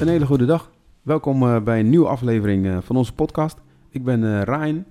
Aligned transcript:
Een 0.00 0.08
hele 0.08 0.26
goede 0.26 0.44
dag. 0.46 0.70
Welkom 1.02 1.42
eh, 1.42 1.62
bij 1.62 1.80
een 1.80 1.88
nieuwe 1.90 2.08
aflevering 2.08 2.66
eh, 2.66 2.78
van 2.80 2.96
onze 2.96 3.12
podcast. 3.14 3.58
Ik 3.90 4.04
ben 4.04 4.24
eh 4.24 4.42
Ryan 4.42 4.84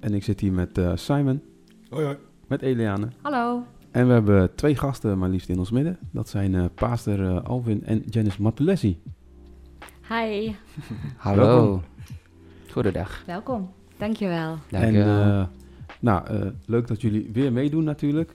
en 0.00 0.14
ik 0.14 0.24
zit 0.24 0.40
hier 0.40 0.52
met 0.52 0.78
eh, 0.78 0.92
Simon, 0.94 1.42
Hoi 1.90 2.04
hoi. 2.04 2.16
met 2.46 2.62
Eliane. 2.62 3.08
Hallo. 3.22 3.62
En 3.90 4.06
we 4.06 4.12
hebben 4.12 4.54
twee 4.54 4.76
gasten 4.76 5.18
maar 5.18 5.28
liefst 5.28 5.48
in 5.48 5.58
ons 5.58 5.70
midden. 5.70 5.98
Dat 6.10 6.28
zijn 6.28 6.54
eh 6.54 6.64
Paaster 6.74 7.24
eh, 7.26 7.42
Alvin 7.44 7.84
en 7.84 8.02
Janice 8.10 8.42
Matulessi. 8.42 8.98
Hi. 10.08 10.52
Hallo. 11.16 11.44
Welkom. 11.46 11.82
Goedendag. 12.72 13.22
Welkom. 13.26 13.70
Dankjewel. 13.98 14.56
Dank 14.70 14.84
en 14.84 14.94
eh, 14.94 15.44
nou, 16.00 16.26
eh, 16.26 16.46
leuk 16.66 16.86
dat 16.86 17.00
jullie 17.00 17.30
weer 17.32 17.52
meedoen 17.52 17.84
natuurlijk. 17.84 18.34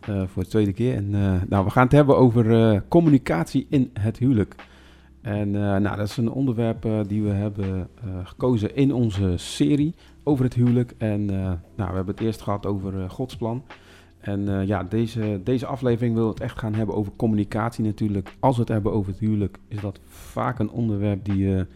eh, 0.00 0.22
voor 0.26 0.42
de 0.42 0.48
tweede 0.48 0.72
keer. 0.72 0.94
En 0.96 1.14
eh, 1.14 1.34
nou, 1.48 1.64
we 1.64 1.70
gaan 1.70 1.82
het 1.82 1.92
hebben 1.92 2.16
over 2.16 2.72
eh, 2.72 2.80
communicatie 2.88 3.66
in 3.70 3.90
het 4.00 4.18
huwelijk. 4.18 4.54
En 5.26 5.54
eh, 5.54 5.60
nou, 5.60 5.96
dat 5.96 6.08
is 6.08 6.16
een 6.16 6.30
onderwerp 6.30 6.84
eh, 6.84 7.00
die 7.06 7.22
we 7.22 7.30
hebben 7.30 7.88
eh, 8.04 8.08
gekozen 8.24 8.76
in 8.76 8.92
onze 8.92 9.32
serie 9.36 9.94
over 10.22 10.44
het 10.44 10.54
huwelijk. 10.54 10.94
En 10.98 11.24
nou, 11.24 11.90
we 11.90 11.96
hebben 11.96 12.14
het 12.14 12.20
eerst 12.20 12.42
gehad 12.42 12.66
over 12.66 13.10
Gods 13.10 13.36
plan. 13.36 13.62
En 14.18 14.66
ja, 14.66 14.82
deze, 14.82 15.40
deze 15.44 15.66
aflevering 15.66 16.14
wil 16.14 16.28
het 16.28 16.40
echt 16.40 16.58
gaan 16.58 16.74
hebben 16.74 16.94
over 16.94 17.12
communicatie 17.16 17.84
natuurlijk. 17.84 18.36
Als 18.40 18.54
we 18.54 18.60
het 18.60 18.70
hebben 18.70 18.92
over 18.92 19.10
het 19.10 19.20
huwelijk, 19.20 19.58
is 19.68 19.80
dat 19.80 20.00
vaak 20.06 20.58
een 20.58 20.70
onderwerp 20.70 21.24
die 21.24 21.66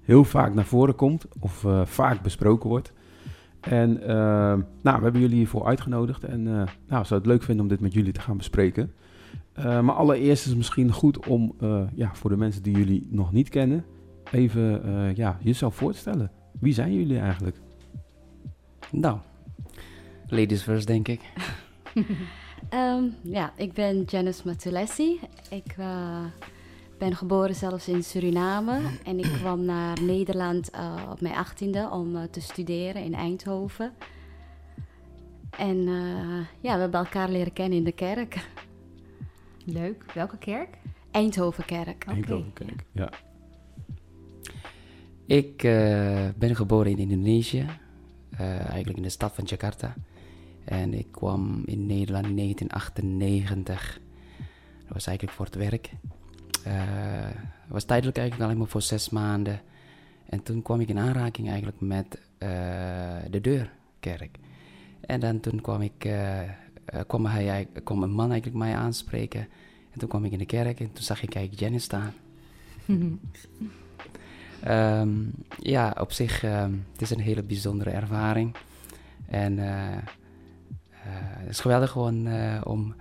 heel 0.00 0.24
vaak 0.24 0.54
naar 0.54 0.64
voren 0.64 0.94
komt 0.94 1.26
of 1.40 1.66
vaak 1.84 2.22
besproken 2.22 2.68
wordt. 2.68 2.92
En 3.60 4.00
nou, 4.82 4.96
we 4.96 5.02
hebben 5.02 5.20
jullie 5.20 5.36
hiervoor 5.36 5.66
uitgenodigd 5.66 6.24
en 6.24 6.42
nou, 6.88 7.04
zou 7.04 7.14
het 7.14 7.26
leuk 7.26 7.42
vinden 7.42 7.64
om 7.64 7.70
dit 7.70 7.80
met 7.80 7.92
jullie 7.92 8.12
te 8.12 8.20
gaan 8.20 8.36
bespreken. 8.36 8.92
Eh, 9.54 9.80
maar 9.80 9.94
allereerst 9.94 10.42
is 10.42 10.48
het 10.48 10.56
misschien 10.56 10.92
goed 10.92 11.26
om, 11.26 11.54
eh, 11.60 11.82
ja, 11.94 12.14
voor 12.14 12.30
de 12.30 12.36
mensen 12.36 12.62
die 12.62 12.76
jullie 12.76 13.06
nog 13.10 13.32
niet 13.32 13.48
kennen, 13.48 13.84
even 14.30 14.84
eh, 14.84 15.16
ja, 15.16 15.38
jezelf 15.40 15.74
voor 15.74 15.92
te 15.92 15.98
stellen. 15.98 16.30
Wie 16.60 16.72
zijn 16.72 16.94
jullie 16.94 17.18
eigenlijk? 17.18 17.60
Nou, 18.90 19.18
ladies 20.26 20.62
first 20.62 20.86
denk 20.86 21.08
ik. 21.08 21.20
Ehm, 22.68 23.04
ja, 23.22 23.52
ik 23.56 23.72
ben 23.72 24.02
Janice 24.02 24.42
Matulessi. 24.44 25.20
Ik 25.50 25.76
ben 26.98 27.16
geboren 27.16 27.54
zelfs 27.54 27.88
in 27.88 28.04
Suriname. 28.04 28.80
En 29.04 29.18
ik 29.18 29.32
kwam 29.38 29.64
naar 29.64 30.02
Nederland 30.02 30.70
eh, 30.70 30.94
op 31.10 31.20
mijn 31.20 31.34
achttiende 31.34 31.88
om 31.92 32.30
te 32.30 32.40
studeren 32.40 33.02
in 33.02 33.14
Eindhoven. 33.14 33.92
En 35.58 35.88
eh, 35.88 36.60
ja, 36.60 36.74
we 36.74 36.80
hebben 36.80 37.00
elkaar 37.00 37.28
leren 37.28 37.52
kennen 37.52 37.78
in 37.78 37.84
de 37.84 37.92
kerk. 37.92 38.48
Leuk. 39.64 40.12
Welke 40.14 40.38
kerk? 40.38 40.68
Eindhovenkerk. 41.10 42.02
Oké. 42.02 42.10
Eindhoven, 42.10 42.52
kijk. 42.52 42.84
Ja. 42.92 43.10
Ik 45.26 45.62
eh, 45.62 46.28
ben 46.36 46.56
geboren 46.56 46.90
in 46.90 46.98
Indonesië, 46.98 47.66
eh, 48.30 48.58
eigenlijk 48.58 48.96
in 48.96 49.02
de 49.02 49.08
stad 49.08 49.34
van 49.34 49.44
Jakarta. 49.44 49.94
En 50.64 50.94
ik 50.94 51.06
kwam 51.12 51.62
in 51.64 51.86
Nederland 51.86 52.26
in 52.26 52.34
1998. 52.36 54.00
Dat 54.84 54.92
was 54.92 55.06
eigenlijk 55.06 55.36
voor 55.36 55.46
het 55.46 55.54
werk. 55.54 55.90
Eh, 56.64 56.72
Het 57.64 57.72
was 57.72 57.84
tijdelijk 57.84 58.16
eigenlijk 58.16 58.48
alleen 58.48 58.60
maar 58.62 58.70
voor 58.70 58.82
zes 58.82 59.10
maanden. 59.10 59.60
En 60.28 60.42
toen 60.42 60.62
kwam 60.62 60.80
ik 60.80 60.88
in 60.88 60.98
aanraking 60.98 61.48
eigenlijk 61.48 61.80
met 61.80 62.20
eh, 62.38 62.48
de 63.30 63.40
deurkerk. 63.40 64.38
En 65.00 65.20
dan 65.20 65.40
toen 65.40 65.60
kwam 65.60 65.80
ik, 65.82 66.08
eh, 66.84 67.00
eh, 67.00 67.06
kwam, 67.06 67.26
hij, 67.26 67.48
eigenlijk- 67.48 67.84
kwam 67.84 68.02
een 68.02 68.10
man 68.10 68.30
eigenlijk 68.30 68.58
mij 68.58 68.74
aanspreken. 68.74 69.40
En 69.90 69.98
toen 69.98 70.08
kwam 70.08 70.24
ik 70.24 70.32
in 70.32 70.38
de 70.38 70.46
kerk 70.46 70.80
en 70.80 70.92
toen 70.92 71.04
zag 71.04 71.22
ik 71.22 71.34
eigenlijk 71.34 71.64
Janice 71.64 71.84
staan. 71.84 72.12
Ehm, 74.60 75.08
ja, 75.58 75.96
op 76.00 76.12
zich, 76.12 76.42
ehm, 76.42 76.72
het 76.92 77.02
is 77.02 77.10
een 77.10 77.20
hele 77.20 77.42
bijzondere 77.42 77.90
ervaring. 77.90 78.54
En 79.26 79.58
eh, 79.58 79.96
eh, 79.96 80.00
het 81.38 81.48
is 81.50 81.60
geweldig 81.60 81.90
gewoon 81.90 82.26
eh, 82.26 82.60
om 82.64 82.94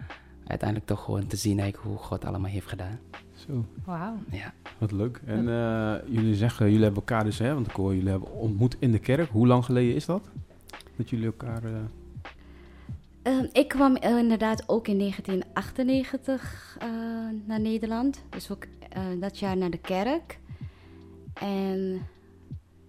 uiteindelijk 0.48 0.90
toch 0.90 1.04
gewoon 1.04 1.28
te 1.28 1.36
zien 1.36 1.60
eigenlijk 1.60 1.90
hoe 1.90 1.98
God 2.08 2.26
allemaal 2.26 2.52
heeft 2.52 2.68
gedaan. 2.68 3.00
Zo, 3.34 3.66
Wauw. 3.86 4.16
Ja. 4.32 4.54
wat 4.78 4.92
leuk. 4.92 5.22
En 5.26 5.48
eh, 5.50 5.96
jullie 6.14 6.36
zeggen, 6.36 6.66
jullie 6.66 6.84
hebben 6.84 7.00
elkaar 7.00 7.24
dus, 7.24 7.40
hè, 7.40 7.54
want 7.54 7.68
ik 7.68 7.74
hoor, 7.76 7.96
jullie 7.96 8.10
hebben 8.10 8.32
ontmoet 8.32 8.76
in 8.80 8.92
de 8.92 9.00
kerk. 9.00 9.30
Hoe 9.30 9.48
lang 9.48 9.66
geleden 9.66 9.96
is 9.96 10.06
dat? 10.06 10.30
Dat 10.96 11.10
jullie 11.10 11.26
elkaar... 11.26 11.64
eh, 11.64 11.72
Ehm, 13.24 13.46
ik 13.52 13.68
kwam 13.68 13.96
eh, 13.96 14.18
inderdaad 14.18 14.64
ook 14.70 14.88
in 14.88 14.98
1998 14.98 16.78
eh, 16.80 16.90
naar 17.46 17.60
Nederland. 17.60 18.24
Dus 18.30 18.52
ook 18.52 18.66
eh, 18.90 19.04
dat 19.20 19.40
jaar 19.40 19.58
naar 19.58 19.70
de 19.70 19.78
kerk. 19.78 20.40
En 21.34 22.02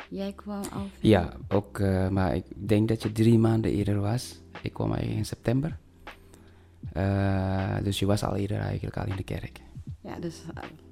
jij 0.09 0.33
kwam 0.33 0.63
al. 0.73 0.87
Ja, 1.01 1.33
ook, 1.49 1.79
eh, 1.79 2.09
maar 2.09 2.35
ik 2.35 2.45
denk 2.55 2.89
dat 2.89 3.03
je 3.03 3.13
drie 3.13 3.39
maanden 3.39 3.71
eerder 3.73 4.01
was. 4.01 4.41
Ik 4.63 4.73
kwam 4.73 4.89
eigenlijk 4.89 5.19
in 5.19 5.27
september. 5.27 5.77
Eh, 6.93 7.77
dus 7.83 7.99
je 7.99 8.07
was 8.07 8.25
al 8.25 8.37
eerder 8.37 8.59
eigenlijk 8.59 8.97
al 8.97 9.07
in 9.07 9.17
de 9.17 9.23
kerk. 9.23 9.61
Ja, 10.01 10.17
dus 10.21 10.43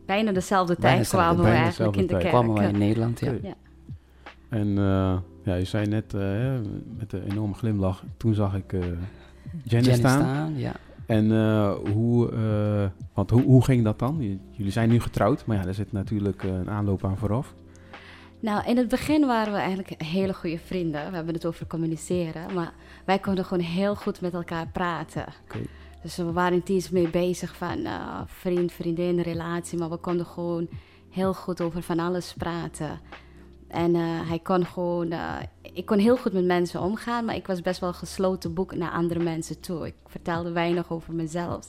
bijna 0.06 0.32
dezelfde 0.32 0.74
Bijna 0.74 0.88
tijd 0.88 1.10
dezelfde 1.10 1.34
kwamen 1.34 1.52
we 1.52 1.58
eigenlijk 1.58 1.96
in 1.96 2.06
de 2.06 2.16
kerk. 2.16 2.28
Kwamen 2.28 2.54
we 2.54 2.62
in 2.62 2.78
Nederland, 2.78 3.20
ja. 3.20 3.32
Ja. 3.42 3.54
En 4.48 4.68
eh, 4.78 5.18
ja, 5.42 5.54
je 5.54 5.64
zei 5.64 5.86
net, 5.86 6.14
eh, 6.14 6.20
hè, 6.20 6.60
met 6.98 7.12
een 7.12 7.30
enorme 7.30 7.54
glimlach, 7.54 8.04
toen 8.16 8.34
zag 8.34 8.54
ik 8.54 8.76
Janice 9.64 9.94
staan. 9.94 10.20
staan, 10.20 10.56
ja. 10.56 10.72
En 11.06 11.32
eh, 11.32 11.74
hoe, 11.92 12.32
eh, 12.32 13.04
want 13.14 13.30
hoe, 13.30 13.42
hoe 13.42 13.64
ging 13.64 13.84
dat 13.84 13.98
dan? 13.98 14.40
Jullie 14.50 14.72
zijn 14.72 14.88
nu 14.88 15.00
getrouwd, 15.00 15.46
maar 15.46 15.56
ja, 15.56 15.66
er 15.66 15.74
zit 15.74 15.92
natuurlijk 15.92 16.44
eh, 16.44 16.50
een 16.50 16.70
aanloop 16.70 17.04
aan 17.04 17.16
vooraf. 17.16 17.54
Nou, 18.40 18.66
in 18.66 18.76
het 18.76 18.88
begin 18.88 19.26
waren 19.26 19.52
we 19.52 19.58
eigenlijk 19.58 20.02
hele 20.02 20.34
goede 20.34 20.58
vrienden. 20.58 21.10
We 21.10 21.16
hebben 21.16 21.34
het 21.34 21.46
over 21.46 21.66
communiceren. 21.66 22.54
Maar 22.54 22.72
wij 23.04 23.18
konden 23.18 23.44
gewoon 23.44 23.64
heel 23.64 23.94
goed 23.94 24.20
met 24.20 24.34
elkaar 24.34 24.66
praten. 24.72 25.24
Oké. 25.44 25.58
Dus 26.02 26.16
we 26.16 26.32
waren 26.32 26.54
niet 26.54 26.68
eens 26.68 26.90
mee 26.90 27.08
bezig 27.08 27.56
van 27.56 27.84
eh, 27.84 28.20
vriend, 28.26 28.72
vriendin, 28.72 29.20
relatie. 29.20 29.78
Maar 29.78 29.90
we 29.90 29.96
konden 29.96 30.26
gewoon 30.26 30.68
heel 31.10 31.34
goed 31.34 31.60
over 31.60 31.82
van 31.82 31.98
alles 31.98 32.34
praten. 32.38 33.00
En 33.72 33.94
eh, 33.94 34.28
hij 34.28 34.38
kon 34.38 34.66
gewoon... 34.66 35.10
eh, 35.10 35.36
ik 35.62 35.86
kon 35.86 35.98
heel 35.98 36.16
goed 36.16 36.32
met 36.32 36.44
mensen 36.44 36.80
omgaan, 36.80 37.24
maar 37.24 37.34
ik 37.34 37.46
was 37.46 37.60
best 37.60 37.80
wel 37.80 37.92
gesloten 37.92 38.54
boek 38.54 38.74
naar 38.74 38.90
andere 38.90 39.20
mensen 39.20 39.60
toe. 39.60 39.86
Ik 39.86 39.94
vertelde 40.06 40.52
weinig 40.52 40.90
over 40.90 41.14
mezelf. 41.14 41.68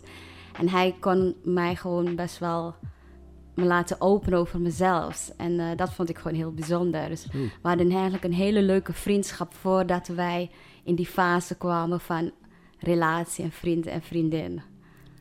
En 0.59 0.69
hij 0.69 0.96
kon 1.00 1.36
mij 1.44 1.75
gewoon 1.75 2.16
best 2.16 2.40
wel 2.40 2.75
me 3.56 3.66
laten 3.66 4.02
openen 4.02 4.40
over 4.40 4.59
mezelf. 4.62 5.31
En 5.38 5.59
eh, 5.59 5.78
dat 5.78 5.94
vond 5.94 6.09
ik 6.09 6.18
gewoon 6.18 6.38
heel 6.38 6.53
bijzonder. 6.53 7.09
Dus 7.09 7.28
we 7.31 7.50
hadden 7.62 7.91
eigenlijk 7.91 8.24
een 8.24 8.34
hele 8.34 8.62
leuke 8.62 8.94
vriendschap 8.94 9.53
voordat 9.53 10.08
wij 10.08 10.50
in 10.84 10.96
die 10.96 11.06
fase 11.08 11.56
kwamen 11.56 12.00
van 12.00 12.31
relatie 12.80 13.44
en 13.44 13.52
vriend 13.52 13.85
en 13.85 14.02
vriendin. 14.02 14.62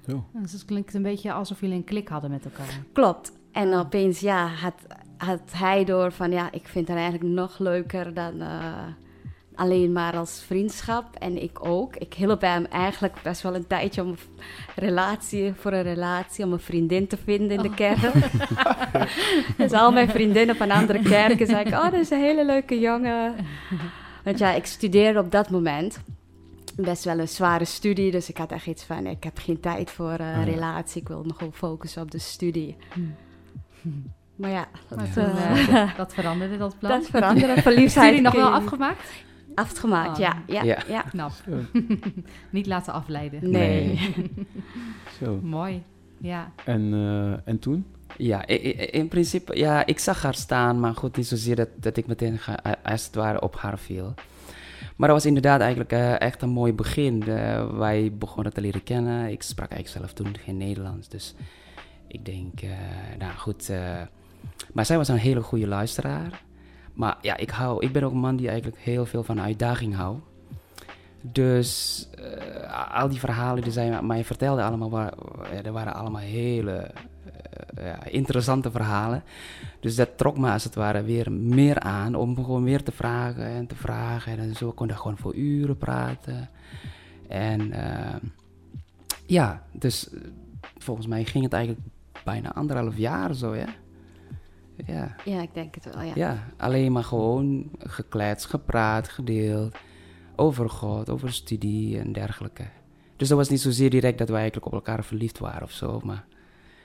Zo. 0.09 0.25
Dus 0.33 0.53
het 0.53 0.65
klinkt 0.65 0.95
een 0.95 1.03
beetje 1.03 1.33
alsof 1.33 1.61
jullie 1.61 1.77
een 1.77 1.85
klik 1.85 2.09
hadden 2.09 2.31
met 2.31 2.45
elkaar. 2.45 2.85
Klopt. 2.93 3.33
En 3.53 3.75
opeens, 3.75 4.21
ja, 4.21 4.47
had, 4.47 4.75
had 5.25 5.41
hij 5.51 5.85
door 5.85 6.13
van, 6.13 6.31
ja, 6.31 6.53
ik 6.53 6.69
vind 6.69 6.89
het 6.89 6.97
eigenlijk 6.97 7.35
nog 7.35 7.59
leuker 7.59 8.15
dan 8.15 8.41
eh, 8.41 8.87
alleen 9.55 9.93
maar 9.93 10.17
als 10.17 10.43
vriendschap. 10.47 11.17
En 11.19 11.43
ik 11.43 11.65
ook. 11.67 11.97
Ik 11.97 12.15
hielp 12.15 12.41
hem 12.41 12.65
eigenlijk 12.65 13.15
best 13.23 13.43
wel 13.43 13.55
een 13.55 13.67
tijdje 13.67 14.03
om 14.03 14.09
een 14.09 14.19
relatie, 14.75 15.53
voor 15.57 15.73
een 15.73 15.83
relatie, 15.83 16.45
om 16.45 16.53
een 16.53 16.61
vriendin 16.61 17.07
te 17.07 17.17
vinden 17.17 17.57
in 17.57 17.63
de 17.63 17.75
kerk. 17.75 18.13
dus 19.57 19.73
al 19.73 19.93
mijn 19.93 20.09
vriendinnen 20.09 20.57
van 20.57 20.71
andere 20.71 21.03
kerken 21.03 21.47
zeiden, 21.47 21.73
oh, 21.73 21.91
dat 21.91 22.01
is 22.01 22.11
een 22.11 22.21
hele 22.21 22.45
leuke 22.45 22.81
jongen. 22.81 23.35
Want 24.25 24.39
ja, 24.39 24.53
ik 24.53 24.67
studeerde 24.67 25.19
op 25.19 25.31
dat 25.31 25.51
moment 25.51 26.01
best 26.77 27.05
wel 27.05 27.19
een 27.19 27.29
zware 27.29 27.65
studie. 27.65 28.11
Dus 28.11 28.29
ik 28.29 28.37
had 28.37 28.53
echt 28.53 28.67
iets 28.67 28.85
van, 28.85 29.07
ik 29.07 29.25
heb 29.25 29.39
geen 29.39 29.61
tijd 29.61 29.91
voor 29.91 30.13
eh, 30.13 30.19
ja. 30.19 30.43
relatie. 30.43 31.01
Ik 31.01 31.09
wil 31.09 31.25
me 31.25 31.35
gewoon 31.35 31.53
focussen 31.53 32.03
op 32.03 32.11
de 32.11 32.19
studie. 32.19 32.77
Maar 34.37 34.51
ja, 34.51 34.67
dat, 34.89 34.99
Maar 34.99 35.07
eh, 35.07 35.13
toen, 35.13 35.91
dat 35.97 36.15
veranderde, 36.15 36.57
dat 36.57 36.79
plan. 36.79 36.91
dat 36.91 37.07
veranderde. 37.07 37.55
Is 37.57 37.63
Verliefdheid 37.63 38.09
jullie 38.09 38.23
nog 38.23 38.35
wel 38.35 38.53
afgemaakt? 38.53 39.11
afgemaakt. 39.55 40.11
Oh. 40.11 40.19
Ja, 40.19 40.43
ja, 40.47 40.63
ja. 40.63 40.79
Ja. 40.89 41.03
Knap. 41.03 41.33
Niet 42.51 42.67
laten 42.67 42.93
afleiden. 42.93 43.51
Nee. 43.51 44.15
Zo. 45.21 45.39
Mooi. 45.43 45.83
Ja. 46.19 46.53
En, 46.65 46.93
eh, 46.93 47.49
en 47.49 47.59
toen? 47.59 47.87
Ja, 48.17 48.47
in 48.93 49.09
principe, 49.09 49.59
ja, 49.59 49.87
ik 49.87 49.99
zag 49.99 50.23
haar 50.23 50.35
staan, 50.35 50.81
maar 50.81 50.95
goed, 50.95 51.17
niet 51.17 51.27
zozeer 51.27 51.57
dat, 51.57 51.69
dat 51.77 51.97
ik 51.97 52.07
meteen 52.07 52.39
ga, 52.39 52.63
eh, 52.63 52.73
als 52.93 53.05
het 53.07 53.15
ware 53.15 53.41
op 53.41 53.57
haar 53.57 53.79
viel. 53.79 54.15
Maar 54.97 55.09
dat 55.09 55.17
was 55.17 55.27
inderdaad 55.27 55.61
eigenlijk 55.61 55.93
eh, 55.93 56.21
echt 56.21 56.43
een 56.43 56.51
mooi 56.51 56.73
begin. 56.73 57.25
Wij 57.79 58.13
begonnen 58.19 58.53
te 58.53 58.61
leren 58.61 58.83
kennen. 58.83 59.31
Ik 59.31 59.43
sprak 59.43 59.71
eigenlijk 59.71 59.99
zelf 59.99 60.13
toen 60.13 60.39
geen 60.39 60.57
Nederlands, 60.57 61.09
dus 61.09 61.35
ik 62.07 62.25
denk, 62.25 62.61
eh, 62.61 62.71
nou 63.19 63.33
goed. 63.37 63.73
Eh, 64.43 64.49
maar 64.73 64.87
zij 64.87 64.97
was 64.97 65.09
een 65.09 65.17
hele 65.17 65.43
goede 65.43 65.67
luisteraar. 65.67 66.43
Maar 66.95 67.17
ja, 67.21 67.37
ik, 67.37 67.51
hou, 67.51 67.85
ik 67.85 67.93
ben 67.93 68.03
ook 68.03 68.13
een 68.13 68.19
man 68.19 68.37
die 68.37 68.49
eigenlijk 68.49 68.81
heel 68.81 69.07
veel 69.07 69.23
van 69.23 69.41
uitdaging 69.41 69.95
houdt. 69.95 70.25
Dus 71.21 72.09
eh, 72.15 73.01
al 73.01 73.09
die 73.09 73.19
verhalen 73.19 73.63
die 73.63 73.73
zij 73.73 74.03
mij 74.03 74.25
vertelde 74.25 74.63
allemaal, 74.63 74.91
waren, 74.91 75.19
dat 75.63 75.73
waren 75.73 75.95
allemaal 75.95 76.21
hele, 76.21 76.91
eh, 77.75 77.87
ja, 77.87 78.05
interessante 78.05 78.71
verhalen. 78.71 79.23
Dus 79.81 79.97
dat 79.97 80.19
trok 80.19 80.39
me 80.39 80.51
als 80.51 80.65
het 80.65 80.75
ware 80.75 81.03
weer 81.03 81.33
meer 81.33 81.79
aan 81.79 82.15
om 82.15 82.35
gewoon 82.35 82.65
weer 82.65 82.83
te 82.83 82.93
vragen 82.93 83.45
en 83.45 83.67
te 83.67 83.75
vragen. 83.75 84.39
En 84.39 84.55
zo 84.55 84.73
kon 84.73 84.89
ik 84.89 84.97
gewoon 84.97 85.19
voor 85.19 85.35
uren 85.35 85.77
praten. 85.77 86.49
En 87.29 87.61
uh, 87.61 88.15
ja, 89.27 89.63
dus 89.73 90.11
eh, 90.11 90.21
volgens 90.79 91.07
mij 91.07 91.25
ging 91.25 91.45
het 91.45 91.53
eigenlijk 91.53 91.87
bijna 92.25 92.55
anderhalf 92.55 92.97
jaar 92.97 93.35
zo, 93.35 93.55
ja. 93.55 93.67
Ja, 94.87 95.15
ja 95.25 95.43
ik 95.43 95.55
denk 95.55 95.75
het 95.75 95.95
wel, 95.95 96.03
ja. 96.03 96.13
Ja, 96.15 96.49
alleen 96.57 96.93
maar 96.93 97.05
gewoon 97.05 97.71
gekletst, 97.79 98.47
gepraat, 98.47 99.09
gedeeld 99.09 99.77
over 100.37 100.71
God, 100.71 101.11
over 101.11 101.33
studie 101.33 101.99
en 101.99 102.13
dergelijke. 102.13 102.65
Dus 103.17 103.29
dat 103.29 103.39
was 103.39 103.49
niet 103.49 103.61
zozeer 103.61 103.91
direct 103.91 104.19
dat 104.19 104.29
we 104.29 104.35
eigenlijk 104.35 104.67
op 104.67 104.73
elkaar 104.73 105.05
verliefd 105.05 105.39
waren 105.39 105.63
of 105.63 105.71
zo, 105.71 106.01
maar 106.05 106.25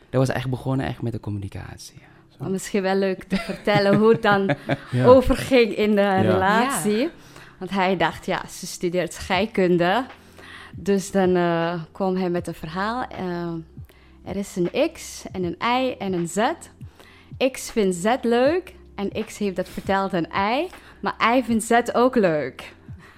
dat 0.10 0.28
was 0.28 0.30
echt 0.36 0.50
begonnen 0.50 0.86
echt 0.86 1.02
met 1.02 1.12
de 1.12 1.20
communicatie. 1.20 2.00
Ja. 2.40 2.48
Misschien 2.48 2.82
wel 2.82 2.96
leuk 2.96 3.24
te 3.24 3.36
vertellen 3.36 3.96
hoe 3.96 4.12
het 4.12 4.22
dan 4.22 4.56
overging 5.16 5.76
in 5.76 5.96
de 5.96 6.22
relatie. 6.22 7.10
Want 7.58 7.72
hij 7.72 7.98
dacht, 7.98 8.26
ja, 8.26 8.48
ze 8.48 8.68
studeert 8.68 9.14
scheikunde. 9.14 10.06
Dus 10.76 11.12
dan 11.12 11.36
uh, 11.36 11.82
kwam 11.92 12.16
hij 12.16 12.30
met 12.30 12.48
een 12.48 12.54
verhaal. 12.54 13.06
Uh, 13.20 13.54
er 14.24 14.36
is 14.36 14.56
een 14.56 14.92
X 14.94 15.26
en 15.32 15.44
een 15.44 15.58
Y 15.60 15.96
en 16.00 16.14
een 16.14 16.28
Z. 16.28 16.38
X 17.52 17.72
vindt 17.72 17.96
Z 17.96 18.16
leuk 18.22 18.74
en 18.96 19.26
X 19.26 19.38
heeft 19.38 19.56
dat 19.56 19.70
verteld 19.70 20.14
aan 20.14 20.56
Y. 20.60 20.68
Maar 21.00 21.36
Y 21.36 21.44
vindt 21.44 21.64
Z 21.64 21.80
ook 21.94 22.16
leuk 22.16 22.76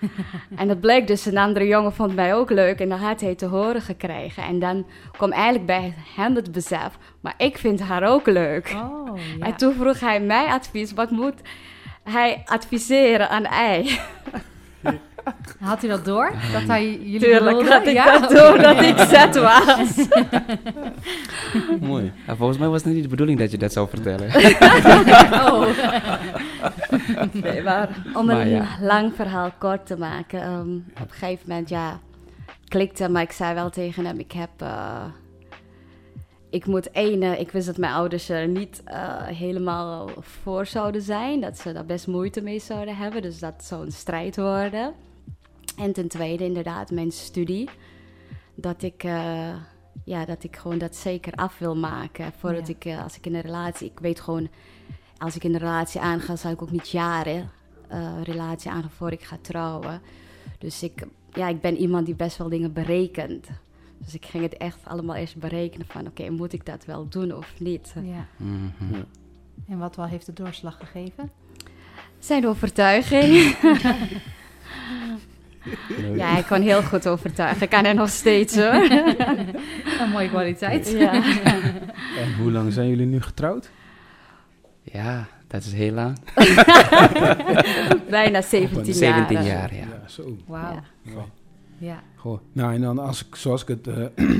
en 0.60 0.68
dat 0.68 0.80
bleek 0.80 1.08
dus, 1.08 1.26
een 1.26 1.38
andere 1.38 1.68
jongen 1.68 1.94
vond 1.94 2.16
mij 2.16 2.36
ook 2.36 2.50
leuk 2.50 2.80
en 2.80 2.90
dan 2.90 3.00
had 3.00 3.22
hij 3.22 3.36
te 3.36 3.46
horen 3.46 3.82
gekregen. 3.82 4.44
En 4.44 4.60
dan 4.60 4.86
kwam 5.12 5.32
eigenlijk 5.32 5.66
bij 5.66 5.94
hem 6.16 6.36
het 6.36 6.52
besef, 6.52 6.98
maar 7.20 7.34
ik 7.38 7.58
vind 7.58 7.80
haar 7.80 8.04
ook 8.04 8.28
leuk. 8.28 8.76
Oh, 8.76 9.20
ja. 9.38 9.46
En 9.46 9.56
toen 9.56 9.74
vroeg 9.74 10.00
hij 10.00 10.22
mij 10.22 10.46
advies, 10.46 10.94
wat 10.94 11.12
moet 11.12 11.42
hij 12.04 12.42
adviseren 12.46 13.30
aan 13.30 13.46
ei? 13.46 13.90
Had 15.60 15.82
hij 15.82 15.90
dat 15.90 16.06
door? 16.06 16.32
Dat 16.52 16.62
hij 16.68 16.92
jullie 16.92 17.20
Tuurlijk 17.20 17.68
had 17.68 17.88
ik 17.88 17.94
ja? 17.94 18.20
dat 18.20 18.30
door 18.30 18.58
dat 18.62 18.82
ik 18.82 18.98
zet 18.98 19.36
was. 19.36 20.08
Mooi. 21.90 22.12
volgens 22.28 22.58
mij 22.58 22.68
was 22.68 22.84
het 22.84 22.94
niet 22.94 23.04
de 23.04 23.10
bedoeling 23.10 23.40
dat 23.40 23.52
je 23.52 23.58
dat 23.58 23.74
zou 23.74 23.90
vertellen. 23.90 24.28
oh. 25.46 25.68
nee, 27.32 27.64
maar 27.64 27.90
om 28.14 28.30
een 28.30 28.68
lang 28.82 29.14
verhaal 29.16 29.52
kort 29.58 29.86
te 29.86 29.98
maken. 29.98 30.52
Um, 30.52 30.86
op 31.02 31.10
een 31.10 31.12
gegeven 31.12 31.46
moment, 31.48 31.70
ja, 31.70 32.00
klikte, 32.68 33.10
maar 33.10 33.22
ik 33.22 33.32
zei 33.32 33.54
wel 33.54 33.70
tegen 33.70 34.06
hem, 34.06 34.20
ik 34.20 34.32
heb... 34.32 34.50
Uh, 34.62 35.04
ik 36.50 36.66
moet 36.66 36.92
één, 36.92 37.40
ik 37.40 37.52
wist 37.52 37.66
dat 37.66 37.78
mijn 37.78 37.94
ouders 37.94 38.30
er 38.30 38.48
niet 38.48 38.84
uh, 38.88 39.26
helemaal 39.26 40.10
voor 40.20 40.66
zouden 40.66 41.02
zijn. 41.02 41.42
Dat 41.42 41.58
ze 41.58 41.74
daar 41.74 41.86
best 41.86 42.08
moeite 42.08 42.42
mee 42.42 42.60
zouden 42.60 42.96
hebben. 42.96 43.22
Dus 43.22 43.40
dat 43.40 43.64
zou 43.64 43.86
een 43.86 43.92
strijd 43.92 44.36
worden. 44.36 44.94
En 45.80 45.94
ten 45.94 46.08
tweede 46.08 46.44
inderdaad 46.44 46.92
mijn 46.92 47.12
studie. 47.12 47.70
Dat 48.56 48.82
ik, 48.84 49.04
uh, 49.04 49.56
ja, 50.04 50.26
dat 50.26 50.44
ik 50.44 50.56
gewoon 50.56 50.78
dat 50.78 50.96
zeker 50.96 51.34
af 51.34 51.58
wil 51.58 51.76
maken. 51.76 52.32
Voordat 52.38 52.68
ik, 52.68 52.86
uh, 52.86 53.04
als 53.04 53.18
ik 53.18 53.26
in 53.26 53.36
een 53.36 53.42
relatie... 53.42 53.88
Ik 53.88 54.00
weet 54.00 54.20
gewoon, 54.20 54.48
als 55.18 55.36
ik 55.36 55.44
in 55.44 55.54
een 55.54 55.60
relatie 55.60 56.02
aanga... 56.02 56.36
zal 56.36 56.52
ik 56.52 56.62
ook 56.62 56.72
niet 56.72 56.90
jaren 56.90 57.50
uh, 57.92 58.22
relatie 58.24 58.72
aangaan 58.72 58.92
voor 58.92 59.12
ik 59.12 59.24
ga 59.24 59.38
trouwen. 59.42 60.02
Dus 60.58 60.84
ik, 60.84 61.08
ja, 61.34 61.48
ik 61.48 61.62
ben 61.62 61.78
iemand 61.78 62.06
die 62.06 62.16
best 62.16 62.38
wel 62.38 62.50
dingen 62.50 62.74
berekent. 62.74 63.48
Dus 63.98 64.14
ik 64.14 64.26
ging 64.26 64.44
het 64.44 64.58
echt 64.58 64.80
allemaal 64.84 65.16
eerst 65.16 65.38
berekenen 65.38 65.88
van... 65.88 66.08
oké, 66.08 66.30
moet 66.30 66.54
ik 66.54 66.66
dat 66.66 66.86
wel 66.86 67.08
doen 67.08 67.36
of 67.36 67.54
niet? 67.60 67.94
Ja. 68.04 68.28
Mm 68.38 68.74
-hmm. 68.78 69.06
En 69.68 69.78
wat 69.78 69.96
wel 69.96 70.06
heeft 70.06 70.26
de 70.26 70.34
doorslag 70.34 70.78
gegeven? 70.78 71.32
Zijn 72.20 72.48
overtuiging. 72.48 73.56
Ja, 76.16 76.32
hij 76.34 76.44
kan 76.44 76.62
heel 76.62 76.82
goed 76.82 77.08
overtuigen. 77.08 77.68
Kan 77.68 77.84
hij 77.84 77.94
nog 77.94 78.10
steeds 78.10 78.56
hoor. 78.56 78.74
Een 80.02 80.10
mooie 80.12 80.30
kwaliteit. 80.30 80.92
Ja. 80.92 81.14
En 82.24 82.36
hoe 82.38 82.52
lang 82.52 82.74
zijn 82.74 82.90
jullie 82.90 83.06
nu 83.06 83.22
getrouwd? 83.22 83.70
Ja, 84.84 85.28
dat 85.48 85.64
is 85.64 85.74
heel 85.74 85.94
lang. 85.94 86.18
Bijna 88.10 88.42
17 88.42 88.86
jaar. 88.86 88.96
17 88.96 89.44
jaar, 89.44 89.74
ja. 89.74 89.80
ja 89.80 90.08
zo. 90.08 90.38
Wauw. 90.48 90.80
Ja. 91.02 91.26
ja. 91.78 92.04
Goh. 92.16 92.40
Nou, 92.54 92.74
en 92.74 92.82
dan 92.82 93.00
als 93.00 93.26
ik, 93.26 93.36
zoals 93.36 93.62
ik 93.62 93.68
het... 93.68 93.88
Uh, 93.88 94.06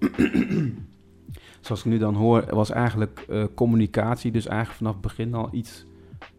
zoals 1.60 1.80
ik 1.80 1.84
nu 1.84 1.98
dan 1.98 2.14
hoor, 2.14 2.44
was 2.50 2.70
eigenlijk 2.70 3.24
uh, 3.30 3.44
communicatie 3.54 4.30
dus 4.30 4.46
eigenlijk 4.46 4.78
vanaf 4.78 4.92
het 4.92 5.02
begin 5.02 5.34
al 5.34 5.48
iets 5.52 5.84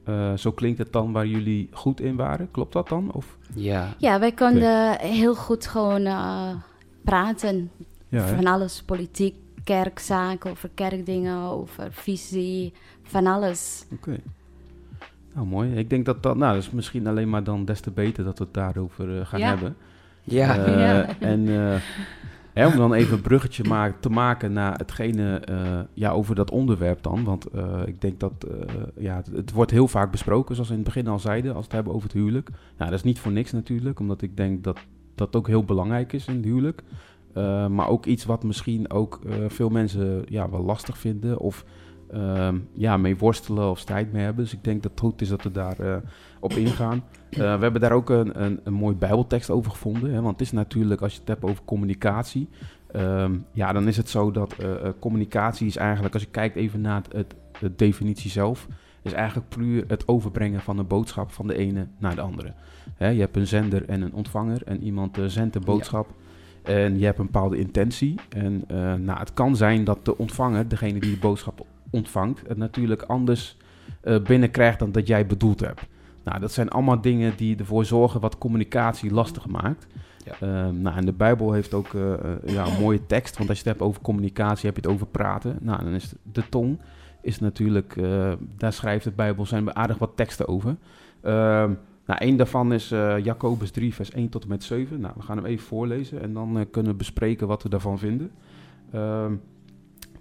uh, 0.09 0.33
zo 0.33 0.51
klinkt 0.51 0.77
het 0.77 0.93
dan 0.93 1.11
waar 1.11 1.27
jullie 1.27 1.69
goed 1.71 2.01
in 2.01 2.15
waren. 2.15 2.51
Klopt 2.51 2.73
dat 2.73 2.89
dan? 2.89 3.11
Of? 3.11 3.37
Ja. 3.53 3.93
Ja, 3.97 4.19
wij 4.19 4.31
konden 4.31 4.99
heel 4.99 5.35
goed 5.35 5.67
gewoon 5.67 6.01
uh, 6.01 6.49
praten. 7.01 7.71
Ja, 8.07 8.27
van 8.27 8.45
alles, 8.45 8.83
politiek, 8.83 9.35
kerkzaken, 9.63 10.51
over 10.51 10.69
kerkdingen, 10.73 11.37
over 11.37 11.87
visie, 11.91 12.73
van 13.03 13.27
alles. 13.27 13.85
Oké. 13.93 14.17
Nou, 15.33 15.47
mooi. 15.47 15.73
Ik 15.73 15.89
denk 15.89 16.05
dat 16.05 16.23
dat, 16.23 16.37
nou, 16.37 16.53
dat 16.53 16.63
is 16.63 16.71
misschien 16.71 17.07
alleen 17.07 17.29
maar 17.29 17.43
dan 17.43 17.65
des 17.65 17.79
te 17.79 17.91
beter 17.91 18.23
dat 18.23 18.37
we 18.37 18.43
het 18.43 18.53
daarover 18.53 19.09
uh, 19.09 19.25
gaan 19.25 19.39
ja. 19.39 19.47
hebben. 19.47 19.75
Ja. 20.23 20.53
ja. 20.85 21.19
En 21.19 21.47
om 22.67 22.75
dan 22.75 22.93
even 22.93 23.13
een 23.13 23.21
bruggetje 23.21 23.93
te 23.99 24.09
maken 24.09 24.53
naar 24.53 24.77
hetgene 24.77 25.41
uh, 25.49 25.79
ja, 25.93 26.11
over 26.11 26.35
dat 26.35 26.51
onderwerp 26.51 27.03
dan. 27.03 27.23
Want 27.23 27.55
uh, 27.55 27.81
ik 27.85 28.01
denk 28.01 28.19
dat 28.19 28.45
uh, 28.47 28.53
ja, 28.97 29.21
het, 29.33 29.51
wordt 29.51 29.71
heel 29.71 29.87
vaak 29.87 30.11
besproken, 30.11 30.55
zoals 30.55 30.69
we 30.69 30.75
in 30.75 30.83
het 30.83 30.93
begin 30.93 31.11
al 31.11 31.19
zeiden, 31.19 31.49
als 31.49 31.59
we 31.59 31.65
het 31.65 31.73
hebben 31.73 31.93
over 31.93 32.07
het 32.07 32.17
huwelijk. 32.17 32.49
Nou, 32.49 32.89
dat 32.89 32.99
is 32.99 33.05
niet 33.05 33.19
voor 33.19 33.31
niks 33.31 33.51
natuurlijk, 33.51 33.99
omdat 33.99 34.21
ik 34.21 34.37
denk 34.37 34.63
dat 34.63 34.79
dat 35.15 35.35
ook 35.35 35.47
heel 35.47 35.63
belangrijk 35.63 36.13
is 36.13 36.27
in 36.27 36.35
het 36.35 36.45
huwelijk. 36.45 36.83
maar 37.69 37.87
ook 37.87 38.05
iets 38.05 38.25
wat 38.25 38.43
misschien 38.43 38.91
ook 38.91 39.19
veel 39.47 39.69
mensen 39.69 40.21
ja, 40.25 40.49
wel 40.49 40.63
lastig 40.63 40.97
vinden 40.97 41.39
of 41.39 41.65
ja, 42.73 42.97
mee 42.97 43.17
worstelen 43.17 43.69
of 43.69 43.79
strijd 43.79 44.11
mee 44.11 44.23
hebben. 44.23 44.43
Dus 44.43 44.53
ik 44.53 44.63
denk 44.63 44.83
dat 44.83 44.91
het 44.91 44.99
goed 44.99 45.21
is 45.21 45.29
dat 45.29 45.43
we 45.43 45.51
daar 45.51 46.01
op 46.39 46.51
ingaan. 46.51 47.03
Uh, 47.31 47.37
we 47.37 47.43
hebben 47.43 47.81
daar 47.81 47.91
ook 47.91 48.09
een, 48.09 48.43
een, 48.43 48.59
een 48.63 48.73
mooi 48.73 48.95
bijbeltekst 48.95 49.49
over 49.49 49.71
gevonden. 49.71 50.13
Hè, 50.13 50.21
want 50.21 50.39
het 50.39 50.41
is 50.41 50.51
natuurlijk, 50.51 51.01
als 51.01 51.13
je 51.13 51.19
het 51.19 51.27
hebt 51.27 51.43
over 51.43 51.63
communicatie... 51.65 52.49
Um, 52.95 53.45
ja, 53.51 53.73
dan 53.73 53.87
is 53.87 53.97
het 53.97 54.09
zo 54.09 54.31
dat 54.31 54.55
uh, 54.61 54.89
communicatie 54.99 55.67
is 55.67 55.75
eigenlijk... 55.75 56.13
als 56.13 56.23
je 56.23 56.29
kijkt 56.29 56.55
even 56.55 56.81
naar 56.81 57.01
het, 57.11 57.35
het, 57.59 57.79
definitie 57.79 58.31
zelf... 58.31 58.67
is 59.01 59.13
eigenlijk 59.13 59.49
puur 59.49 59.83
het 59.87 60.07
overbrengen 60.07 60.61
van 60.61 60.77
een 60.77 60.87
boodschap 60.87 61.31
van 61.31 61.47
de 61.47 61.55
ene 61.55 61.87
naar 61.97 62.15
de 62.15 62.21
andere. 62.21 62.53
Hè, 62.95 63.07
je 63.07 63.19
hebt 63.19 63.37
een 63.37 63.47
zender 63.47 63.89
en 63.89 64.01
een 64.01 64.13
ontvanger... 64.13 64.61
en 64.65 64.83
iemand 64.83 65.17
uh, 65.17 65.25
zendt 65.25 65.55
een 65.55 65.65
boodschap... 65.65 66.07
En 66.63 66.99
je 66.99 67.05
hebt 67.05 67.19
een 67.19 67.25
bepaalde 67.25 67.57
intentie. 67.57 68.15
En 68.29 68.63
nou, 69.03 69.19
het 69.19 69.33
kan 69.33 69.55
zijn 69.55 69.83
dat 69.83 70.05
de 70.05 70.17
ontvanger, 70.17 70.67
degene 70.67 70.99
die 70.99 71.13
de 71.13 71.19
boodschap 71.19 71.65
ontvangt, 71.89 72.41
het 72.47 72.57
natuurlijk 72.57 73.01
anders 73.01 73.57
binnenkrijgt 74.23 74.79
dan 74.79 74.91
dat 74.91 75.07
jij 75.07 75.25
bedoeld 75.25 75.59
hebt. 75.59 75.81
Nou, 76.23 76.39
dat 76.39 76.51
zijn 76.51 76.69
allemaal 76.69 77.01
dingen 77.01 77.33
die 77.35 77.57
ervoor 77.57 77.85
zorgen 77.85 78.19
wat 78.19 78.37
communicatie 78.37 79.11
lastig 79.11 79.47
maakt. 79.47 79.87
Ja. 80.25 80.33
Ehm, 80.39 80.81
nou, 80.81 80.97
en 80.97 81.05
de 81.05 81.13
Bijbel 81.13 81.51
heeft 81.51 81.73
ook 81.73 81.93
uh, 81.93 82.13
ja, 82.45 82.65
een 82.65 82.81
mooie 82.81 83.05
tekst. 83.05 83.37
Want 83.37 83.49
als 83.49 83.57
je 83.57 83.63
het 83.63 83.77
hebt 83.77 83.89
over 83.89 84.01
communicatie, 84.01 84.65
heb 84.65 84.75
je 84.75 84.81
het 84.81 84.91
over 84.91 85.07
praten. 85.07 85.57
Nou, 85.61 85.83
dan 85.83 85.93
is 85.93 86.13
de 86.23 86.49
tong 86.49 86.79
is 87.21 87.39
natuurlijk, 87.39 87.95
uh, 87.95 88.31
daar 88.57 88.73
schrijft 88.73 89.03
de 89.03 89.11
Bijbel, 89.11 89.45
zijn 89.45 89.75
aardig 89.75 89.97
wat 89.97 90.11
teksten 90.15 90.47
over. 90.47 90.75
Ehm, 91.21 91.73
nou, 92.05 92.19
één 92.19 92.37
daarvan 92.37 92.73
is 92.73 92.89
Jacobus 93.23 93.71
3, 93.71 93.93
vers 93.93 94.11
1 94.11 94.29
tot 94.29 94.43
en 94.43 94.49
met 94.49 94.63
7. 94.63 94.99
Nou, 94.99 95.13
we 95.17 95.21
gaan 95.21 95.37
hem 95.37 95.45
even 95.45 95.65
voorlezen 95.65 96.21
en 96.21 96.33
dan 96.33 96.67
kunnen 96.71 96.91
we 96.91 96.97
bespreken 96.97 97.47
wat 97.47 97.63
we 97.63 97.69
daarvan 97.69 97.99
vinden. 97.99 98.31
Ehm, 98.91 99.33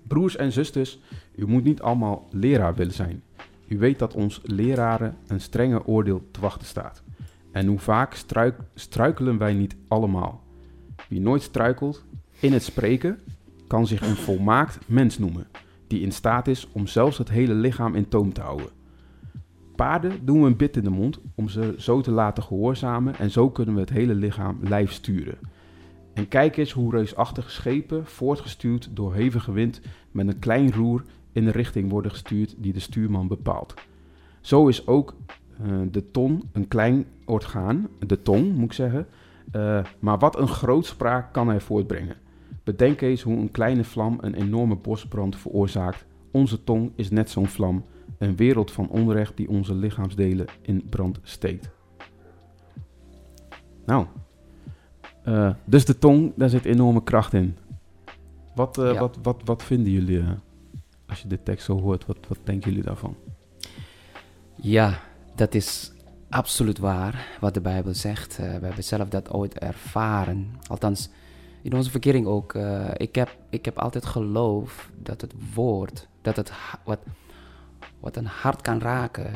broers 0.02 0.36
en 0.36 0.52
zusters, 0.52 1.00
u 1.34 1.46
moet 1.46 1.64
niet 1.64 1.82
allemaal 1.82 2.26
leraar 2.30 2.74
willen 2.74 2.94
zijn. 2.94 3.22
U 3.68 3.78
weet 3.78 3.98
dat 3.98 4.14
ons 4.14 4.40
leraren 4.44 5.16
een 5.26 5.40
strenge 5.40 5.86
oordeel 5.86 6.28
te 6.30 6.40
wachten 6.40 6.66
staat. 6.66 7.02
En 7.52 7.66
hoe 7.66 7.78
vaak 7.78 8.14
struik, 8.14 8.56
struikelen 8.74 9.38
wij 9.38 9.54
niet 9.54 9.76
allemaal? 9.88 10.42
Wie 11.08 11.20
nooit 11.20 11.42
struikelt 11.42 12.04
in 12.40 12.52
het 12.52 12.62
spreken, 12.62 13.20
kan 13.66 13.86
zich 13.86 14.00
een 14.00 14.16
volmaakt 14.16 14.78
mens 14.86 15.18
noemen, 15.18 15.46
die 15.86 16.00
in 16.00 16.12
staat 16.12 16.46
is 16.46 16.68
om 16.72 16.86
zelfs 16.86 17.18
het 17.18 17.30
hele 17.30 17.54
lichaam 17.54 17.94
in 17.94 18.08
toom 18.08 18.32
te 18.32 18.40
houden. 18.40 18.68
Paarden 19.76 20.24
doen 20.24 20.40
we 20.40 20.46
een 20.46 20.56
bit 20.56 20.76
in 20.76 20.84
de 20.84 20.90
mond 20.90 21.20
om 21.34 21.48
ze 21.48 21.74
zo 21.78 22.00
te 22.00 22.10
laten 22.10 22.42
gehoorzamen 22.42 23.14
en 23.18 23.30
zo 23.30 23.50
kunnen 23.50 23.74
we 23.74 23.80
het 23.80 23.90
hele 23.90 24.14
lichaam 24.14 24.58
lijf 24.62 24.92
sturen. 24.92 25.38
En 26.14 26.28
kijk 26.28 26.56
eens 26.56 26.72
hoe 26.72 26.90
reusachtige 26.90 27.50
schepen, 27.50 28.06
voortgestuurd 28.06 28.88
door 28.92 29.14
hevige 29.14 29.52
wind, 29.52 29.80
met 30.10 30.28
een 30.28 30.38
klein 30.38 30.72
roer 30.72 31.02
in 31.32 31.44
de 31.44 31.50
richting 31.50 31.90
worden 31.90 32.10
gestuurd 32.10 32.54
die 32.58 32.72
de 32.72 32.80
stuurman 32.80 33.28
bepaalt. 33.28 33.74
Zo 34.40 34.68
is 34.68 34.86
ook 34.86 35.14
uh, 35.62 35.80
de 35.90 36.10
ton 36.10 36.42
een 36.52 36.68
klein 36.68 37.06
orgaan, 37.24 37.88
de 38.06 38.22
tong 38.22 38.54
moet 38.54 38.64
ik 38.64 38.72
zeggen, 38.72 39.06
uh, 39.56 39.84
maar 39.98 40.18
wat 40.18 40.38
een 40.38 40.48
grootspraak 40.48 41.32
kan 41.32 41.48
hij 41.48 41.60
voortbrengen. 41.60 42.16
Bedenk 42.64 43.00
eens 43.00 43.22
hoe 43.22 43.36
een 43.36 43.50
kleine 43.50 43.84
vlam 43.84 44.18
een 44.20 44.34
enorme 44.34 44.76
bosbrand 44.76 45.36
veroorzaakt. 45.36 46.06
Onze 46.30 46.64
tong 46.64 46.92
is 46.94 47.10
net 47.10 47.30
zo'n 47.30 47.46
vlam. 47.46 47.84
Een 48.18 48.36
wereld 48.36 48.70
van 48.72 48.88
onrecht 48.88 49.36
die 49.36 49.48
onze 49.48 49.74
lichaamsdelen 49.74 50.46
in 50.62 50.86
brand 50.90 51.20
steekt. 51.22 51.70
Nou, 53.86 54.06
eh, 55.24 55.50
dus 55.64 55.84
de 55.84 55.98
tong, 55.98 56.32
daar 56.36 56.48
zit 56.48 56.64
enorme 56.64 57.02
kracht 57.02 57.32
in. 57.32 57.56
Wat, 58.54 58.78
eh, 58.78 58.92
Ja. 58.92 59.00
wat, 59.00 59.18
wat, 59.22 59.40
wat 59.44 59.62
vinden 59.62 59.92
jullie, 59.92 60.18
eh, 60.18 60.28
als 61.08 61.22
je 61.22 61.28
de 61.28 61.42
tekst 61.42 61.64
zo 61.64 61.80
hoort, 61.80 62.06
wat, 62.06 62.18
wat 62.28 62.38
denken 62.44 62.70
jullie 62.70 62.84
daarvan? 62.84 63.16
Ja, 64.54 65.00
dat 65.34 65.54
is 65.54 65.92
absoluut 66.28 66.78
waar 66.78 67.36
wat 67.40 67.54
de 67.54 67.60
Bijbel 67.60 67.94
zegt. 67.94 68.38
Eh, 68.38 68.44
we 68.44 68.66
hebben 68.66 68.84
zelf 68.84 69.08
dat 69.08 69.30
ooit 69.30 69.58
ervaren. 69.58 70.54
Althans, 70.66 71.08
in 71.62 71.72
onze 71.72 71.90
verkering 71.90 72.26
ook. 72.26 72.54
Eh, 72.54 72.90
ik, 72.96 73.14
heb, 73.14 73.36
ik 73.50 73.64
heb 73.64 73.78
altijd 73.78 74.06
geloof 74.06 74.90
dat 75.02 75.20
het 75.20 75.34
woord, 75.54 76.08
dat 76.22 76.36
het 76.36 76.52
wat, 76.84 77.00
wat 78.00 78.16
een 78.16 78.26
hart 78.26 78.62
kan 78.62 78.80
raken, 78.80 79.32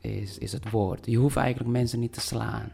is, 0.00 0.38
is 0.38 0.52
het 0.52 0.70
woord. 0.70 1.06
Je 1.06 1.16
hoeft 1.16 1.36
eigenlijk 1.36 1.70
mensen 1.70 2.00
niet 2.00 2.12
te 2.12 2.20
slaan. 2.20 2.72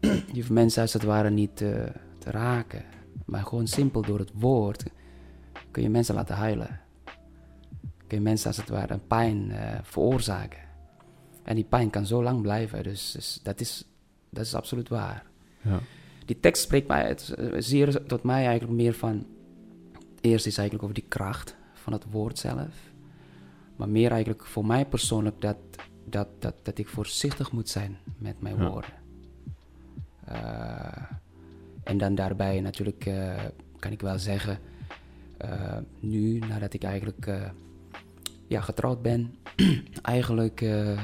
Je 0.06 0.34
hoeft 0.34 0.50
mensen 0.50 0.82
als 0.82 0.92
het 0.92 1.02
ware 1.02 1.30
niet 1.30 1.56
te, 1.56 1.92
te 2.18 2.30
raken. 2.30 2.84
Maar 3.24 3.44
gewoon 3.44 3.66
simpel 3.66 4.02
door 4.02 4.18
het 4.18 4.30
woord 4.34 4.84
kun 5.76 5.84
je 5.84 5.90
mensen 5.90 6.14
laten 6.14 6.36
huilen 6.36 6.80
kun 8.06 8.18
je 8.18 8.20
mensen 8.20 8.46
als 8.46 8.56
het 8.56 8.68
ware 8.68 8.92
een 8.92 9.06
pijn 9.06 9.50
eh, 9.50 9.78
veroorzaken. 9.82 10.58
En 11.42 11.54
die 11.54 11.64
pijn 11.64 11.90
kan 11.90 12.06
zo 12.06 12.22
lang 12.22 12.42
blijven, 12.42 12.82
dus, 12.82 13.12
dus 13.12 13.40
dat, 13.42 13.60
is, 13.60 13.84
dat 14.30 14.44
is 14.44 14.54
absoluut 14.54 14.88
waar. 14.88 15.24
Ja. 15.62 15.80
Die 16.24 16.40
tekst 16.40 16.62
spreekt 16.62 16.88
mij 16.88 17.06
het, 17.06 17.34
zeer 17.58 18.06
tot 18.06 18.22
mij 18.22 18.46
eigenlijk 18.46 18.72
meer 18.78 18.94
van... 18.94 19.26
Eerst 20.20 20.46
is 20.46 20.58
eigenlijk 20.58 20.82
over 20.82 21.00
die 21.00 21.08
kracht 21.08 21.56
van 21.72 21.92
het 21.92 22.04
woord 22.10 22.38
zelf. 22.38 22.92
Maar 23.76 23.88
meer 23.88 24.10
eigenlijk 24.10 24.44
voor 24.44 24.66
mij 24.66 24.86
persoonlijk 24.86 25.40
dat, 25.40 25.56
dat, 26.04 26.28
dat, 26.38 26.54
dat 26.62 26.78
ik 26.78 26.88
voorzichtig 26.88 27.52
moet 27.52 27.68
zijn 27.68 27.98
met 28.18 28.40
mijn 28.40 28.56
Ja. 28.56 28.70
woorden. 28.70 28.92
Eh, 30.24 31.02
en 31.84 31.98
dan 31.98 32.14
daarbij 32.14 32.60
natuurlijk 32.60 33.06
eh, 33.06 33.44
kan 33.78 33.92
ik 33.92 34.00
wel 34.00 34.18
zeggen... 34.18 34.58
eh, 35.38 35.78
nu, 36.00 36.38
nadat 36.38 36.72
ik 36.72 36.82
eigenlijk 36.82 37.26
eh, 37.26 37.50
ja, 38.46 38.60
getrouwd 38.60 39.02
ben, 39.02 39.34
eigenlijk 40.02 40.60
eh, 40.60 41.02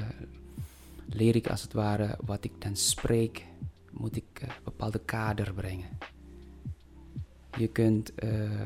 leer 1.06 1.36
ik 1.36 1.48
als 1.48 1.62
het 1.62 1.72
ware 1.72 2.18
wat 2.24 2.44
ik 2.44 2.52
dan 2.58 2.76
spreek, 2.76 3.46
moet 3.90 4.16
ik 4.16 4.40
eh, 4.40 4.48
bepaalde 4.64 5.00
kader 5.04 5.54
brengen. 5.54 5.98
Je 7.58 7.68
kunt 7.68 8.12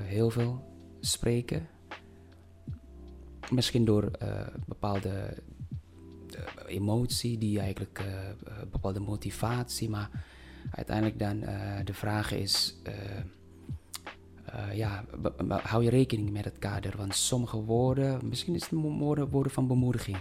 heel 0.05 0.31
veel 0.31 0.65
spreken, 1.01 1.69
misschien 3.51 3.85
door 3.85 4.11
bepaalde 4.67 5.43
emotie, 6.67 7.39
die 7.39 7.61
eigenlijk 7.61 8.05
bepaalde 8.71 9.01
motivatie, 9.01 9.89
maar 9.89 10.11
uiteindelijk 10.71 11.19
dan 11.19 11.41
de 11.85 11.95
vraag 11.95 12.33
is. 12.33 12.77
Eh, 14.57 14.77
ja, 14.77 15.05
hou 15.49 15.85
je 15.85 15.91
rekening 15.91 16.31
met 16.31 16.45
het 16.45 16.59
kader. 16.59 16.95
Want 16.97 17.15
sommige 17.15 17.57
woorden, 17.57 18.29
misschien 18.29 18.55
is 18.55 18.63
het 18.63 18.71
woorden, 18.73 19.29
woorden 19.29 19.53
van 19.53 19.67
bemoediging, 19.67 20.19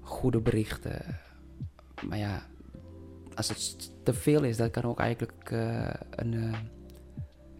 goede 0.00 0.40
berichten. 0.40 1.18
Maar 2.08 2.18
ja, 2.18 2.46
als 3.36 3.48
het 3.48 3.92
te 4.02 4.14
veel 4.14 4.42
is, 4.42 4.56
dat 4.56 4.70
kan 4.70 4.82
ook 4.82 5.00
eigenlijk 5.00 5.50
eh, 5.50 5.88
een, 6.10 6.34
eh, 6.34 6.58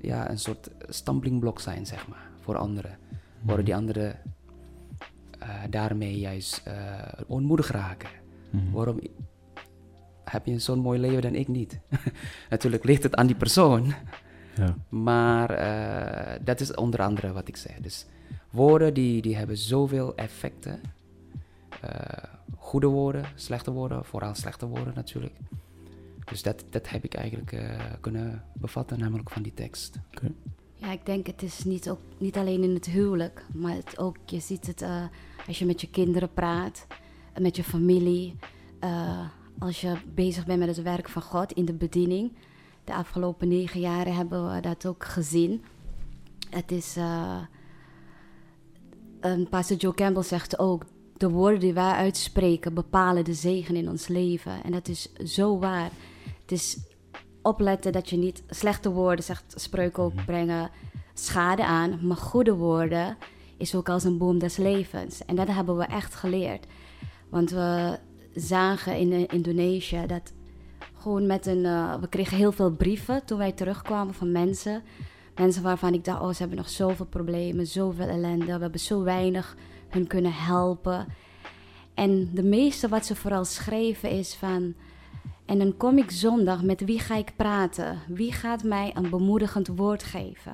ja, 0.01 0.31
een 0.31 0.39
soort 0.39 0.71
stamplingblok 0.89 1.61
zijn, 1.61 1.87
zeg 1.87 2.09
maar, 2.09 2.31
voor 2.41 2.57
anderen. 2.57 2.99
Worden 3.43 3.65
die 3.65 3.75
anderen 3.75 4.19
eh, 5.39 5.49
daarmee 5.71 6.19
juist 6.19 6.63
onmoedig 7.27 7.71
raken. 7.71 8.11
Mhm. 8.51 8.71
Waarom 8.71 9.01
heb 10.25 10.47
je 10.47 10.59
zo'n 10.59 10.79
mooi 10.79 11.01
leven 11.01 11.23
dan 11.23 11.35
ik 11.35 11.49
niet? 11.49 11.81
Natuurlijk 12.51 12.85
ligt 12.85 13.03
het 13.03 13.15
aan 13.15 13.27
die 13.27 13.37
persoon. 13.37 13.95
Ja. 14.57 14.77
Maar 14.89 15.51
eh, 15.51 16.41
dat 16.45 16.61
is 16.61 16.75
onder 16.75 17.03
andere 17.03 17.33
wat 17.33 17.49
ik 17.49 17.57
zeg. 17.57 17.77
Dus 17.81 18.07
woorden 18.51 18.95
die, 18.95 19.23
die 19.23 19.37
hebben 19.37 19.57
zoveel 19.57 20.17
effecten. 20.17 20.81
Eh, 21.81 22.23
goede 22.57 22.87
woorden, 22.87 23.25
slechte 23.35 23.71
woorden, 23.71 24.05
vooral 24.05 24.35
slechte 24.35 24.67
woorden 24.67 24.93
natuurlijk. 24.95 25.35
Dus 26.31 26.43
dat, 26.43 26.65
dat 26.71 26.89
heb 26.89 27.05
ik 27.05 27.15
eigenlijk 27.15 27.53
eh, 27.53 27.81
kunnen 28.01 28.45
bevatten, 28.53 28.99
namelijk 28.99 29.31
van 29.31 29.43
die 29.43 29.55
tekst. 29.55 29.99
Ja, 30.75 30.93
ik 30.93 31.07
denk 31.07 31.27
het 31.27 31.43
is 31.43 31.65
niet, 31.65 31.91
ook, 31.91 32.01
niet 32.19 32.37
alleen 32.37 32.63
in 32.63 32.75
het 32.75 32.87
huwelijk, 32.87 33.45
maar 33.55 33.75
het 33.75 33.99
ook, 33.99 34.17
je 34.25 34.41
ziet 34.41 34.67
het 34.67 34.83
eh, 34.83 35.05
als 35.47 35.59
je 35.59 35.67
met 35.67 35.81
je 35.81 35.91
kinderen 35.91 36.33
praat, 36.33 36.87
met 37.41 37.57
je 37.57 37.65
familie, 37.65 38.37
eh, 38.79 39.27
als 39.59 39.81
je 39.81 39.97
bezig 40.15 40.47
bent 40.47 40.59
met 40.59 40.69
het 40.69 40.83
werk 40.83 41.09
van 41.09 41.23
God 41.23 41.53
in 41.53 41.65
de 41.65 41.75
bediening. 41.75 42.33
De 42.87 42.95
afgelopen 42.95 43.49
negen 43.49 43.81
jaren 43.81 44.15
hebben 44.15 44.55
we 44.55 44.61
dat 44.61 44.87
ook 44.87 45.05
gezien. 45.05 45.65
Het 46.51 46.73
is, 46.73 46.97
eh 46.97 47.41
en 49.21 49.49
pastor 49.49 49.77
Joe 49.77 49.95
Campbell 49.95 50.23
zegt 50.23 50.59
ook, 50.59 50.85
de 51.17 51.31
woorden 51.31 51.61
die 51.61 51.73
wij 51.73 51.93
uitspreken 51.93 52.75
bepalen 52.75 53.25
de 53.25 53.35
zegen 53.35 53.77
in 53.77 53.89
ons 53.89 54.09
leven. 54.09 54.63
En 54.65 54.73
dat 54.73 54.89
is 54.89 55.13
zo 55.13 55.59
waar. 55.59 55.91
Het 56.41 56.53
is 56.53 56.79
opletten 57.43 57.93
dat 57.93 58.11
je 58.11 58.17
niet 58.17 58.43
slechte 58.49 58.91
woorden, 58.91 59.25
zegt 59.25 59.55
Spreuk 59.57 59.99
ook, 59.99 60.25
brengen 60.25 60.71
schade 61.15 61.65
aan. 61.65 62.07
Maar 62.07 62.17
goede 62.17 62.55
woorden 62.55 63.17
is 63.57 63.75
ook 63.75 63.89
als 63.89 64.05
een 64.05 64.19
boom 64.19 64.39
des 64.39 64.57
levens. 64.57 65.25
En 65.25 65.37
dat 65.37 65.49
hebben 65.49 65.77
we 65.77 65.85
echt 65.85 66.15
geleerd. 66.15 66.67
Want 67.29 67.51
we 67.51 67.99
zagen 68.35 68.97
in 68.99 69.13
eh, 69.13 69.25
Indonesië 69.29 70.05
dat 70.07 70.33
gewoon 71.07 71.27
met 71.27 71.47
een... 71.47 71.65
eh, 71.65 71.95
we 72.01 72.09
kregen 72.09 72.37
heel 72.37 72.53
veel 72.53 72.71
brieven 72.71 73.25
toen 73.25 73.39
wij 73.39 73.53
terugkwamen 73.53 74.15
van 74.15 74.33
mensen. 74.33 74.83
Mensen 75.35 75.63
waarvan 75.63 75.95
ik 75.95 76.05
dacht, 76.05 76.21
oh, 76.21 76.29
ze 76.29 76.39
hebben 76.39 76.57
nog 76.57 76.69
zoveel 76.69 77.07
problemen, 77.07 77.67
zoveel 77.67 78.09
ellende. 78.09 78.45
We 78.45 78.61
hebben 78.63 78.81
zo 78.81 79.03
weinig 79.03 79.57
hun 79.89 80.07
kunnen 80.07 80.33
helpen. 80.33 81.07
En 81.95 82.31
de 82.35 82.43
meeste 82.43 82.89
wat 82.89 83.07
ze 83.07 83.15
vooral 83.17 83.45
schreven 83.45 84.11
is 84.11 84.35
van... 84.35 84.75
En 85.45 85.59
dan 85.59 85.77
kom 85.77 85.99
ik 85.99 86.11
zondag, 86.11 86.63
met 86.63 86.85
wie 86.85 86.99
ga 86.99 87.17
ik 87.17 87.33
praten? 87.37 87.99
Wie 88.09 88.33
gaat 88.33 88.63
mij 88.63 88.91
een 88.95 89.11
bemoedigend 89.11 89.69
woord 89.69 90.03
geven? 90.03 90.53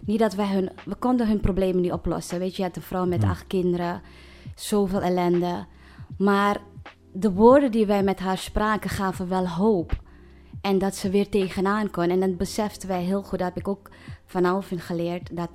Niet 0.00 0.18
dat 0.18 0.34
wij 0.34 0.48
hun... 0.48 0.70
We 0.84 0.94
konden 0.94 1.28
hun 1.28 1.40
problemen 1.40 1.82
niet 1.82 1.92
oplossen. 1.92 2.38
Weet 2.38 2.56
je, 2.56 2.62
je 2.62 2.68
had 2.68 2.76
een 2.76 2.82
vrouw 2.82 3.06
met 3.06 3.22
Ja. 3.22 3.28
acht 3.28 3.46
kinderen. 3.46 4.02
Zoveel 4.54 5.00
ellende. 5.02 5.66
Maar 6.18 6.60
de 7.18 7.32
woorden 7.32 7.70
die 7.70 7.86
wij 7.86 8.02
met 8.02 8.18
haar 8.18 8.38
spraken 8.38 8.90
gaven 8.90 9.28
wel 9.28 9.48
hoop. 9.48 10.02
En 10.60 10.78
dat 10.78 10.96
ze 10.96 11.10
weer 11.10 11.28
tegenaan 11.28 11.90
kon. 11.90 12.10
En 12.10 12.20
dan 12.20 12.36
beseften 12.36 12.88
wij 12.88 13.02
heel 13.02 13.22
goed, 13.22 13.38
dat 13.38 13.48
heb 13.48 13.56
ik 13.56 13.68
ook 13.68 13.90
van 14.24 14.44
Alvin 14.44 14.80
geleerd, 14.80 15.36
dat 15.36 15.50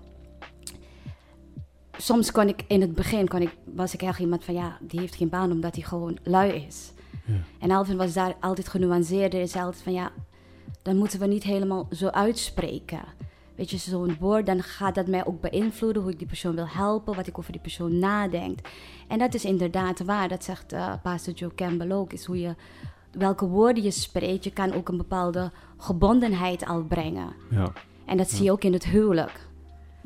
soms 1.98 2.32
kon 2.32 2.48
ik 2.48 2.64
in 2.68 2.82
het 2.82 2.96
begin, 2.96 3.28
kon 3.28 3.42
ik, 3.42 3.56
was 3.64 3.94
ik 3.94 4.02
echt 4.02 4.20
iemand 4.20 4.44
van 4.44 4.54
ja, 4.54 4.78
die 4.80 5.00
heeft 5.00 5.16
geen 5.16 5.30
baan 5.30 5.52
omdat 5.52 5.76
hij 5.76 5.84
gewoon 5.84 6.18
lui 6.24 6.52
is. 6.68 6.92
Ja. 7.26 7.34
En 7.60 7.72
Alvin 7.72 7.98
was 7.98 8.14
daar 8.14 8.36
altijd 8.40 8.68
genuanceerder. 8.68 9.42
Is 9.42 9.56
altijd 9.56 9.84
van 9.84 9.94
ja, 9.94 10.12
dan 10.82 10.98
moeten 10.98 11.20
we 11.20 11.28
niet 11.28 11.44
helemaal 11.44 11.88
zo 11.92 12.08
uitspreken. 12.08 13.02
Weet 13.56 13.70
je, 13.70 13.78
zo'n 13.78 14.18
woord, 14.20 14.46
dan 14.46 14.64
gaat 14.64 14.96
dat 14.96 15.08
mij 15.08 15.26
ook 15.26 15.42
beïnvloeden 15.42 16.02
hoe 16.02 16.12
ik 16.12 16.18
die 16.18 16.28
persoon 16.28 16.56
wil 16.56 16.68
helpen, 16.68 17.16
wat 17.16 17.28
ik 17.28 17.38
over 17.38 17.52
die 17.52 17.62
persoon 17.62 18.00
nadenk. 18.00 18.60
En 19.08 19.20
dat 19.20 19.34
is 19.34 19.46
inderdaad 19.46 20.04
waar, 20.04 20.28
dat 20.28 20.44
zegt 20.44 20.74
eh 20.74 20.94
pastor 21.04 21.34
Joe 21.34 21.56
Campbell 21.56 21.92
ook, 21.92 22.14
is 22.14 22.26
hoe 22.26 22.40
je, 22.40 22.56
welke 23.12 23.48
woorden 23.48 23.84
je 23.84 23.92
spreekt, 23.92 24.44
je 24.44 24.52
kan 24.52 24.74
ook 24.74 24.90
een 24.90 24.98
bepaalde 24.98 25.52
gebondenheid 25.78 26.66
al 26.66 26.84
brengen. 26.84 27.34
Ja. 27.50 27.74
En 28.06 28.18
dat 28.18 28.30
zie 28.30 28.44
je 28.44 28.52
ook 28.52 28.64
in 28.64 28.74
het 28.74 28.86
huwelijk. 28.86 29.48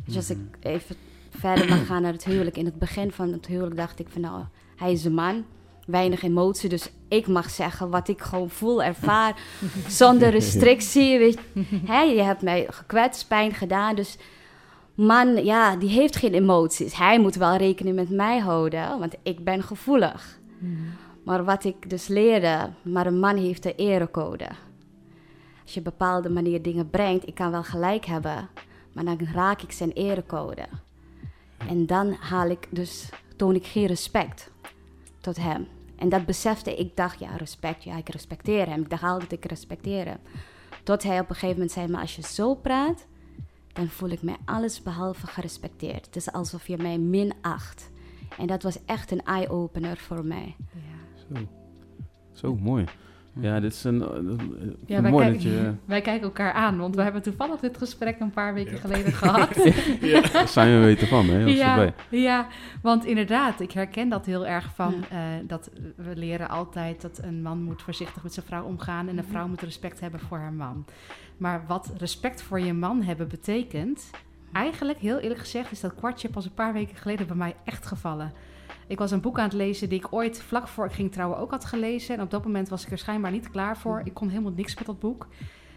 Dus 0.05 0.15
als 0.15 0.29
ik 0.29 0.37
even 0.59 0.95
verder 1.29 1.69
mag 1.69 1.85
gaan 1.85 2.01
naar 2.01 2.11
het 2.11 2.23
huwelijk. 2.23 2.57
In 2.57 2.65
het 2.65 2.79
begin 2.79 3.11
van 3.11 3.31
het 3.31 3.45
huwelijk 3.45 3.75
dacht 3.75 3.99
ik 3.99 4.09
van 4.09 4.21
nou, 4.21 4.43
hij 4.75 4.91
is 4.91 5.05
een 5.05 5.13
man. 5.13 5.45
Weinig 5.85 6.23
emotie, 6.23 6.69
dus 6.69 6.89
ik 7.07 7.27
mag 7.27 7.49
zeggen 7.49 7.89
wat 7.89 8.07
ik 8.07 8.21
gewoon 8.21 8.49
voel, 8.49 8.83
ervaar, 8.83 9.39
zonder 9.87 10.29
restrictie. 10.29 11.19
Weet 11.19 11.39
je. 11.53 11.63
Hè, 11.91 12.01
je 12.01 12.21
hebt 12.21 12.41
mij 12.41 12.67
gekwetst, 12.69 13.27
pijn 13.27 13.53
gedaan, 13.53 13.95
dus 13.95 14.17
man, 14.95 15.45
ja, 15.45 15.75
die 15.75 15.89
heeft 15.89 16.15
geen 16.15 16.33
emoties. 16.33 16.97
Hij 16.97 17.19
moet 17.19 17.35
wel 17.35 17.55
rekening 17.55 17.95
met 17.95 18.09
mij 18.09 18.39
houden, 18.39 18.99
want 18.99 19.15
ik 19.23 19.43
ben 19.43 19.63
gevoelig. 19.63 20.39
Maar 21.23 21.43
wat 21.43 21.63
ik 21.63 21.89
dus 21.89 22.07
leerde, 22.07 22.69
maar 22.81 23.05
een 23.05 23.19
man 23.19 23.37
heeft 23.37 23.65
een 23.65 23.75
erecode. 23.75 24.47
Als 25.63 25.73
je 25.73 25.79
op 25.79 25.85
bepaalde 25.85 26.29
manier 26.29 26.61
dingen 26.61 26.89
brengt, 26.89 27.27
ik 27.27 27.35
kan 27.35 27.51
wel 27.51 27.63
gelijk 27.63 28.05
hebben, 28.05 28.49
maar 28.93 29.05
dan 29.05 29.19
raak 29.33 29.61
ik 29.61 29.71
zijn 29.71 29.91
erecode. 29.91 30.65
En 31.57 31.85
dan 31.85 32.13
haal 32.19 32.49
ik 32.49 32.67
dus, 32.69 33.09
toon 33.35 33.55
ik 33.55 33.65
geen 33.65 33.85
respect 33.85 34.51
tot 35.21 35.37
hem. 35.37 35.67
En 35.97 36.09
dat 36.09 36.25
besefte 36.25 36.75
ik, 36.75 36.95
dacht, 36.95 37.19
ja, 37.19 37.35
respect, 37.35 37.83
ja, 37.83 37.97
ik 37.97 38.09
respecteer 38.09 38.67
hem. 38.67 38.81
Ik 38.81 38.89
dacht 38.89 39.03
altijd, 39.03 39.31
ik 39.31 39.45
respecteer 39.45 40.05
hem. 40.05 40.19
Tot 40.83 41.03
hij 41.03 41.19
op 41.19 41.29
een 41.29 41.35
gegeven 41.35 41.55
moment 41.55 41.71
zei, 41.71 41.87
maar 41.87 42.01
als 42.01 42.15
je 42.15 42.21
zo 42.21 42.55
praat, 42.55 43.05
dan 43.73 43.87
voel 43.87 44.09
ik 44.09 44.21
mij 44.21 44.37
alles 44.45 44.83
behalve 44.83 45.27
gerespecteerd. 45.27 46.05
Het 46.05 46.15
is 46.15 46.31
alsof 46.31 46.67
je 46.67 46.77
mij 46.77 46.97
minacht. 46.97 47.89
En 48.37 48.47
dat 48.47 48.63
was 48.63 48.85
echt 48.85 49.11
een 49.11 49.23
eye-opener 49.23 49.97
voor 49.97 50.25
mij. 50.25 50.55
Ja. 50.73 51.35
Zo. 51.35 51.47
Zo, 52.33 52.55
mooi. 52.55 52.85
Ja, 53.39 53.59
dit 53.59 53.73
is 53.73 53.83
een... 53.83 54.01
eh, 54.01 54.17
eh, 54.17 54.71
Ja, 54.85 55.01
wij, 55.01 55.11
mooi 55.11 55.23
kijk- 55.25 55.33
dat 55.33 55.43
je... 55.43 55.73
wij 55.85 56.01
kijken 56.01 56.23
elkaar 56.23 56.51
aan, 56.53 56.77
want 56.77 56.95
we 56.95 57.01
hebben 57.01 57.21
toevallig 57.21 57.59
dit 57.59 57.77
gesprek 57.77 58.19
een 58.19 58.31
paar 58.31 58.53
weken 58.53 58.77
geleden 58.77 59.13
gehad. 59.23 59.53
Daar 60.33 60.47
zijn 60.47 60.79
we 60.79 60.85
weten 60.85 61.07
van, 61.07 61.25
hè? 61.25 61.37
Heel 61.37 61.47
ja, 61.47 61.93
ja, 62.09 62.47
want 62.81 63.05
inderdaad, 63.05 63.59
ik 63.59 63.71
herken 63.71 64.09
dat 64.09 64.25
heel 64.25 64.45
erg 64.47 64.69
van 64.75 64.93
Ja. 65.09 65.17
eh, 65.17 65.43
dat 65.47 65.69
we 65.95 66.15
leren 66.15 66.49
altijd 66.49 67.01
dat 67.01 67.19
een 67.23 67.41
man 67.41 67.63
moet 67.63 67.81
voorzichtig 67.81 68.23
met 68.23 68.33
zijn 68.33 68.45
vrouw 68.45 68.63
omgaan 68.63 69.07
en 69.07 69.17
een 69.17 69.23
vrouw 69.23 69.47
moet 69.47 69.61
respect 69.61 69.99
hebben 69.99 70.19
voor 70.19 70.37
haar 70.37 70.53
man. 70.53 70.85
Maar 71.37 71.63
wat 71.67 71.91
respect 71.97 72.41
voor 72.41 72.59
je 72.59 72.73
man 72.73 73.01
hebben 73.01 73.27
betekent, 73.27 74.09
eigenlijk 74.53 74.99
heel 74.99 75.17
eerlijk 75.19 75.39
gezegd, 75.39 75.71
is 75.71 75.79
dat 75.79 75.95
kwartje 75.95 76.29
pas 76.29 76.45
een 76.45 76.53
paar 76.53 76.73
weken 76.73 76.95
geleden 76.95 77.27
bij 77.27 77.35
mij 77.35 77.55
echt 77.65 77.85
gevallen. 77.85 78.31
Ik 78.87 78.97
was 78.97 79.11
een 79.11 79.21
boek 79.21 79.37
aan 79.37 79.43
het 79.43 79.53
lezen 79.53 79.89
die 79.89 79.99
ik 79.99 80.07
ooit 80.13 80.41
vlak 80.41 80.67
voor 80.67 80.85
ik 80.85 80.91
ging 80.91 81.11
trouwen 81.11 81.37
ook 81.37 81.51
had 81.51 81.65
gelezen. 81.65 82.15
En 82.15 82.21
op 82.21 82.31
dat 82.31 82.43
moment 82.43 82.69
was 82.69 82.85
ik 82.85 82.91
er 82.91 82.97
schijnbaar 82.97 83.31
niet 83.31 83.51
klaar 83.51 83.77
voor. 83.77 84.01
Ik 84.03 84.13
kon 84.13 84.29
helemaal 84.29 84.51
niks 84.55 84.75
met 84.75 84.85
dat 84.85 84.99
boek. 84.99 85.27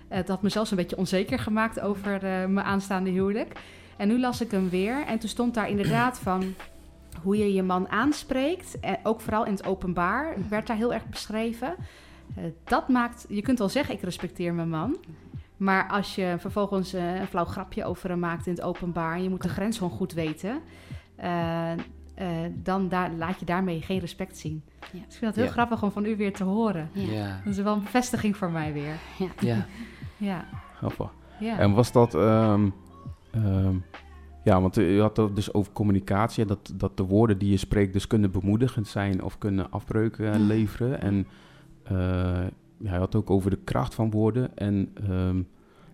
Eh, 0.09 0.19
Het 0.19 0.29
had 0.29 0.43
me 0.43 0.49
zelfs 0.49 0.71
een 0.71 0.77
beetje 0.77 0.97
onzeker 0.97 1.39
gemaakt 1.39 1.81
over 1.81 2.15
eh, 2.15 2.21
mijn 2.47 2.67
aanstaande 2.67 3.11
huwelijk. 3.11 3.61
En 3.97 4.09
nu 4.09 4.21
las 4.21 4.41
ik 4.41 4.51
hem 4.51 4.69
weer 4.69 5.07
en 5.07 5.19
toen 5.19 5.29
stond 5.29 5.55
daar 5.55 5.69
inderdaad 5.69 6.19
van 6.29 6.55
hoe 7.23 7.37
je 7.37 7.53
je 7.53 7.63
man 7.63 7.89
aanspreekt. 7.89 8.81
En 8.81 8.99
ook 9.03 9.21
vooral 9.21 9.45
in 9.45 9.53
het 9.53 9.67
openbaar 9.67 10.35
werd 10.49 10.67
daar 10.67 10.77
heel 10.77 10.93
erg 10.95 11.07
beschreven. 11.07 11.75
Eh, 12.37 12.45
dat 12.65 12.89
maakt, 12.89 13.27
je 13.29 13.43
kunt 13.43 13.59
wel 13.59 13.69
zeggen 13.69 13.95
ik 13.95 14.03
respecteer 14.03 14.55
mijn 14.55 14.69
man. 14.69 14.97
Maar 15.57 15.89
als 15.89 16.15
je 16.15 16.35
vervolgens 16.39 16.93
eh, 16.93 17.15
een 17.15 17.27
flauw 17.27 17.45
grapje 17.45 17.85
over 17.85 18.09
hem 18.09 18.19
maakt 18.19 18.47
in 18.47 18.53
het 18.53 18.63
openbaar... 18.63 19.15
en 19.15 19.23
je 19.23 19.29
moet 19.29 19.43
de 19.43 19.49
grens 19.49 19.79
gewoon 19.79 19.93
goed 19.93 20.13
weten... 20.13 20.61
eh, 22.19 22.29
dan 22.63 22.89
daar, 22.89 23.11
laat 23.13 23.39
je 23.41 23.45
daarmee 23.47 23.81
geen 23.83 23.99
respect 23.99 24.37
zien. 24.39 24.63
Ja. 24.81 24.89
Dus 24.91 25.01
ik 25.01 25.13
vind 25.13 25.25
het 25.25 25.35
heel 25.35 25.45
Ja. 25.45 25.51
grappig 25.51 25.83
om 25.83 25.91
van 25.91 26.05
u 26.05 26.17
weer 26.17 26.33
te 26.33 26.45
horen. 26.45 26.89
Ja. 26.93 27.13
Ja, 27.13 27.41
Dat 27.45 27.53
is 27.57 27.63
wel 27.63 27.75
een 27.75 27.83
bevestiging 27.83 28.37
voor 28.37 28.51
mij 28.51 28.73
weer. 28.73 28.97
ja. 29.41 29.67
Ja, 30.17 30.45
Grappig. 30.77 31.11
ja. 31.41 31.59
En 31.59 31.73
was 31.73 31.93
dat... 31.93 32.15
ehm, 32.15 32.69
ehm, 33.31 33.75
ja, 34.45 34.61
want 34.61 34.77
u 34.79 35.01
had 35.01 35.17
het 35.17 35.35
dus 35.37 35.53
over 35.55 35.73
communicatie. 35.73 36.43
en 36.43 36.49
Dat, 36.49 36.73
dat 36.75 36.97
de 36.97 37.03
woorden 37.03 37.39
die 37.39 37.51
je 37.51 37.57
spreekt 37.57 37.93
dus 37.93 38.07
kunnen 38.07 38.31
bemoedigend 38.31 38.87
zijn... 38.87 39.23
of 39.23 39.39
kunnen 39.39 39.71
afbreuken 39.71 40.41
leveren. 40.47 41.01
En 41.01 41.27
eh, 41.85 41.97
ja, 42.79 42.93
je 42.93 42.99
had 42.99 43.01
het 43.13 43.15
ook 43.15 43.31
over 43.31 43.51
de 43.51 43.59
kracht 43.65 43.95
van 43.95 44.11
woorden. 44.11 44.57
En 44.57 44.93
ehm, 45.09 45.43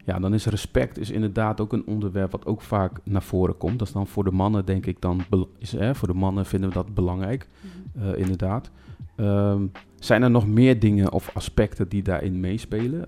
ja, 0.04 0.18
dan 0.18 0.34
is 0.34 0.46
respect 0.46 0.99
is 0.99 1.11
inderdaad 1.11 1.61
ook 1.61 1.73
een 1.73 1.87
onderwerp... 1.87 2.30
wat 2.32 2.46
ook 2.46 2.61
vaak 2.61 3.00
naar 3.04 3.23
voren 3.23 3.56
komt. 3.56 3.78
Dat 3.78 3.88
is 3.88 3.94
dan 3.94 4.06
voor 4.06 4.25
de 4.25 4.30
mannen, 4.30 4.64
denk 4.64 4.87
ik, 4.87 5.00
dan... 5.00 5.20
Is, 5.58 5.73
hè, 5.73 5.94
voor 5.94 6.08
de 6.08 6.14
mannen 6.14 6.46
vinden 6.46 6.68
we 6.68 6.75
dat 6.75 6.94
belangrijk, 6.94 7.49
Mhm. 7.61 8.04
eh, 8.08 8.18
inderdaad. 8.18 8.70
Ehm, 9.16 9.66
zijn 9.99 10.23
er 10.23 10.30
nog 10.30 10.46
meer 10.46 10.78
dingen 10.80 11.12
of 11.12 11.30
aspecten 11.34 11.88
die 11.88 12.02
daarin 12.02 12.40
meespelen... 12.40 13.06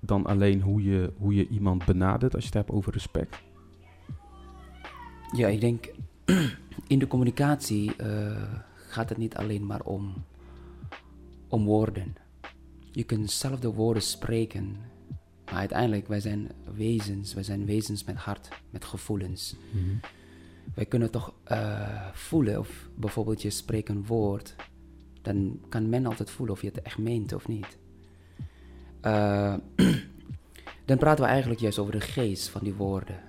dan 0.00 0.26
alleen 0.26 0.60
hoe 0.60 0.82
je, 0.82 1.12
hoe 1.18 1.34
je 1.34 1.48
iemand 1.48 1.84
benadert 1.84 2.34
als 2.34 2.42
je 2.42 2.48
het 2.48 2.58
hebt 2.58 2.70
over 2.70 2.92
respect? 2.92 3.40
Ja, 5.36 5.48
ik 5.48 5.60
denk 5.60 5.90
in 6.86 6.98
de 6.98 7.06
communicatie 7.06 7.96
eh, 7.96 8.42
gaat 8.74 9.08
het 9.08 9.18
niet 9.18 9.36
alleen 9.36 9.66
maar 9.66 9.80
om, 9.82 10.12
om 11.48 11.64
woorden. 11.64 12.16
Je 12.92 13.02
kunt 13.04 13.30
zelf 13.30 13.60
de 13.60 13.72
woorden 13.72 14.02
spreken, 14.02 14.76
maar 15.52 15.60
uiteindelijk 15.60 16.08
wij 16.08 16.20
zijn 16.20 16.50
wezens, 16.74 17.34
wij 17.34 17.42
zijn 17.42 17.64
wezens 17.64 18.04
met 18.04 18.16
hart, 18.16 18.48
met 18.70 18.84
gevoelens. 18.84 19.56
Wij 20.74 20.84
kunnen 20.86 21.10
toch 21.10 21.32
eh, 21.44 22.08
voelen 22.12 22.58
of 22.58 22.88
bijvoorbeeld 22.94 23.42
je 23.42 23.50
spreekt 23.50 23.88
een 23.88 24.06
woord, 24.06 24.54
dan 25.22 25.60
kan 25.68 25.88
men 25.88 26.06
altijd 26.06 26.30
voelen 26.30 26.54
of 26.54 26.60
je 26.60 26.68
het 26.68 26.82
echt 26.82 26.98
meent 26.98 27.32
of 27.32 27.48
niet. 27.48 27.78
Eh, 29.00 29.54
dan 30.84 30.98
praten 30.98 31.24
we 31.24 31.30
eigenlijk 31.30 31.60
juist 31.60 31.78
over 31.78 31.92
de 31.92 32.00
geest 32.00 32.48
van 32.48 32.60
die 32.64 32.74
woorden. 32.74 33.20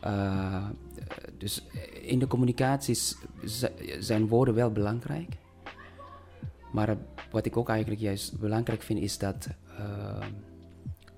Eh, 0.00 0.68
dus 1.38 1.66
in 2.02 2.18
de 2.18 2.26
communicaties 2.26 3.16
zi- 3.44 3.96
zijn 3.98 4.26
woorden 4.28 4.54
wel 4.54 4.70
belangrijk. 4.72 5.36
Maar 6.72 6.96
wat 7.30 7.46
ik 7.46 7.56
ook 7.56 7.68
eigenlijk 7.68 8.00
juist 8.00 8.38
belangrijk 8.38 8.82
vind 8.82 9.00
is 9.00 9.18
dat 9.18 9.48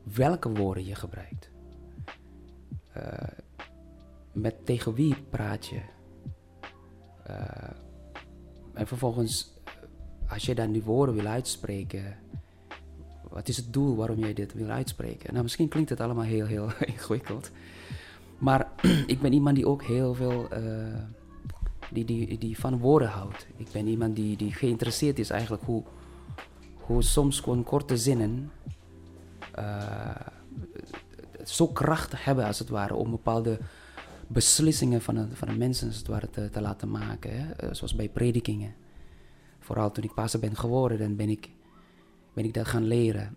welke 0.02 0.48
woorden 0.52 0.84
je 0.84 0.94
gebruikt. 0.94 1.50
Eh, 2.92 3.28
met 4.32 4.66
tegen 4.66 4.94
wie 4.94 5.16
praat 5.30 5.66
je? 5.66 5.80
Eh, 7.22 7.70
en 8.74 8.86
vervolgens, 8.86 9.52
als 10.28 10.44
je 10.44 10.54
dan 10.54 10.72
die 10.72 10.82
woorden 10.82 11.14
wil 11.14 11.26
uitspreken, 11.26 12.16
wat 13.28 13.48
is 13.48 13.56
het 13.56 13.72
doel 13.72 13.96
waarom 13.96 14.18
je 14.18 14.34
dit 14.34 14.54
wil 14.54 14.68
uitspreken? 14.68 15.30
Nou, 15.30 15.42
misschien 15.42 15.68
klinkt 15.68 15.90
het 15.90 16.00
allemaal 16.00 16.24
heel, 16.24 16.46
heel 16.46 16.68
ingewikkeld. 16.94 17.50
Maar 18.38 18.70
ik 19.06 19.20
ben 19.20 19.32
iemand 19.32 19.56
die 19.56 19.66
ook 19.66 19.82
heel 19.82 20.14
veel 20.14 20.50
eh, 20.50 20.62
die, 21.90 22.04
die, 22.04 22.38
die 22.38 22.58
van 22.58 22.78
woorden 22.78 23.08
houdt. 23.08 23.46
Ik 23.56 23.68
ben 23.72 23.86
iemand 23.86 24.16
die, 24.16 24.36
die 24.36 24.52
geïnteresseerd 24.52 25.18
is 25.18 25.30
eigenlijk 25.30 25.62
hoe, 25.62 25.82
hoe 26.74 27.02
soms 27.02 27.40
gewoon 27.40 27.64
korte 27.64 27.96
zinnen 27.96 28.50
zo 31.44 31.68
krachtig 31.68 32.24
hebben 32.24 32.44
als 32.44 32.58
het 32.58 32.68
ware 32.68 32.94
om 32.94 33.10
bepaalde 33.10 33.58
beslissingen 34.26 35.02
van 35.02 35.16
een, 35.16 35.36
van 35.36 35.48
een 35.48 35.58
mensen 35.58 35.88
als 35.88 35.96
het 35.96 36.06
ware 36.06 36.30
te, 36.30 36.50
te 36.50 36.60
laten 36.60 36.90
maken. 36.90 37.40
Hè? 37.40 37.52
Eh, 37.52 37.68
zoals 37.72 37.94
bij 37.94 38.08
predikingen. 38.08 38.74
Vooral 39.58 39.90
toen 39.90 40.04
ik 40.04 40.14
pastor 40.14 40.40
ben 40.40 40.56
geworden, 40.56 40.98
dan 40.98 41.16
ben 41.16 41.28
ik, 41.28 41.50
ben 42.32 42.44
ik 42.44 42.54
dat 42.54 42.66
gaan 42.66 42.86
leren. 42.86 43.36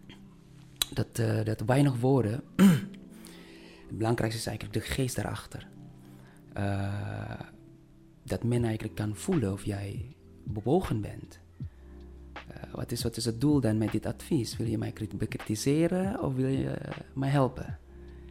Dat, 0.93 1.19
eh, 1.19 1.43
dat 1.43 1.61
weinig 1.61 1.99
woorden 1.99 2.43
het 3.87 3.97
belangrijkste 3.97 4.39
is 4.39 4.47
eigenlijk 4.47 4.85
de 4.85 4.93
geest 4.93 5.15
daarachter. 5.15 5.67
Eh, 6.53 7.39
dat 8.23 8.43
men 8.43 8.63
eigenlijk 8.63 8.95
kan 8.95 9.15
voelen 9.15 9.51
of 9.51 9.63
jij 9.63 10.15
bewogen 10.43 11.01
bent. 11.01 11.39
Wat, 12.75 12.91
is, 12.91 13.03
wat 13.03 13.17
is 13.17 13.25
het 13.25 13.41
doel 13.41 13.59
dan 13.59 13.77
met 13.77 13.91
dit 13.91 14.05
advies? 14.05 14.57
Wil 14.57 14.67
je 14.67 14.77
mij 14.77 14.91
krit- 14.91 15.17
bekritiseren 15.17 16.21
of 16.21 16.35
wil 16.35 16.47
je 16.47 16.75
mij 17.13 17.29
helpen? 17.29 17.77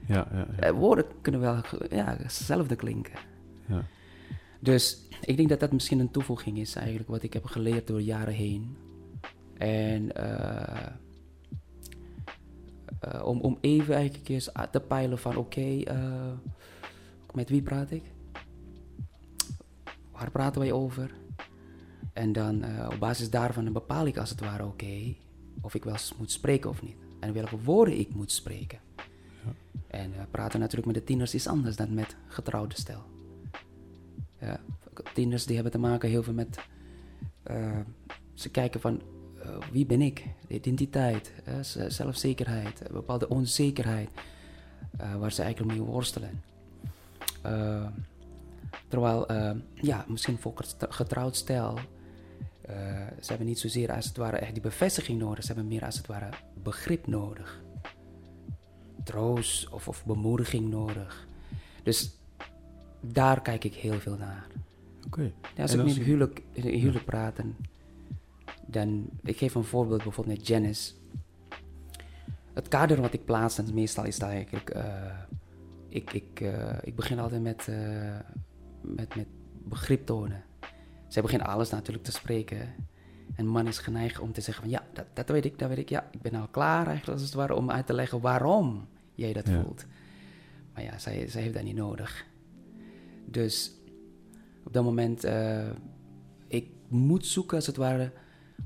Ja, 0.06 0.28
ja, 0.32 0.46
ja. 0.56 0.58
Eh, 0.58 0.70
woorden 0.70 1.04
kunnen 1.20 1.40
wel 1.40 1.60
ja, 1.90 2.16
hetzelfde 2.22 2.76
klinken. 2.76 3.18
ja. 3.66 3.84
Dus 4.60 5.08
ik 5.20 5.36
denk 5.36 5.48
dat 5.48 5.60
dat 5.60 5.72
misschien 5.72 5.98
een 5.98 6.10
toevoeging 6.10 6.58
is 6.58 6.74
eigenlijk 6.74 7.08
wat 7.08 7.22
ik 7.22 7.32
heb 7.32 7.44
geleerd 7.44 7.86
door 7.86 8.00
jaren 8.00 8.34
heen. 8.34 8.76
En 9.58 10.12
eh, 10.12 10.86
eh, 13.00 13.26
om, 13.26 13.40
om 13.40 13.58
even 13.60 13.94
eigenlijk 13.94 14.28
eens 14.28 14.50
te 14.70 14.80
peilen 14.80 15.18
van 15.18 15.36
oké, 15.36 15.82
met 17.34 17.48
wie 17.48 17.62
praat 17.62 17.90
ik? 17.90 18.02
Waar 20.12 20.30
praten 20.30 20.60
wij 20.60 20.72
over? 20.72 21.10
En 22.14 22.32
dan 22.32 22.62
eh, 22.62 22.88
op 22.92 22.98
basis 22.98 23.30
daarvan 23.30 23.72
bepaal 23.72 24.06
ik 24.06 24.16
als 24.16 24.30
het 24.30 24.40
ware 24.40 24.64
oké 24.64 25.14
of 25.60 25.74
ik 25.74 25.84
wel 25.84 25.92
eens 25.92 26.14
moet 26.16 26.30
spreken 26.30 26.70
of 26.70 26.82
niet. 26.82 26.96
En 27.20 27.32
welke 27.32 27.60
woorden 27.60 27.98
ik 27.98 28.14
moet 28.14 28.32
spreken. 28.32 28.78
En 29.86 30.14
eh, 30.14 30.22
praten 30.30 30.60
natuurlijk 30.60 30.86
met 30.86 30.94
de 30.94 31.04
tieners 31.04 31.34
is 31.34 31.46
anders 31.46 31.76
dan 31.76 31.94
met 31.94 32.16
getrouwde 32.28 32.74
stel. 32.74 33.02
Ja, 34.40 34.60
tieners 35.14 35.44
die 35.46 35.54
hebben 35.54 35.72
te 35.72 35.78
maken 35.78 36.08
heel 36.08 36.22
veel 36.22 36.32
met... 36.32 36.58
eh, 37.42 37.78
ze 38.34 38.50
kijken 38.50 38.80
van, 38.80 39.00
wie 39.72 39.86
ben 39.86 40.00
ik? 40.00 40.26
De 40.48 40.54
identiteit, 40.54 41.32
zelfzekerheid, 41.88 42.80
een 42.80 42.92
bepaalde 42.92 43.28
onzekerheid. 43.28 44.08
waar 45.18 45.32
ze 45.32 45.42
eigenlijk 45.42 45.76
mee 45.76 45.86
worstelen. 45.86 46.42
Terwijl, 48.88 49.32
ja, 49.74 50.04
misschien 50.08 50.38
voor 50.38 50.52
get- 50.54 50.86
getrouwd 50.88 51.36
stel... 51.36 51.78
eh, 52.66 52.74
ze 53.20 53.28
hebben 53.28 53.46
niet 53.46 53.58
zozeer 53.58 53.92
als 53.92 54.06
het 54.06 54.16
ware 54.16 54.36
echt 54.36 54.52
die 54.52 54.62
bevestiging 54.62 55.18
nodig. 55.18 55.40
Ze 55.44 55.52
hebben 55.52 55.68
meer 55.68 55.84
als 55.84 55.96
het 55.96 56.06
ware 56.06 56.28
begrip 56.62 57.06
nodig. 57.06 57.62
Troost 59.04 59.68
of, 59.70 59.88
of 59.88 60.04
bemoediging 60.04 60.70
nodig. 60.70 61.26
Dus 61.82 62.10
daar 63.00 63.42
kijk 63.42 63.64
ik 63.64 63.74
heel 63.74 64.00
veel 64.00 64.16
naar. 64.16 64.46
Oké. 65.06 65.22
Ja, 65.56 65.62
als 65.62 65.72
En 65.72 65.78
ik 65.78 65.84
met 65.84 65.94
je- 65.94 66.02
huwelijk, 66.02 67.04
praten, 67.04 67.56
dan... 68.66 69.08
Ik 69.22 69.36
geef 69.38 69.54
een 69.54 69.64
voorbeeld 69.64 70.02
bijvoorbeeld 70.02 70.36
met 70.38 70.46
Janice. 70.46 70.92
Het 72.52 72.68
kader 72.68 73.00
wat 73.00 73.12
ik 73.12 73.24
plaats, 73.24 73.56
dan 73.56 73.74
meestal 73.74 74.04
is 74.04 74.18
dat 74.18 74.28
eigenlijk... 74.28 74.70
eh, 74.70 75.18
ik, 75.88 76.12
ik, 76.12 76.40
eh, 76.40 76.76
ik 76.82 76.96
begin 76.96 77.18
altijd 77.18 77.42
met, 77.42 77.68
met, 78.80 79.14
met 79.16 79.26
begrip 79.64 80.06
tonen. 80.06 80.42
Zij 81.14 81.22
begint 81.22 81.42
alles 81.42 81.70
natuurlijk 81.70 82.04
te 82.04 82.12
spreken. 82.12 82.74
Een 83.36 83.46
man 83.48 83.66
is 83.66 83.78
geneigd 83.78 84.18
om 84.20 84.32
te 84.32 84.40
zeggen 84.40 84.62
van 84.64 84.72
ja, 84.72 84.84
dat, 84.92 85.04
dat 85.12 85.28
weet 85.28 85.44
ik, 85.44 85.58
dat 85.58 85.68
weet 85.68 85.78
ik. 85.78 85.88
Ja, 85.88 86.08
ik 86.10 86.22
ben 86.22 86.34
al 86.34 86.48
klaar 86.48 86.86
eigenlijk 86.86 87.18
als 87.18 87.22
het 87.22 87.34
ware 87.34 87.54
om 87.54 87.70
uit 87.70 87.86
te 87.86 87.92
leggen 87.92 88.20
waarom 88.20 88.86
jij 89.14 89.32
dat 89.32 89.48
Ja. 89.48 89.62
voelt. 89.62 89.84
Maar 90.72 90.82
ja, 90.82 90.98
zij, 90.98 91.28
zij 91.28 91.42
heeft 91.42 91.54
dat 91.54 91.62
niet 91.62 91.76
nodig. 91.76 92.26
Dus 93.24 93.72
op 94.64 94.72
dat 94.72 94.84
moment, 94.84 95.24
eh, 95.24 95.68
ik 96.46 96.66
moet 96.88 97.26
zoeken 97.26 97.56
als 97.56 97.66
het 97.66 97.76
ware 97.76 98.12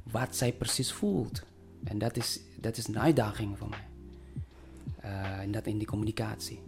wat 0.02 0.36
zij 0.36 0.52
precies 0.52 0.92
voelt. 0.92 1.42
En 1.84 1.98
dat 1.98 2.16
is, 2.16 2.40
dat 2.60 2.76
is 2.76 2.86
een 2.88 2.98
uitdaging 2.98 3.58
voor 3.58 3.68
mij. 3.68 3.86
Eh, 5.00 5.38
en 5.40 5.50
dat 5.50 5.66
in 5.66 5.78
die 5.78 5.86
communicatie. 5.86 6.60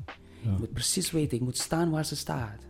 Ja. 0.42 0.52
Ik 0.52 0.58
moet 0.58 0.72
precies 0.72 1.10
weten, 1.10 1.36
ik 1.36 1.42
moet 1.42 1.58
staan 1.58 1.90
waar 1.90 2.04
ze 2.04 2.16
staat. 2.16 2.68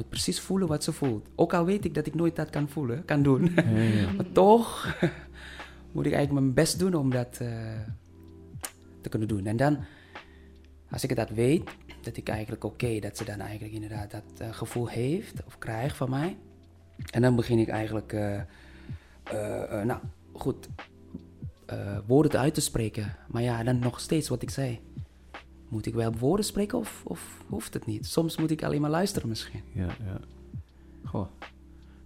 Moet 0.00 0.08
precies 0.08 0.40
voelen 0.40 0.68
wat 0.68 0.84
ze 0.84 0.92
voelt. 0.92 1.28
Ook 1.34 1.54
al 1.54 1.64
weet 1.64 1.84
ik 1.84 1.94
dat 1.94 2.06
ik 2.06 2.14
nooit 2.14 2.36
dat 2.36 2.50
kan 2.50 2.68
voelen, 2.68 3.04
kan 3.04 3.22
doen. 3.22 3.52
Ja, 3.54 3.62
ja, 3.62 3.80
ja. 3.80 4.12
maar 4.16 4.32
toch 4.32 4.96
moet 5.92 6.06
ik 6.06 6.12
eigenlijk 6.12 6.32
mijn 6.42 6.54
best 6.54 6.78
doen 6.78 6.94
om 6.94 7.10
dat 7.10 7.38
eh, 7.40 7.80
te 9.00 9.08
kunnen 9.08 9.28
doen. 9.28 9.46
En 9.46 9.56
dan, 9.56 9.78
als 10.90 11.04
ik 11.04 11.16
dat 11.16 11.30
weet, 11.30 11.70
dat 12.02 12.16
ik 12.16 12.28
eigenlijk 12.28 12.64
oké, 12.64 12.98
dat 12.98 13.16
ze 13.16 13.24
dan 13.24 13.40
eigenlijk 13.40 13.74
inderdaad 13.74 14.10
dat 14.10 14.22
eh, 14.38 14.52
gevoel 14.52 14.88
heeft 14.88 15.44
of 15.46 15.58
krijgt 15.58 15.96
van 15.96 16.10
mij. 16.10 16.36
En 17.10 17.22
dan 17.22 17.36
begin 17.36 17.58
ik 17.58 17.68
eigenlijk, 17.68 18.12
eh, 18.12 18.42
nou 19.82 20.00
goed, 20.32 20.68
woorden 22.06 22.40
uit 22.40 22.54
te 22.54 22.60
spreken. 22.60 23.16
Maar 23.28 23.42
ja, 23.42 23.62
dan 23.62 23.78
nog 23.78 24.00
steeds 24.00 24.28
wat 24.28 24.42
ik 24.42 24.50
zei. 24.50 24.80
Moet 25.70 25.86
ik 25.86 25.94
wel 25.94 26.12
woorden 26.18 26.44
spreken 26.44 26.78
of, 26.78 27.02
of 27.06 27.44
hoeft 27.48 27.74
het 27.74 27.86
niet? 27.86 28.06
Soms 28.06 28.36
moet 28.36 28.50
ik 28.50 28.62
alleen 28.62 28.80
maar 28.80 28.90
luisteren 28.90 29.28
misschien. 29.28 29.60
Ja, 29.72 29.86
ja. 29.86 30.20
Goh. 31.04 31.26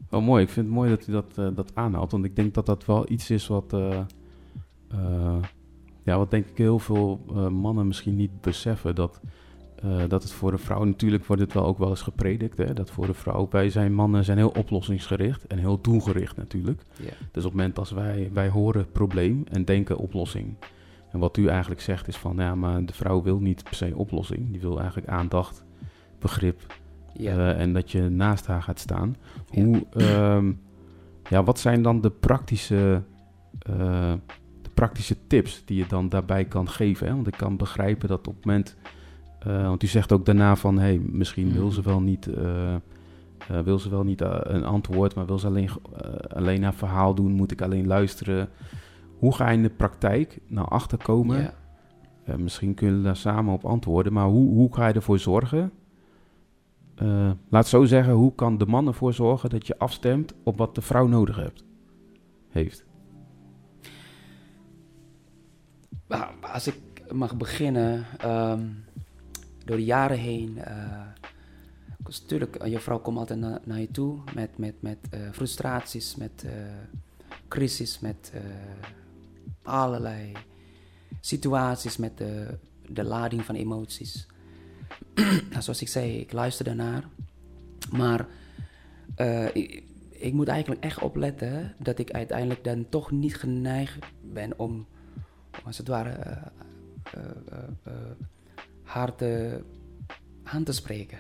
Wel 0.09 0.21
mooi. 0.21 0.43
Ik 0.43 0.49
vind 0.51 0.67
het 0.67 0.75
mooi 0.75 0.91
dat 0.91 1.07
u 1.07 1.13
dat, 1.13 1.33
eh, 1.39 1.49
dat 1.55 1.71
aanhaalt. 1.75 2.13
Want 2.13 2.25
ik 2.25 2.37
denk 2.37 2.55
dat 2.55 2.67
dat 2.67 2.85
wel 2.85 3.11
iets 3.11 3.31
is 3.31 3.47
wat... 3.47 3.73
eh, 3.73 4.01
eh, 4.89 5.43
ja, 6.03 6.19
wat 6.19 6.31
denk 6.31 6.47
ik 6.47 6.59
heel 6.59 6.79
veel 6.79 7.21
mannen 7.51 7.87
misschien 7.87 8.17
niet 8.17 8.41
beseffen. 8.41 8.95
Dat, 8.95 9.21
dat 10.09 10.23
het 10.23 10.33
voor 10.33 10.51
de 10.51 10.59
vrouw... 10.59 10.85
Natuurlijk 10.85 11.25
wordt 11.25 11.43
het 11.43 11.53
wel 11.53 11.65
ook 11.65 11.79
wel 11.79 11.89
eens 11.89 12.03
gepredikt. 12.03 12.59
Hè, 12.59 12.73
dat 12.73 12.91
voor 12.91 13.07
de 13.07 13.15
vrouw... 13.15 13.49
Wij 13.51 13.71
zijn 13.71 13.95
mannen 13.95 14.25
zijn 14.25 14.39
heel 14.39 14.53
oplossingsgericht. 14.59 15.47
En 15.47 15.59
heel 15.59 15.81
doelgericht 15.81 16.37
natuurlijk. 16.37 16.83
Dus 17.33 17.45
op 17.45 17.51
het 17.51 17.61
moment 17.61 17.79
als 17.79 17.91
wij, 17.91 18.31
wij 18.33 18.49
horen 18.49 18.91
probleem 18.93 19.45
en 19.51 19.65
denken 19.65 19.99
oplossing. 19.99 20.55
En 21.15 21.21
wat 21.21 21.37
u 21.37 21.47
eigenlijk 21.47 21.81
zegt 21.81 22.09
is 22.09 22.17
van... 22.17 22.37
Ja, 22.37 22.55
maar 22.55 22.85
de 22.85 22.93
vrouw 22.93 23.23
wil 23.23 23.39
niet 23.39 23.63
per 23.63 23.75
se 23.75 23.93
oplossing. 23.97 24.51
Die 24.51 24.61
wil 24.61 24.79
eigenlijk 24.79 25.09
aandacht, 25.09 25.65
begrip... 26.19 26.61
ja. 27.13 27.33
Eh, 27.33 27.61
en 27.61 27.73
dat 27.73 27.91
je 27.91 28.01
naast 28.01 28.47
haar 28.47 28.63
gaat 28.63 28.79
staan. 28.79 29.17
Ja. 29.51 29.65
Hoe, 29.65 29.87
ehm, 29.91 30.53
ja, 31.29 31.45
wat 31.45 31.59
zijn 31.59 31.83
dan 31.83 32.01
de 32.01 32.11
praktische, 32.11 33.03
eh, 33.59 34.13
de 34.63 34.71
praktische 34.75 35.17
tips 35.27 35.63
die 35.65 35.77
je 35.77 35.87
dan 35.87 36.09
daarbij 36.09 36.45
kan 36.45 36.69
geven? 36.69 37.07
Hè? 37.07 37.15
Want 37.15 37.27
ik 37.27 37.37
kan 37.37 37.57
begrijpen 37.57 38.09
dat 38.09 38.29
op 38.29 38.35
het 38.35 38.45
moment... 38.45 38.77
eh, 39.39 39.67
want 39.67 39.83
u 39.83 39.87
zegt 39.87 40.13
ook 40.13 40.27
daarna 40.27 40.57
van... 40.57 40.79
Hey, 40.79 40.99
misschien 40.99 41.53
wil 41.53 41.71
ze 41.71 41.83
wel 41.83 42.01
niet, 42.01 42.31
wil 43.65 43.79
ze 43.79 43.91
wel 43.91 44.05
niet 44.05 44.21
een 44.21 44.65
antwoord... 44.65 45.15
maar 45.15 45.27
wil 45.27 45.39
ze 45.39 45.47
alleen, 45.47 45.69
eh, 45.97 46.37
alleen 46.37 46.63
haar 46.63 46.75
verhaal 46.75 47.15
doen? 47.15 47.33
Moet 47.33 47.53
ik 47.53 47.63
alleen 47.63 47.87
luisteren? 47.87 48.49
Hoe 49.25 49.35
ga 49.35 49.49
je 49.51 49.57
in 49.57 49.63
de 49.63 49.71
praktijk 49.71 50.39
nou 50.47 50.69
achterkomen... 50.69 51.41
Ja. 51.41 51.55
Eh, 52.25 52.35
misschien 52.35 52.75
kunnen 52.75 52.97
we 52.97 53.03
daar 53.05 53.17
samen 53.17 53.55
op 53.55 53.65
antwoorden. 53.65 54.13
Maar 54.13 54.27
hoe, 54.27 54.49
hoe 54.49 54.75
ga 54.75 54.87
je 54.87 54.95
ervoor 54.95 55.19
zorgen? 55.19 55.73
Eh, 56.95 57.31
laat 57.49 57.67
zo 57.69 57.85
zeggen, 57.85 58.13
hoe 58.13 58.35
kan 58.35 58.59
de 58.59 58.67
man 58.67 58.87
ervoor 58.87 59.13
zorgen 59.13 59.51
dat 59.51 59.67
je 59.67 59.79
afstemt 59.79 60.35
op 60.43 60.59
wat 60.59 60.75
de 60.75 60.81
vrouw 60.81 61.07
nodig 61.07 61.37
hebt, 61.37 61.65
heeft? 62.49 62.85
Nou, 66.09 66.33
als 66.53 66.67
ik 66.67 66.81
mag 67.13 67.37
beginnen, 67.37 68.05
ehm, 68.19 68.67
door 69.65 69.77
de 69.77 69.85
jaren 69.85 70.19
heen. 70.19 70.59
eh 70.59 71.03
dus 71.99 72.21
natuurlijk, 72.21 72.65
je 72.67 72.81
vrouw 72.81 72.99
komt 72.99 73.19
altijd 73.19 73.39
na- 73.39 73.61
naar 73.65 73.81
je 73.81 73.91
toe 73.91 74.19
met, 74.35 74.59
met, 74.59 74.75
met 74.81 74.99
frustraties, 75.33 76.17
met 76.17 76.47
crisis, 77.49 78.01
met 78.01 78.33
allerlei 79.65 80.33
situaties, 81.21 81.97
met 81.97 82.19
de, 82.19 82.59
de 82.89 83.05
lading 83.05 83.45
van 83.45 83.55
emoties. 83.55 84.27
Nou, 85.51 85.63
Zoals 85.63 85.81
ik 85.81 85.89
zei, 85.89 86.19
ik 86.19 86.33
luister 86.33 86.65
daarnaar. 86.65 87.05
Maar 87.91 88.27
eh, 89.15 89.55
ik, 90.11 90.33
moet 90.33 90.49
eigenlijk 90.49 90.85
echt 90.85 90.99
opletten 90.99 91.75
dat 91.79 91.99
ik 91.99 92.11
uiteindelijk 92.11 92.65
dan 92.65 92.89
toch 92.89 93.11
niet 93.11 93.37
geneigd 93.37 93.99
ben 94.23 94.59
om 94.59 94.87
als 95.65 95.79
het 95.79 95.89
ware 95.89 96.11
eh, 96.11 97.93
haar 98.83 99.13
aan 100.43 100.65
te 100.65 100.73
spreken. 100.73 101.19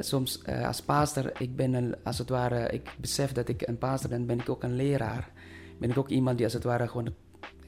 Soms 0.00 0.44
als 0.46 0.82
pastor, 0.82 1.40
ik 1.40 1.56
ben 1.56 1.72
een, 1.72 1.96
als 2.02 2.18
het 2.18 2.28
ware, 2.28 2.68
ik 2.68 2.94
besef 3.00 3.32
dat 3.32 3.48
ik 3.48 3.66
een 3.66 3.78
pastor 3.78 4.10
ben, 4.10 4.26
ben 4.26 4.40
ik 4.40 4.48
ook 4.48 4.62
een 4.62 4.76
leraar. 4.76 5.32
Ben 5.78 5.90
ik 5.90 5.98
ook 5.98 6.08
iemand 6.08 6.36
die 6.36 6.46
als 6.46 6.54
het 6.54 6.64
ware 6.64 6.88
gewoon 6.88 7.14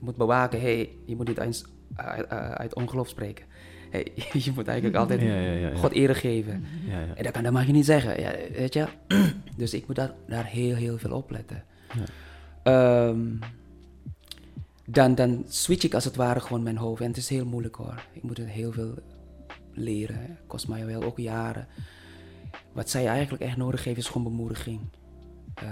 moet 0.00 0.16
bewaken, 0.16 0.60
hey, 0.60 0.90
je 1.04 1.16
moet 1.16 1.28
niet 1.28 1.38
eens 1.38 1.64
uit, 1.94 2.28
uit, 2.28 2.58
uit 2.58 2.74
ongeloof 2.74 3.08
spreken. 3.08 3.44
Hey, 3.90 4.12
je 4.44 4.52
moet 4.54 4.66
eigenlijk 4.68 4.98
altijd 4.98 5.20
Ja, 5.20 5.40
ja, 5.40 5.52
ja. 5.52 5.74
God 5.74 5.92
ere 5.92 6.14
geven. 6.14 6.64
Ja, 6.86 7.00
ja. 7.00 7.14
En 7.14 7.22
dat, 7.22 7.32
kan, 7.32 7.42
dat 7.42 7.52
mag 7.52 7.66
je 7.66 7.72
niet 7.72 7.84
zeggen, 7.84 8.20
ja, 8.20 8.32
weet 8.52 8.74
je. 8.74 8.86
dus 9.56 9.74
ik 9.74 9.86
moet 9.86 9.96
daar, 9.96 10.12
daar 10.26 10.46
heel, 10.46 10.74
heel 10.74 10.98
veel 10.98 11.12
op 11.12 11.30
letten. 11.30 11.64
Ja. 11.94 12.04
Ehm, 12.62 13.20
dan, 14.86 15.14
dan 15.14 15.44
switch 15.48 15.84
ik 15.84 15.94
als 15.94 16.04
het 16.04 16.16
ware 16.16 16.40
gewoon 16.40 16.62
mijn 16.62 16.76
hoofd. 16.76 17.00
En 17.00 17.08
het 17.08 17.16
is 17.16 17.28
heel 17.28 17.46
moeilijk 17.46 17.76
hoor. 17.76 18.06
Ik 18.12 18.22
moet 18.22 18.36
het 18.36 18.48
heel 18.48 18.72
veel 18.72 18.94
leren. 19.72 20.20
Het 20.20 20.38
kost 20.46 20.68
mij 20.68 20.86
wel 20.86 21.02
ook 21.02 21.18
jaren. 21.18 21.66
Wat 22.72 22.90
zij 22.90 23.06
eigenlijk 23.06 23.42
echt 23.42 23.56
nodig 23.56 23.84
heeft 23.84 23.98
is 23.98 24.06
gewoon 24.06 24.22
bemoediging. 24.22 24.80
Eh, 25.54 25.66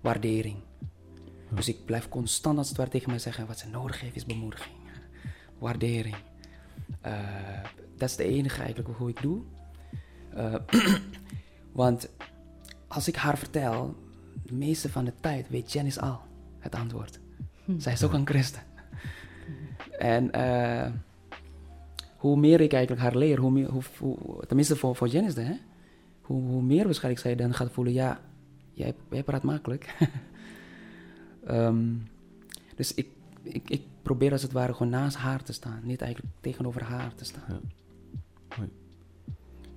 waardering. 0.00 0.56
Dus 1.54 1.68
ik 1.68 1.84
blijf 1.84 2.08
constant 2.08 2.58
als 2.58 2.68
het 2.68 2.76
ware 2.76 2.90
tegen 2.90 3.10
mij 3.10 3.18
zeggen... 3.18 3.46
wat 3.46 3.58
ze 3.58 3.68
nodig 3.68 4.00
heeft 4.00 4.16
is 4.16 4.26
bemoediging. 4.26 4.74
Waardering. 5.58 6.16
Eh, 7.00 7.12
dat 7.96 8.08
is 8.08 8.16
de 8.16 8.24
enige 8.24 8.62
eigenlijk 8.62 8.96
hoe 8.96 9.08
ik 9.08 9.22
doe. 9.22 9.42
Eh, 10.34 10.54
want 11.72 12.08
als 12.88 13.08
ik 13.08 13.16
haar 13.16 13.38
vertel... 13.38 13.96
de 14.42 14.54
meeste 14.54 14.88
van 14.88 15.04
de 15.04 15.12
tijd 15.20 15.48
weet 15.48 15.72
Janice 15.72 16.00
al 16.00 16.20
het 16.58 16.74
antwoord. 16.74 17.20
Zij 17.78 17.92
is 17.92 18.02
ook 18.02 18.12
een 18.12 18.26
christen. 18.26 18.62
En 19.98 20.30
eh, 20.32 20.90
hoe 22.16 22.36
meer 22.36 22.60
ik 22.60 22.72
eigenlijk 22.72 23.02
haar 23.02 23.16
leer, 23.16 23.38
hoe 23.38 23.50
meer, 23.50 23.70
hoe, 23.70 23.82
hoe- 23.98 24.46
tenminste 24.46 24.76
voor, 24.76 24.96
voor 24.96 25.08
Janice, 25.08 25.40
hè, 25.40 25.54
hoe, 26.20 26.42
hoe 26.42 26.62
meer 26.62 26.84
waarschijnlijk 26.84 27.22
zij 27.22 27.34
dan 27.36 27.54
gaat 27.54 27.72
voelen, 27.72 27.92
ja, 27.92 28.20
jij, 28.72 28.94
jij 29.10 29.22
praat 29.22 29.42
makkelijk. 29.42 29.94
Ehm, 31.46 31.84
dus 32.76 32.94
ik, 32.94 33.06
ik, 33.42 33.68
ik 33.70 33.82
probeer 34.02 34.32
als 34.32 34.42
het 34.42 34.52
ware 34.52 34.72
gewoon 34.74 34.92
naast 34.92 35.16
haar 35.16 35.42
te 35.42 35.52
staan, 35.52 35.80
niet 35.84 36.00
eigenlijk 36.00 36.34
tegenover 36.40 36.82
haar 36.82 37.14
te 37.14 37.24
staan. 37.24 37.60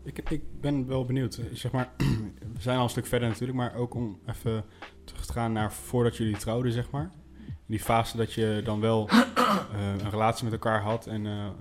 Ik, 0.04 0.30
ik 0.30 0.42
ben 0.62 0.88
wel 0.88 1.06
benieuwd. 1.06 1.36
eh, 1.36 1.46
Zeg 1.54 1.72
maar, 1.72 1.90
we 2.56 2.62
zijn 2.62 2.78
al 2.78 2.84
een 2.84 2.90
stuk 2.90 3.06
verder 3.06 3.28
natuurlijk, 3.28 3.58
maar 3.58 3.76
ook 3.76 3.94
om 3.94 4.20
even 4.26 4.64
terug 5.04 5.26
te 5.26 5.34
gaan 5.34 5.52
naar 5.52 5.74
voordat 5.74 6.18
jullie 6.18 6.38
trouwden, 6.38 6.72
zeg 6.72 6.90
maar. 6.92 7.12
Die 7.66 7.80
fase 7.80 8.18
dat 8.18 8.34
je 8.34 8.62
dan 8.64 8.80
wel 8.80 9.10
eh, 9.10 9.94
een 10.00 10.10
relatie 10.10 10.44
met 10.44 10.54
elkaar 10.54 10.82
had. 10.82 11.08
En 11.08 11.26
eh, 11.26 11.46
eh, 11.46 11.52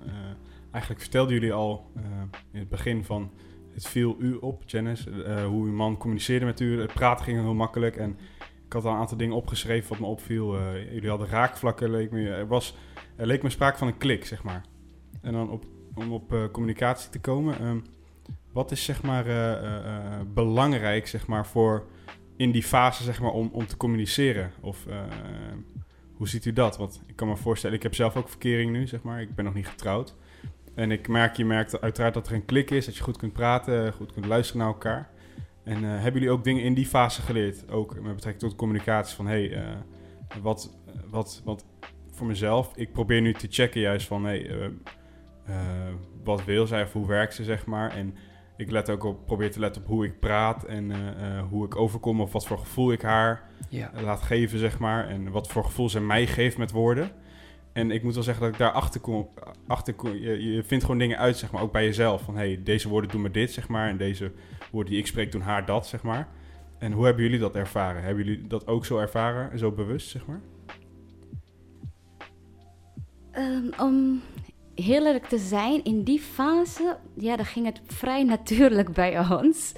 eigenlijk 0.71 1.01
vertelden 1.03 1.33
jullie 1.33 1.53
al 1.53 1.91
eh, 1.95 2.03
in 2.51 2.59
het 2.59 2.69
begin 2.69 3.03
van 3.03 3.31
het 3.73 3.87
viel 3.87 4.15
u 4.19 4.33
op, 4.33 4.63
Janice, 4.65 5.23
eh, 5.23 5.45
hoe 5.45 5.65
uw 5.65 5.73
man 5.73 5.97
communiceerde 5.97 6.45
met 6.45 6.59
u. 6.59 6.81
Het 6.81 6.93
praten 6.93 7.25
ging 7.25 7.41
heel 7.41 7.53
makkelijk. 7.53 7.95
En 7.95 8.17
ik 8.65 8.73
had 8.73 8.85
al 8.85 8.91
een 8.91 8.97
aantal 8.97 9.17
dingen 9.17 9.35
opgeschreven 9.35 9.89
wat 9.89 9.99
me 9.99 10.05
opviel. 10.05 10.57
Eh, 10.57 10.93
jullie 10.93 11.09
hadden 11.09 11.27
raakvlakken, 11.27 11.91
leek 11.91 12.11
me, 12.11 12.29
er, 12.29 12.47
was, 12.47 12.75
er 13.15 13.27
leek 13.27 13.43
me 13.43 13.49
sprake 13.49 13.77
van 13.77 13.87
een 13.87 13.97
klik, 13.97 14.25
zeg 14.25 14.43
maar. 14.43 14.63
En 15.21 15.33
dan 15.33 15.49
op, 15.49 15.65
om 15.95 16.13
op 16.13 16.33
eh, 16.33 16.43
communicatie 16.51 17.09
te 17.09 17.19
komen. 17.19 17.59
ehm, 17.59 17.79
wat 18.51 18.71
is 18.71 18.83
zeg 18.83 19.03
maar 19.03 19.27
eh, 19.27 20.19
belangrijk 20.33 21.07
zeg 21.07 21.27
maar 21.27 21.45
voor 21.45 21.87
in 22.37 22.51
die 22.51 22.63
fase 22.63 23.03
zeg 23.03 23.21
maar 23.21 23.31
om, 23.31 23.49
om 23.51 23.67
te 23.67 23.77
communiceren? 23.77 24.51
Of 24.61 24.85
hoe 26.13 26.27
ziet 26.27 26.45
u 26.45 26.53
dat? 26.53 26.77
Want 26.77 27.01
ik 27.07 27.15
kan 27.15 27.27
me 27.27 27.35
voorstellen, 27.35 27.75
ik 27.75 27.83
heb 27.83 27.95
zelf 27.95 28.15
ook 28.15 28.29
verkering 28.29 28.71
nu 28.71 28.87
zeg 28.87 29.01
maar. 29.01 29.21
Ik 29.21 29.35
ben 29.35 29.45
nog 29.45 29.53
niet 29.53 29.67
getrouwd. 29.67 30.15
En 30.75 30.91
ik 30.91 31.07
merk, 31.07 31.35
je 31.37 31.45
merkt 31.45 31.81
uiteraard 31.81 32.13
dat 32.13 32.27
er 32.27 32.33
een 32.33 32.45
klik 32.45 32.71
is, 32.71 32.85
dat 32.85 32.95
je 32.95 33.03
goed 33.03 33.17
kunt 33.17 33.33
praten, 33.33 33.93
goed 33.93 34.11
kunt 34.11 34.25
luisteren 34.25 34.61
naar 34.61 34.71
elkaar. 34.73 35.09
En 35.65 35.83
eh, 35.83 35.89
hebben 35.89 36.13
jullie 36.13 36.29
ook 36.29 36.43
dingen 36.43 36.63
in 36.63 36.73
die 36.73 36.85
fase 36.85 37.21
geleerd? 37.21 37.71
Ook 37.71 37.93
met 37.93 38.15
betrekking 38.15 38.39
tot 38.49 38.55
communicatie 38.55 39.15
van 39.15 39.27
hey, 39.27 39.51
eh, 39.53 39.75
wat, 40.41 40.77
wat, 41.09 41.41
wat 41.45 41.65
voor 42.11 42.27
mezelf, 42.27 42.71
ik 42.75 42.91
probeer 42.91 43.21
nu 43.21 43.33
te 43.33 43.47
checken 43.49 43.81
juist 43.81 44.07
van 44.07 44.23
hey, 44.25 44.49
eh, 45.45 45.55
wat 46.23 46.45
wil 46.45 46.67
zij 46.67 46.83
of 46.83 46.93
hoe 46.93 47.07
werkt 47.07 47.33
ze 47.33 47.43
zeg 47.43 47.65
maar. 47.65 47.91
En 47.91 48.15
ik 48.57 48.71
let 48.71 48.89
ook 48.89 49.03
op, 49.03 49.25
probeer 49.25 49.51
te 49.51 49.59
letten 49.59 49.81
op 49.81 49.87
hoe 49.87 50.05
ik 50.05 50.19
praat 50.19 50.63
en 50.63 50.91
hoe 51.49 51.65
ik 51.65 51.75
overkom 51.75 52.21
of 52.21 52.31
wat 52.33 52.45
voor 52.45 52.57
gevoel 52.57 52.91
ik 52.91 53.01
haar 53.01 53.49
Ja. 53.69 53.91
laat 54.01 54.21
geven, 54.21 54.59
zeg 54.59 54.79
maar. 54.79 55.07
En 55.07 55.31
wat 55.31 55.47
voor 55.47 55.63
gevoel 55.63 55.89
ze 55.89 56.01
mij 56.01 56.27
geeft 56.27 56.57
met 56.57 56.71
woorden. 56.71 57.11
En 57.75 57.91
ik 57.91 58.03
moet 58.03 58.13
wel 58.13 58.23
zeggen 58.23 58.43
dat 58.43 58.53
ik 58.53 58.59
daar 58.59 58.71
achter 58.71 59.01
kom. 59.01 59.29
Achter 59.67 59.93
kom 59.93 60.13
je, 60.13 60.53
je 60.53 60.63
vindt 60.63 60.83
gewoon 60.83 60.99
dingen 60.99 61.17
uit, 61.17 61.37
zeg 61.37 61.51
maar, 61.51 61.61
ook 61.61 61.71
bij 61.71 61.83
jezelf. 61.83 62.21
Van 62.21 62.35
hey, 62.35 62.61
deze 62.63 62.89
woorden 62.89 63.11
doen 63.11 63.21
me 63.21 63.31
dit, 63.31 63.51
zeg 63.51 63.67
maar. 63.67 63.89
En 63.89 63.97
deze 63.97 64.31
woorden 64.71 64.91
die 64.91 65.01
ik 65.01 65.07
spreek 65.07 65.31
doen 65.31 65.41
haar 65.41 65.65
dat, 65.65 65.87
zeg 65.87 66.03
maar. 66.03 66.27
En 66.77 66.91
hoe 66.91 67.05
hebben 67.05 67.23
jullie 67.23 67.39
dat 67.39 67.55
ervaren? 67.55 68.03
Hebben 68.03 68.25
jullie 68.25 68.47
dat 68.47 68.67
ook 68.67 68.85
zo 68.85 68.97
ervaren 68.97 69.51
en 69.51 69.59
zo 69.59 69.71
bewust, 69.71 70.09
zeg 70.09 70.25
maar? 70.25 70.41
Ehm, 73.31 73.81
om 73.81 74.21
heel 74.75 75.05
eerlijk 75.05 75.25
te 75.25 75.37
zijn, 75.37 75.83
in 75.83 76.03
die 76.03 76.19
fase, 76.19 76.97
ja, 77.13 77.35
dan 77.35 77.45
ging 77.45 77.65
het 77.65 77.81
vrij 77.85 78.23
natuurlijk 78.23 78.93
bij 78.93 79.19
ons. 79.29 79.73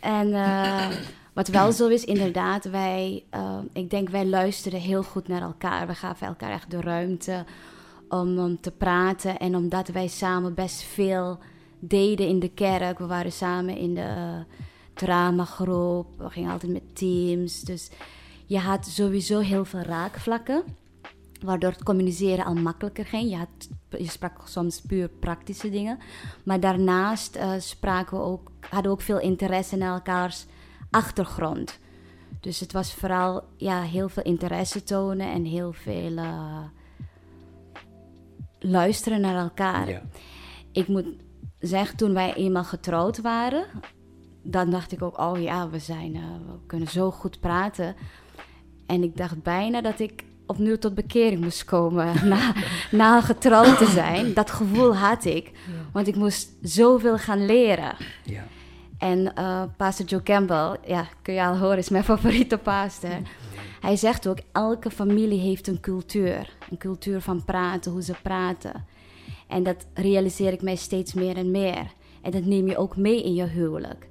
En 0.00 0.34
eh, 0.34 0.90
wat 1.34 1.48
wel 1.48 1.72
zo 1.72 1.88
is, 1.88 2.04
inderdaad, 2.04 2.64
wij, 2.64 3.24
eh, 3.30 3.58
ik 3.72 3.90
denk 3.90 4.08
wij 4.08 4.26
luisteren 4.26 4.80
heel 4.80 5.02
goed 5.02 5.28
naar 5.28 5.42
elkaar. 5.42 5.86
We 5.86 5.94
gaven 5.94 6.26
elkaar 6.26 6.50
echt 6.50 6.70
de 6.70 6.80
ruimte 6.80 7.44
om, 8.08 8.38
om 8.38 8.60
te 8.60 8.70
praten. 8.70 9.38
En 9.38 9.56
omdat 9.56 9.88
wij 9.88 10.08
samen 10.08 10.54
best 10.54 10.82
veel 10.82 11.38
deden 11.78 12.28
in 12.28 12.38
de 12.38 12.50
kerk, 12.50 12.98
we 12.98 13.06
waren 13.06 13.32
samen 13.32 13.76
in 13.76 13.94
de 13.94 14.00
uh, 14.00 14.56
dramagroep, 14.94 16.06
we 16.18 16.30
gingen 16.30 16.52
altijd 16.52 16.72
met 16.72 16.96
teams. 16.96 17.60
Dus 17.60 17.90
je 18.46 18.58
had 18.58 18.86
sowieso 18.86 19.38
heel 19.38 19.64
veel 19.64 19.80
raakvlakken 19.80 20.62
waardoor 21.42 21.70
het 21.70 21.82
communiceren 21.82 22.44
al 22.44 22.54
makkelijker 22.54 23.04
ging. 23.04 23.30
Je, 23.30 23.36
had, 23.36 23.68
je 23.98 24.10
sprak 24.10 24.32
soms 24.44 24.80
puur 24.80 25.08
praktische 25.08 25.70
dingen. 25.70 25.98
Maar 26.44 26.60
daarnaast 26.60 27.36
uh, 27.36 27.52
spraken 27.58 28.16
we 28.16 28.22
ook, 28.22 28.50
hadden 28.60 28.82
we 28.82 28.96
ook 28.96 29.00
veel 29.00 29.20
interesse 29.20 29.74
in 29.74 29.82
elkaars 29.82 30.46
achtergrond. 30.94 31.78
Dus 32.40 32.60
het 32.60 32.72
was 32.72 32.94
vooral 32.94 33.42
ja, 33.56 33.82
heel 33.82 34.08
veel 34.08 34.22
interesse 34.22 34.82
tonen 34.82 35.32
en 35.32 35.44
heel 35.44 35.72
veel 35.72 36.12
uh, 36.12 36.58
luisteren 38.58 39.20
naar 39.20 39.36
elkaar. 39.36 39.88
Ja. 39.88 40.02
Ik 40.72 40.88
moet 40.88 41.06
zeggen, 41.58 41.96
toen 41.96 42.14
wij 42.14 42.34
eenmaal 42.34 42.64
getrouwd 42.64 43.20
waren, 43.20 43.66
dan 44.42 44.70
dacht 44.70 44.92
ik 44.92 45.02
ook, 45.02 45.18
oh 45.18 45.42
ja, 45.42 45.70
we, 45.70 45.78
zijn, 45.78 46.14
uh, 46.14 46.22
we 46.46 46.66
kunnen 46.66 46.88
zo 46.88 47.10
goed 47.10 47.40
praten. 47.40 47.96
En 48.86 49.02
ik 49.02 49.16
dacht 49.16 49.42
bijna 49.42 49.80
dat 49.80 50.00
ik 50.00 50.24
opnieuw 50.46 50.78
tot 50.78 50.94
bekering 50.94 51.40
moest 51.40 51.64
komen 51.64 52.14
na, 52.28 52.52
na 52.90 53.20
getrouwd 53.20 53.78
te 53.78 53.86
zijn. 53.86 54.34
Dat 54.34 54.50
gevoel 54.50 54.96
had 54.96 55.24
ik, 55.24 55.50
want 55.92 56.06
ik 56.06 56.16
moest 56.16 56.50
zoveel 56.62 57.18
gaan 57.18 57.46
leren. 57.46 57.96
Ja. 58.24 58.46
En 58.98 59.32
uh, 59.38 59.62
pastor 59.76 60.06
Joe 60.06 60.22
Campbell, 60.22 60.76
ja, 60.86 61.06
kun 61.22 61.34
je 61.34 61.44
al 61.44 61.58
horen, 61.58 61.78
is 61.78 61.88
mijn 61.88 62.04
favoriete 62.14 62.58
pastor. 62.58 63.18
Hij 63.80 63.96
zegt 63.96 64.26
ook, 64.26 64.38
elke 64.52 64.90
familie 64.90 65.40
heeft 65.40 65.66
een 65.66 65.80
cultuur. 65.80 66.56
Een 66.70 66.78
cultuur 66.78 67.20
van 67.20 67.44
praten, 67.44 67.92
hoe 67.92 68.02
ze 68.02 68.14
praten. 68.22 68.84
En 69.48 69.62
dat 69.62 69.86
realiseer 69.94 70.52
ik 70.52 70.62
mij 70.62 70.76
steeds 70.76 71.14
meer 71.14 71.36
en 71.36 71.50
meer. 71.50 71.92
En 72.22 72.30
dat 72.30 72.44
neem 72.44 72.68
je 72.68 72.76
ook 72.76 72.96
mee 72.96 73.24
in 73.24 73.34
je 73.34 73.44
huwelijk. 73.44 74.08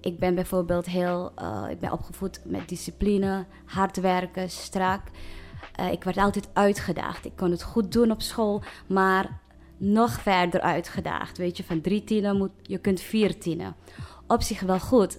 Ik 0.00 0.18
ben 0.18 0.34
bijvoorbeeld 0.34 0.86
heel, 0.86 1.32
uh, 1.42 1.64
ik 1.70 1.78
ben 1.78 1.92
opgevoed 1.92 2.40
met 2.44 2.68
discipline, 2.68 3.44
hard 3.64 4.00
werken, 4.00 4.50
strak. 4.50 5.00
Uh, 5.80 5.92
ik 5.92 6.04
werd 6.04 6.16
altijd 6.16 6.48
uitgedaagd. 6.52 7.24
Ik 7.24 7.36
kon 7.36 7.50
het 7.50 7.62
goed 7.62 7.92
doen 7.92 8.10
op 8.10 8.22
school, 8.22 8.62
maar 8.86 9.40
nog 9.76 10.20
verder 10.20 10.60
uitgedaagd. 10.60 11.38
Weet 11.38 11.56
je, 11.56 11.64
van 11.64 11.80
drie 11.80 12.04
tienen 12.04 12.36
moet 12.36 12.50
je 12.62 12.78
kunt 12.78 13.00
vier 13.00 13.38
tienen. 13.38 13.74
Op 14.28 14.42
zich 14.42 14.60
wel 14.60 14.80
goed, 14.80 15.18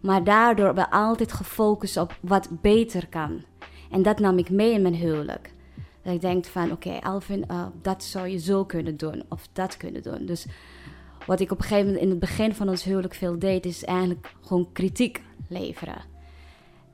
maar 0.00 0.24
daardoor 0.24 0.72
ben 0.72 0.84
ik 0.84 0.92
altijd 0.92 1.32
gefocust 1.32 1.96
op 1.96 2.18
wat 2.20 2.48
beter 2.60 3.08
kan. 3.08 3.44
En 3.90 4.02
dat 4.02 4.18
nam 4.18 4.38
ik 4.38 4.50
mee 4.50 4.72
in 4.72 4.82
mijn 4.82 4.94
huwelijk. 4.94 5.52
Dat 6.02 6.14
ik 6.14 6.20
denk 6.20 6.44
van, 6.44 6.72
oké, 6.72 6.88
okay, 6.88 6.98
Alvin, 6.98 7.44
uh, 7.50 7.66
dat 7.82 8.04
zou 8.04 8.28
je 8.28 8.38
zo 8.38 8.64
kunnen 8.64 8.96
doen 8.96 9.22
of 9.28 9.48
dat 9.52 9.76
kunnen 9.76 10.02
doen. 10.02 10.26
Dus 10.26 10.46
wat 11.26 11.40
ik 11.40 11.50
op 11.50 11.58
een 11.58 11.64
gegeven 11.64 11.86
moment 11.86 12.02
in 12.02 12.10
het 12.10 12.18
begin 12.18 12.54
van 12.54 12.68
ons 12.68 12.84
huwelijk 12.84 13.14
veel 13.14 13.38
deed, 13.38 13.66
is 13.66 13.84
eigenlijk 13.84 14.34
gewoon 14.40 14.72
kritiek 14.72 15.22
leveren. 15.48 16.02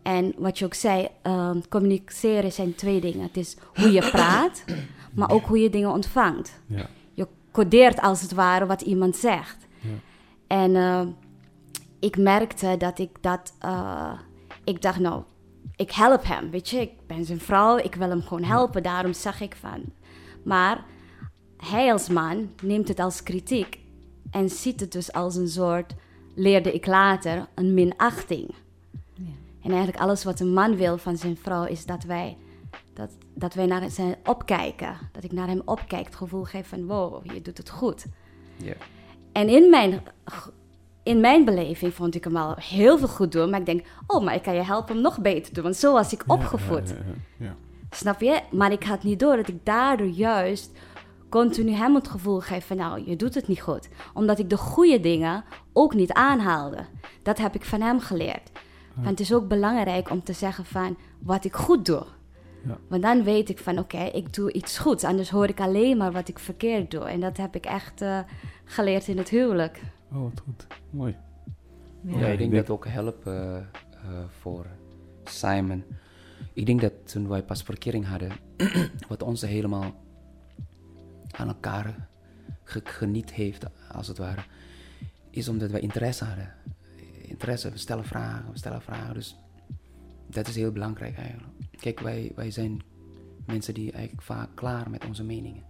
En 0.03 0.35
wat 0.39 0.59
je 0.59 0.65
ook 0.65 0.75
zei, 0.75 1.09
uh, 1.27 1.51
communiceren 1.69 2.53
zijn 2.53 2.75
twee 2.75 3.01
dingen. 3.01 3.23
Het 3.23 3.37
is 3.37 3.57
hoe 3.75 3.93
je 3.93 4.11
praat, 4.11 4.65
maar 5.17 5.31
ook 5.31 5.45
hoe 5.45 5.59
je 5.59 5.71
dingen 5.71 5.91
ontvangt. 5.91 6.61
Ja. 6.67 6.87
Je 7.15 7.29
codeert 7.53 8.01
als 8.01 8.23
het 8.23 8.33
ware 8.33 8.67
wat 8.67 8.81
iemand 8.81 9.17
zegt. 9.17 9.67
Ja. 9.81 9.89
En 10.47 10.71
uh, 10.71 11.01
ik 12.01 12.17
merkte 12.17 12.77
dat 12.79 12.99
ik 12.99 13.11
dat... 13.21 13.55
Uh, 13.65 14.13
ik 14.65 14.83
dacht, 14.83 14.99
nou, 14.99 15.23
ik 15.77 15.93
help 15.93 16.25
hem, 16.25 16.51
weet 16.51 16.69
je. 16.69 16.81
Ik 16.81 16.93
ben 17.07 17.25
zijn 17.25 17.41
vrouw, 17.41 17.77
ik 17.77 17.95
wil 17.95 18.09
hem 18.09 18.23
gewoon 18.23 18.45
helpen. 18.45 18.83
Daarom 18.83 19.13
zag 19.13 19.41
ik 19.41 19.57
van... 19.57 19.83
Maar 20.43 20.85
hij 21.57 21.93
als 21.93 22.09
man 22.09 22.51
neemt 22.63 22.89
het 22.89 22.99
als 22.99 23.23
kritiek... 23.23 23.79
en 24.31 24.49
ziet 24.49 24.81
het 24.81 24.93
dus 24.93 25.13
als 25.13 25.37
een 25.37 25.49
soort, 25.49 25.95
leerde 26.35 26.73
ik 26.73 26.87
later, 26.87 27.47
een 27.55 27.75
minachting... 27.75 28.55
En 29.67 29.73
eigenlijk 29.73 30.03
alles 30.03 30.25
wat 30.25 30.41
een 30.41 30.53
man 30.53 30.77
wil 30.77 30.99
van 30.99 31.17
zijn 31.17 31.37
vrouw 31.37 31.65
is 31.65 31.87
dat 31.87 32.03
wij, 32.05 32.37
dat, 32.95 33.11
dat 33.35 33.55
wij 33.55 33.67
naar 33.67 33.91
zijn 33.91 34.17
opkijken. 34.25 34.97
Dat 35.13 35.25
ik 35.25 35.33
naar 35.33 35.47
hem 35.47 35.63
opkijk, 35.65 36.05
het 36.05 36.15
gevoel 36.15 36.45
geef 36.45 36.69
van 36.69 36.87
wow, 36.87 37.33
je 37.33 37.43
doet 37.43 37.59
het 37.59 37.71
goed. 37.71 38.07
Yeah. 38.57 38.77
En 39.33 39.49
in 39.49 39.71
mijn, 39.71 40.03
in 41.07 41.21
mijn 41.21 41.45
beleving 41.45 41.95
vond 41.95 42.15
ik 42.15 42.25
hem 42.25 42.37
al 42.37 42.55
heel 42.59 42.99
veel 42.99 43.09
goed 43.09 43.33
doen. 43.33 43.51
Maar 43.51 43.61
ik 43.61 43.67
denk, 43.67 43.87
oh, 44.07 44.25
maar 44.25 44.35
ik 44.35 44.43
kan 44.43 44.55
je 44.55 44.63
helpen 44.63 44.97
om 44.97 45.01
nog 45.01 45.21
beter 45.21 45.43
te 45.43 45.53
doen. 45.53 45.63
Want 45.63 45.77
zo 45.77 45.93
was 45.93 46.13
ik 46.13 46.23
opgevoed. 46.27 46.89
Ja, 46.89 46.95
ja, 47.39 47.47
ja, 47.47 47.55
Snap 47.91 48.21
je? 48.21 48.41
Maar 48.51 48.73
ik 48.73 48.85
had 48.85 49.03
niet 49.03 49.19
door 49.19 49.37
dat 49.37 49.49
ik 49.49 49.65
daardoor 49.65 50.07
juist 50.07 50.71
continu 51.29 51.73
hem 51.73 51.95
het 51.95 52.09
gevoel 52.09 52.41
geef 52.41 52.67
van 52.67 52.77
nou, 52.77 53.09
je 53.11 53.17
doet 53.17 53.35
het 53.35 53.49
niet 53.49 53.61
goed. 53.61 53.89
Omdat 54.15 54.39
ik 54.39 54.51
de 54.51 54.57
goede 54.57 55.01
dingen 55.01 55.45
ook 55.73 55.95
niet 55.95 56.13
aanhaalde. 56.13 56.85
Dat 57.23 57.39
heb 57.39 57.55
ik 57.55 57.65
van 57.65 57.81
hem 57.81 58.01
geleerd. 58.01 58.51
Want 58.95 59.09
het 59.09 59.21
is 59.21 59.35
ook 59.35 59.49
belangrijk 59.49 60.11
om 60.11 60.23
te 60.23 60.33
zeggen 60.33 60.65
van 60.65 60.97
wat 61.19 61.45
ik 61.45 61.55
goed 61.55 61.85
doe. 61.85 62.07
Ja. 62.67 62.79
Want 62.89 63.03
dan 63.03 63.23
weet 63.23 63.49
ik 63.49 63.59
van 63.59 63.79
oké, 63.79 63.97
okay, 63.97 64.09
ik 64.09 64.35
doe 64.35 64.53
iets 64.53 64.79
goeds. 64.79 65.05
Anders 65.05 65.31
hoor 65.31 65.49
ik 65.49 65.61
alleen 65.61 65.97
maar 65.97 66.13
wat 66.13 66.29
ik 66.29 66.39
verkeerd 66.39 66.91
doe. 66.91 67.05
En 67.05 67.21
dat 67.21 67.37
heb 67.37 67.55
ik 67.55 67.67
echt 67.67 68.03
uh, 68.03 68.19
geleerd 68.65 69.09
in 69.09 69.19
het 69.19 69.29
huwelijk. 69.29 69.81
Oh, 70.13 70.23
wat 70.23 70.41
goed. 70.41 70.67
Mooi. 70.91 71.17
Ja, 72.01 72.19
ja 72.19 72.27
ik 72.27 72.39
denk 72.39 72.53
dat 72.53 72.71
ook 72.71 72.87
helpt 72.87 73.27
uh, 73.27 73.35
uh, 73.35 73.61
voor 74.29 74.67
Simon. 75.25 75.85
Ik 76.53 76.67
denk 76.67 76.81
dat 76.81 76.93
toen 77.05 77.29
wij 77.29 77.43
pas 77.43 77.63
verkering 77.63 78.07
hadden, 78.07 78.33
wat 79.09 79.23
ons 79.23 79.43
helemaal 79.43 79.95
aan 81.31 81.49
elkaar 81.49 82.09
ge 82.63 82.81
geniet 82.85 83.33
heeft, 83.33 83.67
als 83.93 84.09
het 84.09 84.19
ware, 84.19 84.43
is 85.31 85.49
omdat 85.49 85.71
wij 85.71 85.81
interesse 85.81 86.25
hadden 86.25 86.53
interesse, 87.27 87.71
we 87.71 87.79
stellen 87.79 88.05
vragen, 88.05 88.53
we 88.53 88.59
stellen 88.59 88.83
vragen. 88.83 89.15
Dus 89.15 89.37
dat 90.27 90.49
is 90.49 90.57
heel 90.57 90.73
belangrijk 90.73 91.17
eigenlijk. 91.17 91.53
Kijk, 91.71 92.01
wij, 92.01 92.33
wij 92.35 92.51
zijn 92.51 92.83
mensen 93.47 93.75
die 93.75 93.93
eigenlijk 93.93 94.27
vaak 94.27 94.49
klaar 94.55 94.91
met 94.91 95.05
onze 95.05 95.25
meningen. 95.25 95.65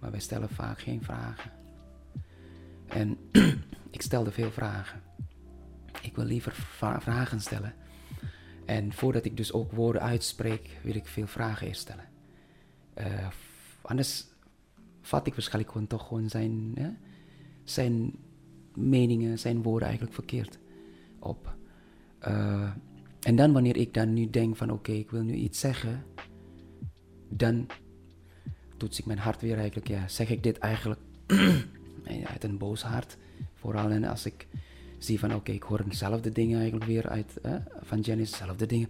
Maar 0.00 0.10
wij 0.10 0.20
stellen 0.20 0.48
vaak 0.48 0.80
geen 0.80 1.02
vragen. 1.02 1.50
En 2.90 3.18
ik 3.90 4.02
stelde 4.02 4.30
veel 4.30 4.50
vragen. 4.50 5.02
Ik 6.02 6.16
wil 6.16 6.24
liever 6.24 6.52
vra 6.52 7.00
vragen 7.00 7.40
stellen. 7.40 7.74
En 8.64 8.92
voordat 8.92 9.24
ik 9.24 9.36
dus 9.36 9.52
ook 9.52 9.72
woorden 9.72 10.02
uitspreek, 10.02 10.78
wil 10.82 10.94
ik 10.94 11.06
veel 11.06 11.26
vragen 11.26 11.66
eerst 11.66 11.80
stellen. 11.80 12.08
Uh, 12.98 13.28
anders 13.82 14.26
vat 15.00 15.26
ik 15.26 15.34
waarschijnlijk 15.34 15.72
gewoon 15.72 15.86
toch 15.86 16.06
gewoon 16.06 16.28
zijn, 16.28 16.76
zijn 17.64 18.12
meningen, 18.74 19.38
zijn 19.38 19.62
woorden 19.62 19.88
eigenlijk 19.88 20.16
verkeerd 20.16 20.58
op. 21.18 21.56
Uh, 22.28 22.70
en 23.20 23.36
dan 23.36 23.52
wanneer 23.52 23.76
ik 23.76 23.94
dan 23.94 24.12
nu 24.12 24.30
denk 24.30 24.56
van 24.56 24.70
oké, 24.70 24.92
ik 24.92 25.10
wil 25.10 25.22
nu 25.22 25.34
iets 25.34 25.60
zeggen, 25.60 26.04
dan 27.28 27.66
toets 28.76 28.98
ik 28.98 29.06
mijn 29.06 29.18
hart 29.18 29.40
weer 29.40 29.58
eigenlijk, 29.58 29.88
ja, 29.88 30.08
zeg 30.08 30.30
ik 30.30 30.42
dit 30.42 30.58
eigenlijk 30.58 31.00
uit 32.24 32.44
een 32.44 32.58
boos 32.58 32.82
hart. 32.82 33.16
Vooral 33.54 34.04
als 34.04 34.26
ik 34.26 34.46
zie 34.98 35.18
van 35.18 35.34
oké, 35.34 35.52
ik 35.52 35.62
hoor 35.62 35.88
dezelfde 35.88 36.32
dingen 36.32 36.58
eigenlijk 36.58 36.90
weer 36.90 37.08
uit, 37.08 37.40
eh, 37.42 37.54
van 37.80 38.00
Janice, 38.00 38.30
dezelfde 38.30 38.66
dingen. 38.66 38.88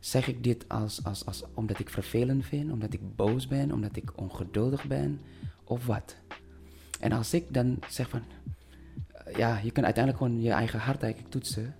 Zeg 0.00 0.28
ik 0.28 0.44
dit 0.44 0.68
als, 0.68 1.04
als, 1.04 1.26
als, 1.26 1.42
omdat 1.54 1.78
ik 1.78 1.90
vervelend 1.90 2.44
vind, 2.44 2.72
omdat 2.72 2.92
ik 2.92 3.16
boos 3.16 3.46
ben, 3.46 3.72
omdat 3.72 3.96
ik 3.96 4.12
ongeduldig 4.16 4.86
ben, 4.86 5.20
of 5.64 5.86
wat? 5.86 6.16
En 7.00 7.12
als 7.12 7.34
ik 7.34 7.54
dan 7.54 7.78
zeg 7.88 8.08
van, 8.08 8.22
ja, 9.36 9.58
je 9.58 9.70
kunt 9.70 9.84
uiteindelijk 9.84 10.24
gewoon 10.24 10.42
je 10.42 10.50
eigen 10.50 10.78
hart 10.78 11.02
eigenlijk 11.02 11.32
toetsen. 11.32 11.74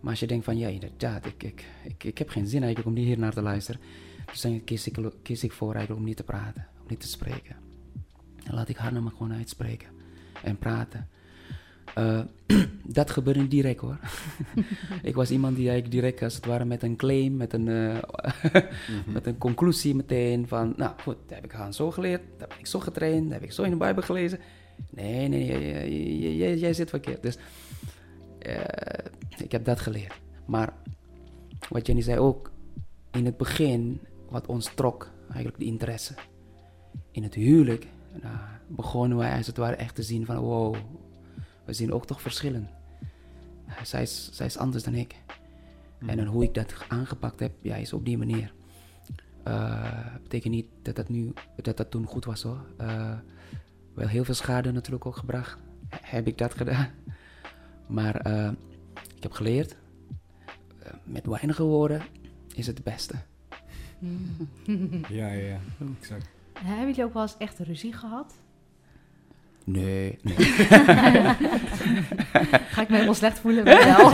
Maar 0.00 0.10
als 0.10 0.20
je 0.20 0.26
denkt 0.26 0.44
van, 0.44 0.58
ja, 0.58 0.68
inderdaad, 0.68 1.26
ik, 1.26 1.42
ik, 1.42 1.64
ik, 1.84 2.04
ik 2.04 2.18
heb 2.18 2.28
geen 2.28 2.46
zin 2.46 2.62
eigenlijk 2.62 2.96
om 2.96 3.02
hier 3.02 3.18
naar 3.18 3.32
te 3.32 3.42
luisteren. 3.42 3.80
Dus 4.26 4.40
dan 4.40 4.64
kies 4.64 4.86
ik, 4.86 4.98
kies 5.22 5.44
ik 5.44 5.52
voor 5.52 5.74
eigenlijk 5.74 6.00
om 6.00 6.06
niet 6.06 6.16
te 6.16 6.22
praten, 6.22 6.66
om 6.80 6.86
niet 6.88 7.00
te 7.00 7.08
spreken. 7.08 7.56
Laat 8.50 8.68
ik 8.68 8.76
haar 8.76 9.02
maar 9.02 9.12
gewoon 9.12 9.32
uitspreken 9.32 9.88
en 10.42 10.58
praten. 10.58 11.08
Eh, 11.94 12.20
dat 12.98 13.10
gebeurde 13.10 13.48
direct 13.48 13.80
hoor. 13.80 13.98
ik 15.02 15.14
was 15.14 15.30
iemand 15.30 15.56
die 15.56 15.68
eigenlijk 15.68 16.00
direct 16.00 16.22
als 16.22 16.34
het 16.34 16.46
ware 16.46 16.64
met 16.64 16.82
een 16.82 16.96
claim, 16.96 17.36
met 17.36 17.52
een, 17.52 17.68
eh, 17.68 18.62
met 19.14 19.26
een 19.26 19.38
conclusie 19.38 19.94
meteen 19.94 20.48
van, 20.48 20.74
nou 20.76 20.92
goed, 21.02 21.16
dat 21.26 21.34
heb 21.34 21.44
ik 21.44 21.52
gaan 21.52 21.74
zo 21.74 21.90
geleerd, 21.90 22.22
dat 22.38 22.48
ben 22.48 22.58
ik 22.58 22.66
zo 22.66 22.80
getraind, 22.80 23.22
dat 23.22 23.32
heb 23.32 23.42
ik 23.42 23.52
zo 23.52 23.62
in 23.62 23.70
de 23.70 23.76
Bijbel 23.76 24.02
gelezen. 24.02 24.38
Nee, 24.90 25.28
nee, 25.28 25.46
jij, 25.46 26.36
jij, 26.36 26.56
jij 26.56 26.72
zit 26.72 26.90
verkeerd. 26.90 27.22
Dus 27.22 27.36
uh, 28.46 28.60
ik 29.36 29.52
heb 29.52 29.64
dat 29.64 29.80
geleerd. 29.80 30.20
Maar 30.46 30.72
wat 31.68 31.86
Jenny 31.86 32.02
zei 32.02 32.18
ook, 32.18 32.50
in 33.10 33.24
het 33.24 33.36
begin, 33.36 34.00
wat 34.28 34.46
ons 34.46 34.70
trok, 34.74 35.10
eigenlijk 35.26 35.58
de 35.58 35.64
interesse. 35.64 36.14
In 37.10 37.22
het 37.22 37.34
huwelijk 37.34 37.86
nou, 38.22 38.36
begonnen 38.66 39.18
wij 39.18 39.36
als 39.36 39.46
het 39.46 39.56
ware 39.56 39.76
echt 39.76 39.94
te 39.94 40.02
zien 40.02 40.26
van 40.26 40.36
wow, 40.36 40.76
we 41.64 41.72
zien 41.72 41.92
ook 41.92 42.06
toch 42.06 42.20
verschillen. 42.20 42.68
Zij 43.82 44.02
is, 44.02 44.30
zij 44.32 44.46
is 44.46 44.58
anders 44.58 44.84
dan 44.84 44.94
ik. 44.94 45.16
En 46.06 46.16
dan 46.16 46.26
hoe 46.26 46.42
ik 46.42 46.54
dat 46.54 46.74
aangepakt 46.88 47.40
heb, 47.40 47.52
ja, 47.62 47.76
is 47.76 47.92
op 47.92 48.04
die 48.04 48.18
manier. 48.18 48.52
Uh, 49.48 50.06
betekent 50.22 50.54
niet 50.54 50.66
dat 50.82 50.96
dat, 50.96 51.08
nu, 51.08 51.32
dat 51.56 51.76
dat 51.76 51.90
toen 51.90 52.06
goed 52.06 52.24
was 52.24 52.42
hoor. 52.42 52.66
Uh, 52.80 53.12
wel 53.94 54.06
heel 54.08 54.24
veel 54.24 54.34
schade 54.34 54.72
natuurlijk 54.72 55.06
ook 55.06 55.16
gebracht. 55.16 55.58
Heb 55.88 56.26
ik 56.26 56.38
dat 56.38 56.54
gedaan. 56.54 56.88
Maar 57.86 58.26
uh, 58.26 58.50
ik 59.16 59.22
heb 59.22 59.32
geleerd, 59.32 59.76
met 61.04 61.26
weinige 61.26 61.62
woorden 61.62 62.02
is 62.54 62.66
het 62.66 62.76
het 62.76 62.84
beste. 62.84 63.14
ja, 65.18 65.32
ja, 65.32 65.60
exact. 65.98 66.28
Hebben 66.64 66.86
jullie 66.86 67.04
ook 67.04 67.12
wel 67.12 67.22
eens 67.22 67.36
echt 67.38 67.58
ruzie 67.58 67.92
gehad? 67.92 68.34
Nee. 69.64 70.18
nee. 70.22 70.36
Ga 72.72 72.82
ik 72.82 72.88
me 72.88 72.94
helemaal 72.94 73.14
slecht 73.14 73.38
voelen? 73.38 73.64
Wel. 73.64 74.06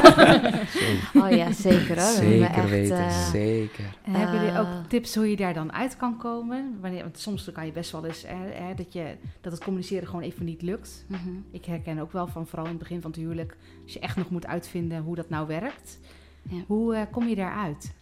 oh 1.23 1.31
ja, 1.31 1.53
zeker 1.53 2.01
hoor. 2.01 2.15
Zeker 2.15 2.51
echt, 2.51 2.69
weten, 2.69 2.99
uh, 2.99 3.31
zeker. 3.31 3.85
En 4.03 4.13
hebben 4.13 4.41
jullie 4.41 4.59
ook 4.59 4.89
tips 4.89 5.15
hoe 5.15 5.31
je 5.31 5.37
daar 5.37 5.55
dan 5.55 5.73
uit 5.73 5.97
kan 5.97 6.17
komen? 6.17 6.79
Wanneer, 6.81 7.03
want 7.03 7.19
soms 7.19 7.53
kan 7.53 7.67
je 7.67 7.73
best 7.73 7.93
wel 7.93 8.05
eens 8.05 8.25
hè, 8.27 8.75
dat, 8.75 8.93
je, 8.93 9.15
dat 9.41 9.53
het 9.53 9.65
communiceren 9.65 10.09
gewoon 10.09 10.23
even 10.23 10.45
niet 10.45 10.63
lukt. 10.63 11.05
Mhm. 11.07 11.31
Ik 11.51 11.65
herken 11.65 11.99
ook 11.99 12.13
wel 12.13 12.27
van 12.27 12.47
vooral 12.47 12.65
in 12.65 12.71
het 12.71 12.81
begin 12.81 13.01
van 13.01 13.11
het 13.11 13.21
huwelijk... 13.21 13.57
als 13.83 13.93
je 13.93 14.01
echt 14.01 14.17
nog 14.17 14.31
moet 14.31 14.47
uitvinden 14.47 15.03
hoe 15.03 15.17
dat 15.17 15.29
nou 15.29 15.47
werkt. 15.47 15.99
Ja. 16.43 16.63
Hoe 16.67 16.95
uh, 16.95 17.03
kom 17.11 17.29
je 17.29 17.35
daaruit? 17.35 17.95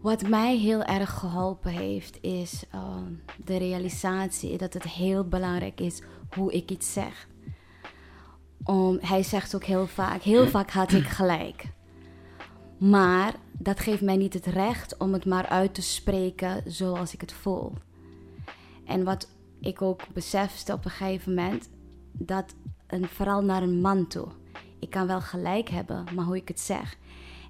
Wat 0.00 0.28
mij 0.28 0.56
heel 0.56 0.82
erg 0.82 1.10
geholpen 1.10 1.70
heeft, 1.70 2.18
is 2.22 2.64
uh, 2.74 2.96
de 3.44 3.56
realisatie 3.56 4.58
dat 4.58 4.72
het 4.72 4.82
heel 4.82 5.24
belangrijk 5.24 5.80
is 5.80 6.02
hoe 6.34 6.52
ik 6.52 6.70
iets 6.70 6.92
zeg. 6.92 7.28
Um, 8.66 8.98
hij 9.00 9.22
zegt 9.22 9.54
ook 9.54 9.64
heel 9.64 9.86
vaak, 9.86 10.22
heel 10.22 10.46
vaak 10.48 10.70
had 10.70 10.92
ik 10.92 11.06
gelijk. 11.06 11.64
Maar 12.78 13.34
dat 13.52 13.80
geeft 13.80 14.02
mij 14.02 14.16
niet 14.16 14.34
het 14.34 14.46
recht 14.46 14.96
om 14.96 15.12
het 15.12 15.24
maar 15.24 15.46
uit 15.46 15.74
te 15.74 15.82
spreken 15.82 16.62
zoals 16.66 17.14
ik 17.14 17.20
het 17.20 17.32
voel. 17.32 17.72
En 18.84 19.04
wat 19.04 19.28
ik 19.60 19.82
ook 19.82 20.02
besefte 20.12 20.72
op 20.72 20.84
een 20.84 20.90
gegeven 20.90 21.34
moment, 21.34 21.70
dat 22.12 22.54
een, 22.86 23.06
vooral 23.06 23.42
naar 23.42 23.62
een 23.62 23.80
man 23.80 24.06
toe. 24.06 24.28
Ik 24.78 24.90
kan 24.90 25.06
wel 25.06 25.20
gelijk 25.20 25.68
hebben, 25.68 26.04
maar 26.14 26.24
hoe 26.24 26.36
ik 26.36 26.48
het 26.48 26.60
zeg. 26.60 26.96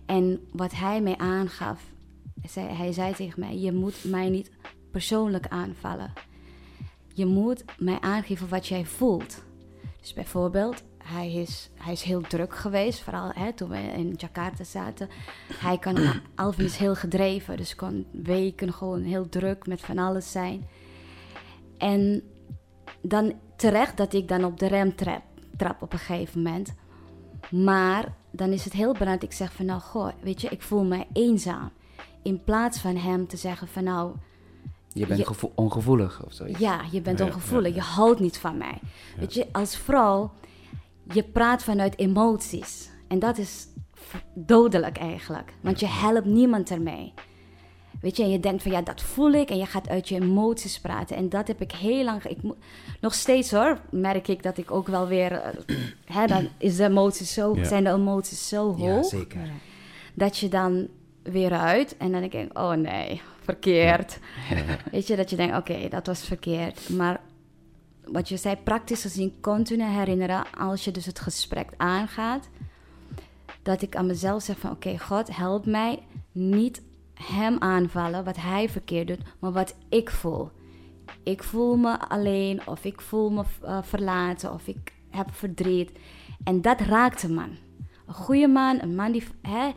En 0.07 0.49
wat 0.53 0.73
hij 0.73 1.01
mij 1.03 1.17
aangaf, 1.17 1.83
hij 2.53 2.93
zei 2.93 3.15
tegen 3.15 3.41
mij: 3.41 3.59
Je 3.59 3.73
moet 3.73 4.05
mij 4.05 4.29
niet 4.29 4.51
persoonlijk 4.91 5.47
aanvallen. 5.49 6.13
Je 7.15 7.27
moet 7.27 7.65
mij 7.79 8.01
aangeven 8.01 8.49
wat 8.49 8.67
jij 8.67 8.85
voelt. 8.85 9.43
Dus 10.01 10.15
bijvoorbeeld, 10.15 10.83
hij 10.99 11.33
is, 11.33 11.71
hij 11.75 11.93
is 11.93 12.03
heel 12.03 12.21
druk 12.21 12.55
geweest, 12.55 13.01
vooral 13.01 13.31
hè, 13.35 13.53
toen 13.53 13.69
we 13.69 13.77
in 13.77 14.15
Jakarta 14.17 14.65
zaten. 14.65 15.09
Hij 15.53 15.79
kan, 15.79 15.97
Alvin 16.35 16.65
is 16.65 16.77
heel 16.77 16.95
gedreven, 16.95 17.57
dus 17.57 17.75
kon 17.75 18.07
weken 18.11 18.73
gewoon 18.73 19.03
heel 19.03 19.29
druk 19.29 19.67
met 19.67 19.81
van 19.81 19.99
alles 19.99 20.33
zijn. 20.33 20.67
En 21.79 22.23
dan 23.03 23.33
terecht 23.57 23.97
dat 23.97 24.13
ik 24.13 24.29
dan 24.29 24.45
op 24.45 24.59
de 24.59 24.67
rem 24.67 24.97
trap, 24.97 25.23
trap 25.57 25.83
op 25.83 25.93
een 25.93 25.99
gegeven 25.99 26.43
moment. 26.43 26.75
Maar 27.51 28.15
dan 28.31 28.53
is 28.53 28.65
het 28.65 28.73
heel 28.73 28.93
belangrijk, 28.93 29.23
ik 29.23 29.33
zeg 29.33 29.53
van 29.53 29.67
nou, 29.67 29.81
goh, 29.81 30.09
weet 30.23 30.41
je, 30.41 30.49
ik 30.49 30.63
voel 30.63 30.85
me 30.85 31.07
eenzaam 31.13 31.71
in 32.23 32.45
plaats 32.45 32.79
van 32.79 32.97
hem 32.97 33.27
te 33.27 33.37
zeggen 33.37 33.69
van 33.69 33.85
nou... 33.85 34.13
Je 34.93 35.07
bent 35.07 35.19
je, 35.19 35.51
ongevoelig 35.55 36.25
of 36.25 36.33
zoiets. 36.33 36.59
Ja, 36.59 36.81
je 36.91 37.01
bent 37.01 37.19
ja, 37.19 37.25
ongevoelig. 37.25 37.69
Ja, 37.69 37.75
je 37.75 37.81
houdt 37.81 38.21
niet 38.21 38.39
van 38.39 38.57
mij. 38.57 38.79
Weet 39.19 39.35
je, 39.35 39.47
als 39.53 39.77
vrouw, 39.77 40.31
je 41.13 41.23
praat 41.23 41.63
vanuit 41.63 41.99
emoties. 41.99 42.91
En 43.09 43.19
dat 43.19 43.39
is 43.39 43.67
dodelijk 44.35 44.99
eigenlijk. 44.99 45.53
Want 45.61 45.81
je 45.81 45.87
helpt 45.87 46.27
niemand 46.27 46.71
ermee. 46.71 47.13
Weet 48.01 48.17
je, 48.17 48.23
en 48.23 48.31
je 48.31 48.41
denkt 48.41 48.63
van 48.63 48.73
ja, 48.73 48.83
dat 48.83 49.03
voel 49.03 49.33
ik. 49.33 49.51
En 49.51 49.59
je 49.59 49.67
gaat 49.67 49.89
uit 49.89 50.09
je 50.09 50.21
emoties 50.21 50.81
praten. 50.81 51.17
En 51.17 51.29
dat 51.29 51.47
heb 51.47 51.61
ik 51.61 51.73
heel 51.73 52.05
lang... 52.05 52.25
Ik 52.25 52.39
nog 53.01 53.15
steeds 53.15 53.51
hoor, 53.51 53.81
merk 53.91 54.29
ik 54.29 54.43
dat 54.43 54.59
ik 54.59 54.71
ook 54.71 54.89
wel 54.89 55.07
weer... 55.07 55.33
Uh, 55.33 55.77
hè, 56.19 56.27
dan 56.27 56.49
is 56.59 56.77
de 56.77 56.85
emoties 56.85 57.33
zo, 57.33 57.57
zijn 57.63 57.85
de 57.85 57.91
emoties 57.91 58.49
zo 58.49 58.77
hoog. 58.77 59.11
Ja, 59.11 59.19
zeker. 59.19 59.51
Dat 60.15 60.39
je 60.39 60.49
dan 60.49 60.89
weer 61.31 61.53
uit. 61.53 61.97
En 61.97 62.13
dan 62.13 62.21
denk 62.21 62.33
ik, 62.33 62.59
oh 62.59 62.73
nee, 62.73 63.23
verkeerd. 63.41 64.19
Weet 64.93 65.07
je, 65.07 65.17
dat 65.17 65.31
je 65.31 65.37
denkt, 65.37 65.57
oké, 65.57 65.89
dat 65.89 66.07
was 66.07 66.25
verkeerd. 66.25 66.89
Maar 66.89 67.21
wat 68.05 68.29
je 68.29 68.37
zei, 68.37 68.57
praktisch 68.57 69.03
gezien 69.03 69.41
continu 69.41 69.85
herinneren 69.85 70.45
als 70.59 70.85
je 70.85 70.91
dus 70.91 71.07
het 71.07 71.21
gesprek 71.21 71.71
aangaat. 71.77 72.49
Dat 73.63 73.83
ik 73.83 73.97
aan 73.97 74.07
mezelf 74.07 74.43
zeg 74.43 74.59
van, 74.59 74.71
oké, 74.71 74.99
God, 74.99 75.37
help 75.37 75.67
mij 75.67 76.03
niet 76.33 76.83
hem 77.15 77.57
aanvallen, 77.59 78.25
wat 78.25 78.37
hij 78.37 78.69
verkeerd 78.69 79.07
doet, 79.07 79.23
maar 79.39 79.53
wat 79.53 79.75
ik 79.89 80.11
voel. 80.11 80.51
Ik 81.23 81.43
voel 81.43 81.77
me 81.77 82.09
alleen, 82.09 82.67
of 82.67 82.85
ik 82.85 83.01
voel 83.01 83.31
me 83.31 83.45
uh, 83.65 83.79
verlaten, 83.83 84.53
of 84.53 84.67
ik 84.67 84.93
heb 85.11 85.35
verdriet. 85.35 85.91
En 86.45 86.61
dat 86.61 86.81
raakt 86.81 87.23
een 87.23 87.35
man. 87.35 87.57
Een 88.07 88.15
goede 88.15 88.49
man, 88.49 88.83
een 88.83 88.95
man 88.95 89.13
die... 89.13 89.25
Hè, 89.43 89.71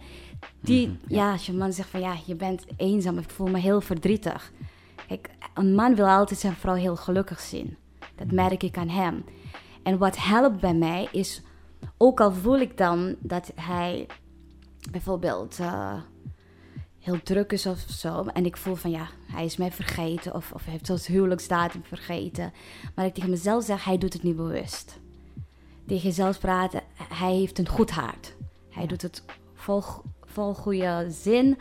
die, 0.59 0.87
mm 0.87 0.97
-hmm, 1.01 1.15
ja. 1.15 1.31
als 1.31 1.45
je 1.45 1.53
man 1.53 1.73
zegt 1.73 1.89
van 1.89 1.99
ja, 1.99 2.15
je 2.25 2.35
bent 2.35 2.65
eenzaam, 2.77 3.17
ik 3.17 3.29
voel 3.29 3.47
me 3.47 3.59
heel 3.59 3.81
verdrietig. 3.81 4.51
Kijk, 5.07 5.29
een 5.53 5.75
man 5.75 5.95
wil 5.95 6.07
altijd 6.07 6.39
zijn 6.39 6.55
vrouw 6.55 6.73
heel 6.73 6.95
gelukkig 6.95 7.39
zien. 7.39 7.77
Dat 8.15 8.31
merk 8.31 8.63
ik 8.63 8.77
aan 8.77 8.89
hem. 8.89 9.23
En 9.83 9.97
wat 9.97 10.17
helpt 10.17 10.59
bij 10.59 10.73
mij 10.73 11.07
is, 11.11 11.41
ook 11.97 12.21
al 12.21 12.31
voel 12.31 12.59
ik 12.59 12.77
dan 12.77 13.15
dat 13.19 13.51
hij 13.55 14.07
bijvoorbeeld 14.91 15.59
uh, 15.59 15.93
heel 16.99 17.21
druk 17.23 17.51
is 17.51 17.65
of 17.65 17.79
zo, 17.79 18.25
en 18.25 18.45
ik 18.45 18.57
voel 18.57 18.75
van 18.75 18.91
ja, 18.91 19.07
hij 19.31 19.45
is 19.45 19.57
mij 19.57 19.71
vergeten 19.71 20.35
of, 20.35 20.51
of 20.51 20.63
hij 20.63 20.71
heeft 20.71 20.85
zo'n 20.85 21.15
huwelijksdatum 21.15 21.83
vergeten. 21.83 22.53
Maar 22.95 23.05
ik 23.05 23.13
tegen 23.13 23.29
mezelf 23.29 23.63
zeg, 23.63 23.83
hij 23.83 23.97
doet 23.97 24.13
het 24.13 24.23
niet 24.23 24.35
bewust. 24.35 24.99
Tegen 25.87 26.07
jezelf 26.07 26.39
praten, 26.39 26.81
hij 27.13 27.33
heeft 27.33 27.59
een 27.59 27.67
goed 27.67 27.91
hart. 27.91 28.35
Hij 28.69 28.87
doet 28.87 29.01
het 29.01 29.23
vol 29.53 29.83
vol 30.31 30.53
goede 30.53 31.05
zin. 31.09 31.57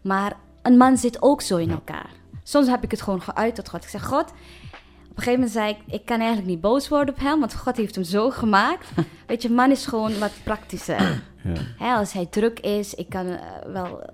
Maar 0.00 0.36
een 0.62 0.76
man 0.76 0.96
zit 0.96 1.22
ook 1.22 1.40
zo 1.42 1.56
in 1.56 1.70
elkaar. 1.70 2.10
Soms 2.42 2.68
heb 2.68 2.84
ik 2.84 2.90
het 2.90 3.02
gewoon 3.02 3.22
geuit 3.22 3.54
tot 3.54 3.68
God. 3.68 3.82
Ik 3.82 3.88
zeg, 3.88 4.04
God, 4.04 4.30
op 5.16 5.22
een 5.22 5.22
gegeven 5.22 5.32
moment 5.32 5.50
zei 5.50 5.70
ik, 5.70 5.94
ik 6.00 6.04
kan 6.04 6.18
eigenlijk 6.18 6.48
niet 6.48 6.60
boos 6.60 6.88
worden 6.88 7.14
op 7.14 7.20
hem, 7.20 7.40
want 7.40 7.54
God 7.54 7.76
heeft 7.76 7.94
hem 7.94 8.04
zo 8.04 8.30
gemaakt. 8.30 8.88
Weet 9.26 9.42
je, 9.42 9.50
man 9.50 9.70
is 9.70 9.86
gewoon 9.86 10.18
wat 10.18 10.32
praktischer. 10.44 11.22
Ja. 11.42 11.52
Hè, 11.78 11.94
als 11.94 12.12
hij 12.12 12.26
druk 12.26 12.60
is, 12.60 12.94
ik 12.94 13.08
kan 13.08 13.26
uh, 13.26 13.40
wel 13.72 14.10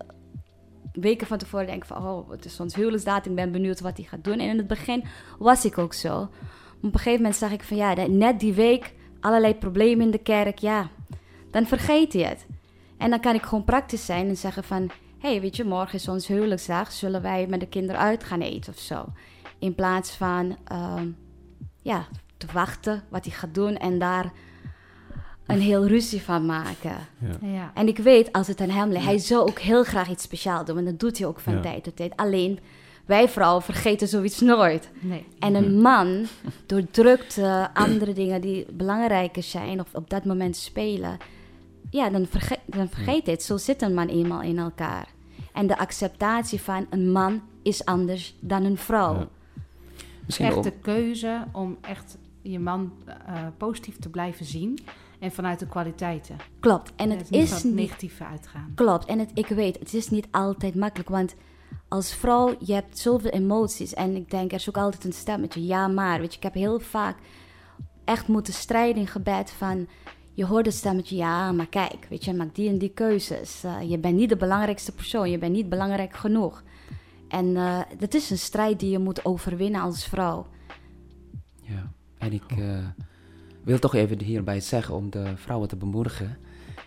weken 0.93 1.27
van 1.27 1.39
tevoren 1.39 1.67
denken 1.67 1.87
van, 1.87 2.07
oh, 2.07 2.31
het 2.31 2.45
is 2.45 2.61
ons 2.61 2.75
huwelijksdatum, 2.75 3.31
ik 3.31 3.37
ben 3.37 3.53
benieuwd 3.53 3.81
wat 3.81 3.97
hij 3.97 4.07
gaat 4.07 4.25
doen. 4.25 4.39
En 4.39 4.49
in 4.49 4.59
het 4.59 4.67
begin 4.67 5.05
was 5.39 5.65
ik 5.65 5.79
ook 5.79 5.95
zo. 5.95 6.09
Maar 6.09 6.91
op 6.91 6.93
een 6.93 6.93
gegeven 6.93 7.23
moment 7.23 7.37
zag 7.37 7.53
ik 7.53 7.63
van, 7.63 7.77
ja, 7.77 8.07
net 8.07 8.41
die 8.41 8.53
week 8.53 8.95
allerlei 9.21 9.55
problemen 9.55 10.05
in 10.05 10.11
de 10.11 10.19
kerk, 10.19 10.59
ja, 10.59 10.89
dan 11.51 11.67
vergeet 11.67 12.13
hij 12.13 12.23
het. 12.23 12.47
En 13.03 13.11
dan 13.11 13.21
kan 13.21 13.35
ik 13.35 13.43
gewoon 13.43 13.65
praktisch 13.65 14.05
zijn 14.05 14.29
en 14.29 14.37
zeggen 14.37 14.65
van... 14.65 14.91
hey, 15.19 15.41
weet 15.41 15.57
je, 15.57 15.65
morgen 15.65 15.95
is 15.95 16.09
ons 16.09 16.27
huwelijksdag. 16.27 16.93
Zullen 16.93 17.23
wij 17.23 17.47
met 17.47 17.61
de 17.61 17.69
kinderen 17.69 18.01
uit 18.01 18.25
gaan 18.25 18.41
eten 18.41 18.73
of 18.73 18.79
zo? 18.79 19.05
In 19.59 19.75
plaats 19.75 20.11
van 20.11 20.57
uh, 20.73 21.01
ja, 21.83 22.07
te 22.37 22.47
wachten 22.53 23.03
wat 23.09 23.25
hij 23.25 23.35
gaat 23.35 23.55
doen 23.55 23.77
en 23.77 23.99
daar 23.99 24.33
een 25.47 25.61
heel 25.61 25.87
ruzie 25.87 26.23
van 26.23 26.47
maken. 26.47 26.97
Ja. 27.19 27.49
Ja. 27.49 27.71
En 27.75 27.89
ik 27.89 27.99
weet, 27.99 28.33
als 28.33 28.47
het 28.47 28.61
aan 28.61 28.71
hem 28.71 28.91
ligt, 28.91 29.05
hij 29.05 29.19
zou 29.19 29.49
ook 29.49 29.59
heel 29.59 29.85
graag 29.85 30.09
iets 30.09 30.23
speciaals 30.23 30.67
doen. 30.67 30.79
En 30.79 30.85
dat 30.85 31.01
doet 31.01 31.19
hij 31.19 31.27
ook 31.27 31.41
van 31.41 31.55
ja. 31.55 31.61
tijd 31.61 31.85
tot 31.85 31.97
tijd. 31.97 32.17
Alleen, 32.17 32.59
wij 33.07 33.29
vrouwen 33.29 33.63
vergeten 33.63 34.09
zoiets 34.09 34.41
nooit. 34.41 34.91
Nee. 35.01 35.27
En 35.39 35.55
een 35.55 35.81
man 35.81 36.27
doordrukt 36.67 37.39
uh, 37.39 37.67
andere 37.75 38.13
dingen 38.13 38.41
die 38.41 38.67
belangrijker 38.73 39.43
zijn... 39.43 39.81
of 39.81 39.95
op 39.95 40.11
dat 40.11 40.25
moment 40.25 40.57
spelen 40.57 41.17
ja, 41.91 42.11
dan, 42.11 42.27
verge 42.27 42.59
dan 42.67 42.89
vergeet 42.89 43.27
het. 43.27 43.43
Zo 43.43 43.57
zit 43.57 43.83
een 43.83 43.95
man 43.95 44.09
eenmaal 44.09 44.43
in 44.43 44.59
elkaar. 44.59 45.09
En 45.53 45.67
de 45.67 45.79
acceptatie 45.79 46.61
van 46.61 46.87
een 46.91 47.13
man 47.13 47.43
is 47.63 47.85
anders 47.85 48.35
dan 48.41 48.65
een 48.65 48.77
vrouw. 48.77 49.15
Ja. 49.15 49.29
Misschien 50.27 50.47
echt 50.47 50.63
de 50.63 50.73
keuze 50.73 51.45
om 51.53 51.77
echt 51.81 52.19
je 52.43 52.59
man 52.59 52.93
eh, 53.07 53.47
positief 53.57 53.99
te 53.99 54.09
blijven 54.09 54.45
zien 54.45 54.79
en 55.19 55.33
vanuit 55.33 55.59
de 55.59 55.67
kwaliteiten. 55.67 56.37
Klopt. 56.61 56.93
En 56.97 57.11
En 57.11 57.19
het 57.19 57.31
niet 57.31 57.43
is 57.43 57.63
niet 57.63 57.75
negatieve 57.75 58.25
uitgaan. 58.25 58.73
Klopt, 58.75 59.07
en 59.07 59.19
het, 59.19 59.31
ik 59.35 59.47
weet, 59.47 59.79
het 59.79 59.95
is 59.95 60.11
niet 60.11 60.27
altijd 60.31 60.75
makkelijk, 60.75 61.09
want 61.09 61.35
als 61.89 62.15
vrouw, 62.15 62.55
je 62.59 62.73
hebt 62.73 62.99
zoveel 62.99 63.31
emoties. 63.31 63.95
En 63.95 64.17
ik 64.17 64.31
denk, 64.31 64.51
er 64.51 64.59
is 64.59 64.69
ook 64.69 64.77
altijd 64.77 65.05
een 65.05 65.13
stemmetje, 65.13 65.67
ja 65.67 65.89
maar. 65.89 66.21
Weet 66.21 66.31
je, 66.31 66.37
ik 66.37 66.43
heb 66.43 66.55
heel 66.55 66.81
vaak 66.81 67.17
echt 68.05 68.29
moeten 68.29 68.53
strijden 68.53 69.01
in 69.01 69.09
gebed 69.09 69.51
van... 69.51 69.89
Je 70.35 70.47
hoort 70.47 70.67
het 70.67 70.75
stemmetje, 70.75 71.17
ja, 71.17 71.53
maar 71.53 71.69
kijk, 71.69 72.07
weet 72.09 72.25
je, 72.25 72.35
maak 72.35 72.55
die 72.55 72.69
en 72.69 72.79
die 72.79 72.93
keuzes. 72.95 73.65
Eh, 73.65 73.91
je 73.91 73.99
bent 73.99 74.17
niet 74.17 74.29
de 74.29 74.37
belangrijkste 74.37 74.93
persoon, 74.93 75.31
je 75.31 75.39
bent 75.39 75.53
niet 75.53 75.69
belangrijk 75.69 76.17
genoeg. 76.17 76.63
En 77.29 77.57
eh, 77.57 77.81
dat 77.99 78.15
is 78.15 78.31
een 78.31 78.39
strijd 78.39 78.81
die 78.81 78.91
je 78.91 78.99
moet 78.99 79.25
overwinnen 79.25 79.81
als 79.81 80.05
vrouw. 80.07 80.47
Ja, 81.63 81.93
en 82.19 82.33
ik 82.33 82.51
eh, 82.59 82.87
wil 83.65 83.79
toch 83.79 83.95
even 83.95 84.23
hierbij 84.23 84.61
zeggen 84.61 84.95
om 84.95 85.11
de 85.11 85.33
vrouwen 85.37 85.69
te 85.69 85.77
bemoedigen. 85.77 86.39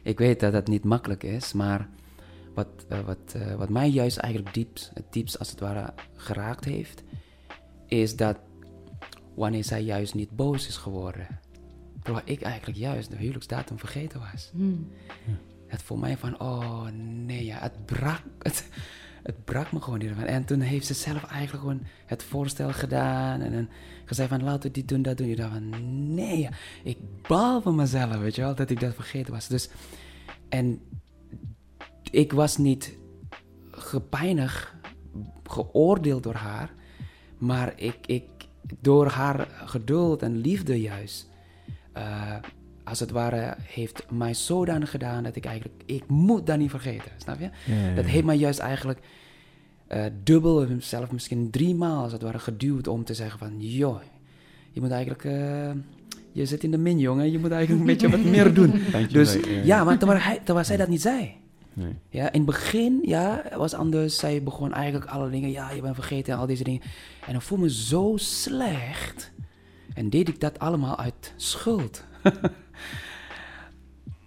Ik 0.04 0.18
weet 0.18 0.39
dat 0.39 0.52
dat 0.52 0.68
niet 0.68 0.84
makkelijk 0.84 1.24
is, 1.24 1.54
maar 1.54 1.89
wat, 2.54 2.68
eh, 2.89 3.00
wat, 3.00 3.34
eh, 3.34 3.56
wat 3.56 3.70
mij 3.70 3.89
juist 3.89 4.18
eigenlijk 4.18 4.54
diep, 4.54 4.78
het 4.93 5.14
diepst 5.14 5.39
als 5.39 5.50
het 5.50 5.60
ware 5.60 5.93
geraakt 6.16 6.66
heeft, 6.66 7.04
is 7.86 8.16
dat 8.16 8.38
wanneer 9.36 9.64
zij 9.64 9.84
juist 9.84 10.14
niet 10.14 10.36
boos 10.36 10.68
is 10.68 10.78
geworden, 10.78 11.39
terwijl 12.06 12.26
ik 12.28 12.41
eigenlijk 12.41 12.78
juist 12.78 13.10
de 13.10 13.18
huwelijksdatum 13.18 13.80
vergeten 13.80 14.20
was. 14.32 14.49
Hmm. 14.53 14.91
Het 15.68 15.82
voor 15.82 15.99
mij 15.99 16.18
van, 16.18 16.39
oh 16.39 16.88
nee, 17.26 17.45
ja, 17.45 17.60
het 17.60 17.86
brak, 17.86 18.22
het, 18.39 18.70
het 19.24 19.43
brak 19.43 19.72
me 19.72 19.82
gewoon 19.82 20.01
hiervan. 20.01 20.24
En 20.24 20.45
toen 20.45 20.60
heeft 20.60 20.86
ze 20.86 20.93
zelf 20.93 21.24
eigenlijk 21.24 21.64
gewoon 21.64 21.82
het 22.06 22.24
voorstel 22.24 22.72
gedaan. 22.72 23.41
En 23.41 23.51
dan 23.51 23.70
gezegd 24.06 24.30
van, 24.30 24.43
laten 24.43 24.62
we 24.62 24.72
dit 24.72 24.88
doen, 24.88 25.01
dat 25.01 25.18
doen. 25.18 25.28
Je 25.28 25.36
dacht 25.36 25.51
van, 25.51 25.70
nee, 26.14 26.39
ja, 26.39 26.49
ik 26.84 26.97
baal 27.28 27.62
van 27.62 27.76
mezelf, 27.76 28.18
weet 28.18 28.36
je 28.36 28.41
wel, 28.41 28.56
dat 28.56 28.70
ik 28.70 28.80
dat 28.80 28.93
vergeten 28.93 29.34
was. 29.34 29.47
Dus, 29.47 29.70
en 30.49 30.82
ik 32.12 32.32
was 32.32 32.58
niet 32.58 32.97
gepijnigd, 33.72 34.74
geoordeeld 35.43 36.24
door 36.24 36.36
haar. 36.36 36.74
Maar 37.38 37.74
ik, 37.76 37.97
ik, 38.06 38.24
door 38.80 39.08
haar 39.08 39.47
geduld 39.66 40.22
en 40.22 40.38
liefde 40.38 40.82
juist, 40.82 41.34
eh, 41.96 42.36
als 42.84 43.00
het 43.00 43.12
ware, 43.12 43.56
heeft 43.62 44.04
mij 44.12 44.34
zodanig 44.34 44.89
gedaan 44.89 45.24
dat 45.24 45.36
ik 45.36 45.46
eigenlijk, 45.46 45.84
ik 45.86 46.08
moet 46.08 46.48
dat 46.48 46.58
niet 46.58 46.70
vergeten, 46.70 47.12
snap 47.18 47.39
je? 47.39 47.50
Dat 47.96 48.06
heeft 48.06 48.26
mij 48.26 48.36
juist 48.36 48.60
eigenlijk 48.60 49.00
eh, 49.88 50.04
dubbel, 50.24 50.68
zelf 50.80 51.12
misschien 51.12 51.50
drie 51.50 51.76
maal 51.76 52.04
als 52.04 52.12
het 52.12 52.22
ware 52.22 52.39
geduwd 52.39 52.88
om 52.88 53.04
te 53.04 53.14
zeggen 53.14 53.39
van, 53.39 53.54
joh, 53.58 54.02
je 54.72 54.82
moet 54.82 54.91
eigenlijk, 54.91 55.24
eh, 55.24 55.72
je 56.32 56.46
zit 56.46 56.64
in 56.64 56.72
de 56.72 56.78
min, 56.78 57.00
jongen, 57.00 57.32
je 57.32 57.39
moet 57.39 57.52
eigenlijk 57.52 57.82
een 57.82 57.88
beetje 57.88 58.10
wat 58.10 58.32
meer 58.36 58.54
doen. 58.54 58.82
Dus 59.12 59.38
ja, 59.64 59.84
maar 59.84 59.98
terwijl, 59.98 60.20
hij, 60.20 60.39
terwijl 60.43 60.66
zij 60.66 60.78
dat 60.78 60.88
niet 60.88 61.02
zei. 61.02 61.34
Nee. 61.74 61.93
Ja, 62.10 62.32
in 62.32 62.38
het 62.38 62.46
begin, 62.46 63.00
ja, 63.02 63.43
was 63.58 63.74
anders. 63.74 64.18
Zij 64.18 64.43
begon 64.43 64.74
eigenlijk 64.74 65.06
alle 65.06 65.30
dingen, 65.30 65.52
ja, 65.52 65.72
je 65.72 65.82
bent 65.82 65.96
vergeten 65.96 66.34
en 66.34 66.39
al 66.39 66.46
deze 66.46 66.64
dingen. 66.64 66.82
En 67.26 67.32
dan 67.32 67.41
voel 67.41 67.58
me 67.58 67.72
zo 67.72 68.14
slecht. 68.16 69.32
En 69.96 70.10
deed 70.10 70.28
ik 70.30 70.39
dat 70.39 70.60
allemaal 70.60 70.98
uit 70.98 71.34
schuld. 71.36 72.04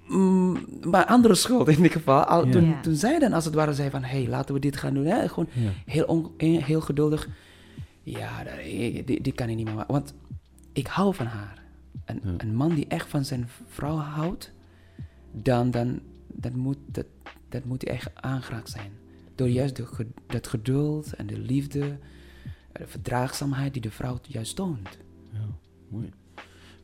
Mm, 0.09 0.57
maar 0.85 1.05
andere 1.07 1.35
schuld 1.35 1.69
in 1.69 1.77
ieder 1.77 1.91
geval. 1.93 2.25
Al, 2.25 2.47
Ja. 2.47 2.53
toen, 2.53 2.81
toen 2.83 2.95
zij 2.95 3.19
dan 3.19 3.33
als 3.33 3.45
het 3.45 3.55
ware 3.55 3.75
zei 3.75 3.91
van, 3.91 4.03
hé, 4.03 4.19
hey, 4.23 4.29
laten 4.29 4.55
we 4.55 4.61
dit 4.61 4.77
gaan 4.77 4.95
doen. 4.95 5.05
Hè? 5.07 5.29
Gewoon 5.29 5.49
Ja. 5.53 5.71
heel, 5.87 6.05
on- 6.05 6.31
eh, 6.37 6.65
heel 6.65 6.81
geduldig. 6.81 7.29
Ja, 8.03 8.45
die, 9.05 9.21
die 9.23 9.33
kan 9.33 9.49
ik 9.49 9.57
niet 9.57 9.65
meer 9.65 9.75
maken. 9.75 9.93
Want 9.95 10.15
ik 10.73 10.87
hou 10.87 11.15
van 11.15 11.27
haar. 11.27 11.63
Een, 12.05 12.21
Ja. 12.25 12.35
een 12.37 12.55
man 12.55 12.75
die 12.75 12.87
echt 12.87 13.09
van 13.09 13.25
zijn 13.25 13.49
vrouw 13.67 13.97
houdt, 13.97 14.53
dan, 15.33 15.71
dan 15.71 16.01
dat 16.27 16.53
moet, 16.55 16.79
dat, 16.87 17.07
dat 17.49 17.65
moet 17.65 17.83
hij 17.83 17.93
echt 17.93 18.11
aangeraakt 18.15 18.71
zijn. 18.71 18.91
Door 19.35 19.49
juist 19.49 19.77
de, 19.77 20.07
dat 20.27 20.47
geduld 20.47 21.13
en 21.13 21.27
de 21.27 21.39
liefde, 21.39 21.99
de 22.73 22.87
verdraagzaamheid 22.87 23.73
die 23.73 23.83
de 23.83 23.91
vrouw 23.91 24.19
juist 24.23 24.57
toont. 24.57 24.99
Ja, 25.39 25.49
mooi. 25.89 26.11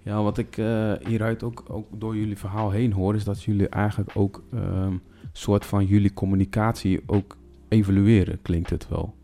Ja, 0.02 0.22
wat 0.22 0.38
ik 0.38 0.59
eh, 0.59 0.92
hieruit 1.07 1.42
ook, 1.42 1.64
ook 1.68 1.86
door 2.00 2.16
jullie 2.16 2.38
verhaal 2.38 2.70
heen 2.70 2.92
hoor, 2.92 3.14
is 3.14 3.24
dat 3.24 3.42
jullie 3.42 3.68
eigenlijk 3.68 4.11
ook 4.14 4.42
een 4.50 5.00
soort 5.32 5.66
van 5.66 5.86
jullie 5.86 6.12
communicatie 6.12 7.00
ook 7.07 7.36
evalueren, 7.68 8.42
klinkt 8.42 8.70
het 8.70 8.88
wel. 8.88 9.14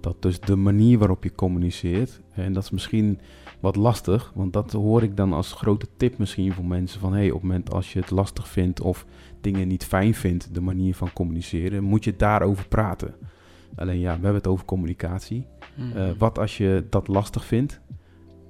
Dat 0.00 0.22
dus 0.22 0.40
de 0.40 0.56
manier 0.56 0.98
waarop 0.98 1.24
je 1.24 1.34
communiceert, 1.34 2.20
en 2.32 2.52
dat 2.52 2.62
is 2.62 2.70
misschien 2.70 3.18
wat 3.60 3.76
lastig, 3.76 4.32
want 4.34 4.52
dat 4.52 4.72
hoor 4.72 5.02
ik 5.02 5.16
dan 5.16 5.32
als 5.32 5.52
grote 5.52 5.86
tip 5.96 6.18
misschien 6.18 6.52
voor 6.52 6.64
mensen 6.64 7.00
van, 7.00 7.12
hé, 7.12 7.18
hey, 7.18 7.30
op 7.30 7.40
het 7.40 7.42
moment 7.42 7.72
als 7.72 7.92
je 7.92 7.98
het 8.00 8.10
lastig 8.10 8.48
vindt 8.48 8.80
of 8.80 9.06
dingen 9.40 9.68
niet 9.68 9.84
fijn 9.84 10.14
vindt, 10.14 10.54
de 10.54 10.60
manier 10.60 10.94
van 10.94 11.12
communiceren, 11.12 11.84
moet 11.84 12.04
je 12.04 12.16
daarover 12.16 12.68
praten. 12.68 13.14
Alleen 13.74 13.98
ja, 13.98 14.14
we 14.14 14.22
hebben 14.22 14.34
het 14.34 14.46
over 14.46 14.64
communicatie. 14.64 15.46
Mhm. 15.74 15.96
Eh, 15.96 16.10
wat 16.18 16.38
als 16.38 16.56
je 16.56 16.86
dat 16.90 17.08
lastig 17.08 17.44
vindt? 17.44 17.80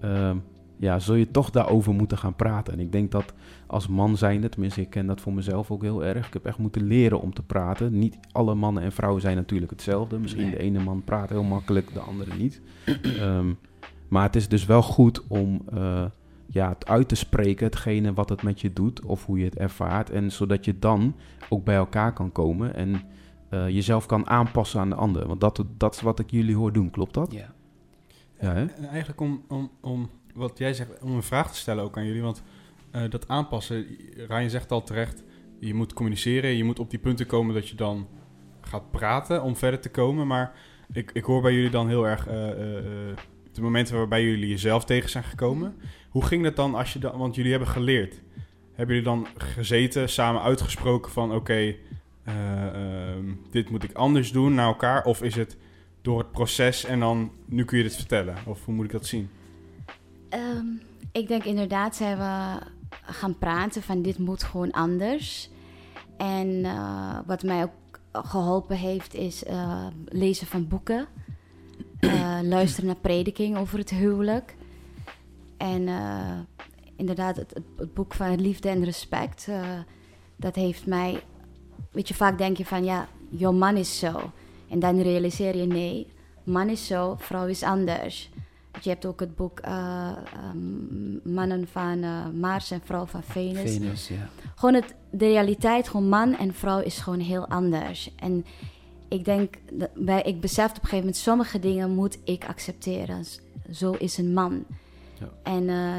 Ehm, 0.01 0.37
ja, 0.77 0.99
zul 0.99 1.15
je 1.15 1.31
toch 1.31 1.51
daarover 1.51 1.93
moeten 1.95 2.19
gaan 2.19 2.35
praten. 2.37 2.73
En 2.73 2.81
ik 2.81 2.93
denk 2.93 3.11
dat 3.11 3.33
als 3.67 3.89
man 3.89 4.17
zijnde, 4.17 4.49
tenminste 4.49 4.81
ik 4.81 4.91
ken 4.91 5.07
dat 5.07 5.21
voor 5.21 5.33
mezelf 5.33 5.71
ook 5.71 5.83
heel 5.83 6.05
erg. 6.05 6.27
Ik 6.27 6.33
heb 6.33 6.45
echt 6.47 6.59
moeten 6.59 6.83
leren 6.87 7.21
om 7.21 7.35
te 7.35 7.43
praten. 7.43 7.99
Niet 7.99 8.19
alle 8.33 8.55
mannen 8.55 8.83
en 8.83 8.93
vrouwen 8.93 9.21
zijn 9.21 9.37
natuurlijk 9.37 9.71
hetzelfde. 9.71 10.19
Misschien 10.19 10.43
Nee. 10.43 10.51
de 10.51 10.59
ene 10.59 10.79
man 10.81 11.03
praat 11.05 11.29
heel 11.29 11.43
makkelijk, 11.43 11.95
de 11.95 12.01
andere 12.01 12.35
niet. 12.39 12.61
Ehm, 13.03 13.47
maar 14.09 14.23
het 14.23 14.37
is 14.37 14.49
dus 14.49 14.67
wel 14.67 14.83
goed 14.83 15.27
om 15.29 15.63
eh, 15.75 16.05
ja, 16.47 16.69
het 16.69 16.87
uit 16.87 17.09
te 17.09 17.15
spreken, 17.15 17.67
hetgene 17.67 18.13
wat 18.13 18.29
het 18.29 18.43
met 18.43 18.61
je 18.61 18.73
doet 18.73 19.05
of 19.05 19.27
hoe 19.27 19.39
je 19.39 19.45
het 19.45 19.57
ervaart. 19.57 20.11
En 20.11 20.33
zodat 20.33 20.65
je 20.65 20.79
dan 20.79 21.15
ook 21.49 21.65
bij 21.65 21.77
elkaar 21.77 22.13
kan 22.13 22.33
komen 22.33 22.75
en 22.75 23.03
eh, 23.49 23.69
jezelf 23.69 24.07
kan 24.07 24.29
aanpassen 24.29 24.81
aan 24.81 24.89
de 24.89 24.95
ander. 24.95 25.27
Want 25.27 25.41
dat, 25.41 25.65
dat 25.77 25.95
is 25.95 26.01
wat 26.01 26.19
ik 26.19 26.31
jullie 26.31 26.57
hoor 26.57 26.73
doen, 26.73 26.91
klopt 26.91 27.15
dat? 27.15 27.33
Ja. 27.33 27.53
Ja? 28.41 28.55
En 28.55 28.84
eigenlijk 28.88 29.20
om, 29.20 29.45
om, 29.49 29.70
om 29.80 30.11
wat 30.34 30.59
jij 30.59 30.74
zegt, 30.74 31.03
om 31.03 31.14
een 31.14 31.22
vraag 31.22 31.53
te 31.53 31.59
stellen 31.59 31.84
ook 31.84 31.97
aan 31.97 32.07
jullie. 32.07 32.22
Want 32.22 32.43
eh, 32.91 33.11
dat 33.11 33.28
aanpassen, 33.28 33.86
Ryan 34.28 34.51
zegt 34.51 34.70
al 34.70 34.82
terecht, 34.82 35.22
je 35.61 35.74
moet 35.74 35.93
communiceren. 35.93 36.57
Je 36.57 36.64
moet 36.64 36.78
op 36.78 36.91
die 36.91 36.99
punten 36.99 37.26
komen 37.26 37.55
dat 37.55 37.68
je 37.68 37.74
dan 37.74 38.09
gaat 38.61 38.91
praten 38.91 39.43
om 39.43 39.57
verder 39.57 39.80
te 39.80 39.91
komen. 39.91 40.26
Maar 40.26 40.53
ik, 40.93 41.11
ik 41.12 41.24
hoor 41.24 41.43
bij 41.43 41.55
jullie 41.55 41.70
dan 41.70 41.88
heel 41.88 42.07
erg 42.07 42.26
eh, 42.26 42.51
eh, 42.51 42.84
de 43.53 43.61
momenten 43.61 43.97
waarbij 43.97 44.24
jullie 44.24 44.49
jezelf 44.49 44.84
tegen 44.84 45.11
zijn 45.11 45.24
gekomen. 45.24 45.74
Hoe 46.09 46.24
ging 46.24 46.43
dat 46.43 46.57
dan 46.57 46.74
als 46.74 46.93
je 46.93 46.99
dan, 46.99 47.18
want 47.18 47.34
jullie 47.34 47.51
hebben 47.51 47.68
geleerd. 47.68 48.22
Hebben 48.74 48.97
jullie 48.97 49.11
dan 49.11 49.26
gezeten, 49.36 50.09
samen 50.09 50.43
uitgesproken 50.43 51.12
van 51.12 51.34
oké, 51.34 51.74
eh, 52.24 52.66
ehm, 52.66 53.24
dit 53.51 53.70
moet 53.70 53.84
ik 53.84 53.93
anders 53.93 54.32
doen 54.32 54.55
naar 54.55 54.66
elkaar? 54.66 55.05
Of 55.05 55.22
is 55.22 55.34
het 55.34 55.57
door 56.03 56.19
het 56.19 56.31
proces 56.31 56.85
en 56.85 57.01
dan 57.01 57.31
nu 57.45 57.65
kun 57.65 57.79
je 57.79 57.85
dit 57.85 57.97
vertellen? 57.97 58.37
Of 58.47 58.65
hoe 58.65 58.75
moet 58.75 58.85
ik 58.85 58.93
dat 58.93 59.07
zien? 59.07 59.31
Ehm, 60.29 60.67
ik 61.13 61.29
denk 61.29 61.45
inderdaad 61.45 61.97
zijn 61.97 62.19
we 62.19 62.59
gaan 63.13 63.39
praten 63.39 63.83
van 63.83 64.03
dit 64.03 64.19
moet 64.19 64.43
gewoon 64.43 64.71
anders. 64.71 65.51
En 66.17 66.65
eh, 66.65 67.19
wat 67.27 67.43
mij 67.43 67.63
ook 67.63 68.01
geholpen 68.13 68.77
heeft 68.77 69.15
is 69.15 69.45
eh, 69.45 69.87
lezen 70.05 70.47
van 70.47 70.69
boeken. 70.69 71.07
eh, 72.01 72.39
luisteren 72.57 72.87
naar 72.87 73.01
prediking 73.01 73.57
over 73.57 73.79
het 73.79 73.91
huwelijk. 73.91 74.57
En 75.57 75.89
inderdaad 76.97 77.37
het, 77.37 77.55
het, 77.77 77.95
boek 77.95 78.15
van 78.15 78.41
Liefde 78.41 78.69
en 78.69 78.85
Respect. 78.85 79.49
dat 80.37 80.55
heeft 80.55 80.87
mij... 80.87 81.23
Weet 81.91 82.09
je, 82.09 82.15
vaak 82.15 82.39
denk 82.39 82.57
je 82.57 82.67
van 82.67 82.85
ja, 82.85 83.09
jouw 83.29 83.53
man 83.53 83.77
is 83.77 83.99
zo. 83.99 84.33
En 84.71 84.79
dan 84.79 85.01
realiseer 85.01 85.57
je 85.57 85.66
nee, 85.66 86.07
man 86.45 86.68
is 86.68 86.87
zo, 86.87 87.14
vrouw 87.18 87.47
is 87.47 87.62
anders. 87.62 88.31
Je 88.83 88.89
hebt 88.89 89.07
ook 89.07 89.21
het 89.21 89.37
boek 89.37 89.59
eh, 89.59 90.11
ehm, 90.35 91.35
Mannen 91.35 91.68
van 91.68 92.03
eh, 92.03 92.29
Mars 92.29 92.71
en 92.71 92.81
Vrouw 92.85 93.07
van 93.07 93.23
Venus. 93.23 93.73
Venus, 93.73 94.09
ja. 94.09 94.29
Gewoon 94.55 94.75
het, 94.75 94.95
de 95.11 95.27
realiteit, 95.27 95.89
gewoon 95.89 96.09
man 96.09 96.37
en 96.37 96.55
vrouw 96.55 96.81
is 96.81 96.99
gewoon 96.99 97.21
heel 97.21 97.47
anders. 97.47 98.14
En 98.16 98.45
ik 99.09 99.25
denk, 99.25 99.55
bij, 99.95 100.23
ik 100.23 100.41
besefte 100.41 100.77
op 100.77 100.83
een 100.83 100.89
gegeven 100.89 100.99
moment, 100.99 101.16
sommige 101.16 101.59
dingen 101.59 101.91
moet 101.95 102.18
ik 102.25 102.45
accepteren. 102.45 103.25
Zo 103.73 103.93
is 103.93 104.18
een 104.18 104.33
man. 104.33 104.64
Ja. 105.18 105.29
En 105.43 105.68
eh, 105.68 105.97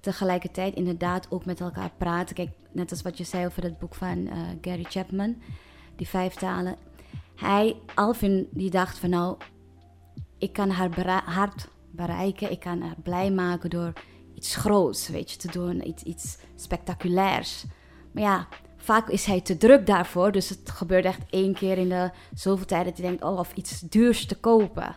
tegelijkertijd 0.00 0.74
inderdaad 0.74 1.26
ook 1.30 1.44
met 1.44 1.60
elkaar 1.60 1.90
praten. 1.96 2.34
Kijk, 2.34 2.50
net 2.72 2.90
als 2.90 3.02
wat 3.02 3.18
je 3.18 3.24
zei 3.24 3.46
over 3.46 3.62
het 3.62 3.78
boek 3.78 3.94
van 3.94 4.28
Gary 4.60 4.84
Chapman, 4.88 5.36
die 5.96 6.08
vijf 6.08 6.34
talen. 6.34 6.76
Hij, 7.42 7.76
Alvin, 7.94 8.48
die 8.50 8.70
dacht 8.70 8.98
van 8.98 9.10
nou, 9.10 9.36
ik 10.38 10.52
kan 10.52 10.70
haar 10.70 11.22
hart 11.24 11.68
bereiken. 11.90 12.50
Ik 12.50 12.60
kan 12.60 12.80
haar 12.80 12.96
blij 13.02 13.30
maken 13.30 13.70
door 13.70 13.92
iets 14.34 14.56
groots, 14.56 15.08
weet 15.08 15.30
je, 15.30 15.36
te 15.36 15.50
doen. 15.50 15.88
Iets, 15.88 16.02
iets 16.02 16.38
spectaculairs. 16.56 17.64
Maar 18.12 18.22
ja, 18.22 18.48
vaak 18.76 19.08
is 19.08 19.24
hij 19.24 19.40
te 19.40 19.56
druk 19.56 19.86
daarvoor. 19.86 20.32
Dus 20.32 20.48
het 20.48 20.70
gebeurt 20.70 21.04
echt 21.04 21.20
één 21.30 21.54
keer 21.54 21.78
in 21.78 21.88
de 21.88 22.10
zoveel 22.34 22.66
tijd 22.66 22.84
dat 22.84 22.98
hij 22.98 23.06
denkt, 23.06 23.24
oh, 23.24 23.38
of 23.38 23.52
iets 23.54 23.80
duurs 23.80 24.26
te 24.26 24.34
kopen. 24.40 24.94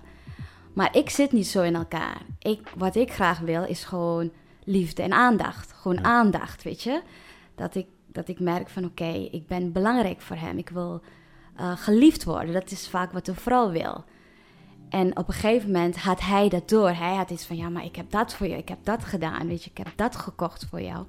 Maar 0.74 0.96
ik 0.96 1.10
zit 1.10 1.32
niet 1.32 1.48
zo 1.48 1.62
in 1.62 1.76
elkaar. 1.76 2.22
Ik, 2.40 2.72
wat 2.76 2.96
ik 2.96 3.14
graag 3.14 3.40
wil, 3.40 3.64
is 3.64 3.84
gewoon 3.84 4.32
liefde 4.64 5.02
en 5.04 5.14
aandacht. 5.14 5.72
Gewoon 5.72 5.98
Ja. 5.98 6.04
aandacht, 6.04 6.64
weet 6.64 6.84
je. 6.84 7.02
Dat 7.56 7.76
ik, 7.76 7.88
dat 8.08 8.28
ik 8.28 8.40
merk 8.40 8.70
van 8.70 8.86
oké, 8.86 9.28
ik 9.32 9.48
ben 9.48 9.72
belangrijk 9.72 10.22
voor 10.22 10.36
hem. 10.36 10.58
Ik 10.58 10.70
wil 10.70 11.02
eh, 11.56 11.72
geliefd 11.76 12.24
worden. 12.24 12.54
Dat 12.54 12.72
is 12.72 12.88
vaak 12.88 13.12
wat 13.12 13.28
een 13.28 13.36
vrouw 13.36 13.72
wil. 13.72 14.04
En 14.90 15.18
op 15.18 15.28
een 15.28 15.34
gegeven 15.34 15.72
moment 15.72 15.98
had 15.98 16.22
hij 16.22 16.50
dat 16.50 16.70
door. 16.70 16.90
Hij 16.90 17.16
had 17.16 17.30
iets 17.30 17.46
van, 17.46 17.58
ja, 17.58 17.70
maar 17.70 17.86
ik 17.86 17.96
heb 17.96 18.12
dat 18.12 18.34
voor 18.34 18.48
je. 18.48 18.58
Ik 18.58 18.70
heb 18.70 18.80
dat 18.84 19.04
gedaan, 19.04 19.48
weet 19.48 19.64
je. 19.64 19.70
Ik 19.70 19.78
heb 19.78 19.92
dat 19.96 20.16
gekocht 20.16 20.66
voor 20.70 20.82
jou. 20.82 21.06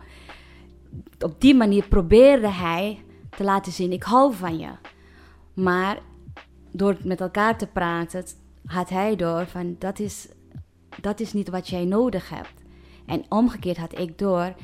Op 1.19 1.41
die 1.41 1.55
manier 1.55 1.89
probeerde 1.89 2.49
hij 2.49 3.05
te 3.31 3.45
laten 3.45 3.73
zien, 3.73 3.93
ik 3.93 4.03
hou 4.03 4.35
van 4.35 4.59
je. 4.59 4.71
Maar 5.55 5.99
door 6.71 6.97
met 7.03 7.21
elkaar 7.21 7.59
te 7.59 7.67
praten, 7.67 8.25
had 8.67 8.89
hij 8.89 9.17
door 9.17 9.47
van, 9.47 9.77
dat 9.79 9.99
is, 9.99 10.29
dat 11.01 11.21
is 11.21 11.33
niet 11.33 11.49
wat 11.49 11.69
jij 11.69 11.85
nodig 11.85 12.29
hebt. 12.29 12.63
En 13.07 13.25
omgekeerd 13.29 13.77
had 13.77 13.99
ik 13.99 14.19
door, 14.19 14.55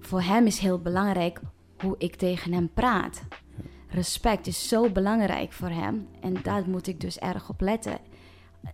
voor 0.00 0.22
hem 0.22 0.46
is 0.46 0.58
heel 0.58 0.78
belangrijk 0.78 1.40
hoe 1.82 1.94
ik 1.98 2.16
tegen 2.16 2.52
hem 2.52 2.70
praat. 2.74 3.22
Respect 3.96 4.46
is 4.46 4.68
zo 4.68 4.90
belangrijk 4.90 5.52
voor 5.52 5.68
hem. 5.68 6.08
En 6.20 6.34
daar 6.42 6.68
moet 6.68 6.86
ik 6.86 7.00
dus 7.00 7.18
erg 7.18 7.48
op 7.48 7.60
letten. 7.60 7.98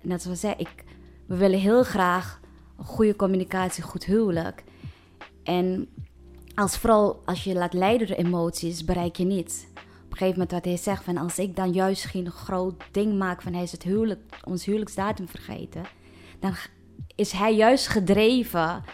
Net 0.00 0.22
zoals 0.22 0.42
hij, 0.42 0.54
ik, 0.56 0.84
we 1.26 1.36
willen 1.36 1.58
heel 1.58 1.82
graag 1.82 2.40
goede 2.76 3.16
communicatie, 3.16 3.82
goed 3.82 4.04
huwelijk. 4.04 4.64
En 5.42 5.88
als 6.54 6.78
vrouw, 6.78 7.22
als 7.24 7.44
je 7.44 7.54
laat 7.54 7.72
leiden 7.72 8.06
door 8.06 8.16
emoties, 8.16 8.84
bereik 8.84 9.16
je 9.16 9.24
niets. 9.24 9.64
Op 9.74 10.10
een 10.10 10.16
gegeven 10.16 10.32
moment 10.32 10.50
wat 10.50 10.64
hij 10.64 10.76
zegt 10.76 11.04
van 11.04 11.16
als 11.16 11.38
ik 11.38 11.56
dan 11.56 11.72
juist 11.72 12.04
geen 12.04 12.30
groot 12.30 12.82
ding 12.90 13.18
maak 13.18 13.42
van 13.42 13.52
hij 13.52 13.62
is 13.62 13.72
het 13.72 13.82
huwelijk, 13.82 14.20
ons 14.44 14.64
huwelijksdatum 14.64 15.28
vergeten, 15.28 15.82
dan 16.40 16.54
is 17.14 17.32
hij 17.32 17.54
juist 17.54 17.88
gedreven 17.88 18.84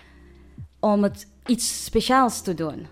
om 0.80 1.02
het 1.02 1.28
iets 1.46 1.84
speciaals 1.84 2.42
te 2.42 2.54
doen. 2.54 2.86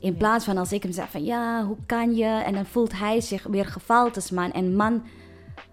In 0.00 0.16
plaats 0.16 0.44
van 0.44 0.56
als 0.56 0.72
ik 0.72 0.82
hem 0.82 0.92
zeg 0.92 1.10
van 1.10 1.24
ja, 1.24 1.64
hoe 1.64 1.76
kan 1.86 2.14
je? 2.14 2.24
En 2.24 2.54
dan 2.54 2.66
voelt 2.66 2.98
hij 2.98 3.20
zich 3.20 3.42
weer 3.42 3.66
gefaald 3.66 4.16
als 4.16 4.30
man. 4.30 4.52
En 4.52 4.76
man 4.76 5.02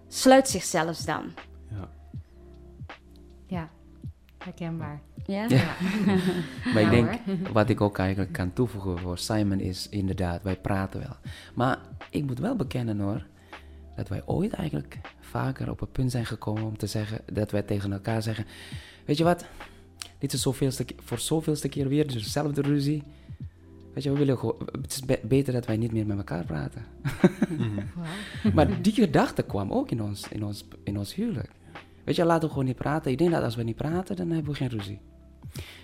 sluit 0.08 0.48
zichzelf 0.48 0.96
dan. 0.98 1.32
Ja. 1.70 1.88
Ja, 3.46 3.68
herkenbaar. 4.38 5.00
Ja? 5.26 5.44
Ja. 5.48 5.74
Maar 6.74 6.82
ik 6.82 6.90
denk, 6.90 7.10
wat 7.52 7.68
ik 7.68 7.80
ook 7.80 7.98
eigenlijk 7.98 8.32
kan 8.32 8.52
toevoegen 8.52 8.98
voor 8.98 9.18
Simon 9.18 9.60
is 9.60 9.88
inderdaad, 9.88 10.42
wij 10.42 10.56
praten 10.56 11.00
wel. 11.00 11.16
Maar 11.54 11.78
ik 12.10 12.24
moet 12.26 12.38
wel 12.38 12.56
bekennen 12.56 13.00
hoor, 13.00 13.26
dat 13.96 14.08
wij 14.08 14.22
ooit 14.26 14.52
eigenlijk 14.52 14.98
vaker 15.20 15.70
op 15.70 15.80
het 15.80 15.92
punt 15.92 16.10
zijn 16.10 16.26
gekomen 16.26 16.62
om 16.62 16.76
te 16.76 16.86
zeggen, 16.86 17.20
dat 17.32 17.50
wij 17.50 17.62
tegen 17.62 17.92
elkaar 17.92 18.22
zeggen, 18.22 18.46
weet 19.04 19.16
je 19.16 19.24
wat, 19.24 19.44
dit 20.18 20.32
is 20.32 20.42
zoveelste, 20.42 20.86
voor 21.04 21.18
zoveelste 21.18 21.68
keer 21.68 21.88
weer 21.88 22.12
dezelfde 22.12 22.62
ruzie. 22.62 23.02
Weet 23.98 24.06
je, 24.06 24.12
we 24.12 24.18
willen 24.24 24.38
gewoon, 24.38 24.68
het 24.82 24.92
is 24.92 25.00
be- 25.04 25.20
beter 25.22 25.52
dat 25.52 25.66
wij 25.66 25.76
niet 25.76 25.92
meer 25.92 26.06
met 26.06 26.16
elkaar 26.16 26.44
praten. 26.44 26.84
Wauw. 27.96 28.52
Maar 28.54 28.82
die 28.82 28.92
gedachte 28.92 29.42
kwam 29.42 29.72
ook 29.72 29.90
in 29.90 30.02
ons, 30.02 30.28
in 30.28 30.44
ons, 30.44 30.64
in 30.84 30.98
ons 30.98 31.14
huwelijk. 31.14 31.50
Weet 32.04 32.16
je, 32.16 32.24
laten 32.24 32.42
we 32.42 32.48
gewoon 32.48 32.64
niet 32.64 32.76
praten. 32.76 33.10
Ik 33.10 33.18
denk 33.18 33.30
dat 33.30 33.42
als 33.42 33.56
we 33.56 33.62
niet 33.62 33.76
praten, 33.76 34.16
dan 34.16 34.30
hebben 34.30 34.50
we 34.52 34.56
geen 34.58 34.68
ruzie. 34.68 35.00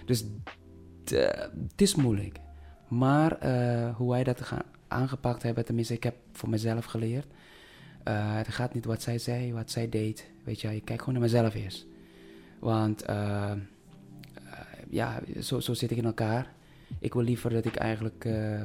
Dus 0.06 0.24
het 1.68 1.80
is 1.80 1.94
moeilijk. 1.94 2.38
Maar 2.88 3.38
eh, 3.38 3.96
hoe 3.96 4.10
wij 4.10 4.24
dat 4.24 4.40
gaan 4.40 4.62
aangepakt 4.88 5.42
hebben, 5.42 5.64
tenminste, 5.64 5.94
ik 5.94 6.02
heb 6.02 6.14
voor 6.32 6.48
mezelf 6.48 6.84
geleerd. 6.84 7.26
eh, 8.04 8.36
het 8.36 8.48
gaat 8.48 8.74
niet 8.74 8.84
wat 8.84 9.02
zij 9.02 9.18
zei, 9.18 9.52
wat 9.52 9.70
zij 9.70 9.88
deed. 9.88 10.30
Weet 10.44 10.60
je, 10.60 10.74
ik 10.74 10.84
kijk 10.84 10.98
gewoon 10.98 11.14
naar 11.14 11.22
mezelf 11.22 11.54
eerst. 11.54 11.86
Want 12.58 13.02
eh, 13.02 13.52
ja, 14.90 15.20
zo, 15.40 15.60
zo 15.60 15.74
zit 15.74 15.90
ik 15.90 15.96
in 15.96 16.04
elkaar. 16.04 16.52
Ik 16.98 17.12
wil 17.12 17.22
liever 17.22 17.50
dat 17.50 17.64
ik 17.64 17.76
eigenlijk, 17.76 18.24
eh, 18.24 18.62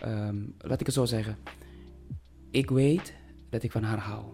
ehm, 0.00 0.36
laat 0.58 0.80
ik 0.80 0.86
het 0.86 0.94
zo 0.94 1.04
zeggen. 1.04 1.36
Ik 2.50 2.70
weet 2.70 3.14
dat 3.48 3.62
ik 3.62 3.72
van 3.72 3.82
haar 3.82 3.98
hou. 3.98 4.24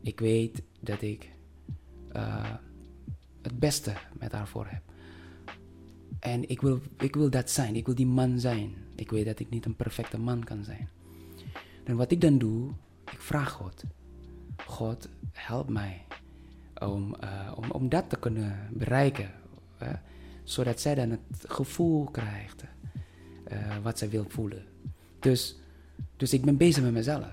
Ik 0.00 0.20
weet 0.20 0.62
dat 0.80 1.02
ik 1.02 1.30
eh, 2.12 2.54
het 3.42 3.58
beste 3.58 3.92
met 4.18 4.32
haar 4.32 4.48
voor 4.48 4.66
heb. 4.66 4.82
En 6.20 6.48
ik 6.48 6.60
wil, 6.60 6.80
ik 6.98 7.14
wil 7.14 7.30
dat 7.30 7.50
zijn. 7.50 7.76
Ik 7.76 7.86
wil 7.86 7.94
die 7.94 8.06
man 8.06 8.40
zijn. 8.40 8.74
Ik 8.94 9.10
weet 9.10 9.24
dat 9.24 9.40
ik 9.40 9.50
niet 9.50 9.64
een 9.64 9.76
perfecte 9.76 10.18
man 10.18 10.44
kan 10.44 10.64
zijn. 10.64 10.88
En 11.84 11.96
wat 11.96 12.10
ik 12.10 12.20
dan 12.20 12.38
doe, 12.38 12.70
ik 13.12 13.20
vraag 13.20 13.50
God. 13.50 13.84
God, 14.66 15.08
help 15.32 15.68
mij 15.68 16.04
om, 16.78 17.14
eh, 17.14 17.52
om, 17.54 17.70
om 17.70 17.88
dat 17.88 18.10
te 18.10 18.18
kunnen 18.18 18.68
bereiken. 18.72 19.30
Zodat 20.50 20.80
zij 20.80 20.94
dan 20.94 21.10
het 21.10 21.20
gevoel 21.48 22.04
krijgt 22.04 22.64
eh, 23.44 23.58
wat 23.82 23.98
zij 23.98 24.08
wil 24.10 24.24
voelen. 24.28 24.64
Dus, 25.18 25.56
dus 26.16 26.32
ik 26.32 26.44
ben 26.44 26.56
bezig 26.56 26.82
met 26.82 26.92
mezelf. 26.92 27.26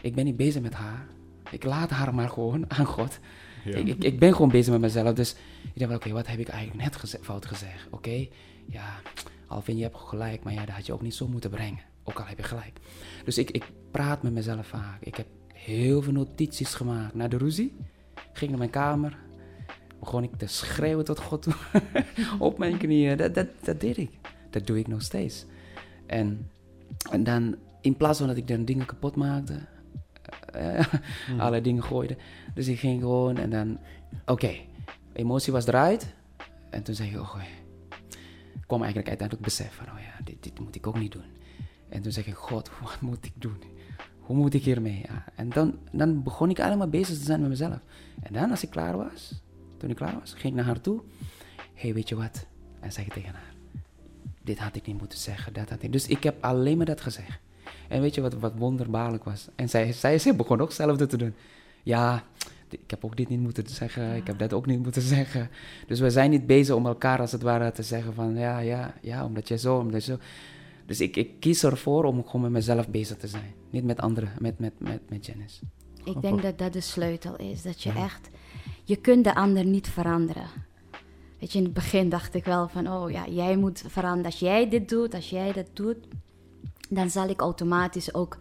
Ik 0.00 0.14
ben 0.14 0.24
niet 0.24 0.36
bezig 0.36 0.62
met 0.62 0.74
haar. 0.74 1.06
Ik 1.50 1.64
laat 1.64 1.90
haar 1.90 2.14
maar 2.14 2.28
gewoon 2.28 2.70
aan 2.78 2.84
God. 2.86 3.18
Ja. 3.64 3.76
Ik, 3.76 3.86
ik, 3.88 4.04
ik 4.04 4.18
ben 4.18 4.32
gewoon 4.34 4.50
bezig 4.50 4.72
met 4.72 4.80
mezelf. 4.80 5.14
Dus 5.14 5.34
ik 5.62 5.78
denk, 5.78 5.90
oké, 5.92 6.10
wat 6.10 6.26
heb 6.26 6.38
ik 6.38 6.48
eigenlijk 6.48 6.82
net 6.82 6.96
geze- 6.96 7.18
fout 7.22 7.46
gezegd? 7.46 7.86
Oké, 7.90 8.26
ja, 8.66 9.00
Alvin, 9.46 9.76
je 9.76 9.82
hebt 9.82 9.96
gelijk, 9.96 10.42
maar 10.42 10.52
ja, 10.52 10.64
dat 10.64 10.74
had 10.74 10.86
je 10.86 10.92
ook 10.92 11.02
niet 11.02 11.14
zo 11.14 11.28
moeten 11.28 11.50
brengen. 11.50 11.80
Ook 12.04 12.18
al 12.18 12.26
heb 12.26 12.36
je 12.38 12.42
gelijk. 12.44 12.78
Dus 13.24 13.38
ik, 13.38 13.50
ik 13.50 13.64
praat 13.90 14.22
met 14.22 14.32
mezelf 14.32 14.66
vaak. 14.66 15.02
Ik 15.02 15.16
heb 15.16 15.26
heel 15.52 16.02
veel 16.02 16.12
notities 16.12 16.74
gemaakt. 16.74 17.14
Na 17.14 17.28
de 17.28 17.36
ruzie 17.36 17.76
ging 18.32 18.50
naar 18.50 18.58
mijn 18.58 18.70
kamer. 18.70 19.18
Begon 20.00 20.22
ik 20.22 20.36
te 20.36 20.46
schreeuwen 20.46 21.04
tot 21.04 21.20
God 21.20 21.42
toe. 21.42 21.54
Op 22.38 22.58
mijn 22.58 22.78
knieën. 22.78 23.16
Dat, 23.16 23.34
dat, 23.34 23.46
dat 23.64 23.80
deed 23.80 23.96
ik. 23.96 24.10
Dat 24.50 24.66
doe 24.66 24.78
ik 24.78 24.86
nog 24.86 25.02
steeds. 25.02 25.46
En, 26.06 26.50
en 27.10 27.24
dan, 27.24 27.56
in 27.80 27.96
plaats 27.96 28.18
van 28.18 28.26
dat 28.28 28.36
ik 28.36 28.48
dan 28.48 28.64
dingen 28.64 28.86
kapot 28.86 29.16
maakte, 29.16 29.58
eh, 30.52 30.86
alle 31.38 31.60
dingen 31.60 31.82
gooide. 31.82 32.16
Dus 32.54 32.68
ik 32.68 32.78
ging 32.78 33.00
gewoon 33.00 33.36
en 33.36 33.50
dan, 33.50 33.78
oké, 34.26 34.54
emotie 35.12 35.52
was 35.52 35.66
eruit. 35.66 36.14
En 36.70 36.82
toen 36.82 36.94
zei 36.94 37.10
ik, 37.10 37.20
oh, 37.20 37.36
ik 38.54 38.66
kwam 38.66 38.78
eigenlijk 38.82 39.08
uiteindelijk 39.08 39.48
besef 39.48 39.74
van, 39.74 39.86
oh 39.86 40.00
ja, 40.00 40.24
dit, 40.24 40.42
dit 40.42 40.60
moet 40.60 40.74
ik 40.74 40.86
ook 40.86 40.98
niet 40.98 41.12
doen. 41.12 41.36
En 41.88 42.02
toen 42.02 42.12
zei 42.12 42.26
ik, 42.26 42.34
God, 42.34 42.70
wat 42.82 43.00
moet 43.00 43.24
ik 43.24 43.32
doen? 43.34 43.62
Hoe 44.18 44.36
moet 44.36 44.54
ik 44.54 44.64
hiermee? 44.64 45.04
Ja. 45.06 45.24
En 45.34 45.48
dan, 45.48 45.78
dan 45.92 46.22
begon 46.22 46.50
ik 46.50 46.60
allemaal 46.60 46.88
bezig 46.88 47.18
te 47.18 47.24
zijn 47.24 47.40
met 47.40 47.48
mezelf. 47.48 47.78
En 48.22 48.32
dan, 48.32 48.50
als 48.50 48.62
ik 48.62 48.70
klaar 48.70 48.96
was, 48.96 49.42
toen 49.78 49.90
ik 49.90 49.96
klaar 49.96 50.18
was, 50.20 50.30
ging 50.32 50.44
ik 50.44 50.54
naar 50.54 50.64
haar 50.64 50.80
toe. 50.80 51.00
hey, 51.74 51.94
weet 51.94 52.08
je 52.08 52.16
wat? 52.16 52.46
En 52.80 52.92
zei 52.92 53.06
ik 53.06 53.12
tegen 53.12 53.32
haar, 53.34 53.54
dit 54.42 54.58
had 54.58 54.76
ik 54.76 54.86
niet 54.86 54.98
moeten 54.98 55.18
zeggen, 55.18 55.52
dat 55.52 55.70
had 55.70 55.82
ik. 55.82 55.92
Dus 55.92 56.06
ik 56.06 56.22
heb 56.22 56.44
alleen 56.44 56.76
maar 56.76 56.86
dat 56.86 57.00
gezegd. 57.00 57.38
En 57.88 58.00
weet 58.00 58.14
je 58.14 58.20
wat, 58.20 58.34
wat 58.34 58.52
wonderbaarlijk 58.56 59.24
was? 59.24 59.48
En 59.54 59.68
zij, 59.68 59.92
zij, 59.92 60.18
zij 60.18 60.36
begon 60.36 60.60
ook 60.60 60.68
hetzelfde 60.68 61.06
te 61.06 61.16
doen. 61.16 61.34
Ja, 61.82 62.24
ik 62.70 62.90
heb 62.90 63.04
ook 63.04 63.16
dit 63.16 63.28
niet 63.28 63.40
moeten 63.40 63.68
zeggen, 63.68 64.16
ik 64.16 64.26
heb 64.26 64.38
dat 64.38 64.52
ook 64.52 64.66
niet 64.66 64.82
moeten 64.82 65.02
zeggen. 65.02 65.50
Dus 65.86 66.00
we 66.00 66.10
zijn 66.10 66.30
niet 66.30 66.46
bezig 66.46 66.74
om 66.74 66.86
elkaar 66.86 67.20
als 67.20 67.32
het 67.32 67.42
ware 67.42 67.72
te 67.72 67.82
zeggen 67.82 68.14
van 68.14 68.36
ja, 68.36 68.58
ja, 68.58 68.94
ja, 69.02 69.24
omdat 69.24 69.48
je 69.48 69.58
zo, 69.58 69.78
omdat 69.78 70.04
je 70.04 70.12
zo. 70.12 70.18
Dus 70.86 71.00
ik, 71.00 71.16
ik 71.16 71.40
kies 71.40 71.62
ervoor 71.62 72.04
om 72.04 72.24
gewoon 72.24 72.40
met 72.40 72.50
mezelf 72.50 72.88
bezig 72.88 73.16
te 73.16 73.26
zijn. 73.26 73.54
Niet 73.70 73.84
met 73.84 74.00
anderen, 74.00 74.32
met, 74.38 74.58
met, 74.58 74.72
met, 74.78 75.00
met 75.08 75.26
Janice. 75.26 75.60
Ik 76.04 76.20
denk 76.20 76.42
dat 76.42 76.58
dat 76.58 76.72
de 76.72 76.80
sleutel 76.80 77.36
is. 77.36 77.62
Dat 77.62 77.82
je 77.82 77.92
echt, 77.92 78.28
je 78.84 78.96
kunt 78.96 79.24
de 79.24 79.34
ander 79.34 79.64
niet 79.64 79.88
veranderen. 79.88 80.46
Weet 81.38 81.52
je, 81.52 81.58
in 81.58 81.64
het 81.64 81.74
begin 81.74 82.08
dacht 82.08 82.34
ik 82.34 82.44
wel 82.44 82.68
van, 82.68 82.88
oh 82.92 83.10
ja, 83.10 83.26
jij 83.28 83.56
moet 83.56 83.84
veranderen. 83.86 84.24
Als 84.24 84.40
jij 84.40 84.68
dit 84.68 84.88
doet, 84.88 85.14
als 85.14 85.30
jij 85.30 85.52
dat 85.52 85.66
doet, 85.72 85.96
dan 86.88 87.10
zal 87.10 87.28
ik 87.28 87.40
automatisch 87.40 88.14
ook 88.14 88.36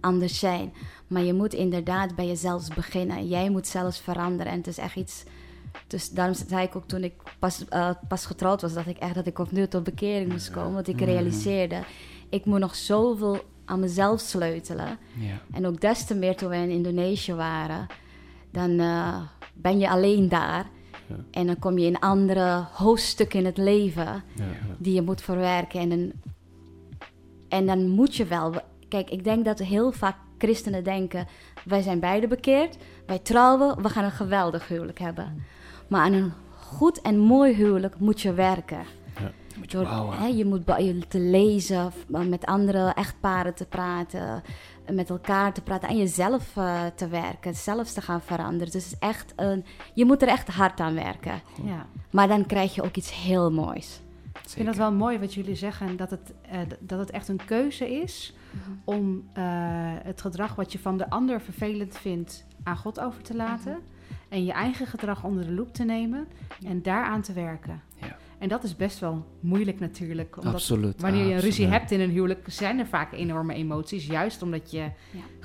anders 0.00 0.38
zijn. 0.38 0.72
Maar 1.06 1.22
je 1.22 1.32
moet 1.32 1.54
inderdaad 1.54 2.14
bij 2.14 2.26
jezelf 2.26 2.68
beginnen. 2.74 3.28
Jij 3.28 3.50
moet 3.50 3.66
zelfs 3.66 4.00
veranderen. 4.00 4.52
En 4.52 4.58
het 4.58 4.66
is 4.66 4.78
echt 4.78 4.96
iets. 4.96 5.24
Dus 5.86 6.10
daarom 6.10 6.34
zei 6.48 6.66
ik 6.66 6.76
ook 6.76 6.88
toen 6.88 7.04
ik 7.04 7.12
pas, 7.38 7.68
eh, 7.68 7.90
pas 8.08 8.26
getrouwd 8.26 8.62
was, 8.62 8.72
dat 8.72 8.86
ik 8.86 8.98
echt 8.98 9.14
dat 9.14 9.26
ik 9.26 9.38
opnieuw 9.38 9.68
tot 9.68 9.84
bekering 9.84 10.32
moest 10.32 10.50
komen. 10.50 10.72
Want 10.72 10.88
ik 10.88 11.00
realiseerde, 11.00 11.82
ik 12.28 12.44
moet 12.44 12.58
nog 12.58 12.74
zoveel 12.74 13.38
aan 13.64 13.80
mezelf 13.80 14.20
sleutelen. 14.20 14.98
Ja. 15.18 15.40
En 15.52 15.66
ook 15.66 15.80
des 15.80 16.04
te 16.04 16.14
meer 16.14 16.36
toen 16.36 16.48
we 16.48 16.56
in 16.56 16.70
Indonesië 16.70 17.34
waren, 17.34 17.86
dan 18.50 18.80
eh, 18.80 19.20
ben 19.52 19.78
je 19.78 19.90
alleen 19.90 20.28
daar. 20.28 20.66
Ja. 21.06 21.16
En 21.30 21.46
dan 21.46 21.58
kom 21.58 21.78
je 21.78 21.86
in 21.86 21.98
andere 21.98 22.64
hoofdstukken 22.72 23.38
in 23.38 23.44
het 23.44 23.56
leven 23.56 24.04
Ja, 24.04 24.22
ja. 24.36 24.76
die 24.78 24.94
je 24.94 25.02
moet 25.02 25.22
verwerken. 25.22 25.80
En 25.80 25.88
dan, 25.88 26.12
en 27.48 27.66
dan 27.66 27.88
moet 27.88 28.16
je 28.16 28.24
wel. 28.24 28.54
Kijk, 28.88 29.10
ik 29.10 29.24
denk 29.24 29.44
dat 29.44 29.58
heel 29.58 29.92
vaak 29.92 30.16
christenen 30.38 30.84
denken: 30.84 31.26
wij 31.64 31.82
zijn 31.82 32.00
beide 32.00 32.26
bekeerd, 32.26 32.76
wij 33.06 33.18
trouwen, 33.18 33.82
we 33.82 33.88
gaan 33.88 34.04
een 34.04 34.10
geweldig 34.10 34.68
huwelijk 34.68 34.98
hebben. 34.98 35.44
Maar 35.88 36.00
aan 36.00 36.12
een 36.12 36.32
goed 36.56 37.00
en 37.00 37.18
mooi 37.18 37.54
huwelijk 37.54 37.98
moet 37.98 38.20
je 38.20 38.32
werken. 38.32 38.84
Moet 39.58 39.70
je 39.70 39.78
Door, 39.78 40.14
hè, 40.14 40.26
je 40.26 40.44
moet 40.44 40.62
je 40.66 40.98
te 41.08 41.18
lezen, 41.18 41.92
met 42.08 42.46
andere 42.46 42.92
echtparen 42.94 43.54
te 43.54 43.66
praten, 43.66 44.42
met 44.94 45.10
elkaar 45.10 45.52
te 45.52 45.62
praten 45.62 45.88
en 45.88 45.96
jezelf 45.96 46.56
eh, 46.56 46.86
te 46.94 47.08
werken, 47.08 47.54
zelfs 47.54 47.92
te 47.92 48.00
gaan 48.00 48.22
veranderen. 48.22 48.72
Dus 48.72 48.84
het 48.84 48.92
is 48.92 48.98
echt 48.98 49.32
een, 49.36 49.64
je 49.94 50.04
moet 50.04 50.22
er 50.22 50.28
echt 50.28 50.48
hard 50.48 50.80
aan 50.80 50.94
werken. 50.94 51.40
Ja. 51.64 51.86
Maar 52.10 52.28
dan 52.28 52.46
krijg 52.46 52.74
je 52.74 52.82
ook 52.82 52.96
iets 52.96 53.14
heel 53.14 53.52
moois. 53.52 54.00
Ik 54.42 54.48
vind 54.48 54.66
dat 54.66 54.76
wel 54.76 54.92
mooi 54.92 55.18
wat 55.18 55.34
jullie 55.34 55.54
zeggen, 55.54 55.96
dat 55.96 56.10
het, 56.10 56.32
eh, 56.50 56.58
dat 56.78 56.98
het 56.98 57.10
echt 57.10 57.28
een 57.28 57.44
keuze 57.44 57.90
is 57.90 58.34
om 58.84 59.28
eh, 59.32 59.44
het 60.02 60.20
gedrag 60.20 60.54
wat 60.54 60.72
je 60.72 60.78
van 60.78 60.96
de 60.96 61.10
ander 61.10 61.40
vervelend 61.40 61.98
vindt 61.98 62.44
aan 62.62 62.76
God 62.76 63.00
over 63.00 63.22
te 63.22 63.36
laten. 63.36 63.78
En 64.28 64.44
je 64.44 64.52
eigen 64.52 64.86
gedrag 64.86 65.24
onder 65.24 65.46
de 65.46 65.52
loep 65.52 65.74
te 65.74 65.84
nemen 65.84 66.28
en 66.66 66.82
daaraan 66.82 67.22
te 67.22 67.32
werken. 67.32 67.82
Ja. 67.94 68.16
En 68.42 68.48
dat 68.48 68.64
is 68.64 68.76
best 68.76 68.98
wel 68.98 69.26
moeilijk 69.40 69.80
natuurlijk. 69.80 70.36
Omdat 70.36 70.54
Absoluut. 70.54 71.00
wanneer 71.00 71.26
je 71.26 71.34
een 71.34 71.40
ruzie 71.40 71.66
hebt 71.66 71.90
in 71.90 72.00
een 72.00 72.10
huwelijk, 72.10 72.44
zijn 72.50 72.78
er 72.78 72.86
vaak 72.86 73.12
enorme 73.12 73.54
emoties. 73.54 74.06
Juist 74.06 74.42
omdat 74.42 74.70
je 74.70 74.90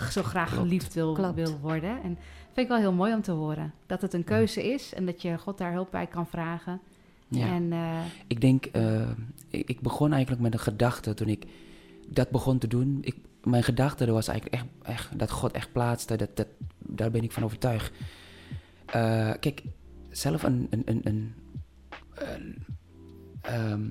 zo 0.10 0.24
graag 0.24 0.48
Klopt. 0.50 0.64
geliefd 0.64 0.93
wil, 0.93 1.14
Klopt. 1.14 1.36
wil 1.36 1.60
worden. 1.60 1.89
En 2.04 2.10
dat 2.14 2.54
vind 2.54 2.58
ik 2.58 2.68
wel 2.68 2.78
heel 2.78 2.93
mooi 2.93 3.14
om 3.14 3.22
te 3.22 3.32
horen. 3.32 3.74
Dat 3.86 4.02
het 4.02 4.14
een 4.14 4.24
keuze 4.24 4.74
is 4.74 4.93
en 4.93 5.06
dat 5.06 5.22
je 5.22 5.38
God 5.38 5.58
daar 5.58 5.72
hulp 5.72 5.91
bij 5.91 6.08
kan 6.08 6.28
vragen. 6.28 6.80
Ja. 7.28 7.48
En 7.48 7.74
eh, 7.74 8.00
Ik 8.28 8.41
denk, 8.41 8.66
eh, 8.66 9.10
ik, 9.50 9.70
ik 9.70 9.82
begon 9.82 10.12
eigenlijk 10.12 10.41
met 10.41 10.54
een 10.54 10.60
gedachte 10.60 11.14
toen 11.14 11.28
ik 11.30 11.45
dat 12.08 12.30
begon 12.30 12.58
te 12.58 12.68
doen. 12.68 12.98
Ik, 13.02 13.16
mijn 13.43 13.64
gedachte 13.64 14.12
was 14.12 14.28
eigenlijk 14.28 14.62
echt, 14.62 14.72
echt 14.98 15.20
dat 15.20 15.32
God 15.32 15.52
echt 15.52 15.72
plaatste. 15.72 16.16
Dat, 16.16 16.38
dat, 16.38 16.48
daar 16.78 17.12
ben 17.12 17.24
ik 17.24 17.32
van 17.32 17.43
overtuigd. 17.43 17.91
Eh, 18.86 19.32
kijk, 19.39 19.64
zelf 20.10 20.43
een, 20.43 20.68
een, 20.70 20.82
een, 20.86 21.02
een- 21.04 21.34
ehm, 23.48 23.89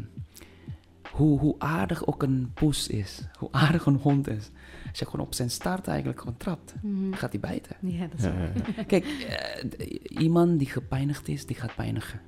hoe, 1.11 1.39
hoe 1.39 1.55
aardig 1.59 2.07
ook 2.07 2.23
een 2.23 2.51
poes 2.55 2.89
is, 2.89 3.23
hoe 3.39 3.49
aardig 3.53 3.87
een 3.87 3.97
hond 3.97 4.29
is. 4.29 4.51
Als 4.91 4.99
je 4.99 5.05
gewoon 5.05 5.27
op 5.27 5.35
zijn 5.35 5.51
staart 5.51 5.87
eigenlijk 5.89 6.21
gewoon 6.21 6.37
trapt, 6.37 6.75
mhm. 6.83 7.13
gaat 7.13 7.31
hij 7.31 7.41
bijten. 7.41 7.77
ja, 7.81 8.07
dat 8.07 8.19
is 8.19 8.25
Ja, 8.25 8.33
ja, 8.39 8.51
ja. 8.77 8.83
Kijk, 8.93 9.05
eh, 9.05 10.21
iemand 10.23 10.59
die 10.59 10.69
gepijnigd 10.69 11.29
is, 11.29 11.47
die 11.47 11.57
gaat 11.57 11.75
pijnigen. 11.75 12.21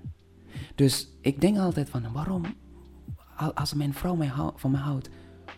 Dus 0.75 1.09
ik 1.21 1.41
denk 1.41 1.59
altijd 1.59 1.91
van, 1.91 2.13
waarom, 2.13 2.45
al- 3.37 3.55
als 3.55 3.75
mijn 3.75 3.95
vrouw 3.95 4.15
mij 4.15 4.27
hou- 4.27 4.53
van 4.57 4.71
mij 4.71 4.81
houdt, 4.81 5.09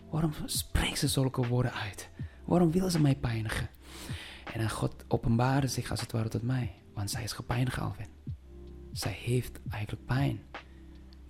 waarom 0.09 0.31
spreekt 0.45 0.97
ze 0.97 1.07
zulke 1.07 1.47
woorden 1.47 1.73
uit? 1.73 2.09
Waarom 2.45 2.71
wil 2.71 2.89
ze 2.89 3.01
mij 3.01 3.15
pijnigen? 3.15 3.69
En 4.53 4.59
dan 4.59 4.69
God 4.69 5.05
openbaarde 5.07 5.67
zich 5.67 5.91
als 5.91 6.01
het 6.01 6.11
ware 6.11 6.29
tot 6.29 6.41
mij, 6.41 6.71
want 6.93 7.09
zij 7.11 7.23
is 7.23 7.31
gepijnigd, 7.33 7.79
Alvin. 7.79 8.07
Zij 8.91 9.11
heeft 9.11 9.59
eigenlijk 9.69 10.05
pijn. 10.05 10.39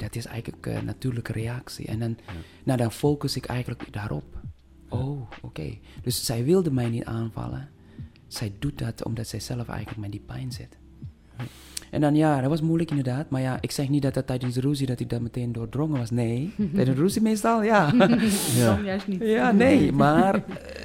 Dat 0.02 0.16
is 0.16 0.26
eigenlijk 0.26 0.66
een 0.66 0.86
natuurlijke 0.86 1.32
reactie. 1.32 1.86
En 1.88 2.00
dan, 2.00 2.18
nou, 2.64 2.78
dan 2.78 2.92
focus 2.92 3.36
ik 3.36 3.46
eigenlijk 3.46 3.94
daarop. 3.94 4.40
Oh, 4.90 5.30
oké. 5.42 5.78
Dus 6.02 6.26
zij 6.26 6.44
wilde 6.44 6.72
mij 6.72 6.90
niet 6.90 7.06
aanvallen. 7.06 7.70
Zij 8.28 8.54
doet 8.60 8.78
dat 8.78 9.04
omdat 9.06 9.28
zij 9.28 9.40
zelf 9.40 9.68
eigenlijk 9.68 10.00
met 10.02 10.12
die 10.12 10.20
pijn 10.26 10.52
zit. 10.52 10.78
En 11.92 12.02
dan 12.02 12.16
ja, 12.16 12.42
dat 12.42 12.50
was 12.50 12.62
moeilijk 12.62 12.90
inderdaad. 12.90 13.30
Maar 13.30 13.42
ja, 13.42 13.58
ik 13.62 13.72
zeg 13.72 13.90
niet 13.90 14.02
dat 14.02 14.14
dat 14.14 14.28
tijdens 14.28 14.54
de 14.54 14.62
ruzie 14.62 14.88
dat 14.88 15.00
ik 15.00 15.10
dat 15.10 15.22
meteen 15.22 15.52
doordrongen 15.52 15.98
was. 16.00 16.10
Nee, 16.10 16.54
tijdens 16.76 16.96
de 16.98 17.02
ruzie 17.04 17.22
meestal, 17.22 17.64
ja. 17.64 17.92
Dan 18.66 18.84
juist 18.84 19.08
niet. 19.08 19.22
ja, 19.22 19.52
nee. 19.52 19.92
Maar 19.92 20.36
eh, 20.36 20.42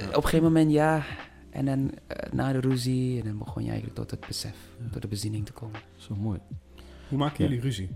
op 0.07 0.15
een 0.15 0.23
gegeven 0.23 0.43
moment 0.45 0.71
ja. 0.71 1.03
En 1.49 1.65
dan 1.65 1.91
eh, 2.07 2.31
na 2.31 2.51
de 2.51 2.59
ruzie, 2.59 3.19
en 3.19 3.25
dan 3.25 3.37
begon 3.37 3.61
je 3.63 3.67
eigenlijk 3.69 3.99
tot 3.99 4.11
het 4.11 4.27
besef, 4.27 4.55
tot 4.91 5.01
de 5.01 5.07
bezinning 5.07 5.45
te 5.45 5.51
komen. 5.51 5.79
Zo 5.95 6.15
mooi. 6.15 6.39
Hoe 7.09 7.17
maken 7.17 7.43
Ja. 7.43 7.49
jullie 7.49 7.63
ruzie? 7.63 7.89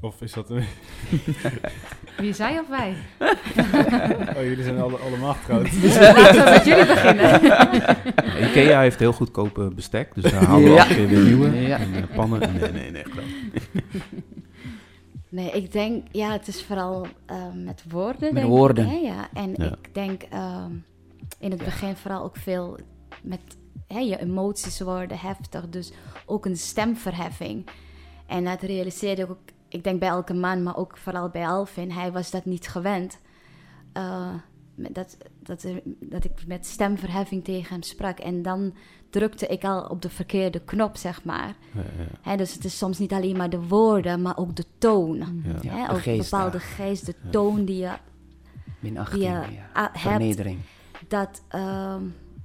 Of 0.00 0.20
is 0.22 0.32
dat... 0.32 0.50
een- 0.50 0.64
Wie 2.18 2.32
zij 2.32 2.58
of 2.58 2.68
wij? 2.68 2.94
oh, 4.36 4.42
jullie 4.42 4.62
zijn 4.64 4.80
alle, 4.80 4.96
allemaal 4.96 5.34
getrouwd. 5.34 5.72
Laten 5.82 6.44
we 6.44 6.50
met 6.50 6.64
jullie 6.64 6.86
beginnen. 6.86 7.40
Ikea 8.50 8.80
heeft 8.80 8.98
heel 8.98 9.12
goedkoop 9.12 9.58
eh, 9.58 9.66
bestek, 9.68 10.14
dus 10.14 10.32
daar 10.32 10.44
halen 10.44 10.64
we 10.64 10.70
Ja. 10.70 10.86
weer 10.88 11.22
nieuwe. 11.22 11.50
Ja. 11.60 11.78
En 11.78 11.94
eh, 11.94 12.14
pannen. 12.14 12.40
Nee, 12.60 12.72
nee, 12.72 12.90
nee. 12.90 13.04
grap. 13.04 13.24
Nee, 15.28 15.50
ik 15.50 15.72
denk, 15.72 16.06
ja, 16.10 16.32
het 16.32 16.48
is 16.48 16.62
vooral 16.64 17.06
ehm, 17.26 17.64
met 17.64 17.82
woorden. 17.90 18.20
Met 18.20 18.34
denk 18.34 18.46
woorden. 18.46 18.84
Ik, 18.86 18.90
hè, 18.90 18.96
ja. 18.96 19.28
En 19.34 19.54
Ja. 19.56 19.64
ik 19.82 19.94
denk 19.94 20.22
ehm, 20.22 20.70
in 21.38 21.50
het 21.50 21.64
begin 21.64 21.96
vooral 21.96 22.22
ook 22.24 22.36
veel 22.36 22.78
met 23.22 23.40
hè, 23.86 23.98
je 23.98 24.20
emoties 24.20 24.80
worden 24.80 25.18
heftig. 25.18 25.68
Dus 25.68 25.92
ook 26.26 26.46
een 26.46 26.56
stemverheffing. 26.56 27.66
En 28.26 28.44
dat 28.44 28.62
realiseerde 28.62 29.22
ik 29.22 29.30
ook, 29.30 29.38
ik 29.72 29.84
denk 29.84 30.00
bij 30.00 30.08
elke 30.08 30.34
man, 30.34 30.62
maar 30.62 30.76
ook 30.76 30.96
vooral 30.96 31.28
bij 31.28 31.46
Alvin. 31.48 31.90
Hij 31.90 32.12
was 32.12 32.30
dat 32.30 32.44
niet 32.44 32.68
gewend. 32.68 33.18
Eh, 33.92 34.34
dat, 34.74 35.16
dat, 35.42 35.62
er- 35.62 35.82
dat 36.00 36.24
ik 36.24 36.46
met 36.46 36.66
stemverheffing 36.66 37.44
tegen 37.44 37.72
hem 37.72 37.82
sprak. 37.82 38.18
En 38.18 38.42
dan 38.42 38.74
drukte 39.10 39.46
ik 39.46 39.64
al 39.64 39.82
op 39.84 40.02
de 40.02 40.10
verkeerde 40.10 40.60
knop, 40.60 40.96
zeg 40.96 41.24
maar. 41.24 41.54
Ja, 41.74 41.80
ja, 41.98 42.30
Hè, 42.30 42.36
dus 42.36 42.54
het 42.54 42.64
is 42.64 42.78
soms 42.78 42.98
niet 42.98 43.12
alleen 43.12 43.36
maar 43.36 43.50
de 43.50 43.66
woorden, 43.66 44.22
maar 44.22 44.36
ook 44.36 44.56
de 44.56 44.64
toon. 44.78 45.16
ja. 45.60 45.76
Ja, 45.76 45.88
ook 45.90 46.00
geest 46.02 46.30
bepaalde 46.30 46.60
geest, 46.60 47.06
de 47.06 47.14
toon 47.30 47.64
die 47.64 47.76
je 47.76 47.90
Minachting, 48.80 49.24
ah, 49.34 49.42
hebt. 49.72 50.00
Vernedering. 50.00 50.58
dat 51.08 51.42
ehm, 51.48 52.02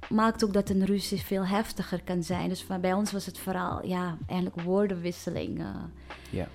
maakt 0.08 0.44
ook 0.44 0.52
dat 0.52 0.68
een 0.70 0.84
ruzie 0.84 1.20
veel 1.20 1.46
heftiger 1.46 2.02
kan 2.02 2.22
zijn. 2.22 2.48
Dus 2.48 2.62
van, 2.62 2.80
bij 2.80 2.92
ons 2.92 3.12
was 3.12 3.26
het 3.26 3.38
vooral 3.38 3.86
ja, 3.86 4.16
eigenlijk 4.26 4.60
woordenwisseling. 4.62 5.58
eh. 5.60 5.66
Ja. 6.30 6.48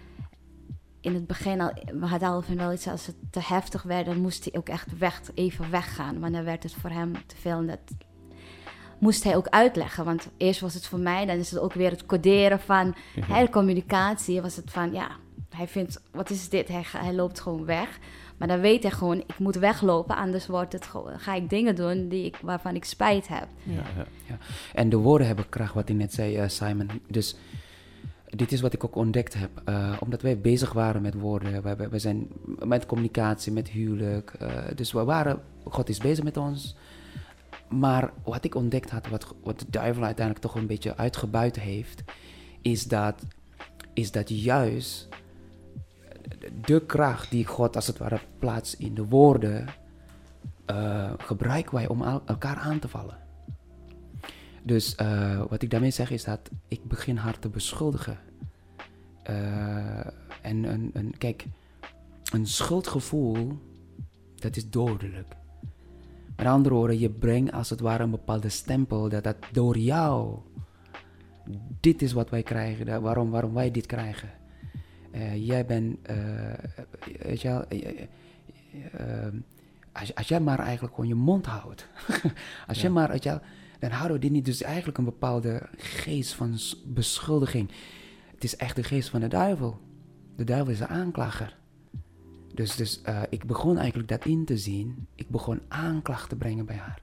In 1.04 1.14
het 1.14 1.28
begin 1.28 1.62
al, 1.62 1.72
we 2.00 2.06
hadden 2.06 2.30
Alvin 2.30 2.58
wel 2.58 2.74
iets 2.74 2.88
als 2.88 3.06
het 3.06 3.16
te 3.30 3.40
heftig 3.44 3.82
werd, 3.84 4.06
dan 4.06 4.22
moest 4.22 4.44
hij 4.44 4.54
ook 4.60 4.70
echt 4.70 4.98
weg, 4.98 5.22
even 5.34 5.70
weggaan. 5.72 6.20
Want 6.20 6.34
dan 6.34 6.44
werd 6.44 6.64
het 6.64 6.74
voor 6.74 6.90
hem 6.90 7.14
te 7.26 7.36
veel. 7.36 7.58
En 7.58 7.68
dat 7.68 7.80
moest 9.00 9.24
hij 9.24 9.36
ook 9.36 9.48
uitleggen. 9.48 10.06
Want 10.06 10.28
eerst 10.38 10.60
was 10.60 10.74
het 10.74 10.88
voor 10.88 11.00
mij, 11.00 11.26
dan 11.26 11.38
is 11.38 11.52
het 11.52 11.60
ook 11.60 11.74
weer 11.74 11.90
het 11.92 12.06
coderen 12.06 12.60
van 12.60 12.96
Ja. 13.16 13.24
hè, 13.26 13.46
de 13.46 13.52
communicatie. 13.52 14.42
Was 14.42 14.56
het 14.56 14.72
van 14.72 14.92
ja, 14.92 15.10
hij 15.50 15.68
vindt, 15.68 16.02
wat 16.12 16.30
is 16.30 16.50
dit? 16.50 16.68
Hij, 16.68 16.84
hij 16.98 17.14
loopt 17.14 17.40
gewoon 17.40 17.66
weg. 17.66 18.00
Maar 18.38 18.48
dan 18.48 18.60
weet 18.60 18.84
hij 18.84 18.92
gewoon, 18.92 19.18
ik 19.18 19.40
moet 19.40 19.56
weglopen, 19.56 20.16
anders 20.16 20.48
wordt 20.48 20.74
het 20.74 20.86
gewoon, 20.86 21.20
ga 21.20 21.34
ik 21.34 21.50
dingen 21.50 21.76
doen 21.76 22.08
die 22.10 22.26
ik, 22.26 22.38
waarvan 22.42 22.76
ik 22.76 22.86
spijt 22.86 23.28
heb. 23.28 23.48
Ja, 23.64 23.84
ja. 24.28 24.38
En 24.74 24.90
de 24.90 24.98
woorden 24.98 25.28
hebben 25.28 25.50
kracht, 25.50 25.74
wat 25.74 25.90
ik 25.90 25.96
net 25.96 26.14
zei, 26.14 26.36
eh, 26.36 26.48
Simon. 26.50 26.90
Dus 27.08 27.36
dit 28.36 28.52
is 28.52 28.62
wat 28.62 28.74
ik 28.74 28.84
ook 28.84 28.96
ontdekt 28.96 29.34
heb. 29.34 29.62
Eh, 29.66 29.98
omdat 30.00 30.22
wij 30.22 30.40
bezig 30.40 30.74
waren 30.74 31.02
met 31.02 31.14
woorden. 31.14 31.90
We, 31.90 32.00
zijn 32.00 32.28
met 32.66 32.86
communicatie, 32.86 33.52
met 33.52 33.70
huwelijk. 33.70 34.34
eh, 34.40 34.50
dus 34.76 34.92
we 34.92 35.04
waren, 35.04 35.42
God 35.64 35.90
is 35.90 35.98
bezig 35.98 36.24
met 36.24 36.38
ons. 36.38 36.76
Maar 37.70 38.12
wat 38.24 38.44
ik 38.46 38.56
ontdekt 38.56 38.90
had, 38.90 39.08
wat, 39.08 39.36
wat 39.44 39.60
de 39.60 39.66
duivel 39.70 40.04
uiteindelijk 40.04 40.46
toch 40.46 40.56
een 40.56 40.68
beetje 40.68 40.98
uitgebuit 40.98 41.60
heeft, 41.60 42.04
is 42.62 42.84
dat, 42.84 43.26
is 43.94 44.12
dat 44.12 44.30
juist 44.30 45.08
de 46.66 46.86
kracht 46.86 47.32
die 47.32 47.46
God 47.46 47.76
als 47.76 47.88
het 47.88 47.98
ware 47.98 48.20
plaatst 48.40 48.74
in 48.74 48.94
de 48.94 49.06
woorden, 49.06 49.66
eh, 50.66 51.12
gebruiken 51.18 51.76
wij 51.76 51.88
om 51.88 52.02
el- 52.02 52.22
elkaar 52.26 52.58
aan 52.58 52.80
te 52.80 52.88
vallen. 52.88 53.18
Dus 54.64 54.96
eh, 54.96 55.44
wat 55.50 55.62
ik 55.62 55.70
daarmee 55.70 55.92
zeg 55.92 56.12
is 56.12 56.24
dat 56.24 56.50
ik 56.68 56.84
begin 56.84 57.18
haar 57.18 57.40
te 57.40 57.50
beschuldigen. 57.50 58.18
Eh, 59.24 60.06
en 60.42 60.64
een, 60.64 60.90
een, 60.94 61.18
kijk, 61.18 61.46
een 62.32 62.48
schuldgevoel, 62.48 63.58
dat 64.36 64.56
is 64.56 64.70
dodelijk. 64.70 65.28
Met 66.36 66.46
andere 66.46 66.76
woorden, 66.76 67.00
je 67.00 67.10
brengt 67.10 67.52
als 67.52 67.70
het 67.70 67.80
ware 67.80 68.04
een 68.04 68.10
bepaalde 68.12 68.50
stempel 68.50 69.10
dat 69.10 69.24
dat 69.24 69.36
door 69.52 69.78
jou, 69.78 70.38
dit 71.80 72.02
is 72.02 72.14
wat 72.14 72.30
wij 72.30 72.44
krijgen, 72.44 72.86
dat- 72.86 73.02
waarom, 73.02 73.30
waarom 73.30 73.54
wij 73.54 73.72
dit 73.72 73.86
krijgen. 73.86 74.30
Eh, 75.12 75.48
jij 75.48 75.66
bent, 75.66 75.98
weet 77.22 77.42
je 77.42 77.48
wel, 77.48 77.66
als, 79.92 80.16
als 80.16 80.28
jij 80.28 80.40
maar 80.40 80.60
eigenlijk 80.60 80.94
gewoon 80.96 81.10
je 81.10 81.16
mond 81.16 81.46
houdt. 81.46 81.88
als 82.68 82.82
jij 82.82 82.90
maar, 82.90 83.10
weet 83.10 83.24
je 83.24 83.30
wel, 83.30 83.40
dan 83.84 83.92
houden 83.92 84.16
we 84.18 84.24
dit 84.24 84.32
niet. 84.32 84.46
Dus 84.46 84.62
eigenlijk 84.62 84.98
een 84.98 85.04
bepaalde 85.04 85.62
geest 85.78 86.34
van 86.34 86.58
beschuldiging. 86.86 87.70
Het 88.34 88.44
is 88.44 88.56
echt 88.56 88.76
de 88.76 88.84
geest 88.84 89.10
van 89.10 89.20
de 89.20 89.28
duivel. 89.28 89.80
De 90.36 90.44
duivel 90.44 90.72
is 90.72 90.78
de 90.78 90.88
aanklager. 90.88 91.58
Dus, 92.54 92.76
dus 92.76 93.02
eh, 93.02 93.22
ik 93.30 93.46
begon 93.46 93.78
eigenlijk 93.78 94.10
dat 94.10 94.26
in 94.26 94.46
te 94.46 94.58
zien. 94.58 95.08
Ik 95.16 95.30
begon 95.30 95.62
aanklacht 95.68 96.30
te 96.30 96.36
brengen 96.36 96.66
bij 96.66 96.76
haar. 96.76 97.02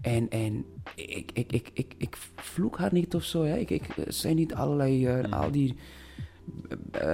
En, 0.00 0.28
en 0.28 0.64
ik, 0.94 1.30
ik, 1.32 1.52
ik, 1.52 1.70
ik, 1.74 1.94
ik 1.96 2.16
vloek 2.36 2.78
haar 2.78 2.92
niet 2.92 3.14
of 3.14 3.24
zo. 3.24 3.44
Hè. 3.44 3.56
Ik, 3.56 3.70
ik 3.70 3.88
eh, 3.88 4.04
zei 4.08 4.34
niet 4.34 4.54
allerlei, 4.54 5.06
eh, 5.06 5.32
al 5.32 5.50
die 5.50 5.76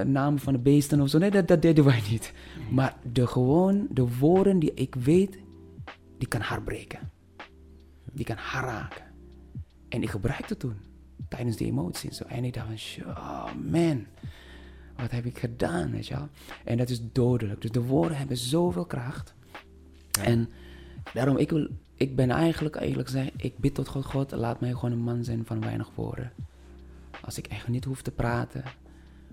namen 0.05 0.39
van 0.39 0.53
de 0.53 0.59
beesten 0.59 1.01
of 1.01 1.09
zo. 1.09 1.19
Nee, 1.19 1.31
dat, 1.31 1.49
dat 1.49 1.63
deden 1.63 1.85
wij 1.85 2.03
niet. 2.11 2.33
Maar 2.71 2.97
de 3.13 3.27
gewoon, 3.27 3.87
de 3.91 4.17
woorden 4.19 4.59
die 4.59 4.75
ik 4.75 4.95
weet, 4.95 5.39
die 6.19 6.29
kan 6.29 6.41
haar 6.41 6.63
breken. 6.63 7.17
Die 8.13 8.25
kan 8.25 8.37
haar 8.37 8.65
raken. 8.65 9.03
En 9.89 10.03
ik 10.03 10.11
gebruikte 10.11 10.57
toen, 10.57 10.77
tijdens 11.29 11.57
die 11.57 11.67
emoties. 11.67 12.17
Zo. 12.17 12.25
En 12.25 12.45
ik 12.45 12.55
dacht 12.55 12.67
van, 12.67 12.79
"Sjo, 12.79 13.09
oh 13.09 13.53
man, 13.71 14.07
wat 14.97 15.11
heb 15.11 15.25
ik 15.25 15.39
gedaan, 15.39 15.91
weet 15.91 16.07
je 16.07 16.15
wel. 16.15 16.29
En 16.65 16.77
dat 16.77 16.91
is 16.91 17.01
dodelijk. 17.13 17.63
Dus 17.63 17.71
de 17.71 17.83
woorden 17.83 18.19
hebben 18.19 18.37
zoveel 18.37 18.85
kracht. 18.85 19.35
En 20.23 20.49
daarom, 21.13 21.37
ik 21.37 21.51
wil 21.51 21.69
ik 21.99 22.17
ben 22.17 22.31
eigenlijk, 22.31 22.77
eigenlijk 22.77 23.09
zeg, 23.09 23.31
ik 23.37 23.59
bid 23.59 23.75
tot 23.75 23.89
God, 23.89 24.05
God, 24.05 24.31
laat 24.31 24.61
mij 24.61 24.73
gewoon 24.73 24.93
een 24.93 24.99
man 24.99 25.25
zijn 25.25 25.47
van 25.47 25.61
weinig 25.61 25.91
woorden. 25.95 26.33
Als 27.21 27.39
ik 27.39 27.47
echt 27.47 27.69
niet 27.69 27.85
hoef 27.85 28.03
te 28.03 28.11
praten, 28.11 28.63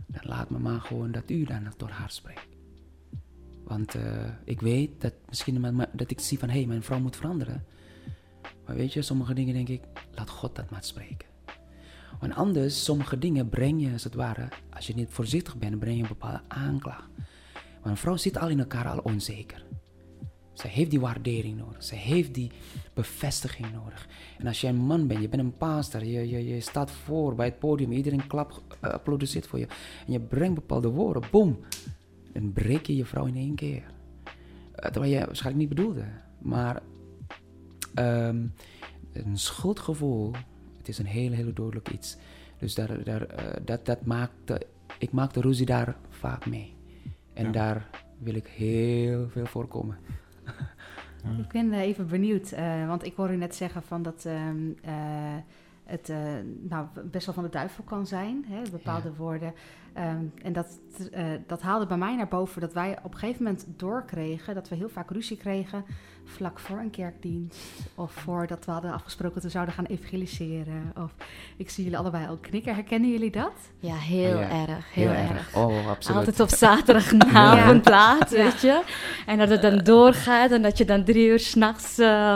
dan 0.06 0.22
laat 0.24 0.50
me 0.50 0.60
maar 0.60 0.82
gewoon 0.82 1.12
dat 1.12 1.30
u 1.30 1.44
dan 1.44 1.74
door 1.78 1.90
haar 1.90 2.12
spreekt. 2.12 2.48
Want 3.64 3.96
eh, 3.96 4.30
ik 4.44 4.62
weet 4.62 5.02
dat 5.02 5.14
misschien 5.30 5.88
dat 5.92 6.12
ik 6.12 6.20
zie 6.20 6.40
van, 6.40 6.50
hé, 6.50 6.58
hey, 6.58 6.68
mijn 6.68 6.84
vrouw 6.84 7.00
moet 7.00 7.16
veranderen. 7.16 7.66
Maar 8.66 8.76
weet 8.76 8.94
je, 8.94 9.02
sommige 9.02 9.34
dingen 9.34 9.54
denk 9.54 9.70
ik, 9.70 9.82
laat 10.16 10.30
God 10.30 10.56
dat 10.56 10.70
maar 10.70 10.84
spreken. 10.84 11.28
Want 12.20 12.36
anders, 12.36 12.84
sommige 12.84 13.18
dingen 13.18 13.50
breng 13.50 13.82
je 13.82 13.92
als 13.92 14.04
het 14.04 14.14
ware, 14.14 14.48
als 14.74 14.88
je 14.88 14.96
niet 14.96 15.10
voorzichtig 15.10 15.58
bent, 15.58 15.80
breng 15.80 15.96
je 15.96 16.02
een 16.02 16.08
bepaalde 16.08 16.42
aanklacht. 16.48 17.10
Want 17.54 17.86
een 17.86 17.98
vrouw 17.98 18.18
zit 18.18 18.38
al 18.38 18.50
in 18.50 18.60
elkaar 18.60 18.88
al 18.88 18.98
onzeker. 18.98 19.66
Zij 20.54 20.70
heeft 20.70 20.90
die 20.90 21.00
waardering 21.00 21.58
nodig. 21.58 21.84
Zij 21.84 21.98
heeft 21.98 22.34
die 22.34 22.52
bevestiging 22.94 23.68
nodig. 23.74 24.08
En 24.38 24.48
als 24.48 24.62
jij 24.62 24.70
een 24.70 24.76
man 24.76 25.08
bent, 25.08 25.22
je 25.22 25.30
bent 25.30 25.42
een 25.42 25.58
pastor, 25.58 26.06
je, 26.06 26.30
je, 26.30 26.48
je 26.48 26.62
staat 26.62 26.92
voor 26.92 27.36
bij 27.36 27.46
het 27.46 27.60
podium, 27.60 27.92
iedereen 27.92 28.28
klap, 28.28 28.62
uh, 28.84 28.90
applaudisseert 28.90 29.48
voor 29.48 29.60
je. 29.60 29.68
En 30.06 30.14
je 30.14 30.20
brengt 30.20 30.56
bepaalde 30.56 30.88
woorden, 30.88 31.24
boom. 31.32 31.60
Dan 32.34 32.54
breek 32.54 32.86
je 32.86 32.96
je 32.96 33.06
vrouw 33.06 33.26
in 33.26 33.36
één 33.36 33.56
keer. 33.56 33.84
Uh, 33.84 34.90
terwijl 34.92 35.12
je 35.14 35.26
waarschijnlijk 35.26 35.68
niet 35.68 35.76
bedoelde. 35.76 36.04
Maar 36.42 36.82
um, 38.00 38.54
een 39.14 39.38
schuldgevoel, 39.38 40.32
het 40.78 40.88
is 40.88 40.98
een 40.98 41.06
heel, 41.06 41.32
heel 41.32 41.54
dodelijk 41.54 41.90
iets. 41.90 42.18
Dus 42.60 42.76
daar, 42.76 43.04
daar, 43.04 43.22
uh, 43.22 43.52
dat, 43.66 43.86
dat 43.86 44.06
maakt, 44.06 44.54
ik 45.00 45.12
maak 45.12 45.34
de 45.34 45.42
ruzie 45.42 45.66
daar 45.66 45.96
vaak 46.10 46.46
mee. 46.46 46.74
En 47.34 47.46
ja. 47.46 47.52
daar 47.52 47.90
wil 48.18 48.36
ik 48.36 48.48
heel 48.48 49.30
veel 49.30 49.46
voorkomen. 49.46 49.98
Ja. 51.24 51.44
Ik 51.44 51.52
ben 51.52 51.66
uh, 51.66 51.80
even 51.80 52.08
benieuwd, 52.08 52.52
uh, 52.52 52.88
want 52.88 53.06
ik 53.06 53.16
hoorde 53.16 53.34
u 53.34 53.38
net 53.38 53.56
zeggen 53.56 53.84
van 53.84 54.04
dat 54.04 54.26
uh, 54.28 54.34
het 55.84 56.14
nou, 56.62 56.88
best 57.12 57.26
wel 57.26 57.36
van 57.36 57.44
de 57.44 57.50
duivel 57.50 57.84
kan 57.84 58.08
zijn, 58.08 58.46
hè, 58.48 58.62
bepaalde 58.72 59.08
ja. 59.08 59.16
woorden. 59.16 59.54
Um, 59.98 60.32
en 60.44 60.54
dat, 60.54 60.80
dat 61.48 61.62
haalde 61.62 61.86
bij 61.86 61.98
mij 61.98 62.16
naar 62.16 62.28
boven 62.28 62.62
dat 62.62 62.74
wij 62.74 62.98
op 63.04 63.14
een 63.14 63.20
gegeven 63.20 63.44
moment 63.44 63.68
doorkregen 63.76 64.56
dat 64.56 64.70
we 64.70 64.76
heel 64.76 64.90
vaak 64.90 65.10
ruzie 65.10 65.38
kregen 65.38 65.86
vlak 66.26 66.60
voor 66.60 66.78
een 66.78 66.90
kerkdienst. 66.90 67.58
Of 67.96 68.12
voordat 68.12 68.66
we 68.66 68.72
hadden 68.72 68.92
afgesproken 68.92 69.36
dat 69.36 69.44
we 69.44 69.50
zouden 69.50 69.74
gaan 69.74 69.86
evangeliseren. 69.86 70.92
Of 70.98 71.12
ik 71.58 71.70
zie 71.70 71.84
jullie 71.84 72.00
allebei 72.00 72.28
al 72.28 72.38
knikken. 72.42 72.74
Herkennen 72.74 73.12
jullie 73.12 73.32
dat? 73.32 73.54
Ja, 73.80 73.96
heel 73.96 74.40
ja. 74.40 74.50
erg. 74.50 74.94
Heel, 74.94 75.10
heel 75.10 75.30
erg. 75.30 75.30
erg. 75.30 75.56
Oh, 75.56 75.88
absoluut. 75.88 76.18
Altijd 76.18 76.40
op 76.40 76.50
zaterdagavond 76.50 77.86
ja. 77.86 77.92
laat, 77.92 78.30
weet 78.30 78.62
je. 78.62 78.82
En 79.26 79.38
dat 79.38 79.50
het 79.50 79.62
dan 79.62 79.78
doorgaat 79.78 80.52
en 80.52 80.62
dat 80.62 80.78
je 80.78 80.86
dan 80.86 81.04
drie 81.04 81.28
uur 81.28 81.40
s'nachts... 81.40 82.00
Uh, 82.00 82.36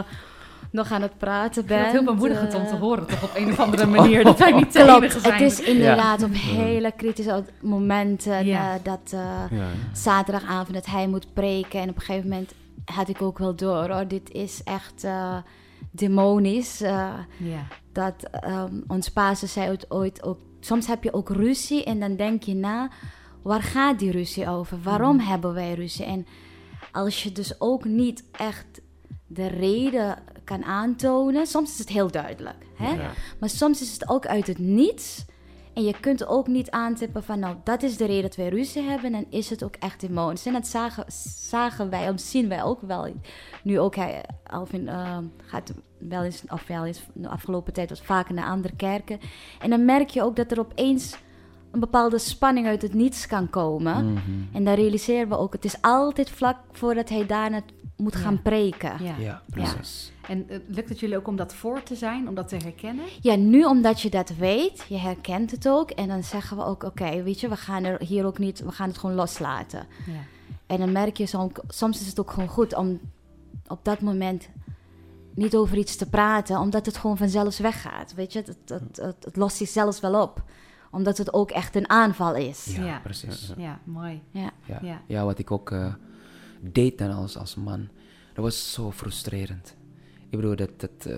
nog 0.72 0.92
aan 0.92 1.02
het 1.02 1.18
praten 1.18 1.66
bent. 1.66 1.82
Het 1.82 1.92
heel 1.92 2.04
bemoedigend 2.04 2.54
uh, 2.54 2.60
om 2.60 2.68
te 2.68 2.76
horen, 2.76 3.08
toch 3.08 3.24
op 3.24 3.32
een 3.36 3.52
of 3.52 3.60
andere 3.60 3.86
manier. 3.86 4.24
dat 4.30 4.40
wij 4.40 4.52
niet 4.52 4.76
enige 4.76 5.20
zijn. 5.20 5.34
Het 5.34 5.52
is 5.52 5.60
inderdaad 5.62 6.20
ja. 6.20 6.26
op 6.26 6.34
hele 6.34 6.92
kritische 6.92 7.44
momenten 7.62 8.46
ja. 8.46 8.74
uh, 8.74 8.84
dat 8.84 9.12
uh, 9.14 9.20
ja. 9.60 9.68
zaterdagavond 9.94 10.74
dat 10.74 10.86
hij 10.86 11.08
moet 11.08 11.34
preken. 11.34 11.80
En 11.80 11.90
op 11.90 11.96
een 11.96 12.02
gegeven 12.02 12.30
moment 12.30 12.54
had 12.94 13.10
ik 13.10 13.22
ook 13.22 13.38
wel 13.38 13.56
door, 13.56 13.90
hoor. 13.90 14.08
Dit 14.08 14.32
is 14.32 14.64
echt 14.64 15.04
uh, 15.04 15.38
demonisch. 15.92 16.82
Uh, 16.82 17.14
ja. 17.38 17.68
Dat 17.92 18.30
um, 18.46 18.84
ons 18.88 19.10
paas 19.10 19.40
zei 19.40 19.70
ooit, 19.70 19.92
ooit 19.92 20.24
ook... 20.24 20.40
Soms 20.60 20.88
heb 20.88 21.04
je 21.04 21.14
ook 21.14 21.30
ruzie 21.30 21.84
en 21.84 22.00
dan 22.00 22.16
denk 22.16 22.44
je 22.44 22.56
na... 22.56 22.90
Waar 23.42 23.62
gaat 23.62 24.00
die 24.00 24.12
ruzie 24.12 24.50
over? 24.50 24.82
Waarom 24.82 25.14
mm. 25.14 25.20
hebben 25.20 25.54
wij 25.54 25.74
ruzie? 25.74 26.06
En 26.06 26.26
als 26.92 27.24
je 27.24 27.32
dus 27.32 27.62
ook 27.62 27.86
niet 27.86 28.24
echt 28.32 28.82
de 29.28 29.48
reden 29.48 30.18
kan 30.44 30.64
aantonen... 30.64 31.48
Soms 31.48 31.72
is 31.72 31.80
het 31.80 31.90
heel 31.90 32.12
duidelijk, 32.12 32.66
hè? 32.76 32.92
Ja. 32.92 33.12
Maar 33.40 33.50
soms 33.50 33.82
is 33.82 33.94
het 33.94 34.10
ook 34.10 34.26
uit 34.26 34.48
het 34.48 34.58
niets... 34.58 35.26
En 35.80 35.86
je 35.86 36.00
kunt 36.00 36.28
ook 36.28 36.48
niet 36.48 36.70
aantippen 36.70 37.24
van, 37.24 37.40
nou, 37.40 37.56
dat 37.64 37.84
is 37.84 37.98
de 37.98 38.06
reden 38.06 38.22
dat 38.22 38.36
wij 38.36 38.50
ruzie 38.50 38.82
hebben. 38.82 39.14
En 39.14 39.26
is 39.30 39.50
het 39.50 39.64
ook 39.64 39.76
echt 39.76 40.00
demonisch. 40.00 40.46
En 40.46 40.54
dat 40.54 40.68
zagen, 40.68 41.04
zagen 41.50 41.90
wij, 41.90 42.10
of 42.10 42.20
zien 42.20 42.50
wij 42.50 42.64
ook 42.64 42.82
wel. 42.82 43.14
Nu 43.64 43.80
ook, 43.80 43.96
hij, 43.96 44.26
Alvin 44.44 44.82
uh, 44.82 45.18
gaat 45.38 45.74
wel 45.98 46.24
eens, 46.24 46.44
of 46.48 46.68
wel 46.68 46.86
eens 46.86 47.02
de 47.14 47.30
afgelopen 47.30 47.74
tijd 47.74 47.90
wat 47.90 48.02
vaker 48.02 48.34
naar 48.34 48.50
andere 48.50 48.76
kerken. 48.76 49.20
En 49.60 49.70
dan 49.70 49.86
merk 49.86 50.10
je 50.10 50.24
ook 50.24 50.36
dat 50.36 50.52
er 50.52 50.60
opeens 50.60 51.18
een 51.72 51.80
bepaalde 51.80 52.18
spanning 52.18 52.68
uit 52.68 52.82
het 52.82 52.94
niets 52.94 53.28
kan 53.28 53.50
komen. 53.50 54.06
Mm 54.06 54.18
-hmm. 54.18 54.50
En 54.54 54.64
dan 54.64 54.74
realiseren 54.74 55.30
we 55.30 55.38
ook, 55.38 55.54
het 55.54 55.66
is 55.66 55.82
altijd 55.82 56.30
vlak 56.30 56.58
voordat 56.72 57.10
hij 57.10 57.26
daarna 57.26 57.62
moet 57.96 58.16
gaan 58.16 58.42
preken. 58.42 59.04
Ja, 59.04 59.16
ja 59.18 59.42
precies. 59.50 60.12
En 60.28 60.46
uh, 60.50 60.58
lukt 60.68 60.90
het 60.90 61.00
jullie 61.00 61.18
ook 61.18 61.28
om 61.28 61.36
dat 61.36 61.54
voor 61.54 61.84
te 61.84 61.96
zijn, 61.96 62.28
om 62.28 62.36
dat 62.36 62.48
te 62.48 62.56
herkennen? 62.56 63.06
Ja, 63.22 63.36
nu 63.36 63.64
omdat 63.64 64.02
je 64.02 64.10
dat 64.10 64.30
weet, 64.30 64.86
je 64.90 64.98
herkent 64.98 65.52
het 65.52 65.68
ook. 65.68 65.92
En 65.92 66.08
dan 66.08 66.24
zeggen 66.24 66.58
we 66.58 66.64
ook, 66.64 66.84
oké, 66.84 67.04
okay, 67.04 67.24
weet 67.24 67.40
je, 67.40 67.50
we 67.50 67.56
gaan 67.56 67.84
er 67.84 68.02
hier 68.02 68.26
ook 68.26 68.38
niet, 68.38 68.60
we 68.60 68.72
gaan 68.72 68.88
het 68.88 68.98
gewoon 68.98 69.16
loslaten. 69.16 69.88
Ja. 70.06 70.14
En 70.68 70.78
dan 70.78 70.92
merk 70.92 71.18
je, 71.18 71.26
soms, 71.26 71.54
soms 71.68 72.02
is 72.02 72.08
het 72.08 72.20
ook 72.20 72.32
gewoon 72.32 72.50
goed 72.50 72.76
om 72.76 73.00
op 73.68 73.80
dat 73.86 74.02
moment 74.02 74.50
niet 75.34 75.56
over 75.56 75.78
iets 75.78 75.96
te 75.96 76.10
praten, 76.10 76.60
omdat 76.60 76.86
het 76.86 76.98
gewoon 76.98 77.18
vanzelf 77.18 77.58
weggaat. 77.58 78.14
Weet 78.14 78.34
je, 78.34 78.40
het, 78.40 78.58
het, 78.66 78.98
het, 78.98 79.26
het 79.26 79.36
lost 79.36 79.58
zichzelf 79.58 80.00
wel 80.00 80.22
op 80.22 80.44
omdat 80.92 81.18
het 81.18 81.34
ook 81.34 81.52
echt 81.52 81.76
een 81.76 81.90
aanval 81.90 82.36
is. 82.36 82.76
Ja, 82.76 82.86
ja. 82.86 83.00
precies. 83.00 83.54
Ja, 83.58 83.80
mooi. 83.84 84.22
Ja. 84.32 84.52
Ja. 84.66 84.80
Ja. 84.82 85.02
ja, 85.06 85.26
wat 85.26 85.40
ik 85.40 85.52
ook 85.52 85.72
uh, 85.72 85.94
deed 86.60 86.98
dan 86.98 87.12
als, 87.12 87.38
als 87.38 87.56
man, 87.56 87.88
dat 88.34 88.44
was 88.44 88.74
zo 88.74 88.92
frustrerend. 88.92 89.78
Ik 90.30 90.36
bedoel, 90.36 90.56
dat, 90.56 90.80
dat, 90.80 91.06
uh, 91.08 91.14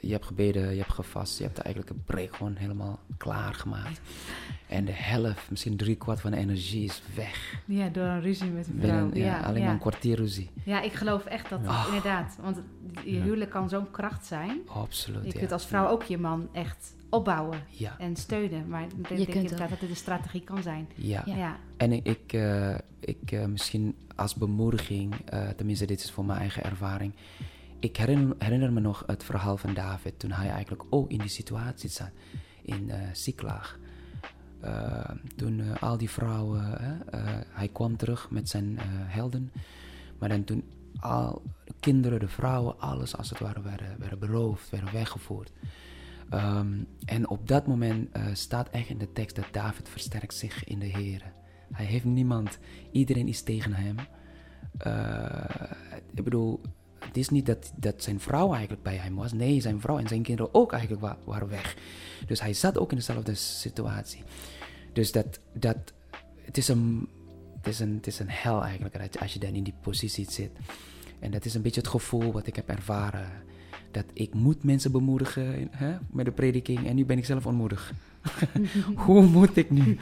je 0.00 0.12
hebt 0.12 0.26
gebeden, 0.26 0.70
je 0.70 0.78
hebt 0.78 0.92
gevast, 0.92 1.38
je 1.38 1.44
hebt 1.44 1.58
eigenlijk 1.58 1.94
een 1.94 2.02
break 2.04 2.34
gewoon 2.34 2.56
helemaal 2.56 2.98
klaargemaakt. 3.16 4.00
En 4.68 4.84
de 4.84 4.92
helft, 4.92 5.50
misschien 5.50 5.76
drie 5.76 5.96
kwart 5.96 6.20
van 6.20 6.30
de 6.30 6.36
energie 6.36 6.84
is 6.84 7.02
weg. 7.14 7.62
Ja, 7.64 7.88
door 7.88 8.04
een 8.04 8.20
ruzie 8.20 8.50
met 8.50 8.66
een 8.66 8.80
vrouw. 8.80 9.08
Binnen, 9.08 9.30
ja, 9.30 9.38
ja, 9.38 9.46
alleen 9.46 9.62
maar 9.62 9.72
een 9.72 9.78
kwartier 9.78 10.16
ruzie. 10.16 10.50
Ja, 10.64 10.80
ik 10.80 10.92
geloof 10.92 11.24
echt 11.24 11.48
dat, 11.48 11.60
oh. 11.60 11.84
inderdaad. 11.86 12.36
Want 12.40 12.58
je 13.04 13.20
huwelijk 13.20 13.50
kan 13.50 13.68
zo'n 13.68 13.90
kracht 13.90 14.26
zijn. 14.26 14.60
Absoluut, 14.66 15.32
Je 15.32 15.38
kunt 15.38 15.52
als 15.52 15.66
vrouw 15.66 15.88
ook 15.88 16.02
je 16.02 16.18
man 16.18 16.48
echt 16.52 16.94
opbouwen 17.08 17.62
ja. 17.68 17.98
en 17.98 18.16
steunen. 18.16 18.68
Maar 18.68 18.82
ik 18.82 19.16
denk 19.16 19.28
inderdaad 19.28 19.68
dat 19.68 19.80
het 19.80 19.90
een 19.90 19.96
strategie 19.96 20.44
kan 20.44 20.62
zijn. 20.62 20.88
Ja, 20.94 21.22
ja. 21.26 21.36
ja. 21.36 21.58
en 21.76 21.92
ik, 21.92 22.06
ik, 22.06 22.32
uh, 22.32 22.74
ik 23.00 23.32
uh, 23.32 23.44
misschien 23.44 23.96
als 24.16 24.34
bemoediging, 24.34 25.14
uh, 25.34 25.48
tenminste 25.48 25.86
dit 25.86 26.00
is 26.00 26.10
voor 26.10 26.24
mijn 26.24 26.38
eigen 26.38 26.64
ervaring. 26.64 27.14
Ik 27.78 27.96
herinner, 27.96 28.36
herinner, 28.38 28.72
me 28.72 28.80
nog 28.80 29.04
het 29.06 29.24
verhaal 29.24 29.56
van 29.56 29.74
David 29.74 30.18
toen 30.18 30.32
hij 30.32 30.48
eigenlijk 30.48 30.82
ook 30.90 31.10
in 31.10 31.18
die 31.18 31.28
situatie 31.28 31.90
zat, 31.90 32.10
in 32.62 32.90
Ziklag. 33.12 33.78
toen 35.36 35.78
al 35.80 35.96
die 35.98 36.10
vrouwen, 36.10 36.78
hij 37.48 37.68
kwam 37.68 37.96
terug 37.96 38.30
met 38.30 38.48
zijn 38.48 38.78
helden, 39.06 39.52
maar 40.18 40.28
dan 40.28 40.44
toen 40.44 40.64
al 41.00 41.42
de 41.64 41.74
kinderen, 41.80 42.20
de 42.20 42.28
vrouwen, 42.28 42.80
alles 42.80 43.16
als 43.16 43.30
het 43.30 43.38
ware 43.38 43.62
werden, 43.62 43.98
werden 43.98 44.18
beroofd, 44.18 44.70
werden 44.70 44.92
weggevoerd. 44.92 45.52
Um, 46.34 46.86
en 47.04 47.28
op 47.28 47.48
dat 47.48 47.66
moment 47.66 48.16
uh, 48.16 48.26
staat 48.32 48.70
echt 48.70 48.88
in 48.88 48.98
de 48.98 49.12
tekst 49.12 49.36
dat 49.36 49.52
David 49.52 49.88
versterkt 49.88 50.34
zich 50.34 50.64
in 50.64 50.78
de 50.78 50.86
Heer. 50.86 51.22
Hij 51.72 51.84
heeft 51.84 52.04
niemand, 52.04 52.58
iedereen 52.92 53.28
is 53.28 53.42
tegen 53.42 53.72
hem. 53.72 53.96
Uh, 54.86 55.44
ik 56.14 56.24
bedoel, 56.24 56.60
het 56.98 57.16
is 57.16 57.28
niet 57.28 57.46
dat, 57.46 57.72
dat 57.76 58.02
zijn 58.02 58.20
vrouw 58.20 58.52
eigenlijk 58.52 58.82
bij 58.82 58.96
hem 58.96 59.14
was. 59.14 59.32
Nee, 59.32 59.60
zijn 59.60 59.80
vrouw 59.80 59.98
en 59.98 60.08
zijn 60.08 60.22
kinderen 60.22 60.54
ook 60.54 60.72
eigenlijk 60.72 61.02
wa 61.02 61.16
waren 61.24 61.48
weg. 61.48 61.76
Dus 62.26 62.40
hij 62.40 62.52
zat 62.52 62.78
ook 62.78 62.90
in 62.90 62.96
dezelfde 62.96 63.34
situatie. 63.34 64.22
Dus 64.92 65.12
dat, 65.12 65.40
dat 65.52 65.92
het, 66.42 66.56
is 66.56 66.68
een, 66.68 67.08
het, 67.56 67.66
is 67.66 67.80
een, 67.80 67.94
het 67.94 68.06
is 68.06 68.18
een 68.18 68.30
hel 68.30 68.64
eigenlijk 68.64 69.16
als 69.20 69.32
je 69.32 69.38
dan 69.38 69.54
in 69.54 69.62
die 69.62 69.74
positie 69.80 70.30
zit. 70.30 70.52
En 71.18 71.30
dat 71.30 71.44
is 71.44 71.54
een 71.54 71.62
beetje 71.62 71.80
het 71.80 71.90
gevoel 71.90 72.32
wat 72.32 72.46
ik 72.46 72.56
heb 72.56 72.68
ervaren 72.68 73.30
dat 73.90 74.04
ik 74.12 74.34
moet 74.34 74.64
mensen 74.64 74.92
bemoedigen 74.92 75.68
hè, 75.70 75.96
met 76.10 76.24
de 76.24 76.32
prediking 76.32 76.86
en 76.86 76.94
nu 76.94 77.04
ben 77.04 77.18
ik 77.18 77.24
zelf 77.24 77.46
onmoedig. 77.46 77.92
Hoe 79.06 79.22
moet 79.22 79.56
ik 79.56 79.70
nu? 79.70 79.98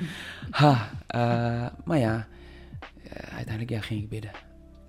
Ha, 0.50 0.90
uh, 1.14 1.66
maar 1.84 1.98
ja, 1.98 2.26
uh, 3.04 3.12
uiteindelijk 3.12 3.70
ja, 3.70 3.80
ging 3.80 4.02
ik 4.02 4.08
bidden. 4.08 4.30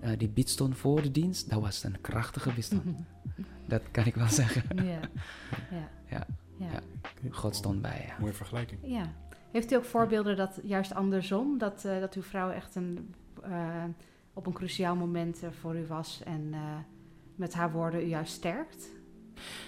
Uh, 0.03 0.09
die 0.17 0.29
bidstond 0.29 0.77
voor 0.77 1.01
de 1.01 1.11
dienst, 1.11 1.49
dat 1.49 1.61
was 1.61 1.83
een 1.83 2.01
krachtige 2.01 2.53
bidstond. 2.53 2.83
dat 3.65 3.81
kan 3.91 4.05
ik 4.05 4.15
wel 4.15 4.29
zeggen. 4.29 4.63
Ja. 4.75 4.99
Ja. 5.71 5.89
ja. 6.09 6.25
ja. 6.57 6.81
God 7.31 7.55
stond 7.55 7.81
bij. 7.81 8.05
Ja. 8.07 8.15
Mooie 8.19 8.33
vergelijking. 8.33 8.79
Ja. 8.83 9.13
Heeft 9.51 9.71
u 9.71 9.75
ook 9.75 9.85
voorbeelden 9.85 10.37
dat 10.37 10.59
juist 10.63 10.93
andersom, 10.93 11.57
dat, 11.57 11.81
dat 11.81 12.13
uw 12.13 12.21
vrouw 12.21 12.49
echt 12.49 12.75
een, 12.75 13.13
op 14.33 14.45
een 14.45 14.53
cruciaal 14.53 14.95
moment 14.95 15.41
voor 15.59 15.75
u 15.75 15.85
was 15.87 16.21
en 16.23 16.53
met 17.37 17.53
haar 17.53 17.71
woorden 17.71 18.01
u 18.01 18.05
juist 18.05 18.33
sterkt? 18.33 18.89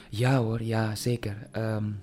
Ja 0.09 0.38
hoor, 0.38 0.63
ja 0.63 0.95
zeker. 0.95 1.47
Um, 1.57 1.99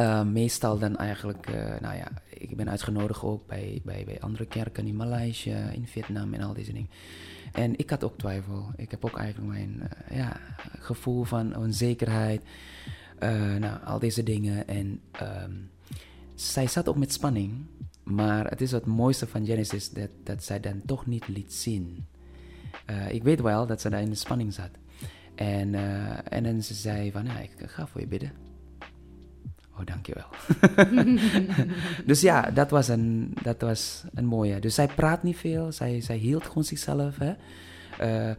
uh, 0.00 0.22
meestal 0.22 0.78
dan 0.78 0.96
eigenlijk, 0.96 1.50
uh, 1.50 1.80
nou 1.80 1.96
ja, 1.96 2.08
ik 2.28 2.56
ben 2.56 2.70
uitgenodigd 2.70 3.22
ook 3.22 3.46
bij, 3.46 3.80
bij, 3.84 4.04
bij 4.04 4.20
andere 4.20 4.46
kerken 4.46 4.86
in 4.86 4.96
Maleisië, 4.96 5.70
in 5.72 5.86
Vietnam 5.86 6.34
en 6.34 6.42
al 6.42 6.54
deze 6.54 6.72
dingen. 6.72 6.90
En 7.52 7.78
ik 7.78 7.90
had 7.90 8.04
ook 8.04 8.18
twijfel. 8.18 8.70
Ik 8.76 8.90
heb 8.90 9.04
ook 9.04 9.18
eigenlijk 9.18 9.52
mijn 9.52 9.80
eh, 9.80 10.16
ja, 10.16 10.40
gevoel 10.78 11.24
van 11.24 11.56
onzekerheid. 11.56 12.42
eh, 13.18 13.54
nou, 13.54 13.84
al 13.84 13.98
deze 13.98 14.22
dingen. 14.22 14.68
En 14.68 15.00
ehm, 15.12 15.52
zij 16.34 16.66
zat 16.66 16.88
ook 16.88 16.96
met 16.96 17.12
spanning. 17.12 17.52
Maar 18.02 18.46
het 18.50 18.60
is 18.60 18.70
het 18.70 18.86
mooiste 18.86 19.26
van 19.26 19.46
Genesis 19.46 19.90
dat, 19.90 20.10
dat 20.22 20.44
zij 20.44 20.60
dan 20.60 20.82
toch 20.86 21.06
niet 21.06 21.28
liet 21.28 21.52
zien. 21.52 22.04
Eh, 22.86 23.10
ik 23.10 23.22
weet 23.22 23.40
wel 23.40 23.66
dat 23.66 23.80
ze 23.80 23.90
daar 23.90 24.00
in 24.00 24.10
de 24.10 24.14
spanning 24.14 24.54
zat. 24.54 24.70
En, 25.34 25.74
eh, 25.74 26.32
en 26.32 26.42
dan 26.42 26.62
ze 26.62 26.74
zei 26.74 27.12
van, 27.12 27.24
ja, 27.24 27.38
ik 27.38 27.50
ga 27.56 27.86
voor 27.86 28.00
je 28.00 28.06
bidden. 28.06 28.32
Oh, 29.78 29.86
dankjewel. 29.86 30.26
dus 32.06 32.20
ja, 32.20 32.50
dat 32.50 32.70
was, 32.70 32.88
een, 32.88 33.34
dat 33.42 33.60
was 33.60 34.04
een 34.14 34.26
mooie. 34.26 34.60
Dus 34.60 34.74
zij 34.74 34.86
praat 34.86 35.22
niet 35.22 35.36
veel. 35.36 35.72
Zij, 35.72 36.00
zij 36.00 36.16
hield 36.16 36.46
gewoon 36.46 36.64
zichzelf. 36.64 37.16
Hè? 37.18 37.32
Eh, 37.98 38.36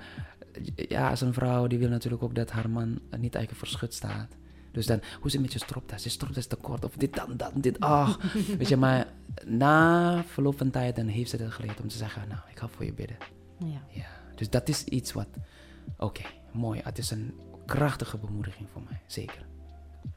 ja, 0.75 1.09
als 1.09 1.21
een 1.21 1.33
vrouw 1.33 1.67
die 1.67 1.79
wil 1.79 1.89
natuurlijk 1.89 2.23
ook 2.23 2.35
dat 2.35 2.51
haar 2.51 2.69
man 2.69 2.99
niet 3.17 3.35
eigenlijk 3.35 3.55
voor 3.55 3.67
schut 3.67 3.93
staat. 3.93 4.35
Dus 4.71 4.85
dan, 4.85 4.99
hoe 5.17 5.27
is 5.27 5.33
het 5.33 5.41
met 5.41 5.53
je 5.53 5.59
stropdas? 5.59 6.03
Je 6.03 6.09
stropdas 6.09 6.37
is 6.37 6.47
te 6.47 6.55
kort. 6.55 6.85
Of 6.85 6.95
dit, 6.95 7.15
dan, 7.15 7.37
dat, 7.37 7.51
dit. 7.55 7.79
Ah, 7.79 8.15
weet 8.57 8.67
je, 8.67 8.77
maar 8.77 9.07
na 9.45 10.23
verloop 10.23 10.57
van 10.57 10.69
tijd 10.69 10.95
dan 10.95 11.07
heeft 11.07 11.29
ze 11.29 11.37
dat 11.37 11.51
geleerd 11.51 11.81
om 11.81 11.87
te 11.87 11.97
zeggen, 11.97 12.27
nou, 12.27 12.41
ik 12.51 12.59
ga 12.59 12.67
voor 12.67 12.85
je 12.85 12.93
bidden. 12.93 13.17
Ja. 13.57 13.81
Ja, 13.89 14.20
dus 14.41 14.49
dat 14.49 14.69
is 14.69 14.83
iets 14.83 15.13
wat, 15.13 15.27
oké, 15.97 16.23
mooi. 16.51 16.81
Het 16.83 16.97
is 16.97 17.11
een 17.11 17.33
krachtige 17.65 18.17
bemoediging 18.17 18.69
voor 18.69 18.81
mij, 18.89 18.99
zeker. 19.05 19.45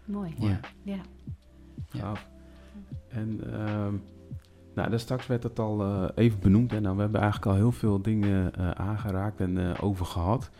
Mooi. 0.05 0.35
Ja. 0.39 0.61
Ja. 0.83 1.01
Ja. 1.91 2.13
En 3.09 3.41
ehm, 3.53 3.95
nou, 4.75 4.91
daar 4.91 5.01
straks 5.01 5.27
werd 5.27 5.43
het 5.43 5.59
al 5.59 5.83
eh, 5.83 6.09
even 6.15 6.41
benoemd. 6.41 6.73
En 6.73 6.83
nou, 6.83 6.97
we 6.97 7.03
hebben 7.03 7.21
eigenlijk 7.21 7.51
al 7.51 7.57
heel 7.59 7.73
veel 7.73 8.03
dingen 8.03 8.55
eh, 8.55 8.71
aangeraakt 8.71 9.41
en 9.41 9.59
eh, 9.59 9.85
over 9.85 10.07
gehad. 10.07 10.51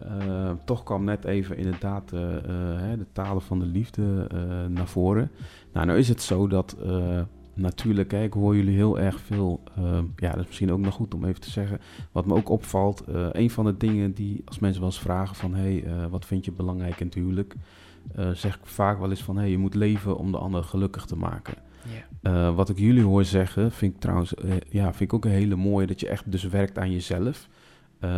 Eh, 0.00 0.50
toch 0.64 0.82
kwam 0.82 1.04
net 1.04 1.24
even 1.24 1.56
inderdaad 1.56 2.10
hè, 2.10 2.96
de 2.96 3.06
talen 3.12 3.42
van 3.42 3.58
de 3.58 3.66
liefde 3.66 4.26
eh, 4.30 4.66
naar 4.66 4.88
voren. 4.88 5.30
Nou, 5.72 5.86
nou 5.86 5.98
is 5.98 6.08
het 6.08 6.22
zo 6.22 6.46
dat 6.46 6.76
eh, 6.82 7.20
natuurlijk, 7.58 8.10
hè, 8.10 8.22
ik 8.22 8.32
hoor 8.32 8.56
jullie 8.56 8.74
heel 8.74 8.98
erg 8.98 9.20
veel. 9.20 9.62
eh, 9.76 9.98
ja, 10.16 10.30
dat 10.30 10.40
is 10.40 10.46
misschien 10.46 10.72
ook 10.72 10.78
nog 10.78 10.94
goed 10.94 11.14
om 11.14 11.24
even 11.24 11.40
te 11.40 11.50
zeggen. 11.50 11.80
Wat 12.12 12.26
me 12.26 12.34
ook 12.34 12.48
opvalt, 12.48 13.00
eh, 13.00 13.26
een 13.32 13.50
van 13.50 13.64
de 13.64 13.76
dingen 13.76 14.12
die 14.12 14.42
als 14.44 14.58
mensen 14.58 14.80
wel 14.80 14.90
eens 14.90 15.00
vragen 15.00 15.36
van... 15.36 15.54
hé, 15.54 15.60
hey, 15.60 15.84
eh, 15.84 16.06
wat 16.10 16.26
vind 16.26 16.44
je 16.44 16.52
belangrijk 16.52 17.00
in 17.00 17.06
het 17.06 17.14
huwelijk? 17.14 17.54
Eh, 18.14 18.30
zeg 18.30 18.54
ik 18.54 18.66
vaak 18.66 18.98
wel 18.98 19.10
eens 19.10 19.22
van... 19.22 19.34
hé, 19.34 19.40
hey, 19.40 19.50
je 19.50 19.58
moet 19.58 19.74
leven 19.74 20.16
om 20.16 20.30
de 20.32 20.38
ander 20.38 20.64
gelukkig 20.64 21.04
te 21.04 21.16
maken. 21.16 21.54
Wat 22.54 22.68
ik 22.68 22.78
jullie 22.78 23.02
hoor 23.02 23.24
zeggen, 23.24 23.72
vind 23.72 23.94
ik 23.94 24.00
trouwens 24.00 24.34
ja, 24.68 24.84
vind 24.84 25.00
ik 25.00 25.12
ook 25.12 25.24
een 25.24 25.30
hele 25.30 25.56
mooie. 25.56 25.86
Dat 25.86 26.00
je 26.00 26.08
echt 26.08 26.32
dus 26.32 26.44
werkt 26.44 26.78
aan 26.78 26.90
jezelf. 26.92 27.48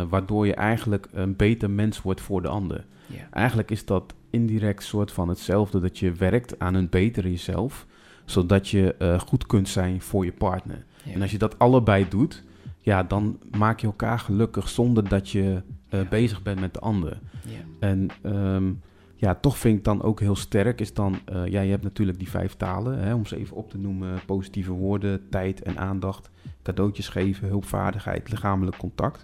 waardoor 0.09 0.45
je 0.47 0.55
eigenlijk 0.55 1.07
een 1.11 1.35
beter 1.35 1.69
mens 1.69 2.01
wordt 2.01 2.21
voor 2.21 2.41
de 2.41 2.47
ander. 2.47 2.85
Eigenlijk 3.31 3.71
is 3.71 3.85
dat 3.85 4.13
indirect 4.29 4.83
soort 4.83 5.11
van 5.11 5.29
hetzelfde. 5.29 5.79
Dat 5.79 5.99
je 5.99 6.11
werkt 6.11 6.59
aan 6.59 6.73
een 6.73 6.89
betere 6.89 7.29
jezelf. 7.29 7.85
Zodat 8.31 8.69
je 8.69 8.95
eh, 8.95 9.19
goed 9.19 9.45
kunt 9.45 9.69
zijn 9.69 10.01
voor 10.01 10.25
je 10.25 10.31
partner. 10.31 10.85
Ja. 11.03 11.13
En 11.13 11.21
als 11.21 11.31
je 11.31 11.37
dat 11.37 11.59
allebei 11.59 12.05
doet, 12.09 12.43
ja, 12.79 13.03
dan 13.03 13.39
maak 13.57 13.79
je 13.79 13.87
elkaar 13.87 14.19
gelukkig 14.19 14.69
zonder 14.69 15.09
dat 15.09 15.29
je 15.29 15.61
eh, 15.89 16.01
Ja. 16.01 16.07
bezig 16.09 16.41
bent 16.41 16.59
met 16.59 16.73
de 16.73 16.79
ander. 16.79 17.19
Ja. 17.45 17.59
En 17.79 18.07
ehm, 18.21 18.71
ja, 19.15 19.35
toch 19.35 19.57
vind 19.57 19.77
ik 19.77 19.83
dan 19.83 20.01
ook 20.01 20.19
heel 20.19 20.35
sterk 20.35 20.79
is 20.81 20.93
dan... 20.93 21.19
eh, 21.25 21.45
ja, 21.47 21.61
je 21.61 21.69
hebt 21.71 21.83
natuurlijk 21.83 22.17
die 22.19 22.29
vijf 22.29 22.55
talen, 22.55 22.99
hè, 22.99 23.13
om 23.13 23.25
ze 23.25 23.35
even 23.37 23.55
op 23.55 23.69
te 23.69 23.77
noemen. 23.77 24.19
Positieve 24.25 24.71
woorden, 24.71 25.29
tijd 25.29 25.61
en 25.61 25.77
aandacht. 25.77 26.29
Cadeautjes 26.63 27.07
geven, 27.09 27.47
hulpvaardigheid, 27.47 28.29
lichamelijk 28.29 28.77
contact. 28.77 29.23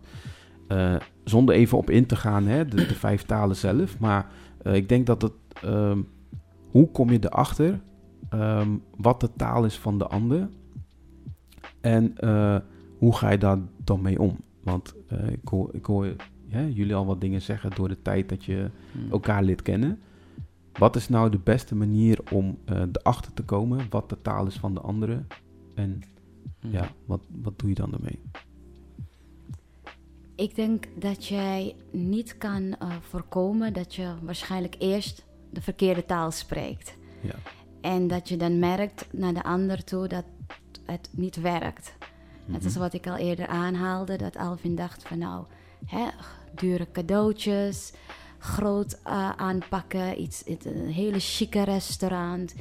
Zonder 1.23 1.55
even 1.55 1.77
op 1.77 1.89
in 1.89 2.05
te 2.05 2.15
gaan, 2.15 2.45
hè, 2.47 2.65
de, 2.65 2.75
de 2.75 2.95
vijf 2.95 3.23
talen 3.23 3.55
zelf. 3.55 3.99
Maar 3.99 4.25
ik 4.63 4.89
denk 4.89 5.05
dat 5.05 5.21
het... 5.21 5.31
ehm, 5.63 5.99
hoe 6.71 6.91
kom 6.91 7.11
je 7.11 7.19
erachter 7.21 7.79
ehm, 8.29 8.69
wat 8.97 9.19
de 9.19 9.29
taal 9.35 9.65
is 9.65 9.77
van 9.77 9.97
de 9.97 10.07
ander? 10.07 10.49
En 11.81 12.17
eh, 12.17 12.57
hoe 12.97 13.15
ga 13.15 13.29
je 13.29 13.37
daar 13.37 13.57
dan 13.83 14.01
mee 14.01 14.19
om? 14.19 14.37
Want 14.63 14.93
eh, 15.07 15.27
ik 15.29 15.47
hoor, 15.47 15.69
ik 15.73 15.85
hoor 15.85 16.15
ja, 16.47 16.61
jullie 16.61 16.95
al 16.95 17.05
wat 17.05 17.21
dingen 17.21 17.41
zeggen 17.41 17.71
door 17.75 17.87
de 17.87 18.01
tijd 18.01 18.29
dat 18.29 18.43
je 18.43 18.69
Hm. 18.91 19.11
elkaar 19.11 19.43
leert 19.43 19.61
kennen. 19.61 19.99
Wat 20.73 20.95
is 20.95 21.09
nou 21.09 21.29
de 21.29 21.39
beste 21.43 21.75
manier 21.75 22.19
om 22.31 22.57
eh 22.65 22.81
erachter 22.91 23.33
te 23.33 23.43
komen 23.43 23.85
wat 23.89 24.09
de 24.09 24.21
taal 24.21 24.45
is 24.47 24.55
van 24.55 24.73
de 24.73 24.79
anderen? 24.81 25.27
En 25.75 26.01
Hm. 26.59 26.71
ja, 26.71 26.91
wat, 27.05 27.21
wat 27.41 27.59
doe 27.59 27.69
je 27.69 27.75
dan 27.75 27.93
ermee? 27.93 28.19
Ik 30.35 30.55
denk 30.55 30.87
dat 30.99 31.25
jij 31.27 31.75
niet 31.91 32.37
kan 32.37 32.75
voorkomen 33.01 33.73
dat 33.73 33.95
je 33.95 34.13
waarschijnlijk 34.21 34.75
eerst 34.79 35.25
de 35.49 35.61
verkeerde 35.61 36.05
taal 36.05 36.31
spreekt. 36.31 36.97
Ja. 37.21 37.35
En 37.81 38.07
dat 38.07 38.29
je 38.29 38.37
dan 38.37 38.59
merkt 38.59 39.05
naar 39.13 39.33
de 39.33 39.43
ander 39.43 39.83
toe 39.83 40.07
dat 40.07 40.23
het 40.85 41.09
niet 41.11 41.35
werkt. 41.41 41.93
Het 42.51 42.65
is 42.65 42.71
Mhm. 42.71 42.79
wat 42.79 42.93
ik 42.93 43.07
al 43.07 43.15
eerder 43.15 43.47
aanhaalde, 43.47 44.15
dat 44.17 44.37
Alvin 44.37 44.75
dacht 44.75 45.03
van 45.07 45.17
nou, 45.17 45.45
hè, 45.85 46.05
dure 46.55 46.87
cadeautjes, 46.91 47.93
groot 48.39 48.99
eh, 49.03 49.29
aanpakken, 49.29 50.21
iets, 50.21 50.43
iets- 50.43 50.65
een 50.65 50.87
hele 50.91 51.19
chique 51.19 51.63
restaurant. 51.63 52.53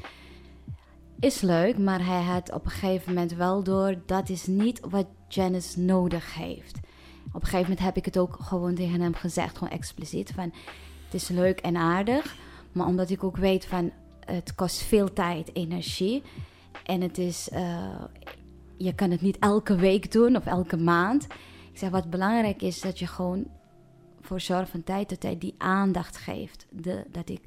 Is 1.21 1.41
leuk, 1.41 1.79
maar 1.79 2.05
hij 2.07 2.23
had 2.23 2.53
op 2.53 2.65
een 2.65 2.71
gegeven 2.71 3.13
moment 3.15 3.33
wel 3.33 3.63
door, 3.63 3.95
dat 4.07 4.29
is 4.29 4.47
niet 4.47 4.81
wat 4.91 5.07
Janice 5.29 5.81
nodig 5.81 6.35
heeft. 6.35 6.77
Op 7.27 7.35
een 7.43 7.49
gegeven 7.49 7.61
moment 7.61 7.81
heb 7.81 7.97
ik 7.97 8.05
het 8.05 8.19
ook 8.19 8.37
gewoon 8.41 8.75
tegen 8.75 9.01
hem 9.01 9.15
gezegd, 9.15 9.59
gewoon 9.59 9.73
expliciet, 9.73 10.31
van 10.35 10.53
het 11.05 11.15
is 11.15 11.29
leuk 11.29 11.61
en 11.61 11.77
aardig, 11.77 12.37
maar 12.73 12.87
omdat 12.87 13.11
ik 13.11 13.25
ook 13.25 13.37
weet 13.37 13.67
van 13.67 13.91
het 14.27 14.55
kost 14.55 14.83
veel 14.83 15.13
tijd, 15.13 15.55
energie 15.55 16.23
en 16.85 17.01
het 17.01 17.19
is, 17.19 17.49
eh, 17.49 18.05
je 18.77 18.95
kan 18.95 19.11
het 19.11 19.21
niet 19.21 19.39
elke 19.39 19.77
week 19.77 20.13
doen 20.13 20.37
of 20.37 20.47
elke 20.47 20.77
maand. 20.77 21.25
Ik 21.73 21.79
zeg, 21.79 21.91
wat 21.91 22.11
belangrijk 22.11 22.63
is, 22.63 22.81
dat 22.81 22.99
je 22.99 23.07
gewoon 23.07 23.47
voor 24.21 24.41
zorg 24.41 24.69
van 24.69 24.85
tijd 24.85 25.09
tot 25.09 25.21
tijd 25.21 25.41
die 25.41 25.55
aandacht 25.59 26.17
geeft. 26.17 26.67
De, 26.71 27.05
dat 27.11 27.29
ik 27.29 27.41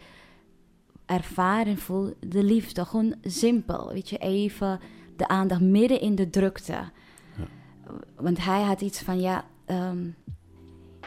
ervaar 1.06 1.66
en 1.66 1.78
voel 1.78 2.14
de 2.20 2.44
liefde. 2.44 2.86
Gewoon 2.86 3.16
simpel, 3.22 3.88
weet 3.94 4.10
je, 4.10 4.18
even 4.18 4.80
de 5.16 5.28
aandacht 5.28 5.62
midden 5.62 6.02
in 6.02 6.16
de 6.16 6.30
drukte. 6.30 6.92
Want 8.16 8.44
hij 8.44 8.62
had 8.62 8.82
iets 8.82 9.02
van, 9.02 9.20
ja, 9.20 9.46
ehm, 9.66 10.08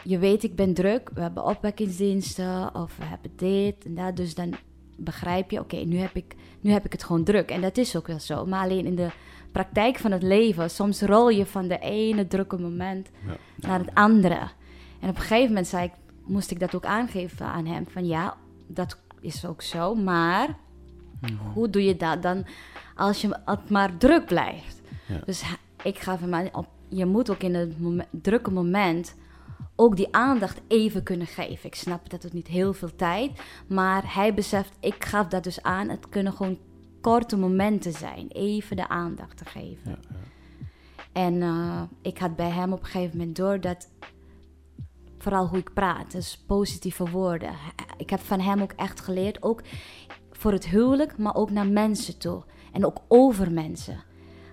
je 0.03 0.17
weet 0.17 0.43
ik 0.43 0.55
ben 0.55 0.73
druk, 0.73 1.09
we 1.13 1.21
hebben 1.21 1.45
opwekkingsdiensten 1.45 2.75
of 2.75 2.97
we 2.97 3.03
hebben 3.03 3.31
dit 3.35 3.85
en 3.85 3.95
dat. 3.95 4.15
Dus 4.15 4.35
dan 4.35 4.53
begrijp 5.03 5.51
je, 5.51 5.59
oké, 5.59 5.75
nu 5.75 5.97
heb 5.97 6.15
ik 6.15 6.35
nu 6.61 6.71
heb 6.71 6.85
ik 6.85 6.91
het 6.91 7.03
gewoon 7.03 7.23
druk. 7.23 7.49
En 7.49 7.61
dat 7.61 7.77
is 7.77 7.95
ook 7.95 8.07
wel 8.07 8.19
zo. 8.19 8.45
Maar 8.45 8.63
alleen 8.63 8.85
in 8.85 8.95
de 8.95 9.09
praktijk 9.51 9.97
van 9.97 10.11
het 10.11 10.23
leven, 10.23 10.69
soms 10.69 11.01
rol 11.01 11.29
je 11.29 11.45
van 11.45 11.67
de 11.67 11.79
ene 11.79 12.27
drukke 12.27 12.57
moment 12.59 13.09
Ja. 13.27 13.35
naar 13.67 13.79
het 13.79 13.93
andere. 13.93 14.39
En 14.99 15.09
op 15.09 15.15
een 15.15 15.21
gegeven 15.21 15.47
moment 15.47 15.67
zei 15.67 15.83
ik, 15.85 15.91
moest 16.25 16.51
ik 16.51 16.59
dat 16.59 16.75
ook 16.75 16.85
aangeven 16.85 17.45
aan 17.45 17.65
hem. 17.65 17.85
Van 17.87 18.05
ja, 18.05 18.37
dat 18.67 18.97
is 19.21 19.45
ook 19.45 19.61
zo. 19.61 19.95
Maar 19.95 20.55
Mhm. 21.21 21.33
hoe 21.53 21.69
doe 21.69 21.83
je 21.83 21.95
dat 21.97 22.21
dan 22.21 22.45
als 22.95 23.21
je 23.21 23.39
het 23.45 23.69
maar 23.69 23.97
druk 23.97 24.25
blijft? 24.25 24.81
Ja. 25.07 25.19
Dus 25.25 25.43
ik 25.83 25.99
gaf 25.99 26.19
hem 26.19 26.33
aan, 26.33 26.49
op, 26.51 26.67
je 26.89 27.05
moet 27.05 27.29
ook 27.29 27.41
in 27.43 27.53
het 27.55 27.79
momen- 27.79 28.07
drukke 28.11 28.51
moment 28.51 29.15
ook 29.75 29.95
die 29.95 30.15
aandacht 30.15 30.61
even 30.67 31.03
kunnen 31.03 31.27
geven. 31.27 31.65
Ik 31.65 31.75
snap 31.75 32.09
dat 32.09 32.23
het 32.23 32.33
niet 32.33 32.47
heel 32.47 32.73
veel 32.73 32.95
tijd, 32.95 33.31
maar 33.67 34.13
hij 34.15 34.33
beseft, 34.33 34.71
ik 34.79 35.05
gaf 35.05 35.27
dat 35.27 35.43
dus 35.43 35.61
aan, 35.61 35.89
het 35.89 36.09
kunnen 36.09 36.33
gewoon 36.33 36.57
korte 37.01 37.37
momenten 37.37 37.93
zijn, 37.93 38.27
even 38.27 38.75
de 38.75 38.87
aandacht 38.87 39.37
te 39.37 39.45
geven. 39.45 39.91
Ja, 39.91 39.97
ja. 40.09 40.15
En 41.13 41.41
eh, 41.41 41.81
ik 42.01 42.17
had 42.17 42.35
bij 42.35 42.49
hem 42.49 42.73
op 42.73 42.79
een 42.79 42.85
gegeven 42.85 43.17
moment 43.17 43.35
door 43.35 43.59
dat, 43.59 43.89
vooral 45.17 45.47
hoe 45.47 45.57
ik 45.57 45.73
praat, 45.73 46.11
dus 46.11 46.43
positieve 46.47 47.09
woorden. 47.09 47.53
Ik 47.97 48.09
heb 48.09 48.19
van 48.19 48.39
hem 48.39 48.61
ook 48.61 48.71
echt 48.71 48.99
geleerd, 48.99 49.43
ook 49.43 49.61
voor 50.31 50.51
het 50.51 50.67
huwelijk, 50.67 51.17
maar 51.17 51.35
ook 51.35 51.51
naar 51.51 51.67
mensen 51.67 52.17
toe. 52.17 52.43
En 52.71 52.85
ook 52.85 53.01
over 53.07 53.51
mensen. 53.51 54.03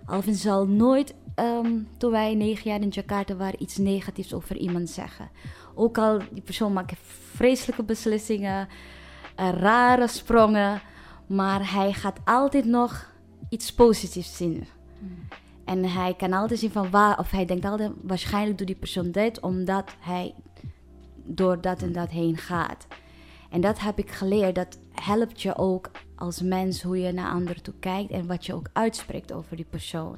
Alvin 0.07 0.35
zal 0.35 0.67
nooit, 0.67 1.15
ehm, 1.41 1.79
toen 1.97 2.11
wij 2.11 2.35
negen 2.35 2.71
jaar 2.71 2.81
in 2.81 2.89
Jakarta 2.89 3.37
waren, 3.37 3.63
iets 3.63 3.77
negatiefs 3.77 4.35
over 4.35 4.57
iemand 4.57 4.91
zeggen. 4.91 5.31
Ook 5.75 5.99
al 5.99 6.19
die 6.31 6.43
persoon 6.43 6.73
maakt 6.73 6.99
vreselijke 7.35 7.83
beslissingen, 7.83 8.69
eh, 9.37 9.51
rare 9.53 10.09
sprongen, 10.09 10.81
maar 11.27 11.73
hij 11.73 11.93
gaat 11.93 12.19
altijd 12.25 12.65
nog 12.65 13.13
iets 13.49 13.73
positiefs 13.73 14.37
zien. 14.37 14.67
En 15.65 15.85
hij 15.85 16.15
kan 16.15 16.33
altijd 16.33 16.61
zien 16.61 16.71
van 16.71 16.91
waar, 16.91 17.19
of 17.19 17.31
hij 17.31 17.45
denkt 17.45 17.65
altijd, 17.65 17.93
waarschijnlijk 18.03 18.59
doet 18.59 18.67
die 18.67 18.77
persoon 18.77 19.11
dit 19.11 19.41
omdat 19.41 19.95
hij 20.01 20.35
door 21.25 21.61
dat 21.61 21.83
en 21.83 21.93
dat 21.93 22.11
heen 22.11 22.37
gaat. 22.37 22.87
En 23.51 23.61
dat 23.61 23.81
heb 23.81 23.99
ik 23.99 24.11
geleerd, 24.11 24.55
dat 24.55 24.79
helpt 24.93 25.43
je 25.43 25.57
ook 25.57 25.91
als 26.17 26.43
mens 26.43 26.83
hoe 26.83 27.01
je 27.01 27.13
naar 27.13 27.31
anderen 27.33 27.63
toe 27.63 27.75
kijkt 27.81 28.11
en 28.11 28.27
wat 28.27 28.47
je 28.47 28.55
ook 28.55 28.69
uitspreekt 28.73 29.33
over 29.33 29.57
die 29.57 29.67
persoon. 29.71 30.17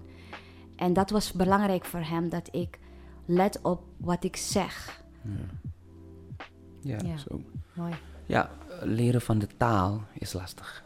En 0.83 0.93
dat 0.93 1.11
was 1.11 1.33
belangrijk 1.33 1.85
voor 1.85 2.01
hem, 2.01 2.29
dat 2.29 2.49
ik 2.53 2.79
let 3.25 3.61
op 3.63 3.83
wat 3.97 4.25
ik 4.25 4.37
zeg. 4.37 5.03
Ja. 6.81 6.99
Ja, 7.05 7.17
Zo. 7.17 7.41
mooi. 7.75 7.93
Ja, 8.27 8.51
leren 8.83 9.21
van 9.21 9.39
de 9.39 9.47
taal 9.57 10.05
is 10.13 10.33
lastig. 10.33 10.85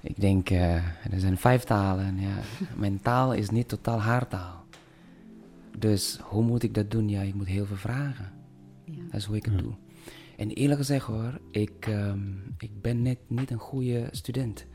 Ik 0.00 0.20
denk, 0.20 0.50
eh, 0.50 0.74
er 1.12 1.20
zijn 1.20 1.38
vijf 1.38 1.64
talen. 1.64 2.04
en 2.04 2.20
Ja, 2.20 2.36
mijn 2.76 3.00
taal 3.02 3.32
is 3.34 3.50
niet 3.50 3.68
totaal 3.68 4.00
haar 4.00 4.28
taal. 4.28 4.64
Dus 5.78 6.18
hoe 6.22 6.42
moet 6.44 6.62
ik 6.62 6.74
dat 6.74 6.90
doen? 6.90 7.08
Ja, 7.08 7.20
ik 7.22 7.34
moet 7.34 7.46
heel 7.46 7.66
veel 7.66 7.76
vragen. 7.76 8.32
Ja. 8.84 9.02
Dat 9.10 9.20
is 9.20 9.24
hoe 9.24 9.36
ik 9.36 9.44
het 9.44 9.54
Ja. 9.54 9.60
doe. 9.60 9.72
En 10.36 10.50
eerlijk 10.50 10.78
gezegd 10.78 11.06
hoor, 11.06 11.40
ik, 11.50 11.86
ehm, 11.86 12.20
ik 12.58 12.80
ben 12.82 13.02
net 13.02 13.18
niet 13.26 13.50
een 13.50 13.58
goede 13.58 14.08
student. 14.10 14.66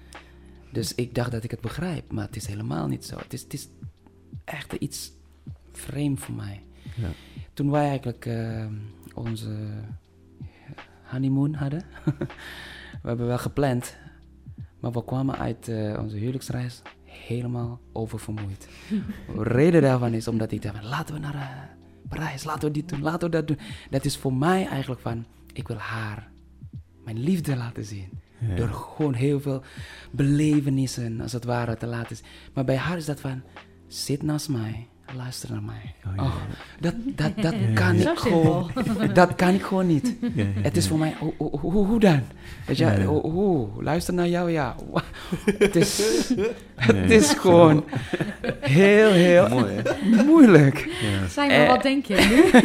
Dus 0.72 0.96
ik 0.96 1.16
dacht 1.16 1.32
dat 1.32 1.44
ik 1.44 1.52
het 1.52 1.62
begrijp, 1.62 2.12
maar 2.12 2.26
het 2.26 2.36
is 2.36 2.48
helemaal 2.48 2.88
niet 2.88 3.06
zo. 3.06 3.18
Het 3.18 3.34
is, 3.34 3.42
het 3.42 3.54
is 3.54 3.68
echt 4.44 4.74
iets 4.74 5.12
vreemd 5.72 6.20
voor 6.20 6.36
mij. 6.36 6.64
Ja. 6.96 7.10
Toen 7.54 7.72
wij 7.72 7.88
eigenlijk 7.88 8.26
ehm, 8.26 8.74
onze 9.14 9.56
honeymoon 11.04 11.54
hadden, 11.54 11.84
we 13.02 13.08
hebben 13.08 13.28
wel 13.28 13.38
gepland, 13.38 13.98
maar 14.80 14.92
we 14.92 15.04
kwamen 15.04 15.38
uit 15.38 15.68
eh, 15.68 16.00
onze 16.00 16.16
huwelijksreis 16.16 16.82
helemaal 17.04 17.80
oververmoeid. 17.92 18.68
De 19.36 19.44
reden 19.60 19.82
daarvan 19.82 20.14
is 20.14 20.28
omdat 20.28 20.52
ik 20.52 20.62
dacht, 20.62 20.76
van, 20.76 20.86
laten 20.86 21.14
we 21.14 21.20
naar 21.20 21.36
eh, 21.36 21.74
Parijs, 22.10 22.44
laten 22.44 22.68
we 22.68 22.74
dit 22.74 22.90
doen, 22.90 23.02
laten 23.02 23.30
we 23.30 23.36
dat 23.36 23.48
doen. 23.48 23.60
Dat 23.90 24.06
is 24.06 24.18
voor 24.18 24.34
mij 24.34 24.68
eigenlijk 24.68 25.02
van, 25.02 25.26
ik 25.54 25.68
wil 25.68 25.78
haar 25.78 26.32
mijn 27.04 27.20
liefde 27.20 27.56
laten 27.56 27.86
zien. 27.86 28.10
Ja. 28.40 28.56
Door 28.56 28.68
gewoon 28.68 29.14
heel 29.14 29.42
veel 29.42 29.64
belevenissen, 30.12 31.22
als 31.22 31.32
het 31.32 31.44
ware, 31.44 31.78
te 31.78 31.86
laten 31.86 32.16
zien. 32.16 32.26
Maar 32.54 32.66
bij 32.66 32.76
haar 32.76 32.98
is 32.98 33.06
dat 33.06 33.20
van, 33.20 33.42
zit 33.94 34.24
naast 34.24 34.50
mij, 34.50 34.88
luister 35.16 35.52
naar 35.52 35.64
mij. 35.64 35.94
Oh, 36.08 36.12
ja. 36.16 36.24
Oh, 36.24 36.34
dat, 36.80 36.94
dat, 37.06 37.32
dat 37.42 37.54
Ja, 37.54 37.74
kan 37.74 37.96
ik 37.96 38.10
gewoon. 38.18 38.72
Dat 39.14 39.36
kan 39.36 39.54
ik 39.54 39.62
gewoon 39.62 39.88
niet. 39.88 40.16
Ja, 40.22 40.30
ja, 40.36 40.62
Het 40.62 40.78
is 40.78 40.84
ja. 40.84 40.90
voor 40.90 41.00
mij, 41.00 41.14
hoe, 41.20 41.34
hoe, 41.38 41.60
hoe, 41.60 41.86
hoe 41.86 42.00
dan? 42.00 42.22
Weet 42.66 42.78
je, 42.78 42.86
Ja, 42.86 42.92
ja. 42.92 43.04
hoe, 43.06 43.22
hoe? 43.32 43.84
luister 43.84 44.14
naar 44.14 44.28
jou, 44.28 44.52
ja. 44.52 44.76
Het 45.58 45.76
is, 45.76 46.02
het 46.76 47.12
is 47.12 47.34
gewoon 47.34 47.84
heel, 48.60 49.12
heel 49.12 49.50
Mooi, 49.50 49.74
hè? 49.74 50.24
moeilijk. 50.24 50.78
Ja. 51.02 51.28
Zijn 51.28 51.48
we, 51.48 51.54
Eh. 51.54 51.68
wat 51.68 51.84
denk 51.84 52.06
je 52.06 52.16
nu? 52.30 52.60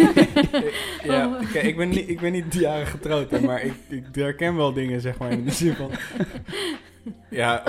Ja, 1.12 1.26
Oh. 1.26 1.53
kijk, 1.53 1.64
ik 1.64 1.76
ben 1.76 1.89
niet, 1.89 2.09
ik 2.09 2.20
ben 2.20 2.33
niet 2.33 2.55
jaren 2.55 2.87
getrouwd, 2.87 3.31
hè, 3.31 3.41
maar 3.41 3.62
ik, 3.62 3.72
ik 3.89 4.05
herken 4.12 4.57
wel 4.57 4.72
dingen, 4.72 5.01
zeg 5.01 5.18
maar, 5.18 5.31
in 5.31 5.45
de 5.45 5.51
zin 5.51 5.74
van... 5.74 5.91
Ja, 7.30 7.62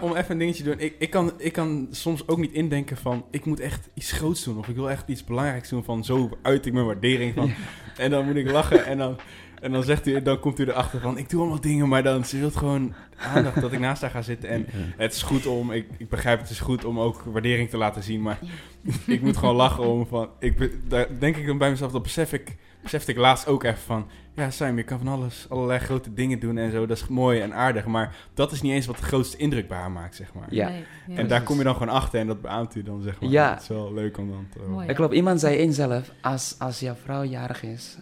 om, 0.00 0.16
even 0.16 0.30
een 0.30 0.38
dingetje 0.38 0.62
te 0.62 0.68
doen. 0.70 0.78
Ik, 0.80 0.94
ik, 0.98 1.10
kan, 1.10 1.32
ik 1.36 1.52
kan 1.52 1.88
soms 1.90 2.28
ook 2.28 2.38
niet 2.38 2.52
indenken 2.52 2.96
van, 2.96 3.24
ik 3.30 3.44
moet 3.44 3.60
echt 3.60 3.88
iets 3.94 4.12
groots 4.12 4.44
doen. 4.44 4.58
Of 4.58 4.68
ik 4.68 4.74
wil 4.74 4.90
echt 4.90 5.08
iets 5.08 5.24
belangrijks 5.24 5.68
doen 5.68 5.84
van, 5.84 6.04
zo 6.04 6.30
uit 6.42 6.66
ik 6.66 6.72
mijn 6.72 6.86
waardering 6.86 7.34
van. 7.34 7.52
En 7.96 8.10
dan 8.10 8.24
moet 8.24 8.36
ik 8.36 8.50
lachen 8.50 8.84
en 8.84 8.98
dan, 8.98 9.16
en 9.60 9.72
dan 9.72 9.82
zegt 9.82 10.06
u, 10.06 10.22
dan 10.22 10.40
komt 10.40 10.58
u 10.58 10.64
erachter 10.64 11.00
van, 11.00 11.18
ik 11.18 11.30
doe 11.30 11.40
allemaal 11.40 11.60
dingen, 11.60 11.88
maar 11.88 12.02
dan, 12.02 12.24
ze 12.24 12.38
wil 12.38 12.50
gewoon 12.50 12.94
aandacht 13.16 13.60
dat 13.60 13.72
ik 13.72 13.78
naast 13.78 14.02
haar 14.02 14.10
ga 14.10 14.22
zitten. 14.22 14.48
En 14.48 14.66
het 14.96 15.14
is 15.14 15.22
goed 15.22 15.46
om, 15.46 15.72
ik, 15.72 15.86
ik 15.96 16.08
begrijp 16.08 16.40
het 16.40 16.50
is 16.50 16.60
goed 16.60 16.84
om 16.84 17.00
ook 17.00 17.22
waardering 17.22 17.70
te 17.70 17.76
laten 17.76 18.02
zien, 18.02 18.22
maar 18.22 18.38
ik 19.06 19.22
moet 19.22 19.36
gewoon 19.36 19.54
lachen 19.54 19.84
om 19.84 20.06
van, 20.06 20.28
ik, 20.38 20.70
daar 20.88 21.06
denk 21.18 21.36
ik 21.36 21.46
dan 21.46 21.58
bij 21.58 21.70
mezelf, 21.70 21.92
dat 21.92 22.02
besef 22.02 22.32
ik, 22.32 22.56
besefte 22.82 23.10
ik 23.10 23.16
laatst 23.16 23.46
ook 23.46 23.64
even 23.64 23.78
van, 23.78 24.06
ja 24.34 24.50
Sam, 24.50 24.76
je 24.76 24.82
kan 24.82 24.98
van 24.98 25.08
alles, 25.08 25.46
allerlei 25.48 25.78
grote 25.78 26.14
dingen 26.14 26.38
doen 26.38 26.58
en 26.58 26.70
zo, 26.70 26.86
dat 26.86 26.96
is 26.96 27.08
mooi 27.08 27.40
en 27.40 27.54
aardig, 27.54 27.86
maar 27.86 28.16
dat 28.34 28.52
is 28.52 28.62
niet 28.62 28.72
eens 28.72 28.86
wat 28.86 28.96
de 28.96 29.02
grootste 29.02 29.36
indruk 29.36 29.68
bij 29.68 29.78
haar 29.78 29.90
maakt, 29.90 30.16
zeg 30.16 30.34
maar. 30.34 30.54
Ja. 30.54 30.68
Nee, 30.68 30.84
ja. 31.06 31.16
En 31.16 31.28
daar 31.28 31.42
kom 31.42 31.58
je 31.58 31.64
dan 31.64 31.72
gewoon 31.72 31.94
achter 31.94 32.20
en 32.20 32.26
dat 32.26 32.40
beaamt 32.40 32.74
u 32.74 32.82
dan, 32.82 33.02
zeg 33.02 33.20
maar. 33.20 33.30
Ja. 33.30 33.52
Dat 33.52 33.62
is 33.62 33.68
wel 33.68 33.94
leuk 33.94 34.18
om 34.18 34.30
dan 34.30 34.46
te 34.50 34.58
Mooi. 34.68 34.92
Klopt, 34.92 35.14
iemand 35.14 35.40
zei 35.40 35.56
één 35.56 35.72
zelf, 35.72 36.12
als, 36.22 36.54
als 36.58 36.80
jouw 36.80 36.94
vrouw 36.94 37.24
jarig 37.24 37.62
is, 37.62 37.98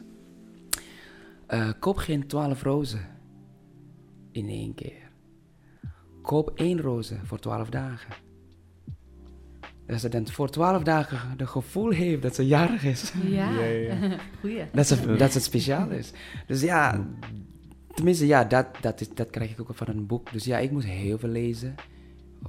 eh, 1.47 1.71
koop 1.79 1.97
geen 1.97 2.27
twaalf 2.27 2.63
rozen 2.63 3.07
in 4.33 4.49
één 4.49 4.75
keer. 4.75 5.11
Koop 6.23 6.51
één 6.55 6.81
roze 6.81 7.19
voor 7.25 7.39
twaalf 7.39 7.71
dagen. 7.71 8.28
Dat 9.89 10.01
ze 10.01 10.09
dan 10.09 10.29
voor 10.29 10.51
twaalf 10.51 10.83
dagen 10.83 11.19
de 11.39 11.47
gevoel 11.47 11.91
heeft 11.91 12.23
dat 12.23 12.35
ze 12.35 12.47
jarig 12.47 12.85
is. 12.85 13.13
Ja, 13.25 13.51
Ja, 13.51 13.65
ja, 13.65 13.95
ja. 13.95 14.17
goeie. 14.41 14.65
Dat, 14.73 14.87
ze, 14.87 15.17
dat 15.17 15.35
het 15.35 15.43
speciaal 15.43 15.91
is. 15.91 16.13
Dus 16.47 16.61
ja, 16.61 17.07
tenminste, 17.95 18.27
ja, 18.27 18.45
dat, 18.45 18.67
dat, 18.81 19.01
is, 19.01 19.09
dat 19.15 19.31
krijg 19.31 19.51
ik 19.51 19.61
ook 19.61 19.75
van 19.75 19.87
een 19.89 20.07
boek. 20.07 20.33
Dus 20.33 20.45
ja, 20.45 20.59
ik 20.59 20.71
moet 20.71 20.85
heel 20.85 21.19
veel 21.19 21.29
lezen. 21.29 21.75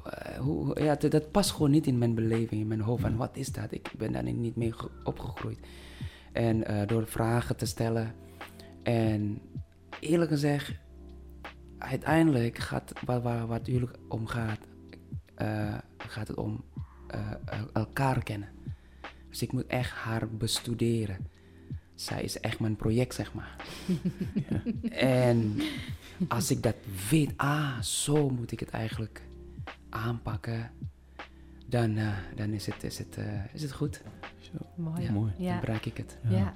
Eh, 0.06 0.38
hoe, 0.38 0.82
ja, 0.84 0.96
dat, 0.96 1.12
dat 1.12 1.32
past 1.32 1.52
gewoon 1.52 1.72
niet 1.72 1.88
in 1.88 1.98
mijn 1.98 2.16
beleving, 2.16 2.62
in 2.62 2.68
mijn 2.68 2.82
hoofd. 2.82 3.02
Van 3.02 3.16
wat 3.16 3.38
is 3.38 3.52
dat? 3.52 3.72
Ik 3.72 3.92
ben 3.98 4.12
daar 4.12 4.24
niet 4.24 4.56
mee 4.56 4.72
ge- 4.74 4.90
opgegroeid. 5.04 5.60
En 6.32 6.66
eh, 6.66 6.88
door 6.88 7.08
vragen 7.08 7.56
te 7.56 7.66
stellen. 7.66 8.14
En 8.84 9.42
eerlijk 10.00 10.32
gezegd, 10.32 10.72
uiteindelijk 11.78 12.58
gaat 12.58 12.94
waar, 13.06 13.22
waar, 13.22 13.48
waar 13.48 13.58
het 13.58 13.68
huwelijk 13.68 13.98
om 14.08 14.28
gaat, 14.28 14.60
eh, 15.36 15.74
gaat 15.98 16.28
het 16.28 16.38
om 16.38 16.64
eh, 17.12 17.32
el- 17.46 17.70
elkaar 17.74 18.24
kennen. 18.24 18.50
Dus 19.30 19.42
ik 19.42 19.52
moet 19.52 19.68
echt 19.68 19.92
haar 19.92 20.28
bestuderen. 20.30 21.28
Zij 21.96 22.24
is 22.24 22.40
echt 22.40 22.60
mijn 22.60 22.76
project, 22.76 23.14
zeg 23.14 23.34
maar. 23.34 23.56
En 24.92 25.56
als 26.28 26.52
ik 26.52 26.64
dat 26.64 26.76
weet, 27.10 27.34
ah, 27.36 27.82
zo 27.82 28.30
moet 28.30 28.52
ik 28.52 28.60
het 28.60 28.70
eigenlijk 28.70 29.22
aanpakken, 29.90 30.72
dan, 31.66 31.98
eh, 31.98 32.08
dan 32.36 32.50
is, 32.54 32.66
het, 32.66 32.84
is, 32.84 32.98
het, 32.98 33.18
eh, 33.18 33.54
is 33.54 33.62
het 33.62 33.72
goed. 33.72 34.02
Zo. 34.40 34.52
Mooi. 34.76 35.02
Ja. 35.02 35.12
Mooi. 35.12 35.32
Dan 35.38 35.60
bereik 35.60 35.86
ik 35.86 35.98
het. 35.98 36.18
Ja. 36.30 36.56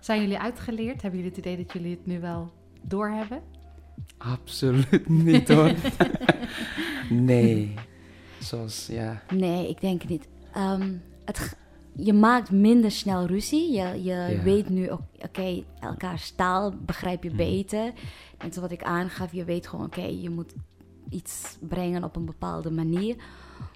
Zijn 0.00 0.20
jullie 0.20 0.38
uitgeleerd? 0.38 1.02
Hebben 1.02 1.20
jullie 1.20 1.36
het 1.36 1.46
idee 1.46 1.56
dat 1.64 1.72
jullie 1.72 1.90
het 1.90 2.06
nu 2.06 2.20
wel 2.20 2.52
doorhebben? 2.82 3.42
Absoluut 4.18 5.08
niet 5.08 5.48
hoor. 5.48 5.72
nee. 7.10 7.74
Zoals, 8.40 8.86
ja. 8.86 9.22
Nee, 9.34 9.68
ik 9.68 9.80
denk 9.80 10.08
niet. 10.08 10.28
Ehm, 10.52 10.92
het, 11.24 11.56
je 11.92 12.12
maakt 12.12 12.50
minder 12.50 12.90
snel 12.90 13.26
ruzie. 13.26 13.72
Je, 13.72 14.02
je 14.02 14.14
Ja. 14.36 14.42
weet 14.42 14.68
nu, 14.68 14.90
ook, 14.90 15.00
oké, 15.18 15.62
elkaars 15.80 16.30
taal 16.30 16.74
begrijp 16.80 17.22
je 17.22 17.28
Mhm. 17.28 17.36
beter. 17.38 17.92
En 18.38 18.52
zoals 18.52 18.70
ik 18.72 18.82
aangaf, 18.82 19.32
je 19.32 19.44
weet 19.44 19.66
gewoon, 19.66 19.86
oké, 19.86 20.04
je 20.04 20.30
moet 20.30 20.52
iets 21.08 21.56
brengen 21.60 22.04
op 22.04 22.16
een 22.16 22.24
bepaalde 22.24 22.70
manier. 22.70 23.16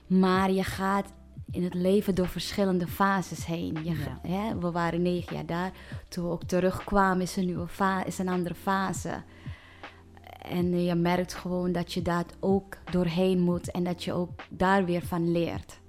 Maar 0.07 0.51
je 0.51 0.63
gaat 0.65 1.13
in 1.51 1.65
het 1.65 1.75
leven 1.75 2.15
door 2.15 2.29
verschillende 2.29 2.87
fases 2.87 3.47
heen. 3.47 3.77
Je, 3.83 3.95
hè, 4.29 4.59
we 4.59 4.71
waren 4.71 5.03
negen 5.03 5.35
jaar 5.37 5.47
daar. 5.47 5.73
Toen 6.09 6.25
we 6.25 6.31
ook 6.31 6.45
terugkwamen, 6.45 7.23
is 7.23 7.37
een, 7.37 7.45
nieuwe 7.45 7.69
fa- 7.69 8.05
is 8.05 8.19
een 8.19 8.29
andere 8.29 8.55
fase. 8.55 9.23
En 10.51 10.73
eh, 10.73 10.87
je 10.87 10.95
merkt 10.95 11.35
gewoon 11.35 11.73
dat 11.73 11.93
je 11.93 12.03
daar 12.03 12.25
ook 12.41 12.77
doorheen 12.91 13.41
moet 13.41 13.71
en 13.71 13.85
dat 13.85 14.05
je 14.05 14.13
ook 14.13 14.31
daar 14.49 14.85
weer 14.85 15.03
van 15.03 15.33
leert. 15.33 15.81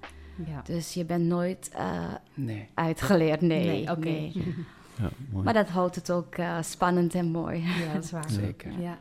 Ja. 0.46 0.62
Dus 0.64 0.94
je 0.94 1.04
bent 1.04 1.24
nooit 1.24 1.70
eh, 1.76 2.14
Nee. 2.34 2.68
uitgeleerd, 2.74 3.40
nee. 3.40 3.66
Nee, 3.66 3.90
oké. 3.90 3.98
nee. 4.08 4.32
Ja, 5.00 5.08
mooi. 5.30 5.44
Maar 5.44 5.54
dat 5.54 5.68
houdt 5.68 5.94
het 5.94 6.10
ook 6.10 6.34
eh, 6.34 6.56
spannend 6.62 7.14
en 7.14 7.26
mooi. 7.30 7.60
Ja, 7.62 7.92
dat 7.94 8.04
is 8.04 8.10
waar. 8.10 8.30
Zeker. 8.30 8.80
Ja. 8.80 8.98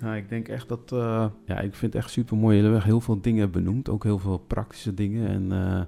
Nou, 0.00 0.16
ik 0.16 0.28
denk 0.28 0.48
echt 0.48 0.68
dat... 0.68 0.92
eh, 0.92 1.26
ja, 1.46 1.60
ik 1.60 1.74
vind 1.74 1.92
het 1.92 2.02
echt 2.02 2.10
super 2.12 2.36
mooi. 2.36 2.56
Jullie 2.56 2.70
hebben 2.70 2.88
heel 2.88 3.00
veel 3.00 3.20
dingen 3.20 3.50
benoemd. 3.50 3.88
Ook 3.88 4.02
heel 4.02 4.18
veel 4.18 4.38
praktische 4.38 4.94
dingen. 4.94 5.28
En 5.28 5.52
eh, 5.52 5.82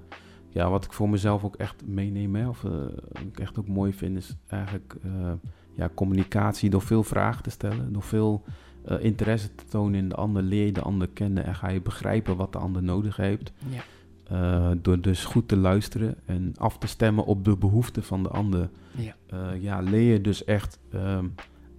ja, 0.49 0.69
wat 0.69 0.85
ik 0.85 0.93
voor 0.93 1.09
mezelf 1.09 1.43
ook 1.43 1.55
echt 1.55 1.83
meeneem... 1.85 2.35
Hè, 2.35 2.47
of 2.47 2.63
eh, 2.63 2.71
wat 3.11 3.21
ik 3.27 3.39
echt 3.39 3.59
ook 3.59 3.67
mooi 3.67 3.93
vind... 3.93 4.17
is 4.17 4.35
eigenlijk 4.47 4.95
eh, 5.03 5.31
ja, 5.73 5.89
communicatie 5.93 6.69
door 6.69 6.81
veel 6.81 7.03
vragen 7.03 7.43
te 7.43 7.49
stellen. 7.49 7.93
Door 7.93 8.03
veel 8.03 8.43
eh, 8.87 9.03
interesse 9.03 9.55
te 9.55 9.65
tonen 9.69 9.99
in 9.99 10.09
de 10.09 10.15
ander. 10.15 10.43
Leer 10.43 10.65
je 10.65 10.71
de 10.71 10.81
ander 10.81 11.07
kennen 11.13 11.45
en 11.45 11.55
ga 11.55 11.69
je 11.69 11.81
begrijpen 11.81 12.35
wat 12.35 12.51
de 12.51 12.57
ander 12.57 12.83
nodig 12.83 13.15
heeft. 13.15 13.51
Ja. 13.69 13.83
Eh, 14.29 14.71
door 14.81 15.01
dus 15.01 15.25
goed 15.25 15.47
te 15.47 15.57
luisteren 15.57 16.15
en 16.25 16.53
af 16.57 16.77
te 16.77 16.87
stemmen 16.87 17.25
op 17.25 17.45
de 17.45 17.57
behoeften 17.57 18.03
van 18.03 18.23
de 18.23 18.29
ander. 18.29 18.69
Ja. 18.91 19.15
Eh, 19.27 19.61
ja, 19.61 19.79
leer 19.79 20.11
je 20.11 20.21
dus 20.21 20.43
echt 20.43 20.79
ehm, 20.91 21.25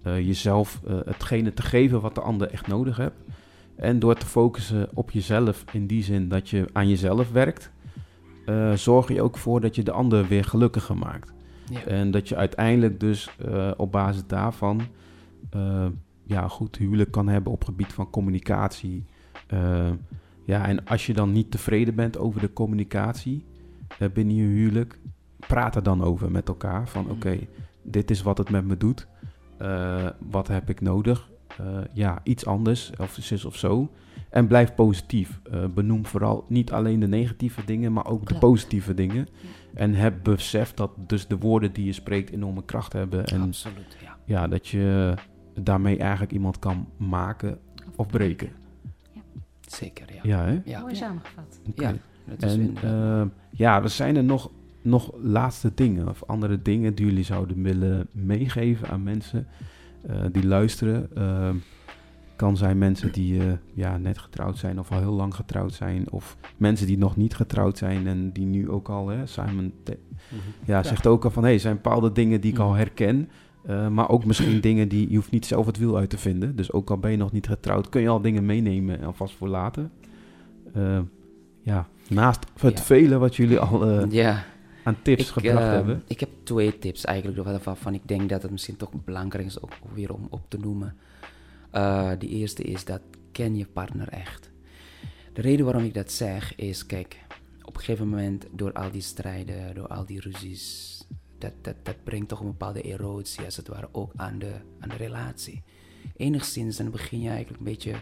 eh, 0.03 0.25
jezelf 0.25 0.81
hetgene 1.05 1.53
te 1.53 1.61
geven 1.61 2.01
wat 2.01 2.15
de 2.15 2.21
ander 2.21 2.49
echt 2.49 2.67
nodig 2.67 2.97
hebt. 2.97 3.15
En 3.75 3.99
door 3.99 4.15
te 4.15 4.25
focussen 4.25 4.89
op 4.93 5.11
jezelf 5.11 5.63
in 5.71 5.87
die 5.87 6.03
zin 6.03 6.27
dat 6.27 6.49
je 6.49 6.65
aan 6.73 6.89
jezelf 6.89 7.31
werkt, 7.31 7.71
zorg 8.75 9.07
je 9.07 9.21
ook 9.21 9.37
voor 9.37 9.61
dat 9.61 9.75
je 9.75 9.83
de 9.83 9.91
ander 9.91 10.27
weer 10.27 10.43
gelukkiger 10.43 10.97
maakt. 10.97 11.33
Ja. 11.69 11.83
En 11.83 12.11
dat 12.11 12.29
je 12.29 12.35
uiteindelijk 12.35 12.99
dus 12.99 13.29
op 13.77 13.91
basis 13.91 14.23
daarvan 14.27 14.81
ja, 16.29 16.47
goed 16.47 16.77
huwelijk 16.77 17.11
kan 17.11 17.27
hebben 17.27 17.51
op 17.51 17.63
gebied 17.63 17.93
van 17.93 18.09
communicatie. 18.09 19.05
Eh, 19.47 19.89
ja, 20.45 20.67
en 20.67 20.85
als 20.85 21.05
je 21.05 21.13
dan 21.13 21.31
niet 21.31 21.51
tevreden 21.51 21.95
bent 21.95 22.17
over 22.17 22.41
de 22.41 22.53
communicatie 22.53 23.45
eh, 23.99 24.09
binnen 24.13 24.35
je 24.35 24.43
huwelijk, 24.43 24.99
praat 25.47 25.75
er 25.75 25.83
dan 25.83 26.03
over 26.03 26.31
met 26.31 26.47
elkaar. 26.47 26.87
Van 26.87 27.03
Mhm. 27.03 27.11
oké, 27.11 27.39
dit 27.81 28.11
is 28.11 28.21
wat 28.21 28.37
het 28.37 28.49
met 28.49 28.65
me 28.65 28.77
doet. 28.77 29.07
Eh, 29.57 30.07
wat 30.29 30.47
heb 30.47 30.69
ik 30.69 30.81
nodig? 30.81 31.29
Ja, 31.93 32.19
iets 32.23 32.45
anders 32.45 32.91
of 32.99 33.17
zus 33.19 33.45
of 33.45 33.55
zo. 33.55 33.91
En 34.29 34.47
blijf 34.47 34.75
positief. 34.75 35.41
Benoem 35.73 36.05
vooral 36.05 36.45
niet 36.47 36.71
alleen 36.71 36.99
de 36.99 37.07
negatieve 37.07 37.65
dingen, 37.65 37.93
maar 37.93 38.07
ook 38.07 38.27
de 38.27 38.37
positieve 38.37 38.93
dingen. 38.93 39.27
en 39.73 39.93
heb 39.93 40.23
beseft 40.23 40.77
dat 40.77 40.91
dus 40.97 41.27
de 41.27 41.37
woorden 41.37 41.73
die 41.73 41.85
je 41.85 41.93
spreekt 41.93 42.31
enorme 42.31 42.65
kracht 42.65 42.93
hebben. 42.93 43.25
En 43.25 43.41
Absoluut, 43.41 43.97
ja. 44.03 44.17
ja, 44.25 44.47
dat 44.47 44.67
je 44.67 45.13
daarmee 45.53 45.97
eigenlijk 45.97 46.31
iemand 46.31 46.59
kan 46.59 46.87
maken 46.97 47.59
of 47.95 48.07
breken. 48.07 48.49
Zeker, 49.61 50.05
ja. 50.13 50.19
Ja, 50.23 50.45
hè? 50.45 50.61
Ja, 50.65 50.79
Mooi 50.81 50.95
samengevat. 50.95 51.59
Ja 51.75 51.93
dat 52.25 52.43
is 52.43 52.53
En 52.57 52.75
eh, 52.83 53.21
ja, 53.51 53.81
er 53.83 53.89
zijn 53.89 54.15
er 54.15 54.23
nog, 54.23 54.51
nog 54.81 55.11
laatste 55.21 55.71
dingen 55.75 56.07
of 56.09 56.23
andere 56.25 56.61
dingen 56.61 56.95
die 56.95 57.05
jullie 57.05 57.23
zouden 57.23 57.63
willen 57.63 58.07
meegeven 58.11 58.89
aan 58.89 59.03
mensen 59.03 59.47
eh, 60.07 60.15
die 60.31 60.47
luisteren. 60.47 61.15
Ehm, 61.15 61.55
kan 62.35 62.57
zijn 62.57 62.77
mensen 62.77 63.11
die 63.11 63.39
eh, 63.39 63.51
ja, 63.73 63.97
net 63.97 64.17
getrouwd 64.17 64.57
zijn 64.57 64.79
of 64.79 64.91
al 64.91 64.99
heel 64.99 65.11
lang 65.13 65.35
getrouwd 65.35 65.73
zijn. 65.73 66.11
Of 66.11 66.37
mensen 66.57 66.87
die 66.87 66.97
nog 66.97 67.15
niet 67.15 67.35
getrouwd 67.35 67.77
zijn 67.77 68.07
en 68.07 68.31
die 68.31 68.45
nu 68.45 68.69
ook 68.69 68.89
al, 68.89 69.07
hè, 69.07 69.25
Simon 69.25 69.73
te- 69.83 69.97
ja, 70.65 70.83
zegt 70.83 71.07
ook 71.07 71.23
al 71.23 71.31
van... 71.31 71.43
hé, 71.43 71.49
hey, 71.49 71.59
zijn 71.59 71.75
bepaalde 71.75 72.11
dingen 72.11 72.41
die 72.41 72.51
ik 72.51 72.59
al 72.59 72.69
Mhm. 72.69 72.77
herken. 72.77 73.29
Eh, 73.65 73.87
maar 73.87 74.09
ook 74.09 74.25
misschien 74.25 74.61
dingen 74.69 74.87
die 74.89 75.09
je 75.09 75.15
hoeft 75.15 75.31
niet 75.31 75.45
zelf 75.45 75.65
het 75.65 75.77
wiel 75.77 75.97
uit 75.97 76.09
te 76.09 76.17
vinden. 76.17 76.55
Dus 76.55 76.71
ook 76.71 76.89
al 76.89 76.97
ben 76.97 77.11
je 77.11 77.17
nog 77.17 77.31
niet 77.31 77.47
getrouwd, 77.47 77.89
kun 77.89 78.01
je 78.01 78.07
al 78.09 78.21
dingen 78.21 78.45
meenemen 78.45 79.03
alvast 79.03 79.35
voor 79.35 79.47
later. 79.47 79.89
Eh, 80.73 80.99
ja, 81.61 81.87
naast 82.09 82.45
het 82.59 82.77
Ja. 82.77 82.83
vele 82.83 83.17
wat 83.17 83.35
jullie 83.35 83.59
al 83.59 83.85
eh, 83.89 84.11
ja, 84.11 84.45
aan 84.83 84.97
tips 85.01 85.21
ik, 85.23 85.27
gebracht 85.29 85.57
hebben. 85.67 86.03
ik 86.07 86.19
heb 86.19 86.29
twee 86.43 86.79
tips 86.79 87.05
eigenlijk, 87.05 87.43
waar- 87.43 87.59
waarvan 87.63 87.93
ik 87.93 88.01
denk 88.05 88.29
dat 88.29 88.41
het 88.41 88.51
misschien 88.51 88.77
toch 88.77 88.89
belangrijk 89.05 89.45
is 89.45 89.61
ook 89.61 89.73
weer 89.93 90.13
om 90.13 90.27
op 90.29 90.41
te 90.47 90.57
noemen. 90.57 90.95
De 92.19 92.27
eerste 92.27 92.63
is 92.63 92.85
dat 92.85 93.01
ken 93.31 93.55
je 93.55 93.65
partner 93.73 94.07
echt. 94.07 94.51
De 95.33 95.41
reden 95.41 95.65
waarom 95.65 95.83
ik 95.83 95.93
dat 95.93 96.11
zeg 96.11 96.55
is, 96.55 96.85
kijk, 96.85 97.17
op 97.63 97.73
een 97.73 97.79
gegeven 97.79 98.07
moment 98.09 98.45
door 98.51 98.73
al 98.73 98.91
die 98.91 99.01
strijden, 99.01 99.75
door 99.75 99.87
al 99.87 100.05
die 100.05 100.19
ruzies, 100.19 100.97
dat, 101.39 101.53
dat, 101.61 101.75
dat 101.83 102.03
brengt 102.03 102.29
toch 102.29 102.39
een 102.39 102.45
bepaalde 102.45 102.81
erosie 102.81 103.45
als 103.45 103.55
het 103.55 103.67
ware 103.67 103.89
ook 103.91 104.11
aan 104.15 104.39
de, 104.39 104.53
aan 104.79 104.89
de 104.89 104.95
relatie. 104.95 105.63
Enigszins, 106.15 106.77
dan 106.77 106.91
begin 106.91 107.21
je 107.21 107.29
eigenlijk 107.29 107.59
een 107.59 107.65
beetje, 107.65 107.95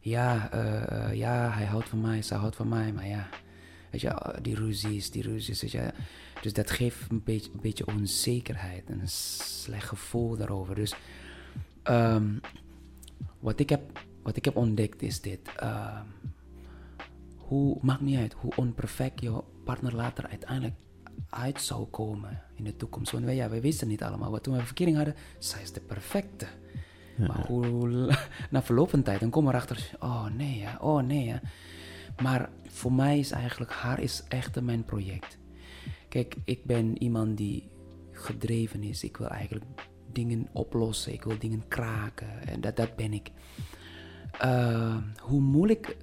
ja, 0.00 0.50
eh, 0.50 1.08
eh, 1.08 1.14
ja, 1.14 1.50
hij 1.50 1.64
houdt 1.64 1.88
van 1.88 2.00
mij, 2.00 2.22
zij 2.22 2.36
houdt 2.36 2.56
van 2.56 2.68
mij, 2.68 2.92
maar 2.92 3.06
ja, 3.06 3.28
weet 3.90 4.00
je, 4.00 4.08
eh, 4.08 4.42
die 4.42 4.54
ruzies, 4.54 5.10
die 5.10 5.22
ruzies. 5.22 5.76
Dus 6.42 6.52
dat 6.52 6.70
geeft 6.70 7.10
een 7.10 7.22
beetje, 7.24 7.50
een 7.52 7.60
beetje 7.60 7.86
onzekerheid, 7.86 8.90
een 8.90 9.08
slecht 9.08 9.88
gevoel 9.88 10.36
daarover. 10.36 10.74
Dus 10.74 10.94
ehm, 11.82 12.28
wat, 13.38 13.60
ik 13.60 13.68
heb, 13.68 14.00
wat 14.22 14.36
ik 14.36 14.44
heb 14.44 14.56
ontdekt 14.56 15.02
is 15.02 15.20
dit. 15.20 15.40
ehm, 15.56 16.06
hoe, 17.36 17.78
maakt 17.80 18.00
niet 18.00 18.18
uit 18.18 18.32
hoe 18.32 18.52
onperfect 18.56 19.20
je 19.20 19.42
partner 19.64 19.94
later 19.94 20.26
uiteindelijk 20.26 20.74
uit 21.28 21.62
zou 21.62 21.84
komen 21.84 22.42
in 22.54 22.64
de 22.64 22.76
toekomst. 22.76 23.12
Want 23.12 23.24
wij, 23.24 23.34
ja, 23.34 23.48
wij 23.48 23.60
wisten 23.60 23.88
niet 23.88 24.02
allemaal. 24.02 24.30
Maar 24.30 24.40
toen 24.40 24.56
we 24.56 24.64
verkering 24.64 24.96
hadden, 24.96 25.14
zij 25.38 25.62
is 25.62 25.72
de 25.72 25.80
perfecte. 25.80 26.46
Maar 27.16 27.46
hoe, 27.46 27.88
na 28.50 28.62
verloop 28.62 28.90
van 28.90 29.02
tijd, 29.02 29.20
dan 29.20 29.30
kom 29.30 29.48
erachter, 29.48 29.90
oh 30.00 30.26
nee, 30.26 30.58
ja, 30.58 30.78
oh 30.80 31.02
nee. 31.02 31.24
Ja. 31.24 31.40
Maar 32.22 32.50
voor 32.68 32.92
mij 32.92 33.18
is 33.18 33.30
eigenlijk, 33.30 33.72
haar 33.72 34.00
is 34.00 34.24
echt 34.28 34.60
mijn 34.60 34.84
project. 34.84 35.38
Kijk, 36.08 36.36
ik 36.44 36.64
ben 36.64 37.02
iemand 37.02 37.36
die 37.36 37.70
gedreven 38.10 38.82
is. 38.82 39.04
Ik 39.04 39.16
wil 39.16 39.28
eigenlijk 39.28 39.64
dingen 40.12 40.48
oplossen. 40.52 41.12
Ik 41.12 41.24
wil 41.24 41.38
dingen 41.38 41.68
kraken. 41.68 42.46
En 42.46 42.60
dat, 42.60 42.76
dat 42.76 42.96
ben 42.96 43.12
ik. 43.12 43.30
Eh, 44.38 44.96
hoe 45.20 45.40
moeilijk 45.40 45.96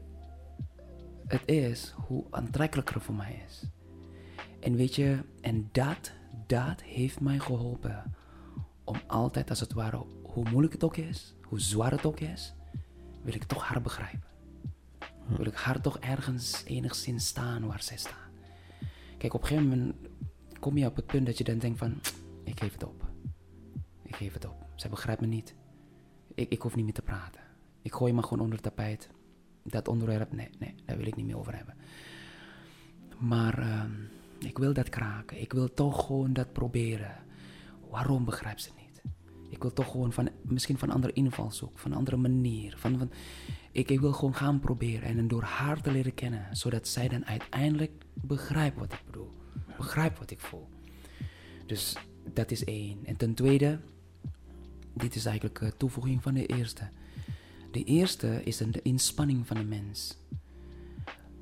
het 1.28 1.42
is, 1.46 1.94
hoe 1.96 2.26
aantrekkelijker 2.30 3.02
voor 3.02 3.16
mij 3.16 3.44
is. 3.48 3.64
En 4.60 4.76
weet 4.76 4.96
je, 4.96 5.20
en 5.42 5.70
dat, 5.72 6.12
dat 6.48 6.82
heeft 6.82 7.20
mij 7.20 7.40
geholpen 7.40 8.16
om 8.84 9.02
altijd, 9.08 9.50
als 9.50 9.60
het 9.60 9.74
ware, 9.74 10.06
hoe 10.24 10.50
moeilijk 10.50 10.74
het 10.74 10.84
ook 10.84 10.98
is, 10.98 11.36
hoe 11.44 11.60
zwaar 11.60 11.92
het 11.92 12.06
ook 12.06 12.20
is, 12.20 12.54
wil 13.22 13.34
ik 13.34 13.44
toch 13.44 13.64
haar 13.64 13.82
begrijpen. 13.82 14.30
Wil 15.28 15.46
ik 15.46 15.56
haar 15.56 15.82
toch 15.82 16.00
ergens 16.00 16.64
enigszins 16.66 17.28
staan 17.28 17.68
waar 17.68 17.82
zij 17.82 17.98
staat. 17.98 18.30
Kijk, 19.18 19.34
op 19.34 19.42
een 19.42 19.48
gegeven 19.48 19.70
moment 19.70 19.96
kom 20.60 20.78
je 20.78 20.86
op 20.86 20.96
het 20.96 21.06
punt 21.06 21.26
dat 21.26 21.38
je 21.38 21.44
dan 21.44 21.58
denkt 21.58 21.78
van, 21.78 22.00
ik 22.44 22.60
geef 22.60 22.74
het 22.74 22.84
op. 22.84 23.08
Ik 24.04 24.16
geef 24.16 24.34
het 24.34 24.46
op. 24.46 24.66
Zij 24.76 24.90
begrijpt 24.90 25.22
me 25.22 25.28
niet. 25.28 25.56
Ik, 26.36 26.50
ik 26.50 26.62
hoef 26.62 26.76
niet 26.76 26.86
meer 26.86 26.94
te 26.94 27.02
praten. 27.02 27.42
Ik 27.82 27.94
gooi 27.94 28.14
me 28.14 28.24
gewoon 28.24 28.40
onder 28.40 28.56
het 28.56 28.64
tapijt. 28.64 29.10
Dat 29.64 29.88
onderwerp, 29.88 30.32
nee, 30.34 30.50
nee, 30.60 30.76
daar 30.86 30.98
wil 30.98 31.08
ik 31.08 31.16
niet 31.16 31.26
meer 31.26 31.38
over 31.38 31.56
hebben. 31.56 31.76
Maar 33.18 33.60
ehm, 33.60 33.92
ik 34.40 34.58
wil 34.58 34.74
dat 34.74 34.90
kraken. 34.90 35.42
Ik 35.42 35.54
wil 35.54 35.74
toch 35.74 36.06
gewoon 36.06 36.34
dat 36.34 36.54
proberen. 36.54 37.16
Waarom 37.90 38.26
begrijpt 38.26 38.62
ze 38.62 38.70
niet? 38.78 39.02
Ik 39.50 39.62
wil 39.62 39.74
toch 39.74 39.92
gewoon 39.92 40.14
van, 40.14 40.30
misschien 40.42 40.78
van 40.78 40.90
een 40.90 40.96
andere 40.96 41.14
invalshoek, 41.14 41.80
van 41.80 41.92
een 41.92 41.98
andere 41.98 42.18
manier. 42.18 42.76
Van, 42.78 43.12
ik, 43.72 43.90
ik 43.90 44.00
wil 44.00 44.14
gewoon 44.14 44.36
gaan 44.36 44.60
proberen 44.60 45.18
en 45.18 45.28
door 45.28 45.44
haar 45.44 45.82
te 45.82 45.92
leren 45.92 46.14
kennen, 46.14 46.48
zodat 46.52 46.88
zij 46.88 47.08
dan 47.08 47.26
uiteindelijk 47.26 47.92
begrijpt 48.14 48.78
wat 48.78 48.94
ik 48.94 49.02
bedoel. 49.06 49.30
Begrijpt 49.78 50.20
wat 50.20 50.32
ik 50.32 50.40
voel. 50.40 50.68
Dus 51.66 51.96
dat 52.34 52.52
is 52.52 52.64
één. 52.64 53.06
En 53.06 53.18
ten 53.18 53.34
tweede, 53.34 53.80
dit 54.94 55.16
is 55.16 55.26
eigenlijk 55.26 55.62
een 55.62 55.78
toevoeging 55.78 56.24
van 56.24 56.34
de 56.34 56.46
eerste. 56.46 56.90
De 57.72 57.84
eerste 57.84 58.44
is 58.44 58.58
de 58.58 58.82
inspanning 58.82 59.48
van 59.48 59.58
de 59.58 59.64
mens. 59.64 60.18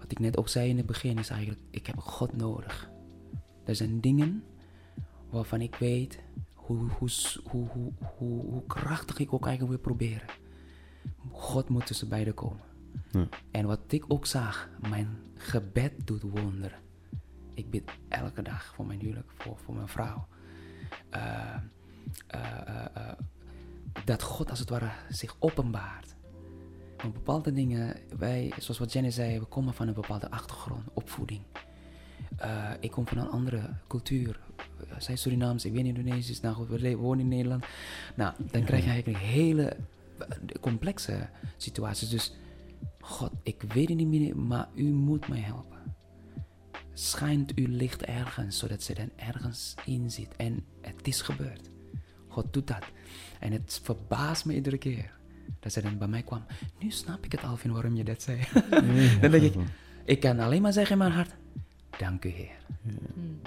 Wat 0.08 0.18
ik 0.18 0.24
net 0.24 0.38
ook 0.38 0.50
zei 0.50 0.70
in 0.70 0.78
het 0.78 0.86
begin 0.86 1.18
is 1.18 1.30
eigenlijk, 1.30 1.62
ik 1.70 1.88
heb 1.88 2.00
God 2.00 2.38
nodig. 2.38 2.90
Er 3.66 3.76
zijn 3.76 4.02
dingen 4.02 4.44
waarvan 5.30 5.62
ik 5.62 5.76
weet 5.76 6.20
hoe, 6.54 6.90
hoe, 6.90 7.10
hoe, 7.44 7.68
hoe, 7.68 7.92
hoe, 8.18 8.42
hoe 8.42 8.66
krachtig 8.66 9.20
ik 9.20 9.34
ook 9.34 9.46
eigenlijk 9.46 9.82
wil 9.82 9.94
proberen. 9.94 10.28
God 11.32 11.70
moet 11.70 11.86
tussen 11.86 12.10
beiden 12.10 12.34
komen. 12.34 12.64
Ja. 13.12 13.28
En 13.52 13.66
wat 13.66 13.80
ik 13.88 14.06
ook 14.08 14.26
zag, 14.26 14.70
mijn 14.90 15.18
gebed 15.36 16.08
doet 16.08 16.22
wonderen. 16.22 16.80
Ik 17.54 17.70
bid 17.70 17.92
elke 18.08 18.42
dag 18.42 18.74
voor 18.76 18.86
mijn 18.86 19.00
huwelijk, 19.00 19.32
voor, 19.36 19.58
voor 19.58 19.76
mijn 19.76 19.88
vrouw. 19.88 20.28
Eh, 21.10 21.56
eh, 22.28 22.86
eh, 22.96 23.18
dat 24.06 24.22
God 24.22 24.50
als 24.50 24.60
het 24.60 24.70
ware 24.70 24.92
zich 25.10 25.36
openbaart. 25.40 26.16
Want 26.98 27.14
bepaalde 27.14 27.54
dingen, 27.54 27.96
wij, 28.18 28.52
zoals 28.60 28.80
wat 28.80 28.94
Jenny 28.94 29.12
zei, 29.12 29.40
we 29.40 29.46
komen 29.46 29.74
van 29.74 29.88
een 29.88 29.94
bepaalde 29.94 30.32
achtergrond, 30.32 30.84
opvoeding. 30.94 31.42
Eh, 32.38 32.72
ik 32.80 32.92
kom 32.92 33.08
van 33.08 33.18
een 33.18 33.30
andere 33.30 33.70
cultuur. 33.88 34.40
Uh, 34.84 35.00
zij 35.00 35.16
Surinaams, 35.16 35.66
ik 35.66 35.74
ben 35.74 35.86
Indonesisch, 35.86 36.42
nou 36.42 36.56
goed, 36.56 36.70
we 36.70 36.96
wonen 36.96 37.20
in 37.20 37.28
Nederland. 37.28 37.66
Nou, 38.16 38.34
dan 38.52 38.64
krijg 38.64 38.84
je 38.84 38.90
eigenlijk 38.90 39.24
hele 39.24 39.78
eh, 40.20 40.28
complexe 40.62 41.30
situaties. 41.58 42.10
Dus, 42.10 42.34
God, 43.00 43.32
ik 43.44 43.62
weet 43.62 43.90
het 43.90 43.98
niet 43.98 44.08
meer, 44.08 44.38
maar 44.38 44.68
u 44.76 44.84
moet 44.84 45.28
mij 45.28 45.40
helpen. 45.40 45.96
Schijnt 46.94 47.54
uw 47.56 47.68
licht 47.70 48.04
ergens, 48.04 48.58
zodat 48.58 48.84
ze 48.84 48.94
dan 48.94 49.12
ergens 49.16 49.76
in 49.86 50.12
zit. 50.12 50.36
En 50.36 50.66
het 50.82 51.08
is 51.08 51.22
gebeurd. 51.22 51.70
God 52.28 52.54
doet 52.54 52.68
dat. 52.68 52.84
En 53.40 53.52
het 53.52 53.80
verbaast 53.84 54.46
me 54.46 54.54
iedere 54.56 54.78
keer 54.78 55.17
dat 55.60 55.72
ze 55.72 55.82
dan 55.82 55.98
bij 55.98 56.08
mij 56.08 56.22
kwam. 56.22 56.44
Nu 56.80 56.90
snap 56.90 57.26
ik 57.26 57.32
het, 57.32 57.44
Alvin, 57.44 57.72
waarom 57.72 57.96
je 57.96 58.04
dat 58.04 58.22
zei. 58.22 58.40
dan 59.22 59.32
denk 59.32 59.44
ik, 59.44 59.56
ik 60.06 60.20
kan 60.20 60.40
alleen 60.40 60.62
maar 60.62 60.74
zeggen 60.74 60.92
in 60.92 60.98
mijn 60.98 61.12
hart, 61.12 61.36
dank 61.98 62.26
u 62.26 62.30
Heer. 62.30 62.56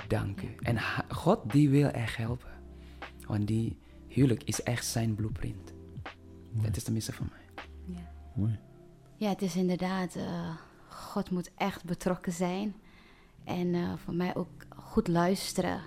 Dank 0.09 0.43
u. 0.43 0.55
En 0.61 0.79
God 1.09 1.53
die 1.53 1.69
wil 1.69 1.89
echt 1.89 2.17
helpen. 2.17 2.51
Want 3.27 3.47
die 3.47 3.79
huwelijk 4.09 4.43
is 4.43 4.63
echt 4.63 4.87
zijn 4.87 5.15
blueprint. 5.15 5.73
Dat 6.53 6.77
is 6.77 6.85
de 6.85 6.93
missie 6.93 7.15
van 7.15 7.31
mij. 7.31 7.65
Ja. 7.97 8.13
Mooi. 8.35 8.59
Ja, 9.17 9.29
het 9.29 9.43
is 9.43 9.57
inderdaad, 9.57 10.15
eh, 10.15 10.57
God 10.89 11.31
moet 11.31 11.51
echt 11.55 11.85
betrokken 11.85 12.33
zijn. 12.33 12.75
En 13.45 13.75
eh, 13.75 13.93
voor 13.97 14.15
mij 14.15 14.37
ook 14.37 14.67
goed 14.77 15.09
luisteren. 15.09 15.81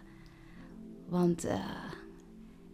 Want, 1.08 1.44
eh, 1.44 1.60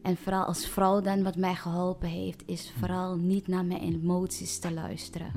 en 0.02 0.18
vooral 0.18 0.44
als 0.44 0.68
vrouw 0.68 1.02
dan, 1.02 1.24
wat 1.24 1.36
mij 1.36 1.56
geholpen 1.56 2.10
heeft, 2.10 2.44
is 2.46 2.74
vooral 2.80 3.16
niet 3.16 3.48
naar 3.48 3.66
mijn 3.66 3.82
emoties 3.82 4.60
te 4.60 4.74
luisteren. 4.74 5.32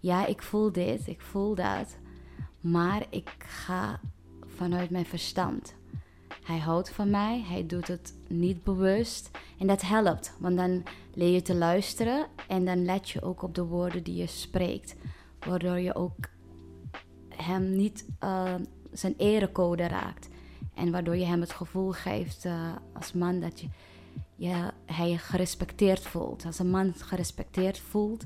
Ja, 0.00 0.26
ik 0.26 0.42
voel 0.42 0.72
dit, 0.72 1.06
ik 1.06 1.20
voel 1.20 1.54
dat. 1.54 1.96
Maar 2.60 3.06
ik 3.10 3.34
ga 3.38 4.00
vanuit 4.46 4.90
mijn 4.90 5.06
verstand. 5.06 5.74
Hij 6.44 6.58
houdt 6.58 6.90
van 6.90 7.10
mij, 7.10 7.44
hij 7.48 7.66
doet 7.66 7.88
het 7.88 8.14
niet 8.28 8.64
bewust. 8.64 9.30
En 9.58 9.66
dat 9.66 9.82
helpt, 9.82 10.36
want 10.38 10.56
dan 10.56 10.82
leer 11.14 11.32
je 11.32 11.42
te 11.42 11.54
luisteren 11.54 12.26
en 12.48 12.64
dan 12.64 12.84
let 12.84 13.10
je 13.10 13.22
ook 13.22 13.42
op 13.42 13.54
de 13.54 13.64
woorden 13.64 14.02
die 14.02 14.14
je 14.14 14.26
spreekt. 14.26 14.96
Waardoor 15.38 15.78
je 15.78 15.94
ook 15.94 16.14
hem 17.28 17.76
niet 17.76 18.06
eh, 18.18 18.54
zijn 18.92 19.14
erecode 19.16 19.86
raakt. 19.86 20.28
En 20.74 20.90
waardoor 20.90 21.16
je 21.16 21.24
hem 21.24 21.40
het 21.40 21.52
gevoel 21.52 21.92
geeft 21.92 22.44
eh, 22.44 22.76
als 22.92 23.12
man 23.12 23.40
dat 23.40 23.60
je, 23.60 23.68
je, 24.36 24.72
hij 24.86 25.10
je 25.10 25.18
gerespecteerd 25.18 26.00
voelt. 26.00 26.44
Als 26.44 26.58
een 26.58 26.70
man 26.70 26.94
gerespecteerd 26.94 27.78
voelt, 27.78 28.24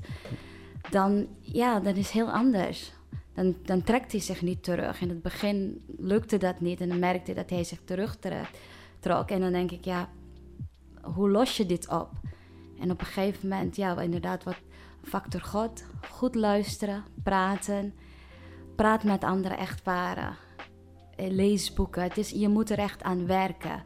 dan, 0.89 1.27
ja, 1.39 1.79
dan 1.79 1.95
is 1.95 2.09
heel 2.09 2.31
anders. 2.31 2.93
dan, 3.33 3.55
dan 3.63 3.83
trekt 3.83 4.11
hij 4.11 4.21
zich 4.21 4.41
niet 4.41 4.63
terug. 4.63 5.01
In 5.01 5.09
het 5.09 5.21
begin 5.21 5.81
lukte 5.97 6.37
dat 6.37 6.59
niet 6.59 6.81
en 6.81 6.89
dan 6.89 6.99
merkte 6.99 7.33
dat 7.33 7.49
hij 7.49 7.63
zich 7.63 7.79
terugtrok. 7.85 9.29
En 9.29 9.39
dan 9.39 9.51
denk 9.51 9.71
ik, 9.71 9.85
ja, 9.85 10.09
hoe 11.01 11.29
los 11.29 11.57
je 11.57 11.65
dit 11.65 11.89
op? 11.89 12.09
En 12.79 12.91
op 12.91 12.99
een 12.99 13.05
gegeven 13.05 13.49
moment, 13.49 13.75
ja, 13.75 14.01
inderdaad, 14.01 14.43
wat 14.43 14.57
factor 15.03 15.41
God. 15.41 15.83
Goed 16.09 16.35
luisteren, 16.35 17.03
praten. 17.23 17.93
Praat 18.75 19.03
met 19.03 19.23
andere 19.23 19.55
echtparen. 19.55 20.35
Lees 21.17 21.73
boeken. 21.73 22.03
Het 22.03 22.17
is, 22.17 22.29
je 22.29 22.49
moet 22.49 22.69
er 22.69 22.77
echt 22.77 23.03
aan 23.03 23.25
werken. 23.25 23.83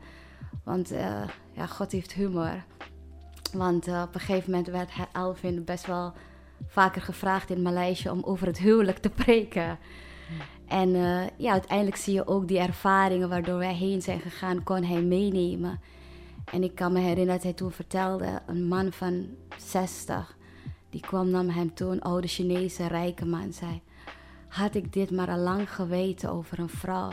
Want 0.66 0.92
uh, 0.92 1.22
ja, 1.52 1.66
God 1.66 1.92
heeft 1.92 2.14
humor. 2.14 2.64
Want 3.54 3.88
uh, 3.88 4.04
op 4.08 4.14
een 4.14 4.20
gegeven 4.20 4.52
moment 4.52 4.70
werd 4.70 4.92
Alvin 5.12 5.64
best 5.64 5.86
wel 5.86 6.14
vaker 6.68 7.02
gevraagd 7.02 7.50
in 7.50 7.62
Maleisië 7.62 8.10
om 8.10 8.24
over 8.24 8.48
het 8.48 8.58
huwelijk 8.58 8.98
te 8.98 9.10
preken. 9.10 9.78
En 10.68 10.90
uh, 10.90 11.28
ja, 11.38 11.52
uiteindelijk 11.52 11.98
zie 11.98 12.14
je 12.14 12.28
ook 12.28 12.48
die 12.48 12.60
ervaringen 12.60 13.30
waardoor 13.30 13.58
wij 13.58 13.74
heen 13.74 14.02
zijn 14.02 14.20
gegaan, 14.20 14.64
kon 14.64 14.84
hij 14.84 15.02
meenemen. 15.02 15.80
En 16.52 16.64
ik 16.64 16.76
kan 16.76 16.94
me 16.94 17.00
herinneren 17.00 17.34
dat 17.34 17.44
hij 17.44 17.54
toen 17.54 17.72
vertelde, 17.72 18.42
een 18.48 18.68
man 18.68 18.92
van 18.92 19.28
60, 19.58 20.38
die 20.90 21.02
kwam 21.02 21.30
naar 21.30 21.54
hem 21.54 21.74
toe, 21.74 21.92
een 21.92 22.02
oude 22.02 22.28
Chinese 22.28 22.88
rijke 22.88 23.26
man, 23.26 23.54
zei... 23.54 23.82
Had 24.48 24.76
ik 24.76 24.94
dit 24.94 25.12
maar 25.12 25.30
al 25.30 25.38
lang 25.38 25.74
geweten 25.74 26.32
over 26.32 26.60
een 26.60 26.70
vrouw. 26.70 27.12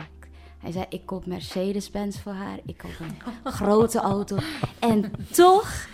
Hij 0.63 0.71
zei, 0.71 0.85
ik 0.89 1.05
koop 1.05 1.25
Mercedes-Benz 1.25 2.19
voor 2.19 2.31
haar, 2.31 2.59
ik 2.65 2.77
koop 2.77 2.91
een 2.99 3.51
grote 3.61 3.99
auto. 3.99 4.37
En 4.79 5.11
toch 5.31 5.87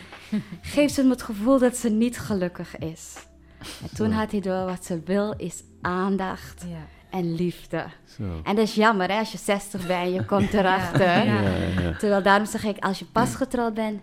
geeft 0.62 0.94
ze 0.94 1.02
hem 1.02 1.10
het 1.10 1.22
gevoel 1.22 1.60
dat 1.60 1.78
ze 1.78 1.90
niet 1.90 2.20
gelukkig 2.20 2.78
is. 2.78 3.16
En 3.60 3.96
toen 3.96 4.12
had 4.12 4.32
hij 4.32 4.40
door 4.40 4.66
wat 4.66 4.86
ze 4.86 5.00
wil 5.06 5.34
is 5.38 5.64
aandacht 5.82 6.66
ja. 6.68 6.86
en 7.18 7.36
liefde. 7.36 7.86
Zo. 8.06 8.24
En 8.44 8.56
dat 8.56 8.68
is 8.68 8.76
jammer 8.76 9.12
hè, 9.12 9.18
als 9.18 9.32
je 9.32 9.38
60 9.38 9.88
bent 9.88 10.06
en 10.06 10.14
je 10.14 10.26
komt 10.26 10.54
erachter. 10.60 11.26
Ja. 11.26 11.98
Terwijl 11.98 12.24
daarom 12.24 12.46
zeg 12.46 12.64
ik, 12.64 12.84
als 12.84 13.00
je 13.00 13.06
pas 13.06 13.36
getrouwd 13.36 13.74
bent, 13.74 14.02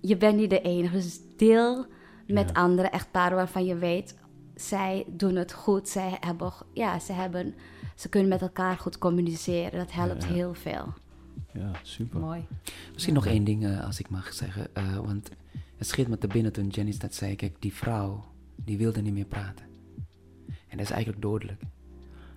je 0.00 0.16
bent 0.16 0.36
niet 0.36 0.50
de 0.50 0.60
enige. 0.60 0.96
Dus 0.96 1.20
deel 1.36 1.86
met 2.26 2.54
andere 2.54 2.88
echtparen 2.88 3.36
waarvan 3.36 3.64
je 3.64 3.76
weet, 3.76 4.16
zij 4.54 5.04
doen 5.06 5.36
het 5.36 5.52
goed. 5.52 5.88
Zij 5.88 6.16
hebben, 6.20 6.52
ja, 6.72 6.98
ze, 6.98 7.12
hebben, 7.12 7.54
ze 8.00 8.08
kunnen 8.08 8.28
met 8.28 8.42
elkaar 8.42 8.76
goed 8.76 8.98
communiceren. 8.98 9.78
Dat 9.78 9.92
helpt 9.92 10.26
heel 10.26 10.54
veel. 10.54 10.94
Ja, 11.52 11.70
super. 11.82 12.20
Mooi. 12.20 12.46
Misschien 12.92 13.14
nog 13.14 13.26
één 13.26 13.44
ding, 13.44 13.64
uh, 13.64 13.84
als 13.84 13.98
ik 14.00 14.10
mag 14.10 14.32
zeggen. 14.32 14.66
Uh, 14.78 14.96
want 14.96 15.30
het 15.76 15.86
schiet 15.86 16.08
me 16.08 16.18
te 16.18 16.26
binnen 16.26 16.52
toen 16.52 16.68
Jenny 16.68 16.94
dat 16.98 17.14
zei. 17.14 17.36
Kijk, 17.36 17.56
die 17.58 17.74
vrouw, 17.74 18.24
die 18.56 18.78
wilde 18.78 19.00
niet 19.00 19.12
meer 19.12 19.24
praten. 19.24 19.64
En 20.46 20.76
dat 20.76 20.80
is 20.80 20.90
eigenlijk 20.90 21.22
dodelijk. 21.22 21.62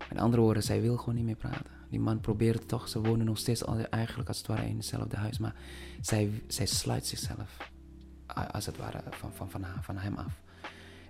Met 0.09 0.17
andere 0.17 0.41
woorden, 0.41 0.63
zij 0.63 0.81
wil 0.81 0.97
gewoon 0.97 1.15
niet 1.15 1.25
meer 1.25 1.35
praten. 1.35 1.71
Die 1.89 1.99
man 1.99 2.19
probeert 2.19 2.67
toch, 2.67 2.87
ze 2.89 3.01
wonen 3.01 3.25
nog 3.25 3.37
steeds 3.37 3.63
eigenlijk 3.89 4.27
als 4.27 4.37
het 4.37 4.47
ware 4.47 4.67
in 4.67 4.77
hetzelfde 4.77 5.17
huis. 5.17 5.37
Maar 5.37 5.55
zij, 6.01 6.29
zij 6.47 6.65
sluit 6.65 7.05
zichzelf, 7.05 7.69
als 8.51 8.65
het 8.65 8.77
ware, 8.77 9.03
van, 9.09 9.33
van, 9.33 9.49
van, 9.49 9.65
van 9.81 9.97
hem 9.97 10.15
af. 10.15 10.41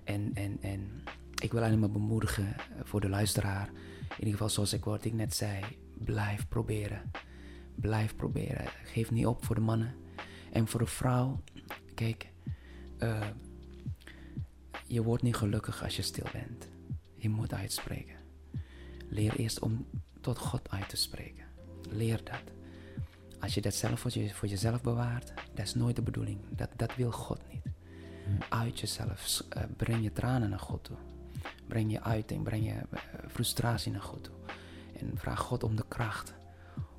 En, 0.04 0.30
en, 0.34 0.58
en 0.60 1.02
ik 1.42 1.52
wil 1.52 1.62
alleen 1.62 1.78
maar 1.78 1.90
bemoedigen 1.90 2.54
voor 2.82 3.00
de 3.00 3.08
luisteraar. 3.08 3.70
In 4.14 4.18
ieder 4.18 4.32
geval 4.32 4.48
zoals 4.48 4.72
ik 4.72 4.84
wat 4.84 5.04
ik 5.04 5.12
net 5.12 5.34
zei. 5.34 5.64
Blijf 5.94 6.48
proberen. 6.48 7.10
Blijf 7.74 8.16
proberen. 8.16 8.66
Geef 8.84 9.10
niet 9.10 9.26
op 9.26 9.44
voor 9.44 9.54
de 9.54 9.60
mannen. 9.60 9.94
En 10.52 10.68
voor 10.68 10.80
de 10.80 10.86
vrouw. 10.86 11.42
Kijk. 11.94 12.32
Uh, 12.98 13.26
je 14.86 15.02
wordt 15.02 15.22
niet 15.22 15.36
gelukkig 15.36 15.82
als 15.82 15.96
je 15.96 16.02
stil 16.02 16.26
bent. 16.32 16.68
Je 17.16 17.28
moet 17.28 17.52
uitspreken. 17.52 18.16
Leer 19.08 19.36
eerst 19.36 19.60
om 19.60 19.86
tot 20.20 20.38
God 20.38 20.70
uit 20.70 20.88
te 20.88 20.96
spreken. 20.96 21.44
Leer 21.90 22.20
dat. 22.24 22.42
Als 23.40 23.54
je 23.54 23.60
dat 23.60 23.74
zelf 23.74 24.00
voor, 24.00 24.10
je, 24.14 24.34
voor 24.34 24.48
jezelf 24.48 24.82
bewaart, 24.82 25.32
dat 25.54 25.66
is 25.66 25.74
nooit 25.74 25.96
de 25.96 26.02
bedoeling. 26.02 26.38
Dat, 26.50 26.70
dat 26.76 26.94
wil 26.94 27.10
God 27.10 27.40
niet. 27.52 27.62
Uit 28.48 28.80
jezelf. 28.80 29.42
Uh, 29.56 29.62
breng 29.76 30.02
je 30.02 30.12
tranen 30.12 30.50
naar 30.50 30.58
God 30.58 30.84
toe. 30.84 30.96
Breng 31.66 31.92
je 31.92 32.02
uiting, 32.02 32.42
breng 32.42 32.64
je 32.64 32.72
uh, 32.72 33.00
frustratie 33.28 33.92
naar 33.92 34.02
God 34.02 34.24
toe. 34.24 34.34
En 34.98 35.12
vraag 35.14 35.40
God 35.40 35.64
om 35.64 35.76
de 35.76 35.84
kracht 35.88 36.34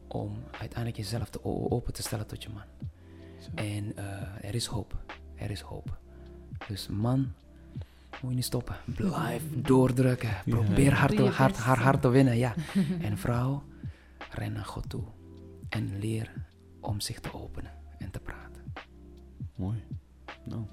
om 0.08 0.44
uiteindelijk 0.52 0.98
jezelf 0.98 1.30
te 1.30 1.44
open 1.44 1.94
te 1.94 2.02
stellen 2.02 2.28
tot 2.28 2.44
je 2.44 2.50
man. 2.50 2.64
En 3.56 3.94
uh, 3.98 4.46
er 4.46 4.56
is 4.56 4.66
hoop. 4.66 4.98
Er 5.36 5.52
is 5.52 5.62
hoop. 5.62 5.98
Dus 6.68 6.88
man, 6.88 7.34
moet 8.22 8.30
je 8.30 8.36
niet 8.36 8.46
stoppen. 8.46 8.76
Blijf 8.86 9.44
doordrukken. 9.56 10.30
Probeer 10.46 10.94
hard, 10.94 11.18
hard, 11.18 11.58
hard, 11.58 11.80
hard 11.80 12.02
te 12.02 12.10
winnen. 12.10 12.38
Ja. 12.38 12.54
en 13.02 13.18
vrouw, 13.18 13.64
ren 14.30 14.54
naar 14.54 14.66
God 14.66 14.90
toe. 14.90 15.04
En 15.70 16.00
leer 16.00 16.32
om 16.80 17.00
zich 17.00 17.20
te 17.20 17.34
openen 17.34 17.72
en 17.98 18.12
te 18.12 18.20
praten. 18.20 18.74
Mooi. 19.56 19.84
Nou. 20.44 20.66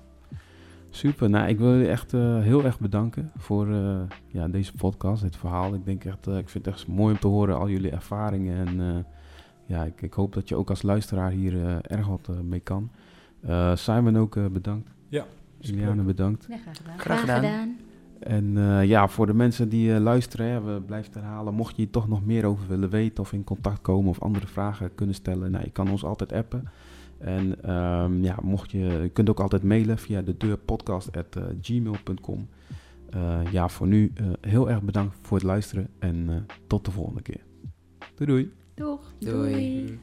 Super. 0.94 1.30
Nou, 1.30 1.48
ik 1.48 1.58
wil 1.58 1.74
je 1.74 1.88
echt 1.88 2.12
uh, 2.12 2.40
heel 2.40 2.64
erg 2.64 2.80
bedanken 2.80 3.30
voor 3.36 3.68
uh, 3.68 4.00
ja, 4.26 4.48
deze 4.48 4.72
podcast, 4.72 5.22
dit 5.22 5.36
verhaal. 5.36 5.74
Ik 5.74 5.84
denk 5.84 6.04
echt, 6.04 6.26
uh, 6.28 6.38
ik 6.38 6.48
vind 6.48 6.64
het 6.64 6.74
echt 6.74 6.86
mooi 6.86 7.12
om 7.12 7.20
te 7.20 7.26
horen 7.26 7.58
al 7.58 7.68
jullie 7.68 7.90
ervaringen. 7.90 8.66
En 8.66 9.06
ja, 9.66 9.84
ik, 9.84 10.02
ik, 10.02 10.12
hoop 10.12 10.32
dat 10.32 10.48
je 10.48 10.56
ook 10.56 10.70
als 10.70 10.82
luisteraar 10.82 11.30
hier 11.30 11.80
erg 11.82 12.06
wat 12.06 12.28
mee 12.42 12.60
kan. 12.60 12.90
Simon 13.74 14.18
ook 14.18 14.52
bedankt. 14.52 14.90
Ja. 15.08 15.24
Juliane 15.58 16.02
bedankt. 16.02 16.46
Ja, 16.48 16.56
graag 16.56 16.76
gedaan. 16.76 16.98
Graag 16.98 17.20
gedaan. 17.20 17.76
En 18.18 18.56
ja, 18.86 19.08
voor 19.08 19.26
de 19.26 19.34
mensen 19.34 19.68
die 19.68 20.00
luisteren, 20.00 20.46
hè, 20.46 20.60
we 20.60 20.80
blijven 20.80 21.12
herhalen. 21.12 21.54
Mocht 21.54 21.76
je 21.76 21.82
hier 21.82 21.90
toch 21.90 22.08
nog 22.08 22.24
meer 22.24 22.44
over 22.44 22.68
willen 22.68 22.90
weten 22.90 23.22
of 23.22 23.32
in 23.32 23.44
contact 23.44 23.80
komen 23.80 24.10
of 24.10 24.20
andere 24.20 24.46
vragen 24.46 24.94
kunnen 24.94 25.14
stellen, 25.14 25.50
nou, 25.50 25.64
je 25.64 25.70
kan 25.70 25.90
ons 25.90 26.04
altijd 26.04 26.32
appen. 26.32 26.68
En 27.22 27.72
um, 27.72 28.22
ja, 28.22 28.38
mocht 28.42 28.70
je, 28.70 28.78
je 28.78 29.10
kunt 29.12 29.30
ook 29.30 29.40
altijd 29.40 29.62
mailen 29.62 29.98
via 29.98 30.22
de 30.22 30.36
deurpodcast.gmail.com. 30.36 32.48
Uh, 33.14 33.40
ja, 33.50 33.68
voor 33.68 33.86
nu 33.86 34.12
uh, 34.20 34.26
heel 34.40 34.70
erg 34.70 34.82
bedankt 34.82 35.16
voor 35.22 35.36
het 35.36 35.46
luisteren 35.46 35.88
en 35.98 36.26
uh, 36.28 36.36
tot 36.66 36.84
de 36.84 36.90
volgende 36.90 37.22
keer. 37.22 37.40
Doei 38.14 38.30
doei. 38.30 38.52
Doeg. 38.74 39.14
doei. 39.18 39.84
doei. 39.84 39.98